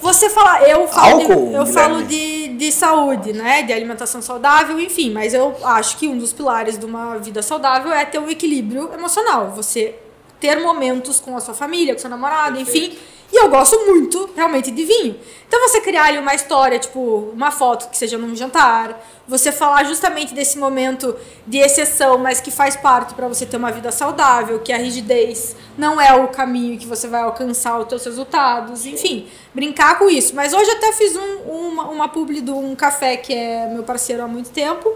Você 0.00 0.28
fala, 0.30 0.62
eu 0.68 0.88
falo, 0.88 1.18
de, 1.18 1.22
Álcool, 1.22 1.32
eu 1.32 1.64
Guilherme? 1.64 1.72
falo 1.72 2.02
de, 2.04 2.48
de 2.48 2.72
saúde, 2.72 3.32
né? 3.32 3.62
De 3.62 3.72
alimentação 3.72 4.20
saudável, 4.20 4.78
enfim. 4.80 5.10
Mas 5.10 5.34
eu 5.34 5.56
acho 5.64 5.96
que 5.96 6.08
um 6.08 6.18
dos 6.18 6.32
pilares 6.32 6.78
de 6.78 6.84
uma 6.84 7.16
vida 7.18 7.42
saudável 7.42 7.92
é 7.92 8.04
ter 8.04 8.18
um 8.18 8.28
equilíbrio 8.28 8.90
emocional. 8.92 9.52
Você 9.56 9.94
ter 10.40 10.56
momentos 10.60 11.20
com 11.20 11.36
a 11.36 11.40
sua 11.40 11.54
família, 11.54 11.94
com 11.94 12.00
seu 12.00 12.10
namorado, 12.10 12.58
enfim. 12.60 12.98
E 13.32 13.36
eu 13.42 13.48
gosto 13.48 13.86
muito, 13.86 14.28
realmente, 14.36 14.70
de 14.70 14.84
vinho. 14.84 15.16
Então 15.48 15.60
você 15.66 15.80
criar 15.80 16.04
ali 16.04 16.18
uma 16.18 16.34
história, 16.34 16.78
tipo, 16.78 17.30
uma 17.32 17.50
foto 17.50 17.88
que 17.88 17.96
seja 17.96 18.18
num 18.18 18.36
jantar, 18.36 19.02
você 19.26 19.50
falar 19.50 19.84
justamente 19.84 20.34
desse 20.34 20.58
momento 20.58 21.16
de 21.46 21.58
exceção, 21.58 22.18
mas 22.18 22.40
que 22.42 22.50
faz 22.50 22.76
parte 22.76 23.14
para 23.14 23.26
você 23.28 23.46
ter 23.46 23.56
uma 23.56 23.72
vida 23.72 23.90
saudável, 23.90 24.58
que 24.60 24.72
a 24.72 24.76
rigidez 24.76 25.56
não 25.78 25.98
é 25.98 26.12
o 26.14 26.28
caminho 26.28 26.78
que 26.78 26.86
você 26.86 27.08
vai 27.08 27.22
alcançar 27.22 27.78
os 27.78 27.88
seus 27.88 28.04
resultados, 28.04 28.84
enfim, 28.84 29.26
brincar 29.54 29.98
com 29.98 30.10
isso. 30.10 30.34
Mas 30.34 30.52
hoje 30.52 30.70
até 30.70 30.92
fiz 30.92 31.16
um, 31.16 31.36
uma, 31.46 31.84
uma 31.84 32.08
publi 32.08 32.42
de 32.42 32.50
um 32.50 32.74
café 32.74 33.16
que 33.16 33.32
é 33.32 33.66
meu 33.66 33.82
parceiro 33.82 34.22
há 34.22 34.28
muito 34.28 34.50
tempo, 34.50 34.92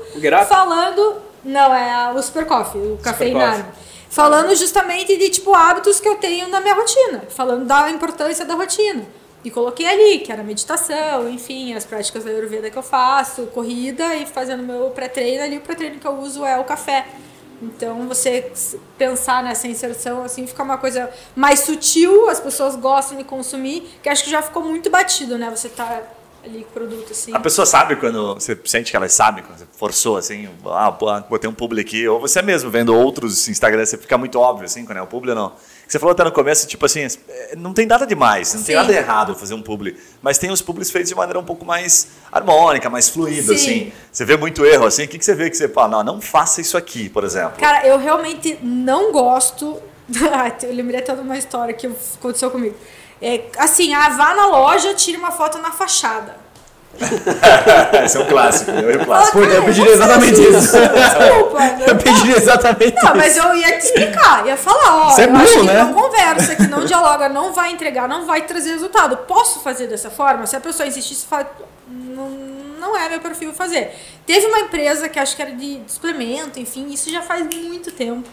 falando, 0.46 1.16
não, 1.42 1.74
é 1.74 2.12
o 2.12 2.22
Super 2.22 2.44
Coffee, 2.44 2.80
o 2.80 2.98
café 2.98 3.28
Inari. 3.28 3.64
Falando 4.08 4.54
justamente 4.54 5.16
de 5.16 5.28
tipo 5.30 5.54
hábitos 5.54 6.00
que 6.00 6.08
eu 6.08 6.16
tenho 6.16 6.48
na 6.48 6.60
minha 6.60 6.74
rotina, 6.74 7.24
falando 7.28 7.66
da 7.66 7.90
importância 7.90 8.44
da 8.44 8.54
rotina. 8.54 9.06
E 9.44 9.50
coloquei 9.50 9.86
ali, 9.86 10.18
que 10.18 10.32
era 10.32 10.42
meditação, 10.42 11.28
enfim, 11.28 11.74
as 11.74 11.84
práticas 11.84 12.24
da 12.24 12.30
Ayurveda 12.30 12.70
que 12.70 12.76
eu 12.76 12.82
faço, 12.82 13.46
corrida 13.46 14.16
e 14.16 14.26
fazendo 14.26 14.62
meu 14.62 14.90
pré-treino 14.90 15.44
ali, 15.44 15.58
o 15.58 15.60
pré-treino 15.60 16.00
que 16.00 16.06
eu 16.06 16.18
uso 16.18 16.44
é 16.44 16.58
o 16.58 16.64
café. 16.64 17.06
Então 17.62 18.06
você 18.06 18.52
pensar 18.98 19.42
nessa 19.42 19.66
inserção 19.66 20.22
assim 20.22 20.46
fica 20.46 20.62
uma 20.62 20.76
coisa 20.76 21.10
mais 21.34 21.60
sutil, 21.60 22.28
as 22.28 22.40
pessoas 22.40 22.76
gostam 22.76 23.16
de 23.16 23.24
consumir, 23.24 23.98
que 24.02 24.08
acho 24.08 24.24
que 24.24 24.30
já 24.30 24.42
ficou 24.42 24.62
muito 24.62 24.90
batido, 24.90 25.38
né? 25.38 25.48
Você 25.50 25.68
tá 25.68 26.02
ali 26.46 26.64
com 26.64 26.70
o 26.70 26.72
produto 26.72 27.12
assim. 27.12 27.34
A 27.34 27.40
pessoa 27.40 27.66
sabe 27.66 27.96
quando 27.96 28.34
você 28.34 28.58
sente 28.64 28.90
que 28.90 28.96
ela 28.96 29.08
sabe, 29.08 29.42
quando 29.42 29.58
você 29.58 29.66
forçou 29.76 30.16
assim, 30.16 30.48
ah, 30.66 30.92
pô, 30.92 31.06
botei 31.22 31.48
um 31.48 31.52
publi 31.52 31.80
aqui, 31.80 32.06
ou 32.08 32.20
você 32.20 32.40
mesmo 32.40 32.70
vendo 32.70 32.94
outros 32.94 33.48
Instagram, 33.48 33.84
você 33.84 33.98
fica 33.98 34.16
muito 34.16 34.38
óbvio 34.38 34.64
assim, 34.64 34.84
quando 34.84 34.98
é 34.98 35.02
o 35.02 35.06
publi 35.06 35.30
ou 35.30 35.36
não. 35.36 35.52
Você 35.86 35.98
falou 35.98 36.12
até 36.12 36.24
no 36.24 36.32
começo, 36.32 36.66
tipo 36.66 36.84
assim, 36.84 37.06
é, 37.28 37.54
não 37.56 37.72
tem 37.72 37.86
nada 37.86 38.06
demais, 38.06 38.54
não 38.54 38.62
tem 38.62 38.74
Sim. 38.74 38.80
nada 38.80 38.92
errado 38.92 39.34
fazer 39.34 39.54
um 39.54 39.62
publi, 39.62 39.96
mas 40.22 40.38
tem 40.38 40.50
os 40.50 40.62
publis 40.62 40.90
feitos 40.90 41.10
de 41.10 41.14
maneira 41.14 41.38
um 41.38 41.44
pouco 41.44 41.64
mais 41.64 42.08
harmônica, 42.32 42.88
mais 42.88 43.08
fluida, 43.08 43.54
Sim. 43.54 43.54
assim. 43.54 43.92
Você 44.10 44.24
vê 44.24 44.36
muito 44.36 44.64
erro, 44.64 44.86
assim, 44.86 45.04
o 45.04 45.08
que, 45.08 45.18
que 45.18 45.24
você 45.24 45.34
vê 45.34 45.50
que 45.50 45.56
você 45.56 45.68
fala, 45.68 46.02
não, 46.02 46.14
não 46.14 46.20
faça 46.20 46.60
isso 46.60 46.76
aqui, 46.76 47.08
por 47.08 47.24
exemplo. 47.24 47.58
Cara, 47.58 47.86
eu 47.86 47.98
realmente 47.98 48.58
não 48.62 49.12
gosto 49.12 49.80
eu 50.62 50.72
lembrei 50.72 51.00
até 51.00 51.14
de 51.14 51.20
uma 51.20 51.36
história 51.36 51.74
que 51.74 51.86
aconteceu 51.86 52.50
comigo. 52.50 52.76
É, 53.20 53.44
assim, 53.58 53.94
ah, 53.94 54.10
vá 54.10 54.34
na 54.34 54.46
loja, 54.46 54.94
tire 54.94 55.16
uma 55.16 55.30
foto 55.30 55.58
na 55.58 55.70
fachada. 55.70 56.46
Esse 58.04 58.16
é 58.16 58.20
um 58.20 58.26
clássico, 58.26 58.70
eu 58.70 58.90
erro 58.90 59.04
clássico. 59.04 59.38
Puta, 59.38 59.52
eu 59.52 59.64
pediria 59.64 59.92
exatamente 59.92 60.40
isso. 60.40 60.76
Desculpa. 60.78 61.58
né? 61.60 61.84
Eu 61.86 61.96
pediria 61.96 62.36
exatamente 62.36 62.96
Não, 62.96 63.02
isso. 63.02 63.16
mas 63.16 63.36
eu 63.36 63.54
ia 63.54 63.78
te 63.78 63.86
explicar, 63.86 64.46
ia 64.46 64.56
falar, 64.56 65.06
ó, 65.06 65.10
Isso 65.10 65.20
é 65.20 65.26
eu 65.26 65.36
acho 65.36 65.54
burro, 65.54 65.66
que 65.66 65.72
né? 65.72 65.82
não 65.82 65.92
conversa, 65.92 66.56
que 66.56 66.66
não 66.66 66.84
dialoga, 66.84 67.28
não 67.28 67.52
vai 67.52 67.72
entregar, 67.72 68.08
não 68.08 68.24
vai 68.24 68.42
trazer 68.42 68.70
resultado. 68.70 69.16
Posso 69.18 69.60
fazer 69.60 69.86
dessa 69.86 70.10
forma? 70.10 70.46
Se 70.46 70.56
a 70.56 70.60
pessoa 70.60 70.86
insistir, 70.86 71.14
se 71.14 71.26
fala, 71.26 71.50
não, 71.88 72.30
não 72.80 72.96
é 72.96 73.08
meu 73.08 73.20
perfil 73.20 73.52
fazer. 73.52 73.94
Teve 74.26 74.46
uma 74.46 74.60
empresa 74.60 75.08
que 75.08 75.18
acho 75.18 75.36
que 75.36 75.42
era 75.42 75.52
de 75.52 75.82
suplemento, 75.86 76.58
enfim, 76.58 76.88
isso 76.90 77.10
já 77.10 77.22
faz 77.22 77.46
muito 77.46 77.90
tempo. 77.90 78.28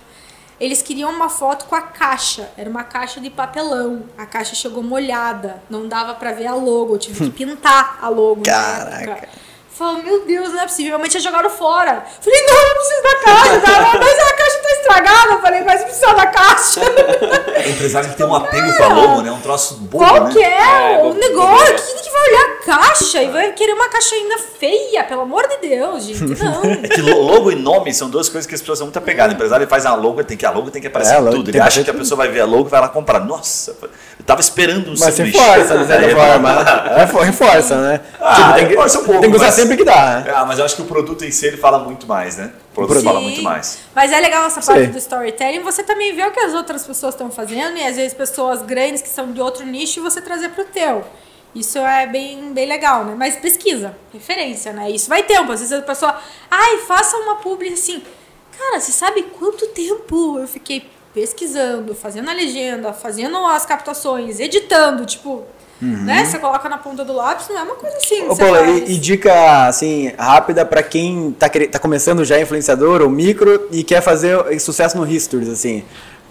Eles 0.64 0.82
queriam 0.82 1.09
uma 1.09 1.28
foto 1.28 1.66
com 1.66 1.76
a 1.76 1.82
caixa. 1.82 2.49
Era 2.57 2.70
uma 2.70 2.86
caixa 2.86 3.20
de 3.20 3.30
papelão. 3.30 4.05
A 4.18 4.26
caixa 4.26 4.55
chegou 4.55 4.82
molhada. 4.82 5.61
Não 5.70 5.89
dava 5.89 6.14
pra 6.14 6.32
ver 6.32 6.47
a 6.47 6.55
logo. 6.55 6.95
Eu 6.95 6.97
tive 6.97 7.26
que 7.26 7.32
pintar 7.45 7.99
a 8.01 8.07
logo. 8.07 8.43
Caraca. 8.43 9.28
Falei, 9.70 10.03
meu 10.03 10.26
Deus, 10.26 10.53
não 10.53 10.61
é 10.61 10.64
possível. 10.64 10.91
Minha 10.91 10.99
mãe 10.99 11.09
tinha 11.09 11.20
jogado 11.20 11.49
fora. 11.49 12.05
Falei, 12.22 12.41
não, 12.45 12.68
eu 12.68 12.76
preciso 12.76 13.03
da 13.03 13.16
caixa. 13.26 13.59
Tá? 13.59 13.99
Mas 13.99 14.20
a 14.20 14.36
caixa 14.38 14.57
estragada. 14.97 15.31
Eu 15.33 15.41
falei, 15.41 15.63
mas 15.63 15.83
precisa 15.83 16.13
da 16.13 16.27
caixa. 16.27 16.81
O 16.81 17.69
empresário 17.69 18.09
que 18.09 18.15
tem 18.15 18.25
um 18.25 18.35
apego 18.35 18.73
com 18.77 18.83
a 18.83 18.87
logo, 18.87 19.21
né? 19.21 19.31
Um 19.31 19.39
troço 19.39 19.75
bobo, 19.75 20.05
Qual 20.05 20.23
né? 20.25 20.41
é, 20.41 20.93
É, 20.93 21.03
o 21.03 21.13
negócio? 21.13 21.75
Quem 21.75 21.95
que 22.03 22.09
vai 22.11 22.29
olhar 22.29 22.41
a 22.41 22.65
caixa 22.65 23.21
e 23.23 23.27
vai 23.29 23.51
querer 23.53 23.73
uma 23.73 23.89
caixa 23.89 24.15
ainda 24.15 24.37
feia? 24.59 25.03
Pelo 25.03 25.21
amor 25.21 25.47
de 25.47 25.57
Deus, 25.67 26.03
gente. 26.05 26.23
Não. 26.43 26.63
É 26.63 26.87
que 26.87 27.01
lo- 27.01 27.21
logo 27.21 27.51
e 27.51 27.55
nome 27.55 27.93
são 27.93 28.09
duas 28.09 28.29
coisas 28.29 28.47
que 28.47 28.55
as 28.55 28.61
pessoas 28.61 28.77
são 28.79 28.87
muito 28.87 28.97
apegadas. 28.97 29.33
O 29.33 29.35
empresário 29.35 29.67
faz 29.67 29.85
a 29.85 29.95
logo, 29.95 30.23
tem 30.23 30.37
que 30.37 30.45
a 30.45 30.51
logo 30.51 30.69
tem 30.71 30.81
que 30.81 30.87
aparecer 30.87 31.15
É, 31.15 31.17
em 31.17 31.21
logo 31.21 31.35
tudo. 31.37 31.49
Ele 31.49 31.59
acha 31.59 31.83
que 31.83 31.89
a 31.89 31.93
pessoa 31.93 32.17
vai 32.17 32.27
ver 32.29 32.41
a 32.41 32.45
logo 32.45 32.67
e 32.67 32.69
vai 32.71 32.81
lá 32.81 32.87
comprar. 32.89 33.19
Nossa, 33.19 33.75
eu 33.81 34.25
tava 34.25 34.41
esperando 34.41 34.87
um 34.87 34.95
Mas 34.97 35.13
sanduíche. 35.15 35.37
reforça, 35.37 35.77
de 35.77 35.87
certa 35.87 36.05
Aí, 36.05 36.13
forma. 36.15 36.65
É, 36.97 37.07
for- 37.07 37.21
reforça, 37.23 37.75
né? 37.77 37.99
Ah, 38.21 38.53
tem, 38.55 38.65
que, 38.65 38.69
reforça 38.71 38.99
um 38.99 39.03
pouco, 39.05 39.21
tem 39.21 39.29
que 39.29 39.35
usar 39.35 39.45
mas- 39.47 39.55
sempre 39.55 39.77
que 39.77 39.83
dá, 39.85 40.19
né? 40.25 40.33
Ah, 40.35 40.45
mas 40.45 40.59
eu 40.59 40.65
acho 40.65 40.75
que 40.75 40.81
o 40.81 40.85
produto 40.85 41.23
em 41.25 41.31
si 41.31 41.45
ele 41.47 41.57
fala 41.57 41.79
muito 41.79 42.05
mais, 42.07 42.37
né? 42.37 42.51
O 42.74 42.76
produto 42.76 42.93
produto. 42.93 43.05
fala 43.05 43.19
Sim. 43.19 43.26
muito 43.26 43.41
mais. 43.43 43.80
Mas 43.93 44.11
é 44.11 44.19
legal 44.19 44.45
essa 44.45 44.61
parte 44.61 44.84
Sei. 44.84 44.88
do 44.88 44.97
storytelling. 44.97 45.59
Você 45.61 45.84
também 45.84 46.15
vê 46.15 46.26
o 46.26 46.32
que 46.32 46.39
as 46.39 46.53
outras 46.53 46.86
pessoas 46.86 47.13
estão 47.13 47.30
fazendo 47.30 47.78
e 47.78 47.84
às 47.84 47.95
vezes 47.95 48.13
pessoas 48.13 48.61
grandes 48.63 49.01
que 49.01 49.09
são 49.09 49.32
de 49.32 49.39
outro 49.39 49.65
nicho 49.65 49.99
e 49.99 50.03
você 50.03 50.19
trazer 50.19 50.49
pro 50.49 50.65
teu. 50.65 51.05
Isso 51.53 51.78
é 51.78 52.07
bem, 52.07 52.51
bem 52.51 52.67
legal, 52.67 53.05
né? 53.05 53.13
Mas 53.15 53.36
pesquisa, 53.36 53.95
referência, 54.11 54.74
né? 54.74 54.89
Isso 54.89 55.07
vai 55.07 55.21
tempo. 55.21 55.51
Às 55.51 55.59
vezes 55.59 55.71
a 55.71 55.82
pessoa, 55.84 56.19
ai, 56.49 56.78
faça 56.80 57.15
uma 57.17 57.36
publi 57.36 57.71
assim. 57.71 58.01
Cara, 58.57 58.80
você 58.80 58.91
sabe 58.91 59.21
quanto 59.24 59.67
tempo 59.67 60.39
eu 60.39 60.47
fiquei 60.47 60.89
pesquisando, 61.14 61.93
fazendo 61.93 62.30
a 62.30 62.34
legenda, 62.34 62.91
fazendo 62.93 63.38
as 63.45 63.66
captações, 63.66 64.39
editando, 64.39 65.05
tipo, 65.05 65.43
né? 65.84 66.26
Você 66.26 66.39
coloca 66.39 66.70
na 66.70 66.78
ponta 66.78 67.03
do 67.03 67.14
lápis, 67.14 67.49
não 67.49 67.57
é 67.57 67.64
uma 67.64 67.76
coisa 67.76 67.97
assim. 67.97 68.28
Ô, 68.28 68.36
faz. 68.36 68.89
e, 68.89 68.93
e 68.93 68.97
dica 68.97 69.68
assim 69.68 70.14
rápida 70.18 70.66
pra 70.66 70.82
quem 70.82 71.32
tá, 71.38 71.49
tá 71.49 71.80
começando 71.80 72.24
já 72.24 72.39
influenciador 72.39 73.01
ou 73.01 73.09
micro 73.09 73.68
e 73.72 73.84
quer 73.84 74.01
fazer 74.01 74.59
sucesso 74.59 74.97
no 74.97 75.05
Histories, 75.05 75.49
assim. 75.49 75.84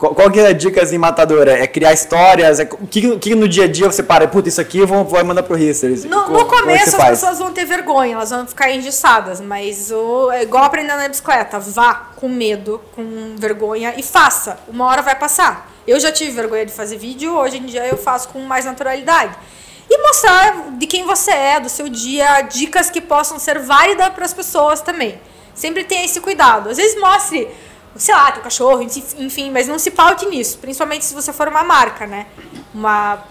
Qual, 0.03 0.16
qual 0.16 0.30
que 0.32 0.40
é 0.40 0.48
a 0.48 0.53
dica 0.53 0.82
assim, 0.82 0.98
matadora? 0.98 1.53
É 1.53 1.64
criar 1.64 1.92
histórias? 1.92 2.59
É, 2.59 2.64
o, 2.64 2.88
que, 2.88 3.18
que 3.18 3.36
no 3.36 3.46
dia 3.46 3.66
a 3.66 3.68
dia 3.68 3.88
você 3.88 4.03
para? 4.03 4.26
Puta, 4.26 4.48
isso 4.48 4.61
aqui 4.61 4.84
vou, 4.84 5.05
vou 5.05 5.24
mandar 5.24 5.44
pro 5.44 5.57
Histories. 5.57 6.05
No, 6.05 6.28
no 6.28 6.40
é 6.40 6.44
começo 6.44 6.88
as 6.88 6.94
faz? 6.96 7.20
pessoas 7.20 7.38
vão 7.38 7.53
ter 7.53 7.64
vergonha, 7.64 8.14
elas 8.14 8.30
vão 8.30 8.44
ficar 8.44 8.72
engiçadas, 8.72 9.40
mas 9.40 9.92
o, 9.92 10.28
é 10.32 10.42
igual 10.42 10.64
aprendendo 10.64 10.96
na 10.96 11.07
bicicleta, 11.07 11.61
vá 11.61 11.94
com 12.16 12.28
medo, 12.28 12.80
com 12.96 13.36
vergonha 13.38 13.94
e 13.96 14.03
faça. 14.03 14.59
Uma 14.66 14.86
hora 14.86 15.03
vai 15.03 15.14
passar. 15.14 15.70
Eu 15.86 16.00
já 16.00 16.11
tive 16.11 16.32
vergonha 16.32 16.66
de 16.66 16.72
fazer 16.72 16.96
vídeo, 16.96 17.36
hoje 17.36 17.59
em 17.59 17.66
dia 17.66 17.86
eu 17.86 17.96
faço 17.96 18.28
com 18.30 18.40
mais 18.40 18.64
naturalidade. 18.64 19.36
E 19.88 20.03
mostrar 20.03 20.72
de 20.78 20.86
quem 20.88 21.07
você 21.07 21.30
é, 21.30 21.61
do 21.61 21.68
seu 21.68 21.88
dia, 21.88 22.40
dicas 22.40 22.90
que 22.90 23.00
possam 23.00 23.38
ser 23.38 23.61
válidas 23.61 24.09
para 24.09 24.24
as 24.24 24.34
pessoas 24.34 24.80
também. 24.80 25.20
Sempre 25.55 25.84
tenha 25.84 26.05
esse 26.05 26.20
cuidado. 26.20 26.70
Às 26.70 26.78
vezes 26.78 27.00
mostre, 27.00 27.48
sei 27.97 28.14
lá, 28.14 28.32
teu 28.32 28.43
cachorro, 28.43 28.82
enfim, 28.82 29.51
mas 29.51 29.68
não 29.68 29.78
se 29.78 29.90
paute 29.90 30.26
nisso, 30.26 30.59
principalmente 30.59 31.05
se 31.05 31.14
você 31.14 31.32
for 31.32 31.49
uma 31.49 31.62
marca, 31.62 32.07
né? 32.07 32.26
Uma 32.74 33.22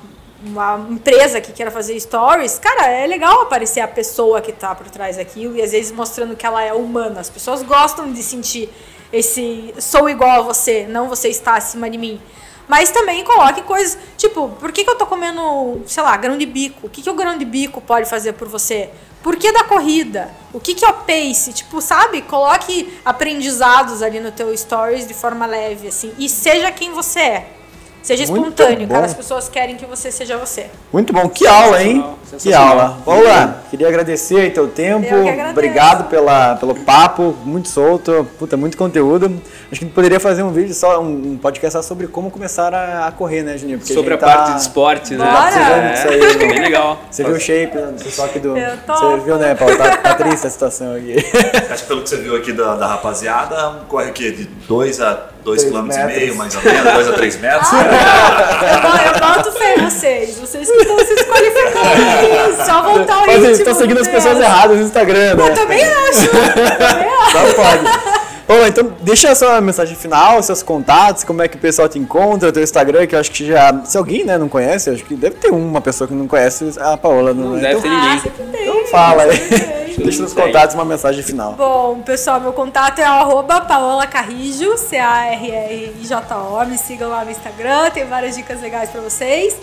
uma 0.44 0.88
empresa 0.90 1.40
que 1.40 1.52
queira 1.52 1.70
fazer 1.70 2.00
stories, 2.00 2.58
cara, 2.58 2.88
é 2.88 3.06
legal 3.06 3.44
aparecer 3.44 3.80
a 3.80 3.88
pessoa 3.88 4.42
que 4.42 4.52
tá 4.52 4.74
por 4.74 4.90
trás 4.90 5.18
daquilo 5.18 5.56
e 5.56 5.62
às 5.62 5.72
vezes 5.72 5.92
mostrando 5.92 6.36
que 6.36 6.46
ela 6.46 6.64
é 6.64 6.74
humana. 6.74 7.20
As 7.20 7.30
pessoas 7.30 7.62
gostam 7.62 8.12
de 8.12 8.24
sentir 8.24 8.68
esse 9.14 9.74
sou 9.78 10.10
igual 10.10 10.40
a 10.40 10.42
você, 10.42 10.88
não 10.88 11.08
você 11.08 11.28
está 11.28 11.56
acima 11.56 11.90
de 11.90 11.98
mim. 11.98 12.20
Mas 12.68 12.90
também 12.90 13.24
coloque 13.24 13.62
coisas, 13.64 13.98
tipo, 14.18 14.50
por 14.50 14.72
que, 14.72 14.84
que 14.84 14.90
eu 14.90 14.98
tô 14.98 15.06
comendo, 15.06 15.82
sei 15.86 16.02
lá, 16.02 16.16
grão 16.16 16.38
de 16.38 16.46
bico? 16.46 16.88
O 16.88 16.90
que, 16.90 17.02
que 17.02 17.10
o 17.10 17.14
grão 17.14 17.38
de 17.38 17.44
bico 17.44 17.82
pode 17.82 18.10
fazer 18.10 18.34
por 18.34 18.48
você? 18.48 18.90
Por 19.24 19.36
que 19.36 19.52
da 19.52 19.64
corrida? 19.64 20.32
O 20.52 20.60
que, 20.60 20.74
que 20.74 20.84
é 20.84 20.90
o 20.90 20.94
pace? 20.94 21.54
Tipo, 21.54 21.80
sabe? 21.80 22.22
Coloque 22.24 23.00
aprendizados 23.06 24.02
ali 24.02 24.20
no 24.20 24.32
teu 24.32 24.56
stories 24.58 25.08
de 25.08 25.14
forma 25.14 25.46
leve, 25.46 25.88
assim. 25.88 26.14
E 26.18 26.28
seja 26.28 26.72
quem 26.72 26.92
você 26.92 27.20
é. 27.20 27.61
Seja 28.02 28.26
Muito 28.28 28.44
espontâneo, 28.50 28.88
bom. 28.88 28.94
cara. 28.96 29.06
As 29.06 29.14
pessoas 29.14 29.48
querem 29.48 29.76
que 29.76 29.86
você 29.86 30.12
seja 30.12 30.36
você. 30.38 30.68
Muito 30.92 31.14
bom, 31.14 31.30
que 31.30 31.46
aula, 31.46 31.84
hein? 31.84 32.04
Que 32.40 32.54
aula. 32.54 32.98
Paula, 33.06 33.62
queria 33.70 33.88
agradecer 33.88 34.40
aí 34.40 34.50
teu 34.50 34.68
tempo. 34.68 35.06
Que. 35.08 35.50
Obrigado 35.52 36.10
pela, 36.10 36.56
pelo 36.56 36.74
papo, 36.74 37.36
muito 37.46 37.68
solto, 37.68 38.28
puta, 38.40 38.58
muito 38.58 38.76
conteúdo. 38.78 39.26
Acho 39.26 39.80
que 39.80 39.86
a 39.86 39.88
gente 39.88 39.94
poderia 39.94 40.20
fazer 40.20 40.42
um 40.42 40.52
vídeo 40.52 40.74
só, 40.74 41.00
um 41.02 41.38
podcast 41.38 41.74
só 41.78 41.82
sobre 41.88 42.08
como 42.08 42.32
começar 42.32 42.74
a, 42.74 43.08
a 43.08 43.12
correr, 43.12 43.44
né, 43.44 43.58
Juninho? 43.58 43.78
Porque 43.78 43.94
Sobre 43.94 44.14
a 44.14 44.18
tá- 44.18 44.26
parte 44.26 44.54
de 44.56 44.62
esporte, 44.62 45.14
né? 45.16 45.24
Bora! 45.26 45.56
É, 45.56 45.94
Isso 45.94 46.08
aí. 46.08 46.38
bem 46.48 46.60
legal. 46.60 47.00
Você 47.10 47.24
viu 47.24 47.36
o 47.36 47.40
shape 47.40 47.78
do 47.78 48.04
pessoal 48.04 48.28
aqui 48.28 48.40
do. 48.40 48.58
Eu 48.58 48.78
tô. 48.86 48.94
Você 48.94 49.18
viu, 49.26 49.38
né, 49.38 49.54
Paulo? 49.54 49.78
Tá, 49.78 49.98
tá 49.98 50.16
triste 50.16 50.48
a 50.48 50.50
situação 50.50 50.96
aqui. 50.96 51.16
Acho 51.70 51.84
que 51.84 51.88
pelo 51.88 52.02
que 52.02 52.10
você 52.10 52.18
viu 52.18 52.36
aqui 52.36 52.52
da, 52.52 52.76
da 52.76 52.88
rapaziada, 52.88 53.70
um 53.70 53.86
corre 53.86 54.10
o 54.10 54.14
quê? 54.14 54.32
De 54.32 54.46
2 54.46 55.02
a 55.02 55.14
2,5 55.42 55.44
Dois 55.44 55.64
km, 55.64 55.82
metros. 55.88 56.36
mais 56.36 56.56
ou 56.56 56.62
menos, 56.64 56.94
2 56.94 57.08
a 57.08 57.14
3 57.14 57.36
metros. 57.42 57.70
Eu, 57.72 58.82
bo- 58.82 58.98
eu 58.98 59.36
boto 59.36 59.52
fé 59.54 59.76
em 59.76 59.82
vocês. 59.90 60.38
Vocês 60.40 60.70
que 60.70 60.78
estão 60.78 60.98
se 61.00 61.16
desqualificando 61.16 61.90
aqui. 61.90 62.64
Só 62.66 62.82
voltar 62.84 63.18
o 63.24 63.26
ritmo. 63.26 63.46
você 63.56 63.64
tá 63.64 63.74
seguindo 63.74 64.00
as 64.00 64.08
pessoas 64.08 64.40
erradas 64.40 64.78
no 64.78 64.84
Instagram, 64.84 65.36
né? 65.36 65.50
Eu 65.50 65.54
também 65.54 65.84
acho. 65.84 66.28
também 66.30 67.10
acho. 67.22 67.32
Só 67.32 67.54
pode. 67.56 68.22
Bom, 68.48 68.68
então 68.68 68.94
deixa 69.00 69.32
a 69.32 69.36
sua 69.36 69.62
mensagem 69.62 69.96
final, 69.96 70.44
seus 70.44 70.62
contatos, 70.62 71.24
como 71.24 71.42
é 71.42 71.48
que 71.48 71.56
o 71.56 71.60
pessoal 71.60 71.88
te 71.88 71.98
encontra, 71.98 72.52
teu 72.52 72.62
Instagram, 72.62 73.08
que 73.08 73.16
eu 73.16 73.20
acho 73.20 73.32
que 73.32 73.48
já. 73.48 73.74
Se 73.86 73.98
alguém 73.98 74.26
né, 74.26 74.38
não 74.38 74.50
conhece, 74.50 74.90
acho 74.90 75.06
que 75.06 75.16
deve 75.16 75.38
ter 75.38 75.50
uma 75.52 75.80
pessoa 75.80 76.06
que 76.08 76.14
não 76.14 76.28
conhece 76.28 76.70
a 76.80 76.98
Paola. 76.98 77.34
Não, 77.34 77.52
Não 77.52 77.58
é? 77.58 77.62
deve 77.62 77.80
então, 77.80 77.82
ter 77.84 77.90
ninguém. 77.90 78.10
Ah, 78.10 78.62
então 78.62 78.88
fala 78.88 79.24
aí. 79.24 79.81
Deixa 79.98 80.22
nos 80.22 80.34
contatos 80.34 80.76
uma 80.76 80.86
mensagem 80.86 81.24
final. 81.24 81.54
Bom, 81.54 82.02
pessoal, 82.02 82.40
meu 82.40 82.54
contato 82.54 83.00
é 83.00 83.04
arroba 83.04 83.62
Paola 83.62 84.08
Carrijo, 84.08 84.78
C-A-R-R-I-J-O. 84.78 86.66
Me 86.66 86.78
sigam 86.78 87.10
lá 87.10 87.26
no 87.26 87.32
Instagram, 87.32 87.90
tem 87.92 88.06
várias 88.06 88.36
dicas 88.36 88.62
legais 88.62 88.90
pra 88.90 89.02
vocês. 89.02 89.56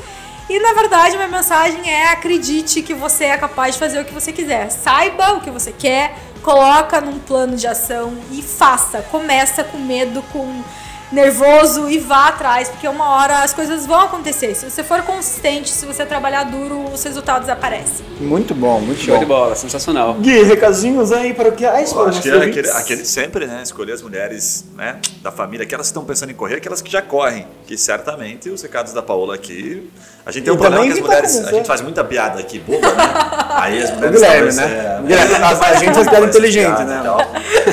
E 0.48 0.58
na 0.60 0.72
verdade, 0.72 1.16
minha 1.16 1.28
mensagem 1.28 1.90
é 1.90 2.08
acredite 2.08 2.80
que 2.82 2.94
você 2.94 3.24
é 3.24 3.36
capaz 3.36 3.74
de 3.74 3.80
fazer 3.80 4.00
o 4.00 4.04
que 4.04 4.14
você 4.14 4.32
quiser. 4.32 4.70
Saiba 4.70 5.34
o 5.34 5.40
que 5.40 5.50
você 5.50 5.72
quer, 5.72 6.14
coloca 6.42 7.00
num 7.00 7.18
plano 7.18 7.54
de 7.54 7.66
ação 7.66 8.14
e 8.32 8.40
faça. 8.40 9.02
Começa 9.10 9.62
com 9.62 9.78
medo, 9.78 10.22
com 10.32 10.62
nervoso 11.10 11.88
e 11.88 11.98
vá 11.98 12.28
atrás, 12.28 12.68
porque 12.68 12.86
uma 12.86 13.08
hora 13.16 13.38
as 13.42 13.52
coisas 13.52 13.86
vão 13.86 14.00
acontecer. 14.00 14.54
Se 14.54 14.68
você 14.70 14.82
for 14.84 15.02
consistente, 15.02 15.70
se 15.70 15.86
você 15.86 16.04
trabalhar 16.04 16.44
duro, 16.44 16.84
os 16.92 17.02
resultados 17.02 17.48
aparecem. 17.48 18.04
Muito 18.20 18.54
bom, 18.54 18.80
muito 18.80 19.00
Show 19.00 19.18
de 19.18 19.24
bom. 19.24 19.34
bola, 19.34 19.54
sensacional. 19.56 20.14
Gui, 20.14 20.42
recadinhos 20.42 21.12
aí 21.12 21.32
para 21.34 21.48
o 21.48 21.52
que? 21.52 21.64
Ah, 21.64 21.80
Eu 21.80 22.08
acho 22.08 22.20
que 22.22 22.30
é 22.30 22.36
aquele, 22.36 22.70
aquele 22.70 23.04
sempre, 23.04 23.46
né? 23.46 23.60
Escolher 23.62 23.92
as 23.92 24.02
mulheres 24.02 24.64
né, 24.76 24.96
da 25.22 25.30
família, 25.32 25.64
aquelas 25.64 25.86
que 25.86 25.90
estão 25.90 26.04
pensando 26.04 26.30
em 26.30 26.34
correr, 26.34 26.56
aquelas 26.56 26.82
que 26.82 26.90
já 26.90 27.00
correm. 27.02 27.46
Que 27.66 27.76
certamente 27.76 28.48
os 28.50 28.62
recados 28.62 28.92
da 28.92 29.02
Paola 29.02 29.34
aqui. 29.34 29.88
A 30.26 30.30
gente 30.30 30.44
tem 30.44 30.52
E 30.52 30.56
um 30.56 30.58
problema 30.58 30.84
também 30.84 30.92
que 30.92 31.00
as 31.00 31.06
tá 31.06 31.06
mulheres. 31.06 31.48
a 31.48 31.52
gente 31.52 31.66
faz 31.66 31.80
muita 31.80 32.04
piada 32.04 32.38
aqui, 32.38 32.58
boba, 32.58 32.86
né? 32.86 33.04
Aí 33.58 33.82
as 33.82 33.90
O 33.90 33.94
mulheres. 33.94 34.20
Guilherme, 34.20 34.52
né? 34.54 34.96
é, 34.96 35.00
O 35.00 35.06
Guilherme, 35.06 35.34
a, 35.34 35.48
a 35.48 35.74
gente 35.76 35.94
faz 35.94 36.08
piada 36.08 36.26
inteligente, 36.26 36.80
e 36.82 36.84
né? 36.84 37.02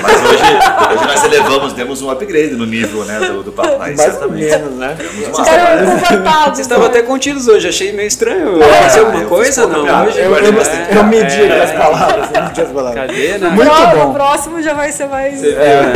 Mas 0.02 0.24
hoje, 0.24 0.44
hoje 0.96 1.06
nós 1.06 1.24
elevamos, 1.26 1.74
demos 1.74 2.02
um 2.02 2.10
upgrade 2.10 2.56
no 2.56 2.66
nível 2.66 3.04
né, 3.06 3.20
do, 3.34 3.44
do 3.44 3.52
papo. 3.52 3.70
Aí, 3.82 3.96
Mais 3.96 4.00
ou 4.00 4.12
certamente. 4.12 4.46
menos, 4.46 4.74
né? 4.74 4.96
Ficaram 4.98 5.86
confortáveis. 5.86 6.46
Vocês 6.46 6.60
estavam 6.60 6.86
até 6.86 7.02
contidos 7.02 7.48
hoje, 7.48 7.68
achei 7.68 7.92
meio 7.94 8.08
estranho. 8.08 8.62
Aconteceu 8.64 9.06
alguma 9.06 9.24
eu 9.24 9.30
coisa? 9.30 9.68
Não, 9.68 10.06
hoje. 10.06 10.20
Eu, 10.20 10.36
eu, 10.36 10.54
bastante 10.54 10.96
eu 10.96 11.04
medi 11.04 11.44
É. 11.44 11.64
as 11.64 11.72
palavras, 11.72 12.30
eu 12.34 12.44
medi 12.44 12.62
as 12.62 12.68
palavras. 12.72 12.96
Cadê, 13.08 13.38
né? 13.38 13.50
Muito 13.50 13.72
Não, 13.72 13.92
bom. 13.96 14.12
O 14.12 14.14
próximo 14.14 14.62
já 14.62 14.74
vai 14.74 14.92
ser 14.92 15.08
mais. 15.08 15.44
É, 15.44 15.94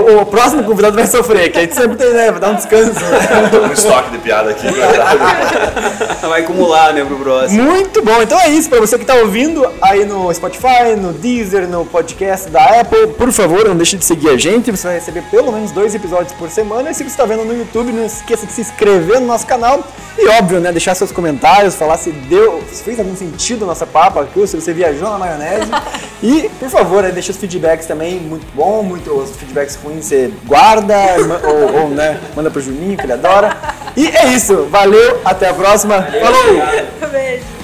o, 0.00 0.20
o 0.22 0.26
próximo 0.26 0.62
convidado 0.64 0.94
vai 0.96 1.06
sofrer, 1.06 1.50
que 1.50 1.58
a 1.58 1.60
gente 1.62 1.74
sempre 1.74 1.96
tem, 1.96 2.12
né? 2.12 2.30
Vai 2.30 2.40
dar 2.40 2.50
um 2.50 2.54
descanso. 2.54 2.92
né? 3.00 3.48
Tô 3.50 3.60
com 3.60 3.66
um 3.68 3.72
estoque 3.72 4.10
de 4.10 4.18
piada 4.18 4.50
aqui. 4.50 4.66
Vai 6.28 6.40
acumular, 6.42 6.92
né, 6.94 7.04
pro 7.04 7.16
próximo. 7.16 7.62
Muito 7.62 8.02
bom, 8.02 8.22
então 8.22 8.38
é 8.40 8.48
isso. 8.48 8.68
Pra 8.70 8.80
você 8.80 8.98
que 8.98 9.04
tá 9.04 9.14
ouvindo 9.16 9.68
aí 9.82 10.04
no 10.04 10.32
Spotify, 10.32 10.96
no 10.96 11.12
Deezer, 11.12 11.68
no 11.68 11.84
podcast 11.84 12.48
da 12.48 12.80
Apple, 12.80 13.08
por 13.18 13.30
favor, 13.32 13.68
não 13.68 13.76
deixe 13.76 13.96
de 13.96 14.04
seguir 14.04 14.30
a 14.30 14.36
gente. 14.38 14.70
Você 14.70 14.86
vai 14.86 14.96
receber 14.96 15.22
pelo 15.30 15.52
menos 15.52 15.70
dois 15.72 15.94
episódios 15.94 16.32
por 16.32 16.48
semana. 16.48 16.61
Semana. 16.62 16.90
E 16.90 16.94
se 16.94 17.02
você 17.02 17.10
está 17.10 17.24
vendo 17.24 17.44
no 17.44 17.56
YouTube, 17.56 17.92
não 17.92 18.04
esqueça 18.04 18.46
de 18.46 18.52
se 18.52 18.60
inscrever 18.60 19.20
no 19.20 19.26
nosso 19.26 19.46
canal. 19.46 19.84
E 20.16 20.28
óbvio, 20.28 20.60
né? 20.60 20.70
Deixar 20.70 20.94
seus 20.94 21.10
comentários, 21.10 21.74
falar 21.74 21.96
se 21.96 22.10
deu, 22.12 22.62
se 22.70 22.82
fez 22.82 22.98
algum 22.98 23.16
sentido 23.16 23.64
a 23.64 23.68
nossa 23.68 23.86
papa 23.86 24.20
aqui, 24.22 24.46
se 24.46 24.54
você 24.56 24.72
viajou 24.72 25.10
na 25.10 25.18
maionese. 25.18 25.70
e, 26.22 26.48
por 26.58 26.70
favor, 26.70 27.02
né, 27.02 27.10
deixa 27.10 27.32
os 27.32 27.38
feedbacks 27.38 27.86
também, 27.86 28.20
muito 28.20 28.46
bom, 28.54 28.82
muito, 28.82 29.10
os 29.10 29.30
feedbacks 29.36 29.76
ruins 29.82 30.04
você 30.04 30.32
guarda, 30.44 30.94
ou, 31.44 31.82
ou 31.82 31.88
né, 31.88 32.20
manda 32.36 32.50
pro 32.50 32.60
Juninho, 32.60 32.96
que 32.96 33.04
ele 33.04 33.14
adora. 33.14 33.56
E 33.96 34.06
é 34.06 34.28
isso, 34.28 34.66
valeu, 34.70 35.20
até 35.24 35.48
a 35.48 35.54
próxima. 35.54 36.02
Falou! 36.02 37.10
Beijo. 37.10 37.61